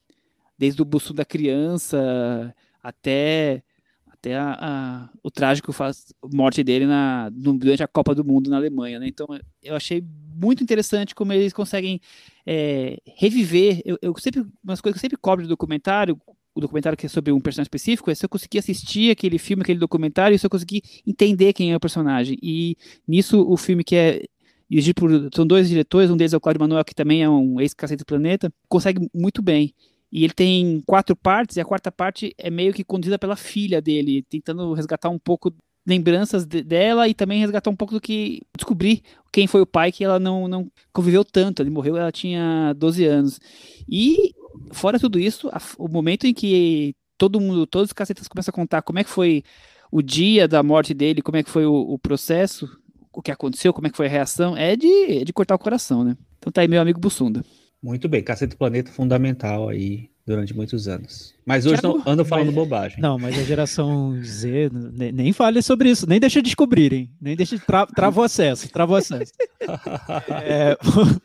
desde 0.61 0.83
o 0.83 0.85
busto 0.85 1.15
da 1.15 1.25
criança 1.25 2.55
até 2.83 3.63
até 4.07 4.37
a, 4.37 4.59
a, 4.61 5.09
o 5.23 5.31
trágico 5.31 5.73
faz, 5.73 6.13
morte 6.31 6.63
dele 6.63 6.85
na, 6.85 7.31
durante 7.31 7.83
a 7.83 7.89
Copa 7.89 8.15
do 8.15 8.23
Mundo 8.23 8.51
na 8.51 8.59
Alemanha, 8.59 8.99
né? 8.99 9.09
Então 9.09 9.27
eu 9.63 9.75
achei 9.75 10.05
muito 10.37 10.63
interessante 10.63 11.15
como 11.15 11.33
eles 11.33 11.55
conseguem 11.55 11.99
é, 12.47 12.99
reviver. 13.17 13.81
Eu, 13.83 13.97
eu, 14.03 14.15
sempre 14.19 14.45
umas 14.63 14.83
coisas 14.83 15.01
que 15.01 15.07
eu 15.07 15.09
sempre 15.09 15.17
cobro 15.17 15.47
do 15.47 15.49
documentário, 15.49 16.21
o 16.55 16.61
documentário 16.61 16.99
que 16.99 17.07
é 17.07 17.09
sobre 17.09 17.33
um 17.33 17.41
personagem 17.41 17.69
específico, 17.69 18.11
é 18.11 18.15
se 18.15 18.23
eu 18.23 18.29
conseguir 18.29 18.59
assistir 18.59 19.11
aquele 19.11 19.39
filme, 19.39 19.63
aquele 19.63 19.79
documentário, 19.79 20.35
e 20.35 20.39
se 20.39 20.45
eu 20.45 20.51
conseguir 20.51 20.83
entender 21.07 21.55
quem 21.55 21.73
é 21.73 21.77
o 21.77 21.81
personagem. 21.81 22.37
E 22.43 22.77
nisso 23.09 23.41
o 23.49 23.57
filme 23.57 23.83
que 23.83 23.97
é 23.97 24.23
dirigido 24.69 25.01
por 25.01 25.11
são 25.35 25.47
dois 25.47 25.67
diretores, 25.71 26.11
um 26.11 26.17
deles 26.17 26.35
é 26.35 26.37
o 26.37 26.41
Claudio 26.41 26.61
Manuel, 26.61 26.85
que 26.85 26.95
também 26.95 27.23
é 27.23 27.29
um 27.29 27.59
ex-cacete 27.59 28.01
do 28.01 28.07
planeta, 28.07 28.53
consegue 28.69 29.09
muito 29.15 29.41
bem. 29.41 29.75
E 30.13 30.25
ele 30.25 30.33
tem 30.33 30.83
quatro 30.87 31.15
partes, 31.15 31.57
e 31.57 31.61
a 31.61 31.65
quarta 31.65 31.93
parte 31.93 32.35
é 32.37 32.51
meio 32.51 32.73
que 32.73 32.83
conduzida 32.83 33.19
pela 33.19 33.37
filha 33.37 33.81
dele, 33.81 34.23
tentando 34.23 34.73
resgatar 34.73 35.09
um 35.09 35.19
pouco 35.19 35.55
lembranças 35.87 36.45
de, 36.45 36.63
dela 36.63 37.09
e 37.09 37.15
também 37.15 37.41
resgatar 37.41 37.71
um 37.71 37.77
pouco 37.77 37.95
do 37.95 38.01
que 38.01 38.43
descobrir 38.57 39.03
quem 39.33 39.47
foi 39.47 39.61
o 39.61 39.67
pai 39.67 39.91
que 39.91 40.05
ela 40.05 40.19
não, 40.19 40.47
não 40.49 40.71
conviveu 40.93 41.25
tanto. 41.25 41.63
Ele 41.63 41.71
morreu, 41.71 41.97
ela 41.97 42.13
tinha 42.13 42.73
12 42.77 43.05
anos. 43.05 43.41
E 43.89 44.33
fora 44.73 44.99
tudo 44.99 45.19
isso, 45.19 45.49
a, 45.49 45.61
o 45.79 45.89
momento 45.89 46.27
em 46.27 46.35
que 46.35 46.95
todo 47.17 47.41
mundo, 47.41 47.67
todos 47.67 47.91
os 47.91 47.93
cacetas 47.93 48.29
começam 48.29 48.53
a 48.53 48.55
contar 48.55 48.83
como 48.83 48.99
é 48.99 49.05
que 49.05 49.11
foi 49.11 49.43
o 49.91 50.03
dia 50.03 50.47
da 50.47 50.63
morte 50.63 50.95
dele, 50.95 51.23
como 51.23 51.37
é 51.37 51.43
que 51.43 51.51
foi 51.51 51.67
o, 51.67 51.75
o 51.75 51.99
processo, 51.99 52.69
o 53.13 53.21
que 53.21 53.31
aconteceu, 53.31 53.73
como 53.73 53.87
é 53.87 53.91
que 53.91 53.97
foi 53.97 54.07
a 54.07 54.11
reação, 54.11 54.57
é 54.57 54.77
de, 54.77 55.21
é 55.21 55.25
de 55.25 55.33
cortar 55.33 55.55
o 55.55 55.59
coração, 55.59 56.05
né? 56.05 56.17
Então 56.39 56.53
tá 56.53 56.61
aí 56.61 56.69
meu 56.69 56.81
amigo 56.81 57.01
Bussunda. 57.01 57.45
Muito 57.83 58.09
bem, 58.09 58.23
Cacete 58.23 58.57
Planeta 58.57 58.91
fundamental 58.91 59.69
aí 59.69 60.11
durante 60.27 60.55
muitos 60.55 60.87
anos. 60.87 61.35
Mas 61.45 61.67
hoje 61.67 61.83
não 61.83 62.01
ando 62.07 62.25
falando 62.25 62.47
mas, 62.47 62.55
bobagem. 62.55 63.01
Não, 63.01 63.19
mas 63.19 63.37
a 63.37 63.43
geração 63.43 64.17
Z 64.23 64.71
nem, 64.93 65.11
nem 65.11 65.33
fale 65.33 65.61
sobre 65.63 65.91
isso, 65.91 66.09
nem 66.09 66.21
deixa 66.21 66.41
descobrirem, 66.41 67.11
nem 67.21 67.35
deixa 67.35 67.59
tra, 67.59 67.87
trava 67.87 68.21
o 68.21 68.23
acesso, 68.23 68.71
trava 68.71 68.93
o 68.93 68.97
acesso. 68.97 69.33
é, 70.45 70.77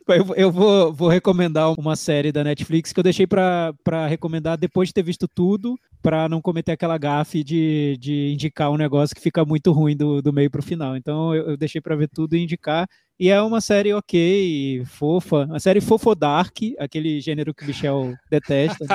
eu, 0.08 0.36
eu 0.36 0.52
vou, 0.52 0.94
vou, 0.94 1.10
recomendar 1.10 1.72
uma 1.80 1.96
série 1.96 2.32
da 2.32 2.44
Netflix 2.44 2.92
que 2.92 3.00
eu 3.00 3.04
deixei 3.04 3.28
para 3.28 4.08
recomendar 4.08 4.58
depois 4.58 4.90
de 4.90 4.94
ter 4.94 5.04
visto 5.04 5.28
tudo, 5.28 5.78
para 6.06 6.30
não 6.30 6.40
cometer 6.40 6.74
aquela 6.74 7.00
gafe 7.00 7.44
de, 7.44 7.98
de 8.00 8.32
indicar 8.32 8.70
um 8.70 8.78
negócio 8.78 9.16
que 9.16 9.22
fica 9.22 9.44
muito 9.44 9.72
ruim 9.72 9.98
do, 9.98 10.22
do 10.22 10.32
meio 10.32 10.52
para 10.52 10.60
o 10.60 10.64
final. 10.64 10.96
Então 10.96 11.34
eu, 11.34 11.50
eu 11.50 11.58
deixei 11.58 11.82
para 11.82 11.96
ver 11.96 12.08
tudo 12.08 12.36
e 12.36 12.44
indicar. 12.44 12.88
E 13.20 13.32
é 13.32 13.42
uma 13.42 13.60
série 13.60 13.92
ok, 13.92 14.84
fofa, 14.86 15.46
uma 15.46 15.60
série 15.60 15.82
fofodark, 15.82 16.76
aquele 16.78 17.20
gênero 17.20 17.56
que 17.56 17.64
o 17.64 17.68
Michel 17.68 18.14
detesta. 18.30 18.86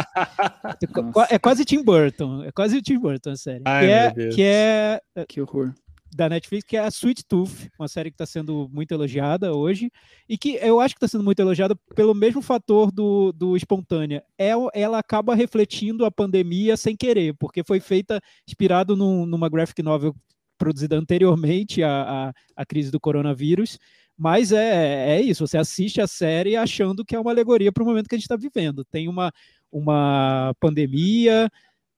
é 1.29 1.39
quase 1.39 1.65
Tim 1.65 1.83
Burton, 1.83 2.45
é 2.45 2.53
quase 2.53 2.77
o 2.77 2.83
Tim 2.83 3.01
Burton 3.01 3.31
a 3.31 3.37
série. 3.37 3.63
Ai, 3.65 3.87
que, 3.87 3.91
é, 3.91 4.31
que 4.31 4.43
é 4.43 5.01
que 5.27 5.41
horror 5.41 5.75
da 6.15 6.29
Netflix, 6.29 6.65
que 6.65 6.77
é 6.77 6.81
a 6.81 6.89
Sweet 6.89 7.25
Tooth, 7.25 7.71
uma 7.79 7.89
série 7.89 8.11
que 8.11 8.15
está 8.15 8.27
sendo 8.27 8.69
muito 8.73 8.93
elogiada 8.93 9.55
hoje, 9.55 9.91
e 10.29 10.37
que 10.37 10.59
eu 10.61 10.81
acho 10.81 10.95
que 10.95 10.99
está 10.99 11.09
sendo 11.09 11.25
muito 11.25 11.41
elogiada 11.41 11.77
pelo 11.95 12.15
mesmo 12.15 12.43
fator 12.43 12.91
do, 12.91 13.33
do 13.33 13.57
Espontânea. 13.57 14.23
É, 14.39 14.51
ela 14.75 14.99
acaba 14.99 15.35
refletindo 15.35 16.05
a 16.05 16.11
pandemia 16.11 16.77
sem 16.77 16.97
querer, 16.97 17.35
porque 17.35 17.63
foi 17.63 17.81
feita 17.81 18.21
inspirado 18.47 18.97
num, 18.97 19.25
numa 19.25 19.49
graphic 19.49 19.83
novel 19.83 20.15
produzida 20.59 20.97
anteriormente 20.97 21.83
à, 21.83 22.03
à, 22.29 22.33
à 22.57 22.67
crise 22.67 22.91
do 22.91 23.01
coronavírus, 23.01 23.79
mas 24.23 24.53
é, 24.53 25.17
é 25.17 25.23
isso, 25.23 25.47
você 25.47 25.57
assiste 25.57 25.99
a 25.99 26.07
série 26.07 26.55
achando 26.55 27.03
que 27.03 27.17
é 27.17 27.19
uma 27.19 27.31
alegoria 27.31 27.73
para 27.73 27.83
o 27.83 27.87
momento 27.87 28.07
que 28.07 28.15
a 28.15 28.19
gente 28.19 28.27
está 28.27 28.37
vivendo. 28.37 28.85
Tem 28.85 29.09
uma, 29.09 29.33
uma 29.73 30.55
pandemia, 30.61 31.51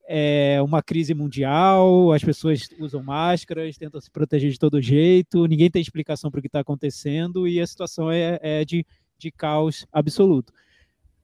é 0.05 0.61
uma 0.61 0.81
crise 0.81 1.13
mundial, 1.13 2.11
as 2.11 2.23
pessoas 2.23 2.67
usam 2.79 3.01
máscaras, 3.01 3.77
tentam 3.77 4.01
se 4.01 4.11
proteger 4.11 4.51
de 4.51 4.59
todo 4.59 4.81
jeito, 4.81 5.47
ninguém 5.47 5.71
tem 5.71 5.81
explicação 5.81 6.29
para 6.29 6.39
o 6.39 6.41
que 6.41 6.47
está 6.47 6.59
acontecendo 6.59 7.47
e 7.47 7.59
a 7.59 7.67
situação 7.67 8.11
é, 8.11 8.39
é 8.41 8.65
de, 8.65 8.85
de 9.17 9.31
caos 9.31 9.85
absoluto. 9.91 10.53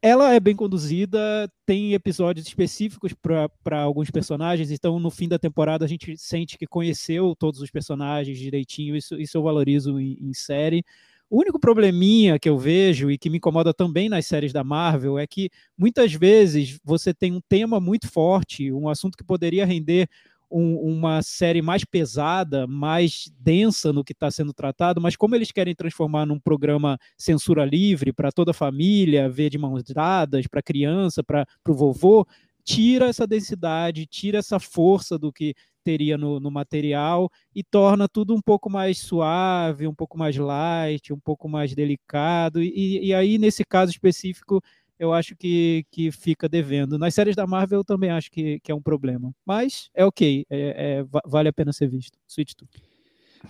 Ela 0.02 0.34
é 0.34 0.40
bem 0.40 0.56
conduzida, 0.56 1.52
tem 1.66 1.94
episódios 1.94 2.48
específicos 2.48 3.14
para 3.14 3.82
alguns 3.82 4.10
personagens, 4.10 4.72
então 4.72 4.98
no 4.98 5.10
fim 5.10 5.28
da 5.28 5.38
temporada 5.38 5.84
a 5.84 5.88
gente 5.90 6.18
sente 6.18 6.58
que 6.58 6.66
conheceu 6.66 7.36
todos 7.38 7.60
os 7.60 7.70
personagens 7.70 8.40
direitinho, 8.40 8.96
isso, 8.96 9.20
isso 9.20 9.38
eu 9.38 9.44
valorizo 9.44 10.00
em, 10.00 10.18
em 10.22 10.34
série. 10.34 10.86
O 11.30 11.40
único 11.40 11.60
probleminha 11.60 12.40
que 12.40 12.50
eu 12.50 12.58
vejo 12.58 13.12
e 13.12 13.18
que 13.18 13.30
me 13.30 13.38
incomoda 13.38 13.72
também 13.72 14.10
nas 14.10 14.26
séries 14.26 14.52
da 14.52 14.64
Marvel 14.64 15.20
é 15.20 15.28
que 15.28 15.52
muitas 15.78 16.12
vezes 16.12 16.80
você 16.84 17.14
tem 17.14 17.34
um 17.34 17.42
tema 17.48 17.80
muito 17.80 18.10
forte, 18.10 18.72
um 18.72 18.90
assunto 18.90 19.16
que 19.16 19.24
poderia 19.24 19.64
render 19.64 20.10
um, 20.50 20.76
uma 20.78 21.22
série 21.22 21.62
mais 21.62 21.86
pesada, 21.86 22.66
mais 22.66 23.32
densa 23.40 23.94
no 23.94 24.04
que 24.04 24.14
está 24.14 24.32
sendo 24.32 24.52
tratado, 24.52 25.00
mas 25.00 25.16
como 25.16 25.36
eles 25.36 25.52
querem 25.52 25.76
transformar 25.76 26.26
num 26.26 26.40
programa 26.40 26.98
censura 27.16 27.64
livre 27.64 28.12
para 28.12 28.32
toda 28.32 28.50
a 28.50 28.54
família, 28.54 29.30
ver 29.30 29.52
de 29.52 29.58
mãos 29.60 29.84
dadas, 29.84 30.48
para 30.48 30.64
criança, 30.64 31.24
para 31.24 31.46
o 31.68 31.74
vovô, 31.74 32.26
tira 32.64 33.08
essa 33.08 33.28
densidade, 33.28 34.08
tira 34.08 34.40
essa 34.40 34.60
força 34.60 35.18
do 35.18 35.32
que 35.32 35.54
teria 35.84 36.18
no, 36.18 36.40
no, 36.40 36.52
material 36.52 37.30
e 37.56 37.64
torna 37.64 38.08
tudo 38.08 38.36
um 38.36 38.42
pouco 38.42 38.70
mais 38.70 39.00
suave, 39.00 39.88
um 39.88 39.94
pouco 39.94 40.18
mais 40.18 40.36
light, 40.36 41.14
um 41.14 41.20
pouco 41.20 41.48
mais 41.48 41.74
delicado. 41.74 42.62
E, 42.62 43.08
e 43.08 43.14
aí, 43.14 43.38
nesse 43.38 43.64
caso 43.64 43.92
específico, 43.92 44.62
eu 45.00 45.14
acho 45.14 45.36
que, 45.36 45.86
que 45.90 46.12
fica 46.12 46.50
devendo. 46.50 47.00
Nas 47.00 47.14
séries 47.14 47.36
da 47.36 47.48
Marvel 47.48 47.80
eu 47.80 47.86
também 47.86 48.12
acho 48.12 48.30
que, 48.30 48.60
que 48.60 48.72
é 48.72 48.76
um 48.76 48.82
problema. 48.82 49.34
Mas 49.46 49.90
é 49.96 50.04
ok, 50.04 50.46
é, 50.50 51.00
é, 51.00 51.20
vale 51.26 51.48
a 51.50 51.54
pena 51.54 51.72
ser 51.72 51.88
visto. 51.88 52.18
Switch 52.28 52.54
to. 52.54 52.68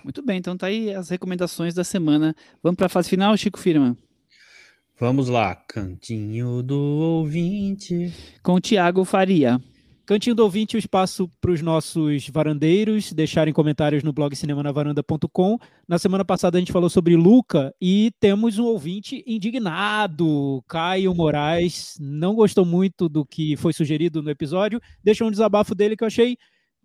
Muito 0.04 0.24
bem, 0.24 0.38
então 0.38 0.56
tá 0.56 0.68
aí 0.68 0.94
as 0.94 1.10
recomendações 1.10 1.74
da 1.74 1.84
semana. 1.84 2.36
Vamos 2.62 2.78
para 2.78 2.86
a 2.86 2.90
fase 2.90 3.10
final, 3.10 3.36
Chico 3.36 3.60
Firma? 3.60 3.98
Vamos 5.00 5.30
lá, 5.30 5.56
Cantinho 5.56 6.62
do 6.62 6.78
Ouvinte. 6.78 8.14
Com 8.44 8.56
o 8.56 8.60
Tiago 8.60 9.04
Faria. 9.04 9.60
Cantinho 10.10 10.36
do 10.36 10.42
Ouvinte, 10.42 10.76
o 10.76 10.80
espaço 10.80 11.30
para 11.40 11.52
os 11.52 11.62
nossos 11.62 12.28
varandeiros 12.30 13.14
deixarem 13.14 13.54
comentários 13.54 14.02
no 14.02 14.12
blog 14.12 14.36
cinemanavaranda.com. 14.36 15.60
Na 15.88 16.00
semana 16.00 16.26
passada 16.26 16.58
a 16.58 16.60
gente 16.60 16.72
falou 16.72 16.90
sobre 16.90 17.16
Luca 17.16 17.72
e 17.80 18.12
temos 18.20 18.58
um 18.58 18.64
ouvinte 18.64 19.24
indignado. 19.28 20.64
Caio 20.68 21.14
Moraes 21.14 21.96
não 22.00 22.34
gostou 22.34 22.66
muito 22.66 23.08
do 23.08 23.24
que 23.24 23.56
foi 23.56 23.72
sugerido 23.72 24.24
no 24.24 24.32
episódio, 24.32 24.82
deixou 25.04 25.28
um 25.28 25.32
desabafo 25.32 25.76
dele 25.76 25.96
que 25.96 26.04
eu 26.04 26.08
achei 26.08 26.40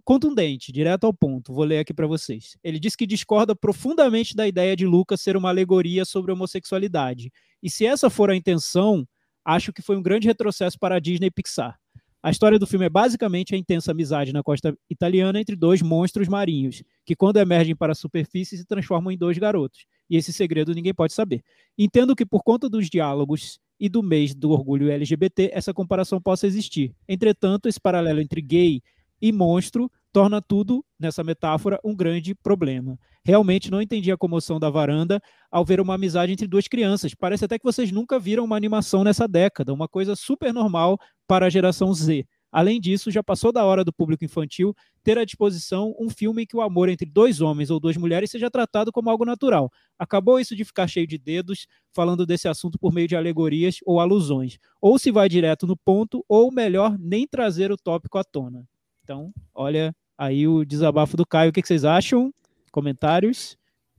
contundente, 0.05 0.71
direto 0.71 1.05
ao 1.05 1.15
ponto. 1.15 1.51
Vou 1.51 1.65
ler 1.65 1.79
aqui 1.79 1.95
para 1.95 2.07
vocês. 2.07 2.59
Ele 2.63 2.79
diz 2.79 2.95
que 2.95 3.07
discorda 3.07 3.57
profundamente 3.57 4.37
da 4.37 4.47
ideia 4.47 4.77
de 4.77 4.85
Luca 4.85 5.17
ser 5.17 5.35
uma 5.35 5.49
alegoria 5.49 6.05
sobre 6.05 6.31
homossexualidade. 6.31 7.33
E 7.63 7.71
se 7.71 7.87
essa 7.87 8.11
for 8.11 8.29
a 8.29 8.37
intenção, 8.37 9.09
acho 9.43 9.73
que 9.73 9.81
foi 9.81 9.97
um 9.97 10.03
grande 10.03 10.29
retrocesso 10.29 10.79
para 10.79 10.97
a 10.97 11.01
Disney 11.01 11.29
e 11.29 11.31
Pixar. 11.31 11.79
A 12.25 12.31
história 12.31 12.59
do 12.59 12.67
filme 12.67 12.87
é 12.87 12.89
basicamente 12.89 13.55
a 13.55 13.59
intensa 13.59 13.91
amizade 13.91 14.33
na 14.33 14.43
costa 14.43 14.75
italiana 14.89 15.39
entre 15.39 15.55
dois 15.55 15.83
monstros 15.83 16.27
marinhos, 16.27 16.83
que 17.05 17.15
quando 17.15 17.37
emergem 17.37 17.77
para 17.77 17.93
a 17.93 17.95
superfície 17.95 18.57
se 18.57 18.65
transformam 18.65 19.13
em 19.13 19.19
dois 19.19 19.37
garotos. 19.37 19.85
E 20.09 20.17
esse 20.17 20.33
segredo 20.33 20.73
ninguém 20.73 20.95
pode 20.95 21.13
saber. 21.13 21.43
Entendo 21.77 22.17
que 22.17 22.25
por 22.25 22.43
conta 22.43 22.67
dos 22.67 22.89
diálogos 22.89 23.59
e 23.79 23.91
do 23.91 24.03
mês 24.03 24.35
do 24.35 24.53
orgulho 24.53 24.91
LGBT, 24.91 25.51
essa 25.53 25.75
comparação 25.75 26.19
possa 26.19 26.47
existir. 26.47 26.95
Entretanto, 27.07 27.69
esse 27.69 27.79
paralelo 27.79 28.23
entre 28.23 28.41
gay 28.41 28.81
e 29.21 29.31
monstro 29.31 29.93
torna 30.15 30.41
tudo, 30.41 30.85
nessa 30.97 31.25
metáfora, 31.25 31.81
um 31.85 31.93
grande 31.93 32.37
problema. 32.37 32.97
Realmente 33.27 33.69
não 33.69 33.83
entendi 33.83 34.13
a 34.13 34.17
comoção 34.17 34.61
da 34.61 34.71
varanda 34.71 35.21
ao 35.51 35.65
ver 35.65 35.81
uma 35.81 35.97
amizade 35.97 36.33
entre 36.33 36.47
duas 36.47 36.69
crianças. 36.69 37.13
Parece 37.17 37.45
até 37.45 37.59
que 37.59 37.65
vocês 37.65 37.91
nunca 37.91 38.17
viram 38.17 38.45
uma 38.45 38.57
animação 38.57 39.03
nessa 39.03 39.27
década, 39.27 39.75
uma 39.75 39.89
coisa 39.89 40.15
super 40.15 40.55
normal 40.55 41.01
para 41.27 41.47
a 41.47 41.51
geração 41.51 41.93
Z. 41.93 42.25
Além 42.53 42.81
disso, 42.81 43.11
já 43.11 43.25
passou 43.25 43.51
da 43.51 43.65
hora 43.65 43.85
do 43.85 43.93
público 43.93 44.25
infantil 44.25 44.73
ter 45.03 45.19
à 45.19 45.25
disposição 45.25 45.93
um 45.99 46.09
filme 46.09 46.45
em 46.45 46.47
que 46.47 46.57
o 46.57 46.63
amor 46.63 46.89
entre 46.89 47.11
dois 47.11 47.41
homens 47.41 47.69
ou 47.69 47.81
duas 47.81 47.97
mulheres 47.97 48.31
seja 48.31 48.49
tratado 48.49 48.93
como 48.93 49.11
algo 49.11 49.25
natural. 49.25 49.69
Acabou 49.99 50.39
isso 50.39 50.55
de 50.55 50.65
ficar 50.65 50.87
cheio 50.87 51.09
de 51.09 51.19
dedos 51.19 51.67
falando 51.93 52.25
desse 52.25 52.47
assunto 52.47 52.79
por 52.79 52.93
meio 52.93 53.09
de 53.09 53.17
alegorias 53.17 53.79
ou 53.85 53.99
alusões. 53.99 54.59
Ou 54.81 54.97
se 54.97 55.11
vai 55.11 55.29
direto 55.29 55.67
no 55.67 55.77
ponto, 55.77 56.25
ou 56.29 56.53
melhor, 56.53 56.97
nem 57.01 57.27
trazer 57.27 57.73
o 57.73 57.77
tópico 57.77 58.17
à 58.17 58.23
tona. 58.23 58.65
Então, 59.03 59.33
olha 59.53 59.93
aí 60.25 60.47
o 60.47 60.65
desabafo 60.65 61.17
do 61.17 61.27
Caio. 61.27 61.51
O 61.51 61.53
que 61.53 61.63
vocês 61.63 61.85
acham? 61.85 62.33
Comentários? 62.71 63.57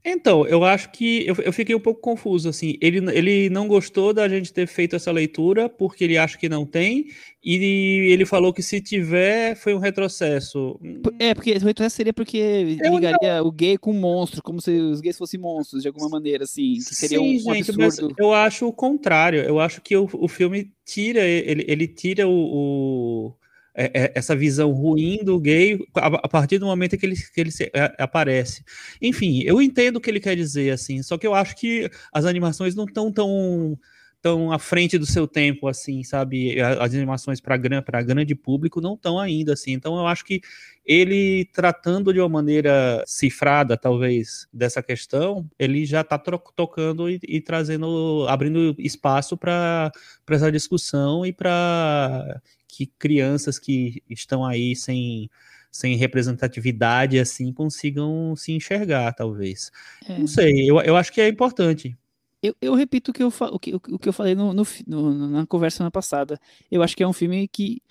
Então, 0.08 0.46
eu 0.46 0.62
acho 0.62 0.92
que 0.92 1.26
eu, 1.26 1.34
eu, 1.42 1.52
fiquei 1.52 1.74
um 1.74 1.80
pouco 1.80 2.00
confuso, 2.00 2.48
assim, 2.48 2.78
ele, 2.80 2.98
ele 3.12 3.50
não 3.50 3.66
gostou 3.66 4.14
da 4.14 4.28
gente 4.28 4.52
ter 4.52 4.68
feito 4.68 4.94
essa 4.94 5.10
leitura 5.10 5.68
porque 5.68 6.04
ele 6.04 6.16
acha 6.16 6.38
que 6.38 6.48
não 6.48 6.64
tem, 6.64 7.06
e 7.44 8.08
ele 8.12 8.24
falou 8.24 8.52
que 8.52 8.62
se 8.62 8.80
tiver, 8.80 9.56
foi 9.56 9.74
um 9.74 9.80
retrocesso. 9.80 10.78
É, 11.18 11.34
porque 11.34 11.50
o 11.50 11.58
retrocesso 11.58 11.96
seria 11.96 12.12
porque 12.12 12.36
eu 12.80 12.94
ligaria 12.94 13.40
não... 13.40 13.48
o 13.48 13.50
gay 13.50 13.76
com 13.76 13.90
o 13.90 13.94
monstro, 13.94 14.40
como 14.44 14.60
se 14.60 14.70
os 14.78 15.00
gays 15.00 15.18
fossem 15.18 15.40
monstros, 15.40 15.82
de 15.82 15.88
alguma 15.88 16.08
maneira, 16.08 16.44
assim, 16.44 16.74
que 16.74 16.94
seria 16.94 17.18
Sim, 17.18 17.24
um, 17.24 17.50
um 17.50 17.54
gente, 17.54 17.72
absurdo. 17.72 18.14
eu 18.16 18.32
acho 18.32 18.68
o 18.68 18.72
contrário, 18.72 19.40
eu 19.40 19.58
acho 19.58 19.80
que 19.80 19.96
o, 19.96 20.08
o 20.12 20.28
filme 20.28 20.70
tira, 20.84 21.20
ele, 21.20 21.64
ele 21.66 21.88
tira 21.88 22.28
o, 22.28 22.30
o 22.30 23.34
essa 24.14 24.34
visão 24.34 24.72
ruim 24.72 25.18
do 25.22 25.38
gay 25.38 25.78
a, 25.94 26.28
partir 26.28 26.58
do 26.58 26.66
momento 26.66 26.96
que 26.96 27.04
ele, 27.04 27.14
que 27.16 27.40
ele 27.40 27.50
se, 27.50 27.70
é, 27.74 27.94
aparece. 27.98 28.64
Enfim, 29.02 29.42
eu 29.42 29.60
entendo 29.60 29.96
o 29.96 30.00
que 30.00 30.10
ele 30.10 30.20
quer 30.20 30.34
dizer, 30.34 30.70
assim, 30.70 31.02
só 31.02 31.18
que 31.18 31.26
eu 31.26 31.34
acho 31.34 31.54
que 31.56 31.90
as 32.12 32.24
animações 32.24 32.74
não 32.74 32.84
estão 32.84 33.12
tão 33.12 33.78
tão 34.26 34.50
à 34.50 34.58
frente 34.58 34.98
do 34.98 35.06
seu 35.06 35.28
tempo, 35.28 35.68
assim, 35.68 36.02
sabe? 36.02 36.60
As 36.60 36.92
animações 36.92 37.40
para 37.40 37.56
grande 37.56 38.34
público 38.34 38.80
não 38.80 38.94
estão 38.94 39.20
ainda, 39.20 39.52
assim. 39.52 39.70
Então, 39.70 39.96
eu 39.96 40.04
acho 40.04 40.24
que 40.24 40.40
ele 40.84 41.44
tratando 41.52 42.12
de 42.12 42.18
uma 42.18 42.28
maneira 42.28 43.04
cifrada, 43.06 43.76
talvez, 43.76 44.48
dessa 44.52 44.82
questão, 44.82 45.48
ele 45.56 45.86
já 45.86 46.00
está 46.00 46.18
tocando 46.18 47.08
e, 47.08 47.20
e, 47.22 47.40
trazendo, 47.40 48.26
abrindo 48.28 48.74
espaço 48.80 49.36
para 49.36 49.92
essa 50.28 50.50
discussão 50.50 51.24
e 51.24 51.32
para 51.32 52.40
que 52.66 52.86
crianças 52.98 53.60
que 53.60 54.02
estão 54.10 54.44
aí 54.44 54.74
sem, 54.74 55.30
sem 55.70 55.94
representatividade 55.94 57.16
assim 57.16 57.52
consigam 57.52 58.34
se 58.34 58.50
enxergar, 58.50 59.12
talvez. 59.12 59.70
É. 60.04 60.18
Não 60.18 60.26
sei, 60.26 60.68
eu, 60.68 60.80
eu 60.80 60.96
acho 60.96 61.12
que 61.12 61.20
é 61.20 61.28
importante. 61.28 61.96
Eu, 62.46 62.56
eu 62.60 62.74
repito 62.74 63.10
o 63.10 63.14
que 63.14 63.22
eu, 63.22 63.28
o 63.28 63.58
que, 63.58 63.74
o 63.74 63.98
que 63.98 64.08
eu 64.08 64.12
falei 64.12 64.34
no, 64.34 64.52
no, 64.52 64.64
no, 64.86 65.28
na 65.28 65.46
conversa 65.46 65.84
na 65.84 65.90
passada. 65.90 66.38
Eu 66.70 66.82
acho 66.82 66.96
que 66.96 67.02
é 67.02 67.08
um 67.08 67.12
filme 67.12 67.48
que 67.48 67.82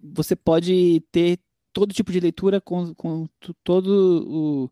você 0.00 0.36
pode 0.36 1.02
ter 1.12 1.38
todo 1.72 1.94
tipo 1.94 2.12
de 2.12 2.20
leitura 2.20 2.60
com, 2.60 2.94
com 2.94 3.28
todo 3.62 3.88
o, 4.26 4.70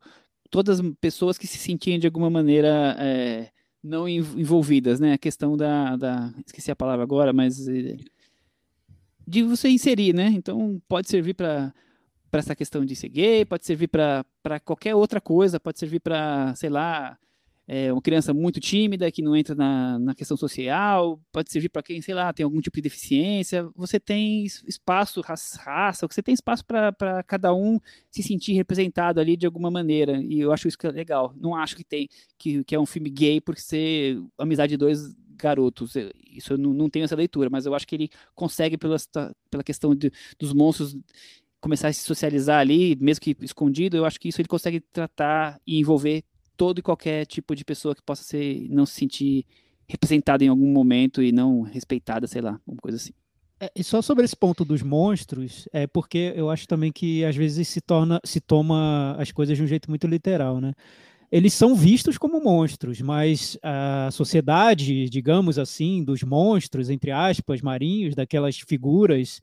todas 0.50 0.80
as 0.80 0.92
pessoas 1.00 1.38
que 1.38 1.46
se 1.46 1.58
sentiam 1.58 1.98
de 1.98 2.06
alguma 2.06 2.30
maneira 2.30 2.96
é, 2.98 3.50
não 3.82 4.08
envolvidas, 4.08 4.98
né? 5.00 5.12
A 5.12 5.18
questão 5.18 5.56
da, 5.56 5.96
da, 5.96 6.34
esqueci 6.44 6.70
a 6.70 6.76
palavra 6.76 7.04
agora, 7.04 7.32
mas 7.32 7.68
é, 7.68 7.96
de 9.26 9.42
você 9.42 9.68
inserir, 9.68 10.14
né? 10.14 10.28
Então 10.34 10.80
pode 10.88 11.08
servir 11.08 11.34
para 11.34 11.72
para 12.30 12.40
essa 12.40 12.56
questão 12.56 12.84
de 12.84 12.96
ser 12.96 13.08
gay, 13.08 13.44
pode 13.44 13.64
servir 13.64 13.88
para 13.88 14.24
qualquer 14.64 14.94
outra 14.94 15.20
coisa, 15.20 15.60
pode 15.60 15.78
servir 15.78 16.00
para, 16.00 16.54
sei 16.56 16.68
lá, 16.68 17.16
é, 17.68 17.92
uma 17.92 18.00
criança 18.00 18.32
muito 18.32 18.60
tímida 18.60 19.10
que 19.10 19.20
não 19.20 19.34
entra 19.34 19.54
na, 19.54 19.98
na 19.98 20.14
questão 20.14 20.36
social, 20.36 21.20
pode 21.32 21.50
servir 21.50 21.68
para 21.68 21.82
quem, 21.82 22.00
sei 22.00 22.14
lá, 22.14 22.32
tem 22.32 22.44
algum 22.44 22.60
tipo 22.60 22.76
de 22.76 22.82
deficiência. 22.82 23.68
Você 23.74 23.98
tem 23.98 24.44
espaço, 24.44 25.20
raça, 25.20 26.06
você 26.06 26.22
tem 26.22 26.32
espaço 26.32 26.64
para 26.64 27.22
cada 27.26 27.52
um 27.52 27.80
se 28.10 28.22
sentir 28.22 28.52
representado 28.52 29.20
ali 29.20 29.36
de 29.36 29.46
alguma 29.46 29.70
maneira. 29.70 30.22
E 30.22 30.38
eu 30.40 30.52
acho 30.52 30.68
isso 30.68 30.78
que 30.78 30.86
é 30.86 30.90
legal. 30.90 31.34
Não 31.36 31.56
acho 31.56 31.74
que 31.74 31.82
tem 31.82 32.08
que, 32.38 32.62
que 32.62 32.74
é 32.74 32.78
um 32.78 32.86
filme 32.86 33.10
gay 33.10 33.40
por 33.40 33.56
ser 33.56 34.22
amizade 34.38 34.70
de 34.70 34.76
dois 34.76 35.16
garotos. 35.36 35.94
Isso 36.30 36.52
eu 36.52 36.58
não, 36.58 36.72
não 36.72 36.88
tenho 36.88 37.04
essa 37.04 37.16
leitura, 37.16 37.50
mas 37.50 37.66
eu 37.66 37.74
acho 37.74 37.86
que 37.86 37.96
ele 37.96 38.10
consegue, 38.34 38.78
pela, 38.78 38.96
pela 39.50 39.64
questão 39.64 39.92
de, 39.92 40.12
dos 40.38 40.52
monstros, 40.52 40.96
começar 41.60 41.88
a 41.88 41.92
se 41.92 42.04
socializar 42.04 42.60
ali, 42.60 42.96
mesmo 43.00 43.20
que 43.20 43.36
escondido, 43.40 43.96
eu 43.96 44.04
acho 44.04 44.20
que 44.20 44.28
isso 44.28 44.40
ele 44.40 44.46
consegue 44.46 44.78
tratar 44.78 45.60
e 45.66 45.80
envolver 45.80 46.22
todo 46.56 46.78
e 46.78 46.82
qualquer 46.82 47.26
tipo 47.26 47.54
de 47.54 47.64
pessoa 47.64 47.94
que 47.94 48.02
possa 48.02 48.22
ser, 48.22 48.66
não 48.68 48.86
se 48.86 48.94
sentir 48.94 49.46
representada 49.88 50.44
em 50.44 50.48
algum 50.48 50.70
momento 50.72 51.22
e 51.22 51.30
não 51.30 51.62
respeitada, 51.62 52.26
sei 52.26 52.40
lá, 52.40 52.52
alguma 52.66 52.80
coisa 52.80 52.96
assim. 52.96 53.12
É, 53.60 53.70
e 53.74 53.82
só 53.82 54.02
sobre 54.02 54.24
esse 54.24 54.36
ponto 54.36 54.64
dos 54.64 54.82
monstros, 54.82 55.66
é 55.72 55.86
porque 55.86 56.32
eu 56.36 56.50
acho 56.50 56.66
também 56.66 56.92
que 56.92 57.24
às 57.24 57.36
vezes 57.36 57.68
se 57.68 57.80
torna, 57.80 58.20
se 58.24 58.40
toma 58.40 59.16
as 59.18 59.32
coisas 59.32 59.56
de 59.56 59.62
um 59.62 59.66
jeito 59.66 59.88
muito 59.88 60.06
literal, 60.06 60.60
né? 60.60 60.72
eles 61.30 61.54
são 61.54 61.74
vistos 61.74 62.16
como 62.16 62.42
monstros, 62.42 63.00
mas 63.00 63.58
a 63.62 64.08
sociedade, 64.12 65.08
digamos 65.08 65.58
assim, 65.58 66.04
dos 66.04 66.22
monstros, 66.22 66.88
entre 66.88 67.10
aspas, 67.10 67.60
marinhos, 67.60 68.14
daquelas 68.14 68.58
figuras, 68.58 69.40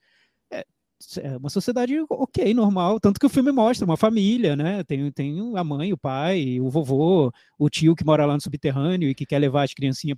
é, 1.18 1.38
uma 1.38 1.49
sociedade 1.49 1.95
ok, 2.10 2.54
normal. 2.54 2.99
Tanto 2.99 3.20
que 3.20 3.26
o 3.26 3.30
filme 3.30 3.51
mostra 3.51 3.86
uma 3.86 3.97
família, 3.97 4.56
né? 4.56 4.84
Tem, 4.84 5.12
tem 5.12 5.58
a 5.58 5.64
mãe, 5.64 5.93
o 5.93 5.97
pai, 5.97 6.60
o 6.60 6.70
vovô, 6.70 7.32
o 7.58 7.70
tio 7.70 7.95
que 7.95 8.06
mora 8.06 8.26
lá 8.26 8.34
no 8.34 8.41
subterrâneo 8.41 9.10
e 9.10 9.16
que 9.16 9.26
quer 9.26 9.39
levar 9.39 9.64
as 9.64 9.74
criancinhas 9.74 10.18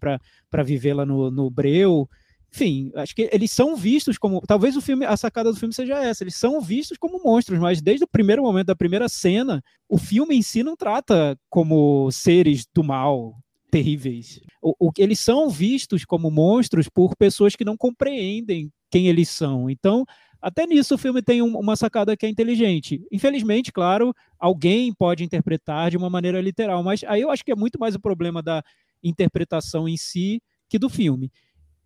para 0.49 0.63
viver 0.63 0.93
lá 0.93 1.05
no, 1.05 1.29
no 1.29 1.49
breu 1.49 2.07
enfim, 2.55 2.89
acho 2.95 3.13
que 3.13 3.29
eles 3.33 3.51
são 3.51 3.75
vistos 3.75 4.17
como. 4.17 4.39
Talvez 4.47 4.77
o 4.77 4.81
filme, 4.81 5.05
a 5.05 5.17
sacada 5.17 5.51
do 5.51 5.59
filme 5.59 5.73
seja 5.73 6.01
essa. 6.01 6.23
Eles 6.23 6.35
são 6.35 6.61
vistos 6.61 6.97
como 6.97 7.21
monstros, 7.21 7.59
mas 7.59 7.81
desde 7.81 8.05
o 8.05 8.07
primeiro 8.07 8.43
momento 8.43 8.67
da 8.67 8.75
primeira 8.75 9.09
cena, 9.09 9.61
o 9.89 9.97
filme 9.97 10.37
em 10.37 10.41
si 10.41 10.63
não 10.63 10.73
trata 10.77 11.37
como 11.49 12.09
seres 12.11 12.65
do 12.73 12.81
mal 12.81 13.35
terríveis. 13.69 14.39
O, 14.61 14.87
o 14.87 14.91
eles 14.97 15.19
são 15.19 15.49
vistos 15.49 16.05
como 16.05 16.31
monstros 16.31 16.87
por 16.87 17.13
pessoas 17.17 17.57
que 17.57 17.65
não 17.65 17.75
compreendem 17.75 18.71
quem 18.89 19.07
eles 19.07 19.27
são. 19.27 19.69
Então, 19.69 20.05
até 20.41 20.65
nisso 20.65 20.95
o 20.95 20.97
filme 20.97 21.21
tem 21.21 21.41
um, 21.41 21.57
uma 21.57 21.75
sacada 21.75 22.15
que 22.15 22.25
é 22.25 22.29
inteligente. 22.29 23.05
Infelizmente, 23.11 23.71
claro, 23.71 24.13
alguém 24.39 24.93
pode 24.93 25.23
interpretar 25.23 25.89
de 25.91 25.97
uma 25.97 26.09
maneira 26.09 26.41
literal, 26.41 26.83
mas 26.83 27.03
aí 27.05 27.21
eu 27.21 27.31
acho 27.31 27.43
que 27.43 27.51
é 27.51 27.55
muito 27.55 27.79
mais 27.79 27.95
o 27.95 27.99
problema 27.99 28.41
da 28.41 28.63
interpretação 29.03 29.87
em 29.87 29.97
si 29.97 30.41
que 30.69 30.79
do 30.79 30.89
filme. 30.89 31.31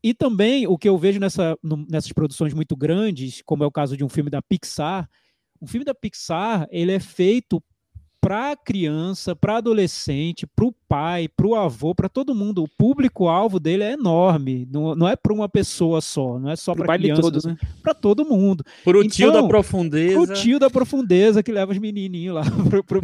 E 0.01 0.13
também 0.13 0.65
o 0.65 0.77
que 0.77 0.87
eu 0.87 0.97
vejo 0.97 1.19
nessa, 1.19 1.57
nessas 1.89 2.11
produções 2.13 2.53
muito 2.53 2.75
grandes, 2.75 3.41
como 3.45 3.63
é 3.63 3.67
o 3.67 3.71
caso 3.71 3.97
de 3.97 4.03
um 4.03 4.09
filme 4.09 4.29
da 4.29 4.41
Pixar, 4.41 5.09
um 5.61 5.67
filme 5.67 5.83
da 5.83 5.93
Pixar 5.93 6.67
ele 6.71 6.93
é 6.93 6.99
feito 6.99 7.61
para 8.21 8.55
criança, 8.55 9.35
para 9.35 9.57
adolescente, 9.57 10.45
para 10.45 10.65
o 10.65 10.73
pai, 10.87 11.27
para 11.27 11.47
o 11.47 11.55
avô, 11.55 11.95
para 11.95 12.09
todo 12.09 12.35
mundo. 12.35 12.63
O 12.63 12.67
público-alvo 12.67 13.59
dele 13.59 13.83
é 13.83 13.93
enorme. 13.93 14.67
Não, 14.71 14.95
não 14.95 15.07
é 15.07 15.15
para 15.15 15.33
uma 15.33 15.47
pessoa 15.47 16.01
só, 16.01 16.37
não 16.37 16.49
é 16.49 16.55
só 16.55 16.75
para 16.75 16.97
criança, 16.97 17.21
todos, 17.21 17.45
né? 17.45 17.57
para 17.81 17.93
todo 17.93 18.25
mundo. 18.25 18.63
Para 18.83 18.97
o 18.97 19.01
então, 19.01 19.09
tio 19.09 19.31
da 19.31 19.47
profundeza. 19.47 20.19
O 20.19 20.27
tio 20.27 20.59
da 20.59 20.69
profundeza 20.69 21.41
que 21.41 21.51
leva 21.51 21.71
os 21.71 21.77
menininhos 21.77 22.35
lá 22.35 22.43
para 22.85 22.99
o. 22.99 23.01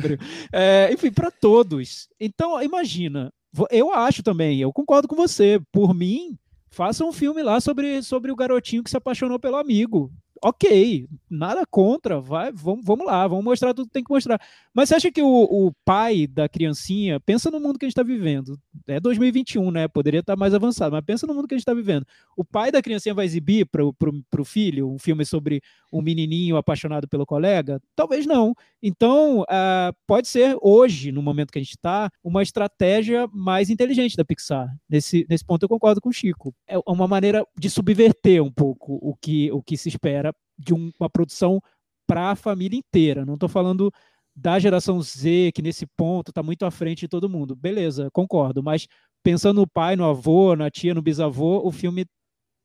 É, 0.51 0.89
enfim, 0.91 1.11
para 1.11 1.31
todos. 1.31 2.07
Então, 2.19 2.61
imagina. 2.61 3.31
Eu 3.71 3.93
acho 3.93 4.21
também, 4.21 4.59
eu 4.59 4.73
concordo 4.73 5.07
com 5.07 5.15
você. 5.15 5.61
Por 5.71 5.93
mim, 5.93 6.37
Faça 6.75 7.05
um 7.05 7.13
filme 7.13 7.41
lá 7.41 7.61
sobre, 7.61 8.03
sobre 8.03 8.33
o 8.33 8.35
garotinho 8.35 8.83
que 8.83 8.89
se 8.89 8.97
apaixonou 8.97 9.39
pelo 9.39 9.55
amigo 9.55 10.11
ok, 10.41 11.07
nada 11.29 11.65
contra, 11.65 12.19
vai, 12.19 12.51
vamos, 12.51 12.85
vamos 12.85 13.05
lá, 13.05 13.27
vamos 13.27 13.43
mostrar 13.43 13.73
tudo 13.73 13.87
que 13.87 13.93
tem 13.93 14.03
que 14.03 14.11
mostrar. 14.11 14.39
Mas 14.73 14.89
você 14.89 14.95
acha 14.95 15.11
que 15.11 15.21
o, 15.21 15.27
o 15.27 15.71
pai 15.83 16.27
da 16.27 16.49
criancinha, 16.49 17.19
pensa 17.19 17.49
no 17.49 17.59
mundo 17.59 17.79
que 17.79 17.85
a 17.85 17.87
gente 17.87 17.93
está 17.93 18.03
vivendo, 18.03 18.59
é 18.87 18.99
2021, 18.99 19.71
né? 19.71 19.87
Poderia 19.87 20.19
estar 20.19 20.33
tá 20.33 20.39
mais 20.39 20.53
avançado, 20.53 20.91
mas 20.91 21.05
pensa 21.05 21.25
no 21.25 21.33
mundo 21.33 21.47
que 21.47 21.55
a 21.55 21.57
gente 21.57 21.63
está 21.63 21.73
vivendo. 21.73 22.05
O 22.35 22.43
pai 22.43 22.71
da 22.71 22.81
criancinha 22.81 23.13
vai 23.13 23.25
exibir 23.25 23.65
para 23.65 23.83
o 23.83 24.45
filho 24.45 24.89
um 24.89 24.99
filme 24.99 25.25
sobre 25.25 25.61
um 25.91 26.01
menininho 26.01 26.57
apaixonado 26.57 27.07
pelo 27.07 27.25
colega? 27.25 27.81
Talvez 27.95 28.25
não. 28.25 28.53
Então, 28.81 29.41
uh, 29.41 29.95
pode 30.05 30.27
ser 30.27 30.57
hoje, 30.61 31.11
no 31.11 31.21
momento 31.21 31.51
que 31.51 31.59
a 31.59 31.61
gente 31.61 31.71
está, 31.71 32.11
uma 32.23 32.43
estratégia 32.43 33.27
mais 33.33 33.69
inteligente 33.69 34.15
da 34.15 34.25
Pixar. 34.25 34.69
Nesse, 34.89 35.25
nesse 35.29 35.45
ponto 35.45 35.63
eu 35.63 35.69
concordo 35.69 36.01
com 36.01 36.09
o 36.09 36.13
Chico. 36.13 36.53
É 36.67 36.77
uma 36.85 37.07
maneira 37.07 37.45
de 37.57 37.69
subverter 37.69 38.43
um 38.43 38.51
pouco 38.51 38.99
o 39.01 39.15
que, 39.15 39.51
o 39.51 39.61
que 39.61 39.77
se 39.77 39.89
espera 39.89 40.24
de 40.57 40.73
uma 40.73 41.09
produção 41.09 41.59
para 42.07 42.31
a 42.31 42.35
família 42.35 42.77
inteira. 42.77 43.25
Não 43.25 43.33
estou 43.33 43.49
falando 43.49 43.91
da 44.35 44.59
geração 44.59 45.01
Z, 45.01 45.51
que 45.53 45.61
nesse 45.61 45.85
ponto 45.85 46.29
está 46.29 46.43
muito 46.43 46.65
à 46.65 46.71
frente 46.71 47.01
de 47.01 47.07
todo 47.07 47.29
mundo. 47.29 47.55
Beleza, 47.55 48.09
concordo. 48.11 48.61
Mas 48.61 48.87
pensando 49.23 49.61
no 49.61 49.67
pai, 49.67 49.95
no 49.95 50.05
avô, 50.05 50.55
na 50.55 50.69
tia, 50.69 50.93
no 50.93 51.01
bisavô, 51.01 51.65
o 51.65 51.71
filme 51.71 52.05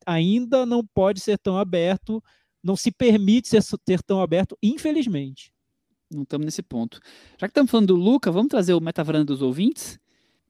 ainda 0.05 0.65
não 0.65 0.85
pode 0.85 1.19
ser 1.19 1.37
tão 1.37 1.57
aberto, 1.57 2.21
não 2.63 2.75
se 2.75 2.91
permite 2.91 3.47
ser, 3.47 3.63
tão 4.03 4.21
aberto, 4.21 4.57
infelizmente. 4.61 5.53
Não 6.11 6.23
estamos 6.23 6.45
nesse 6.45 6.61
ponto. 6.61 6.99
Já 7.39 7.47
que 7.47 7.51
estamos 7.51 7.71
falando 7.71 7.87
do 7.87 7.95
Luca, 7.95 8.31
vamos 8.31 8.49
trazer 8.49 8.73
o 8.73 8.81
Metavaranda 8.81 9.25
dos 9.25 9.41
ouvintes? 9.41 9.97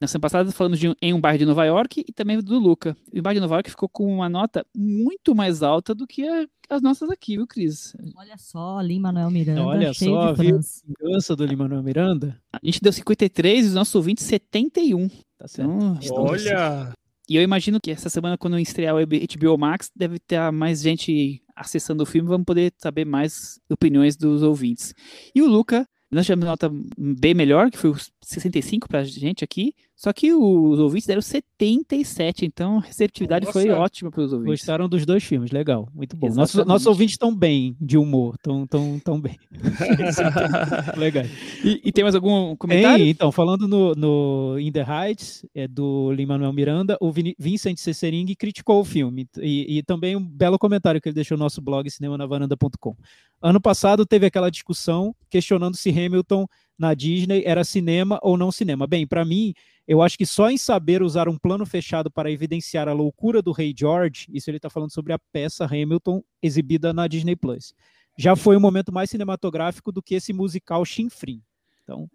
Na 0.02 0.07
semana 0.07 0.22
passada 0.22 0.52
falamos 0.52 0.80
de 0.80 0.90
um, 0.90 0.95
em 0.99 1.14
um 1.14 1.22
bar 1.22 1.38
de 1.38 1.45
Nova 1.45 1.64
York 1.64 2.03
e 2.07 2.11
também 2.11 2.40
do 2.40 2.57
Luca. 2.57 2.98
E 3.14 3.19
o 3.19 3.22
bar 3.22 3.36
de 3.36 3.40
Nova 3.40 3.53
York 3.53 3.69
ficou 3.69 3.88
com 3.88 4.11
uma 4.11 4.28
nota 4.28 4.65
muito 4.76 5.36
mais 5.36 5.61
alta 5.61 5.94
do 5.94 6.07
que 6.07 6.28
a, 6.28 6.48
as 6.72 6.82
nossas 6.82 7.07
aqui, 7.11 7.38
viu, 7.38 7.45
Cris? 7.45 7.95
Olha 8.15 8.36
só, 8.36 8.82
Lin-Manuel 8.82 9.30
Miranda. 9.30 9.64
Olha 9.64 9.94
só, 9.94 10.34
viu 10.34 10.57
a 10.57 10.60
vingança 11.03 11.36
do 11.36 11.45
Lin-Manuel 11.45 11.84
Miranda? 11.84 12.36
A 12.52 12.60
gente 12.64 12.82
deu 12.82 12.91
53 12.91 13.65
e 13.65 13.68
os 13.68 13.76
nossos 13.76 13.94
ouvintes 13.94 14.26
71. 14.26 15.07
Tá 15.38 15.48
certo. 15.48 15.72
Então, 16.02 16.23
Olha! 16.23 16.91
E 17.30 17.36
eu 17.36 17.44
imagino 17.44 17.80
que 17.80 17.91
essa 17.91 18.10
semana, 18.10 18.40
quando 18.40 18.57
estrear 18.57 18.95
o 18.95 19.06
HBO 19.06 19.57
Max, 19.57 19.91
deve 19.95 20.18
ter 20.18 20.52
mais 20.52 20.82
gente 20.82 21.44
acessando 21.56 22.02
o 22.02 22.07
filme, 22.07 22.28
vamos 22.28 22.45
poder 22.45 22.73
saber 22.76 23.06
mais 23.06 23.60
opiniões 23.69 24.18
dos 24.18 24.41
ouvintes. 24.41 24.95
E 25.36 25.44
o 25.44 25.48
Luca 25.48 25.88
nós 26.11 26.26
tivemos 26.26 26.45
nota 26.45 26.69
bem 26.98 27.34
melhor, 27.34 27.72
que 27.72 27.78
foi 27.78 27.94
65 28.31 28.87
pra 28.87 29.03
gente 29.03 29.43
aqui, 29.43 29.73
só 29.95 30.11
que 30.11 30.33
os 30.33 30.79
ouvintes 30.79 31.05
deram 31.07 31.21
77, 31.21 32.45
então 32.45 32.77
a 32.79 32.81
receptividade 32.81 33.51
foi 33.51 33.65
Nossa. 33.65 33.79
ótima 33.81 34.09
para 34.11 34.21
os 34.23 34.33
ouvintes. 34.33 34.51
Gostaram 34.61 34.89
dos 34.89 35.05
dois 35.05 35.23
filmes, 35.23 35.51
legal, 35.51 35.87
muito 35.93 36.15
bom. 36.15 36.27
Nossos, 36.27 36.55
Exatamente. 36.55 36.67
nossos 36.67 36.87
ouvintes 36.87 37.13
estão 37.13 37.35
bem 37.35 37.75
de 37.79 37.97
humor, 37.97 38.35
estão 38.35 38.65
tão, 38.65 38.99
tão 38.99 39.21
bem. 39.21 39.37
legal. 40.97 41.23
E, 41.63 41.81
e 41.83 41.91
tem 41.91 42.03
mais 42.03 42.15
algum 42.15 42.55
comentário? 42.55 43.03
Hein, 43.05 43.09
então, 43.11 43.31
falando 43.31 43.67
no, 43.67 43.93
no 43.93 44.59
In 44.59 44.71
the 44.71 44.83
Heights, 44.83 45.45
é 45.53 45.67
do 45.67 46.11
Lin-Manuel 46.11 46.53
Miranda, 46.53 46.97
o 46.99 47.11
Vini- 47.11 47.35
Vincent 47.37 47.77
Cessering 47.77 48.25
criticou 48.35 48.81
o 48.81 48.85
filme. 48.85 49.27
E, 49.39 49.77
e 49.77 49.83
também 49.83 50.15
um 50.15 50.23
belo 50.23 50.57
comentário 50.57 50.99
que 51.01 51.09
ele 51.09 51.15
deixou 51.15 51.37
no 51.37 51.43
nosso 51.43 51.61
blog 51.61 51.89
cinemanavaranda.com. 51.89 52.95
Ano 53.41 53.59
passado 53.61 54.05
teve 54.05 54.25
aquela 54.25 54.49
discussão 54.51 55.15
questionando 55.29 55.75
se 55.75 55.89
Hamilton 55.89 56.47
na 56.77 56.93
Disney 56.93 57.43
era 57.45 57.64
cinema 57.64 58.19
ou 58.22 58.38
não 58.38 58.52
cinema. 58.52 58.88
Bem, 58.88 59.06
para 59.06 59.23
mim, 59.23 59.53
eu 59.88 60.02
acho 60.02 60.18
que 60.18 60.26
só 60.26 60.49
em 60.49 60.57
saber 60.57 61.03
usar 61.03 61.27
um 61.27 61.38
plano 61.38 61.65
fechado 61.65 62.10
para 62.10 62.31
evidenciar 62.31 62.88
a 62.88 62.93
loucura 62.93 63.41
do 63.41 63.52
Rei 63.52 63.73
George, 63.77 64.27
isso 64.31 64.49
ele 64.49 64.57
está 64.57 64.69
falando 64.69 64.91
sobre 64.91 65.14
a 65.14 65.19
peça 65.19 65.65
Hamilton 65.65 66.23
exibida 66.41 66.93
na 66.93 67.07
Disney 67.07 67.35
Plus, 67.35 67.73
já 68.18 68.35
foi 68.35 68.57
um 68.57 68.60
momento 68.60 68.91
mais 68.91 69.10
cinematográfico 69.10 69.91
do 69.91 70.02
que 70.02 70.15
esse 70.15 70.34
musical 70.34 70.84
chinfrim. 70.85 71.41
Então, 71.84 72.10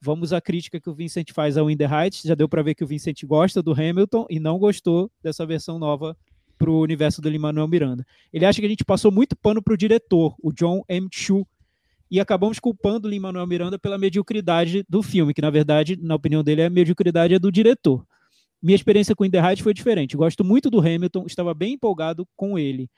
vamos 0.00 0.32
à 0.32 0.40
crítica 0.40 0.80
que 0.80 0.88
o 0.88 0.94
Vincent 0.94 1.32
faz 1.32 1.56
ao 1.56 1.70
In 1.70 1.76
the 1.76 1.84
Heights. 1.84 2.22
Já 2.22 2.34
deu 2.34 2.48
para 2.48 2.62
ver 2.62 2.74
que 2.74 2.84
o 2.84 2.86
Vincent 2.86 3.24
gosta 3.24 3.62
do 3.62 3.72
Hamilton 3.72 4.26
e 4.30 4.38
não 4.38 4.58
gostou 4.58 5.10
dessa 5.22 5.44
versão 5.44 5.78
nova 5.78 6.16
para 6.56 6.70
o 6.70 6.80
universo 6.80 7.22
do 7.22 7.28
Lin-Manuel 7.28 7.68
Miranda. 7.68 8.06
Ele 8.32 8.44
acha 8.44 8.60
que 8.60 8.66
a 8.66 8.68
gente 8.70 8.84
passou 8.84 9.10
muito 9.10 9.36
pano 9.36 9.62
para 9.62 9.74
o 9.74 9.76
diretor, 9.76 10.34
o 10.42 10.52
John 10.52 10.82
M. 10.88 11.08
Chu, 11.10 11.46
e 12.10 12.20
acabamos 12.20 12.58
culpando 12.58 13.06
o 13.06 13.10
Lin-Manuel 13.10 13.46
Miranda 13.46 13.78
pela 13.78 13.98
mediocridade 13.98 14.84
do 14.88 15.02
filme, 15.02 15.34
que 15.34 15.42
na 15.42 15.50
verdade, 15.50 15.96
na 16.00 16.14
opinião 16.14 16.42
dele, 16.42 16.62
a 16.62 16.70
mediocridade 16.70 17.34
é 17.34 17.38
do 17.38 17.52
diretor. 17.52 18.04
Minha 18.62 18.76
experiência 18.76 19.14
com 19.14 19.24
In 19.24 19.30
the 19.30 19.38
Heights 19.38 19.62
foi 19.62 19.72
diferente. 19.72 20.16
Gosto 20.16 20.44
muito 20.44 20.70
do 20.70 20.80
Hamilton, 20.80 21.24
estava 21.26 21.54
bem 21.54 21.74
empolgado 21.74 22.26
com 22.34 22.58
ele. 22.58 22.90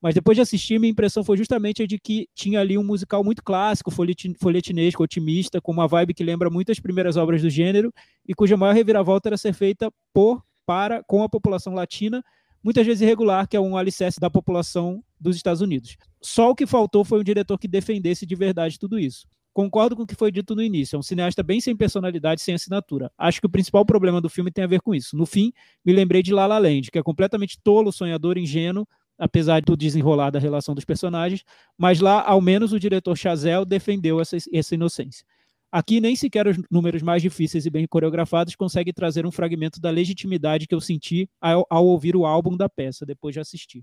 Mas 0.00 0.14
depois 0.14 0.34
de 0.34 0.42
assistir, 0.42 0.80
minha 0.80 0.90
impressão 0.90 1.22
foi 1.22 1.36
justamente 1.36 1.82
a 1.82 1.86
de 1.86 1.96
que 1.96 2.26
tinha 2.34 2.60
ali 2.60 2.76
um 2.76 2.82
musical 2.82 3.22
muito 3.22 3.42
clássico, 3.44 3.90
folheti- 3.90 4.34
folhetinesco, 4.40 5.02
otimista, 5.02 5.60
com 5.60 5.70
uma 5.70 5.86
vibe 5.86 6.12
que 6.12 6.24
lembra 6.24 6.50
muito 6.50 6.72
as 6.72 6.80
primeiras 6.80 7.16
obras 7.16 7.40
do 7.40 7.48
gênero 7.48 7.92
e 8.26 8.34
cuja 8.34 8.56
maior 8.56 8.74
reviravolta 8.74 9.28
era 9.28 9.36
ser 9.36 9.52
feita 9.52 9.92
por, 10.12 10.42
para, 10.66 11.04
com 11.04 11.22
a 11.22 11.28
população 11.28 11.72
latina, 11.72 12.24
muitas 12.62 12.86
vezes 12.86 13.02
irregular, 13.02 13.48
que 13.48 13.56
é 13.56 13.60
um 13.60 13.76
alicerce 13.76 14.20
da 14.20 14.30
população 14.30 15.02
dos 15.20 15.36
Estados 15.36 15.60
Unidos. 15.60 15.96
Só 16.20 16.50
o 16.50 16.54
que 16.54 16.66
faltou 16.66 17.04
foi 17.04 17.20
um 17.20 17.24
diretor 17.24 17.58
que 17.58 17.68
defendesse 17.68 18.24
de 18.24 18.34
verdade 18.34 18.78
tudo 18.78 18.98
isso. 18.98 19.26
Concordo 19.52 19.94
com 19.94 20.04
o 20.04 20.06
que 20.06 20.14
foi 20.14 20.32
dito 20.32 20.54
no 20.54 20.62
início. 20.62 20.96
É 20.96 20.98
um 20.98 21.02
cineasta 21.02 21.42
bem 21.42 21.60
sem 21.60 21.76
personalidade, 21.76 22.40
sem 22.40 22.54
assinatura. 22.54 23.12
Acho 23.18 23.40
que 23.40 23.46
o 23.46 23.50
principal 23.50 23.84
problema 23.84 24.20
do 24.20 24.30
filme 24.30 24.50
tem 24.50 24.64
a 24.64 24.66
ver 24.66 24.80
com 24.80 24.94
isso. 24.94 25.16
No 25.16 25.26
fim, 25.26 25.52
me 25.84 25.92
lembrei 25.92 26.22
de 26.22 26.32
La 26.32 26.46
La 26.46 26.58
Land, 26.58 26.90
que 26.90 26.98
é 26.98 27.02
completamente 27.02 27.58
tolo, 27.62 27.92
sonhador, 27.92 28.38
ingênuo, 28.38 28.86
apesar 29.18 29.60
do 29.60 29.76
desenrolar 29.76 30.30
da 30.30 30.38
relação 30.38 30.74
dos 30.74 30.84
personagens, 30.84 31.44
mas 31.76 32.00
lá, 32.00 32.22
ao 32.26 32.40
menos, 32.40 32.72
o 32.72 32.80
diretor 32.80 33.16
Chazelle 33.16 33.64
defendeu 33.64 34.20
essa, 34.20 34.36
essa 34.52 34.74
inocência. 34.74 35.24
Aqui, 35.72 36.02
nem 36.02 36.14
sequer 36.14 36.46
os 36.46 36.58
números 36.70 37.00
mais 37.00 37.22
difíceis 37.22 37.64
e 37.64 37.70
bem 37.70 37.86
coreografados 37.86 38.54
conseguem 38.54 38.92
trazer 38.92 39.24
um 39.24 39.30
fragmento 39.30 39.80
da 39.80 39.88
legitimidade 39.88 40.66
que 40.66 40.74
eu 40.74 40.80
senti 40.82 41.26
ao, 41.40 41.66
ao 41.70 41.86
ouvir 41.86 42.14
o 42.14 42.26
álbum 42.26 42.54
da 42.54 42.68
peça, 42.68 43.06
depois 43.06 43.32
de 43.32 43.40
assistir. 43.40 43.82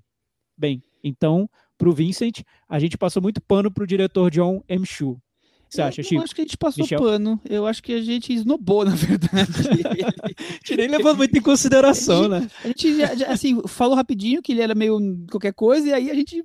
Bem, 0.55 0.83
então, 1.03 1.49
para 1.79 1.89
o 1.89 1.91
Vincent, 1.91 2.41
a 2.67 2.77
gente 2.77 2.95
passou 2.95 3.23
muito 3.23 3.41
pano 3.41 3.71
para 3.71 3.83
o 3.83 3.87
diretor 3.87 4.29
John 4.29 4.61
M. 4.69 4.85
Chu. 4.85 5.19
Que 5.67 5.75
você 5.75 5.81
acha, 5.81 6.01
eu 6.01 6.03
Chico? 6.03 6.15
não 6.15 6.23
acho 6.23 6.35
que 6.35 6.41
a 6.41 6.43
gente 6.43 6.57
passou 6.57 6.83
Michel? 6.83 6.99
pano. 6.99 7.41
Eu 7.47 7.65
acho 7.65 7.81
que 7.81 7.93
a 7.93 8.01
gente 8.01 8.33
esnobou, 8.33 8.85
na 8.85 8.93
verdade. 8.93 9.51
Nem 10.75 10.87
levando 10.87 11.17
muito 11.17 11.35
em 11.35 11.41
consideração, 11.41 12.27
né? 12.27 12.47
a 12.63 12.67
gente, 12.67 12.97
já, 12.97 13.15
já, 13.15 13.31
assim, 13.31 13.61
falou 13.67 13.95
rapidinho 13.95 14.41
que 14.43 14.51
ele 14.51 14.61
era 14.61 14.75
meio 14.75 14.99
qualquer 15.31 15.53
coisa, 15.53 15.87
e 15.87 15.93
aí 15.93 16.11
a 16.11 16.13
gente 16.13 16.43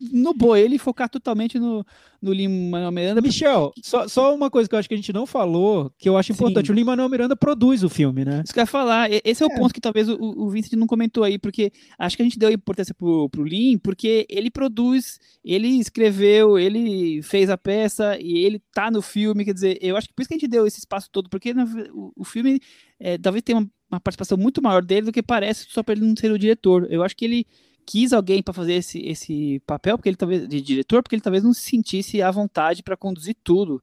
esnobou 0.00 0.56
ele 0.56 0.76
e 0.76 0.78
focar 0.78 1.08
totalmente 1.08 1.58
no, 1.58 1.84
no 2.20 2.32
Lin-Manuel 2.32 2.92
Miranda. 2.92 3.20
Michel, 3.20 3.72
só, 3.82 4.06
só 4.06 4.34
uma 4.34 4.50
coisa 4.50 4.68
que 4.68 4.74
eu 4.74 4.78
acho 4.78 4.88
que 4.88 4.94
a 4.94 4.96
gente 4.96 5.12
não 5.12 5.26
falou, 5.26 5.90
que 5.98 6.08
eu 6.08 6.16
acho 6.16 6.32
Sim. 6.32 6.34
importante. 6.34 6.70
O 6.70 6.74
Lin-Manuel 6.74 7.08
Miranda 7.08 7.34
produz 7.36 7.82
o 7.82 7.88
filme, 7.88 8.24
né? 8.24 8.42
Isso 8.44 8.52
que 8.52 8.58
eu 8.58 8.62
ia 8.62 8.66
falar, 8.66 9.08
esse 9.24 9.42
é 9.42 9.46
o 9.46 9.54
ponto 9.54 9.72
que 9.72 9.80
talvez 9.80 10.08
o, 10.08 10.16
o 10.20 10.50
Vincent 10.50 10.74
não 10.74 10.86
comentou 10.86 11.24
aí, 11.24 11.38
porque 11.38 11.72
acho 11.98 12.16
que 12.16 12.22
a 12.22 12.24
gente 12.24 12.38
deu 12.38 12.50
importância 12.50 12.94
pro, 12.94 13.28
pro 13.30 13.44
Lin, 13.44 13.78
porque 13.78 14.26
ele 14.28 14.50
produz, 14.50 15.18
ele 15.44 15.68
escreveu, 15.68 16.58
ele 16.58 17.22
fez 17.22 17.48
a 17.50 17.56
peça 17.56 18.18
e 18.20 18.38
ele 18.44 18.60
tá 18.72 18.90
no 18.90 19.00
filme, 19.02 19.44
quer 19.44 19.54
dizer, 19.54 19.78
eu 19.80 19.96
acho 19.96 20.08
que 20.08 20.14
por 20.14 20.22
isso 20.22 20.28
que 20.28 20.34
a 20.34 20.38
gente 20.38 20.48
deu 20.50 20.66
esse 20.66 20.78
espaço 20.78 21.08
todo, 21.10 21.28
porque 21.30 21.52
ve- 21.52 21.90
o, 21.92 22.12
o 22.16 22.24
filme 22.24 22.60
é, 22.98 23.16
talvez 23.16 23.42
tenha 23.42 23.58
uma, 23.58 23.68
uma 23.90 24.00
participação 24.00 24.36
muito 24.36 24.62
maior 24.62 24.84
dele 24.84 25.06
do 25.06 25.12
que 25.12 25.22
parece 25.22 25.66
só 25.70 25.82
para 25.82 25.94
ele 25.94 26.06
não 26.06 26.14
ser 26.16 26.30
o 26.30 26.38
diretor. 26.38 26.86
Eu 26.90 27.02
acho 27.02 27.16
que 27.16 27.24
ele 27.24 27.46
quis 27.90 28.12
alguém 28.12 28.40
para 28.40 28.54
fazer 28.54 28.74
esse, 28.74 29.00
esse 29.00 29.60
papel, 29.66 29.98
porque 29.98 30.08
ele 30.08 30.16
talvez 30.16 30.46
de 30.46 30.60
diretor, 30.60 31.02
porque 31.02 31.16
ele 31.16 31.22
talvez 31.22 31.42
não 31.42 31.52
se 31.52 31.62
sentisse 31.62 32.22
à 32.22 32.30
vontade 32.30 32.84
para 32.84 32.96
conduzir 32.96 33.36
tudo. 33.42 33.82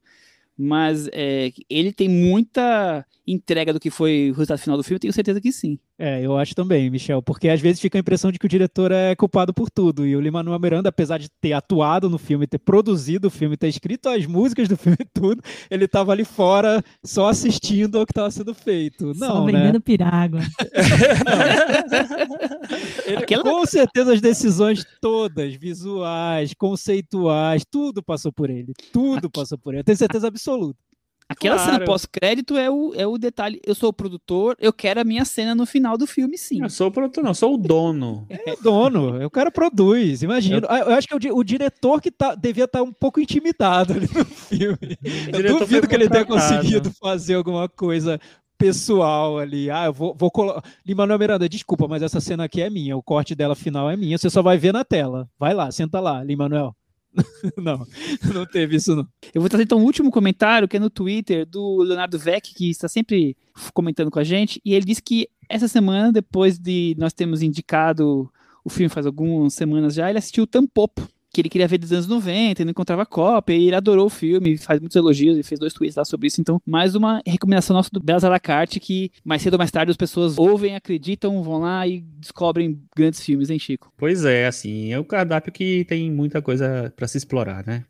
Mas 0.56 1.10
é, 1.12 1.52
ele 1.68 1.92
tem 1.92 2.08
muita 2.08 3.04
entrega 3.32 3.72
do 3.72 3.80
que 3.80 3.90
foi 3.90 4.30
o 4.30 4.32
resultado 4.32 4.58
final 4.58 4.76
do 4.76 4.82
filme, 4.82 4.96
eu 4.96 5.00
tenho 5.00 5.12
certeza 5.12 5.40
que 5.40 5.52
sim. 5.52 5.78
É, 5.98 6.24
eu 6.24 6.36
acho 6.38 6.54
também, 6.54 6.88
Michel, 6.88 7.20
porque 7.22 7.48
às 7.48 7.60
vezes 7.60 7.80
fica 7.80 7.98
a 7.98 8.00
impressão 8.00 8.30
de 8.32 8.38
que 8.38 8.46
o 8.46 8.48
diretor 8.48 8.92
é 8.92 9.14
culpado 9.16 9.52
por 9.52 9.68
tudo. 9.70 10.06
E 10.06 10.14
o 10.16 10.20
Lin-Manuel 10.20 10.58
Miranda, 10.60 10.88
apesar 10.88 11.18
de 11.18 11.28
ter 11.40 11.52
atuado 11.52 12.08
no 12.08 12.18
filme, 12.18 12.46
ter 12.46 12.58
produzido 12.58 13.28
o 13.28 13.30
filme, 13.30 13.56
ter 13.56 13.68
escrito 13.68 14.08
as 14.08 14.24
músicas 14.26 14.68
do 14.68 14.76
filme 14.78 14.96
e 15.00 15.04
tudo, 15.04 15.42
ele 15.70 15.84
estava 15.86 16.12
ali 16.12 16.24
fora 16.24 16.82
só 17.04 17.28
assistindo 17.28 17.98
ao 17.98 18.06
que 18.06 18.12
estava 18.12 18.30
sendo 18.30 18.54
feito. 18.54 19.12
Só 19.14 19.26
Não, 19.40 19.46
né? 19.46 19.52
vendendo 19.52 19.80
pirágua. 19.80 20.40
Ele, 23.06 23.16
Aquela- 23.22 23.42
Com 23.42 23.64
certeza 23.66 24.12
as 24.12 24.20
decisões 24.20 24.84
todas, 25.00 25.54
visuais, 25.54 26.52
conceituais, 26.54 27.64
tudo 27.70 28.02
passou 28.02 28.32
por 28.32 28.50
ele. 28.50 28.72
Tudo 28.92 29.30
passou 29.30 29.58
por 29.58 29.72
ele. 29.74 29.80
Eu 29.80 29.84
tenho 29.84 29.96
certeza 29.98 30.28
absoluta. 30.28 30.78
Aquela 31.28 31.58
cena 31.58 31.72
Claro. 31.72 31.84
pós-crédito 31.84 32.56
é 32.56 32.70
o, 32.70 32.94
é 32.94 33.06
o 33.06 33.18
detalhe. 33.18 33.60
Eu 33.66 33.74
sou 33.74 33.90
o 33.90 33.92
produtor, 33.92 34.56
eu 34.58 34.72
quero 34.72 35.00
a 35.00 35.04
minha 35.04 35.24
cena 35.26 35.54
no 35.54 35.66
final 35.66 35.98
do 35.98 36.06
filme, 36.06 36.38
sim. 36.38 36.62
Eu 36.62 36.70
sou 36.70 36.88
o 36.88 36.90
produtor, 36.90 37.22
não, 37.22 37.34
sou 37.34 37.54
o 37.54 37.58
dono. 37.58 38.26
É 38.46 38.52
o 38.54 38.62
dono, 38.62 39.24
o 39.26 39.30
cara 39.30 39.50
produz, 39.50 40.22
imagina. 40.22 40.66
Ah, 40.70 40.78
Eu 40.78 40.94
acho 40.94 41.06
que 41.06 41.12
é 41.12 41.16
o, 41.16 41.20
di- 41.20 41.30
o 41.32 41.44
diretor 41.44 42.00
que 42.00 42.10
tá, 42.10 42.34
devia 42.34 42.64
estar 42.64 42.82
um 42.82 42.92
pouco 42.92 43.20
intimidado 43.20 43.92
ali 43.92 44.08
no 44.14 44.24
filme. 44.24 44.98
Eu 45.32 45.58
duvido 45.58 45.86
que 45.86 45.94
ele 45.94 46.08
tenha 46.08 46.24
conseguido 46.24 46.90
fazer 46.98 47.34
alguma 47.34 47.68
coisa 47.68 48.18
pessoal 48.56 49.38
ali. 49.38 49.70
Ah, 49.70 49.84
eu 49.86 49.92
vou, 49.92 50.14
vou 50.18 50.30
colocar. 50.30 50.62
Lin-Manuel 50.86 51.18
Miranda, 51.18 51.48
desculpa, 51.48 51.86
mas 51.86 52.02
essa 52.02 52.20
cena 52.20 52.44
aqui 52.44 52.60
é 52.62 52.68
minha, 52.70 52.96
o 52.96 53.02
corte 53.02 53.34
dela 53.34 53.54
final 53.54 53.90
é 53.90 53.96
minha, 53.96 54.16
você 54.18 54.28
só 54.30 54.42
vai 54.42 54.56
ver 54.58 54.72
na 54.72 54.84
tela. 54.84 55.28
Vai 55.38 55.54
lá, 55.54 55.70
senta 55.70 56.00
lá, 56.00 56.22
Lin-Manuel. 56.24 56.74
não, 57.56 57.86
não 58.32 58.46
teve 58.46 58.76
isso 58.76 58.94
não. 58.94 59.06
Eu 59.34 59.40
vou 59.40 59.48
trazer 59.48 59.64
então 59.64 59.78
um 59.78 59.84
último 59.84 60.10
comentário 60.10 60.68
que 60.68 60.76
é 60.76 60.80
no 60.80 60.90
Twitter 60.90 61.46
do 61.46 61.78
Leonardo 61.82 62.18
Vec, 62.18 62.54
que 62.54 62.70
está 62.70 62.88
sempre 62.88 63.36
comentando 63.72 64.10
com 64.10 64.18
a 64.18 64.24
gente, 64.24 64.60
e 64.64 64.74
ele 64.74 64.84
disse 64.84 65.02
que 65.02 65.28
essa 65.48 65.66
semana, 65.66 66.12
depois 66.12 66.58
de 66.58 66.94
nós 66.98 67.12
termos 67.12 67.42
indicado 67.42 68.30
o 68.64 68.70
filme 68.70 68.88
faz 68.88 69.06
algumas 69.06 69.54
semanas 69.54 69.94
já, 69.94 70.08
ele 70.08 70.18
assistiu 70.18 70.46
Tampopo, 70.46 71.08
que 71.32 71.40
ele 71.40 71.48
queria 71.48 71.68
ver 71.68 71.78
dos 71.78 71.92
anos 71.92 72.06
90 72.06 72.62
e 72.62 72.64
não 72.64 72.70
encontrava 72.70 73.04
cópia, 73.04 73.54
e 73.54 73.66
ele 73.66 73.76
adorou 73.76 74.06
o 74.06 74.10
filme, 74.10 74.56
faz 74.56 74.80
muitos 74.80 74.96
elogios 74.96 75.36
e 75.36 75.42
fez 75.42 75.58
dois 75.58 75.72
tweets 75.72 75.96
lá 75.96 76.04
sobre 76.04 76.26
isso. 76.26 76.40
Então, 76.40 76.60
mais 76.66 76.94
uma 76.94 77.20
recomendação 77.26 77.74
nossa 77.74 77.90
do 77.92 78.00
Belas 78.00 78.24
à 78.24 78.28
la 78.28 78.40
carte, 78.40 78.80
que 78.80 79.10
mais 79.24 79.42
cedo 79.42 79.54
ou 79.54 79.58
mais 79.58 79.70
tarde 79.70 79.90
as 79.90 79.96
pessoas 79.96 80.38
ouvem, 80.38 80.74
acreditam, 80.74 81.42
vão 81.42 81.58
lá 81.58 81.86
e 81.86 82.00
descobrem 82.18 82.80
grandes 82.96 83.20
filmes, 83.20 83.50
hein, 83.50 83.58
Chico? 83.58 83.92
Pois 83.96 84.24
é, 84.24 84.46
assim, 84.46 84.92
é 84.92 84.98
o 84.98 85.04
cardápio 85.04 85.52
que 85.52 85.84
tem 85.84 86.10
muita 86.10 86.40
coisa 86.40 86.92
pra 86.96 87.06
se 87.06 87.18
explorar, 87.18 87.64
né? 87.66 87.84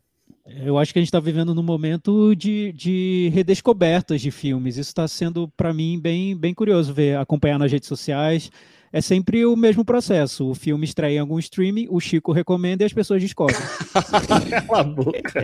Eu 0.63 0.77
acho 0.77 0.91
que 0.91 0.99
a 0.99 1.01
gente 1.01 1.09
está 1.09 1.19
vivendo 1.19 1.53
num 1.53 1.63
momento 1.63 2.35
de, 2.35 2.73
de 2.73 3.29
redescobertas 3.33 4.19
de 4.19 4.31
filmes. 4.31 4.77
Isso 4.77 4.89
está 4.89 5.07
sendo, 5.07 5.47
para 5.49 5.71
mim, 5.71 5.99
bem, 5.99 6.35
bem 6.35 6.55
curioso 6.55 6.91
ver, 6.91 7.17
acompanhar 7.17 7.59
nas 7.59 7.71
redes 7.71 7.87
sociais. 7.87 8.51
É 8.91 9.01
sempre 9.01 9.45
o 9.45 9.55
mesmo 9.55 9.85
processo. 9.85 10.49
O 10.49 10.55
filme 10.55 10.85
estreia 10.85 11.17
em 11.17 11.19
algum 11.19 11.39
streaming, 11.39 11.87
o 11.89 11.99
Chico 11.99 12.31
recomenda 12.31 12.83
e 12.83 12.85
as 12.85 12.93
pessoas 12.93 13.21
descobrem. 13.21 13.57
Cala 14.67 14.79
a 14.79 14.83
boca. 14.83 15.43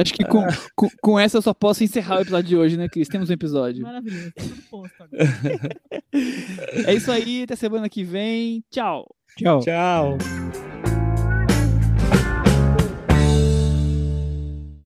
Acho 0.00 0.14
que 0.14 0.24
com, 0.24 0.44
com, 0.74 0.88
com 1.00 1.18
essa 1.18 1.38
eu 1.38 1.42
só 1.42 1.54
posso 1.54 1.82
encerrar 1.84 2.18
o 2.18 2.22
episódio 2.22 2.48
de 2.48 2.56
hoje, 2.56 2.76
né, 2.76 2.88
Cris? 2.88 3.08
Temos 3.08 3.30
um 3.30 3.32
episódio. 3.32 3.82
Maravilhoso. 3.82 4.32
É 6.86 6.94
isso 6.94 7.10
aí, 7.10 7.44
até 7.44 7.54
semana 7.54 7.88
que 7.88 8.02
vem. 8.02 8.64
Tchau! 8.70 9.06
Tchau. 9.36 9.60
Tchau. 9.60 10.18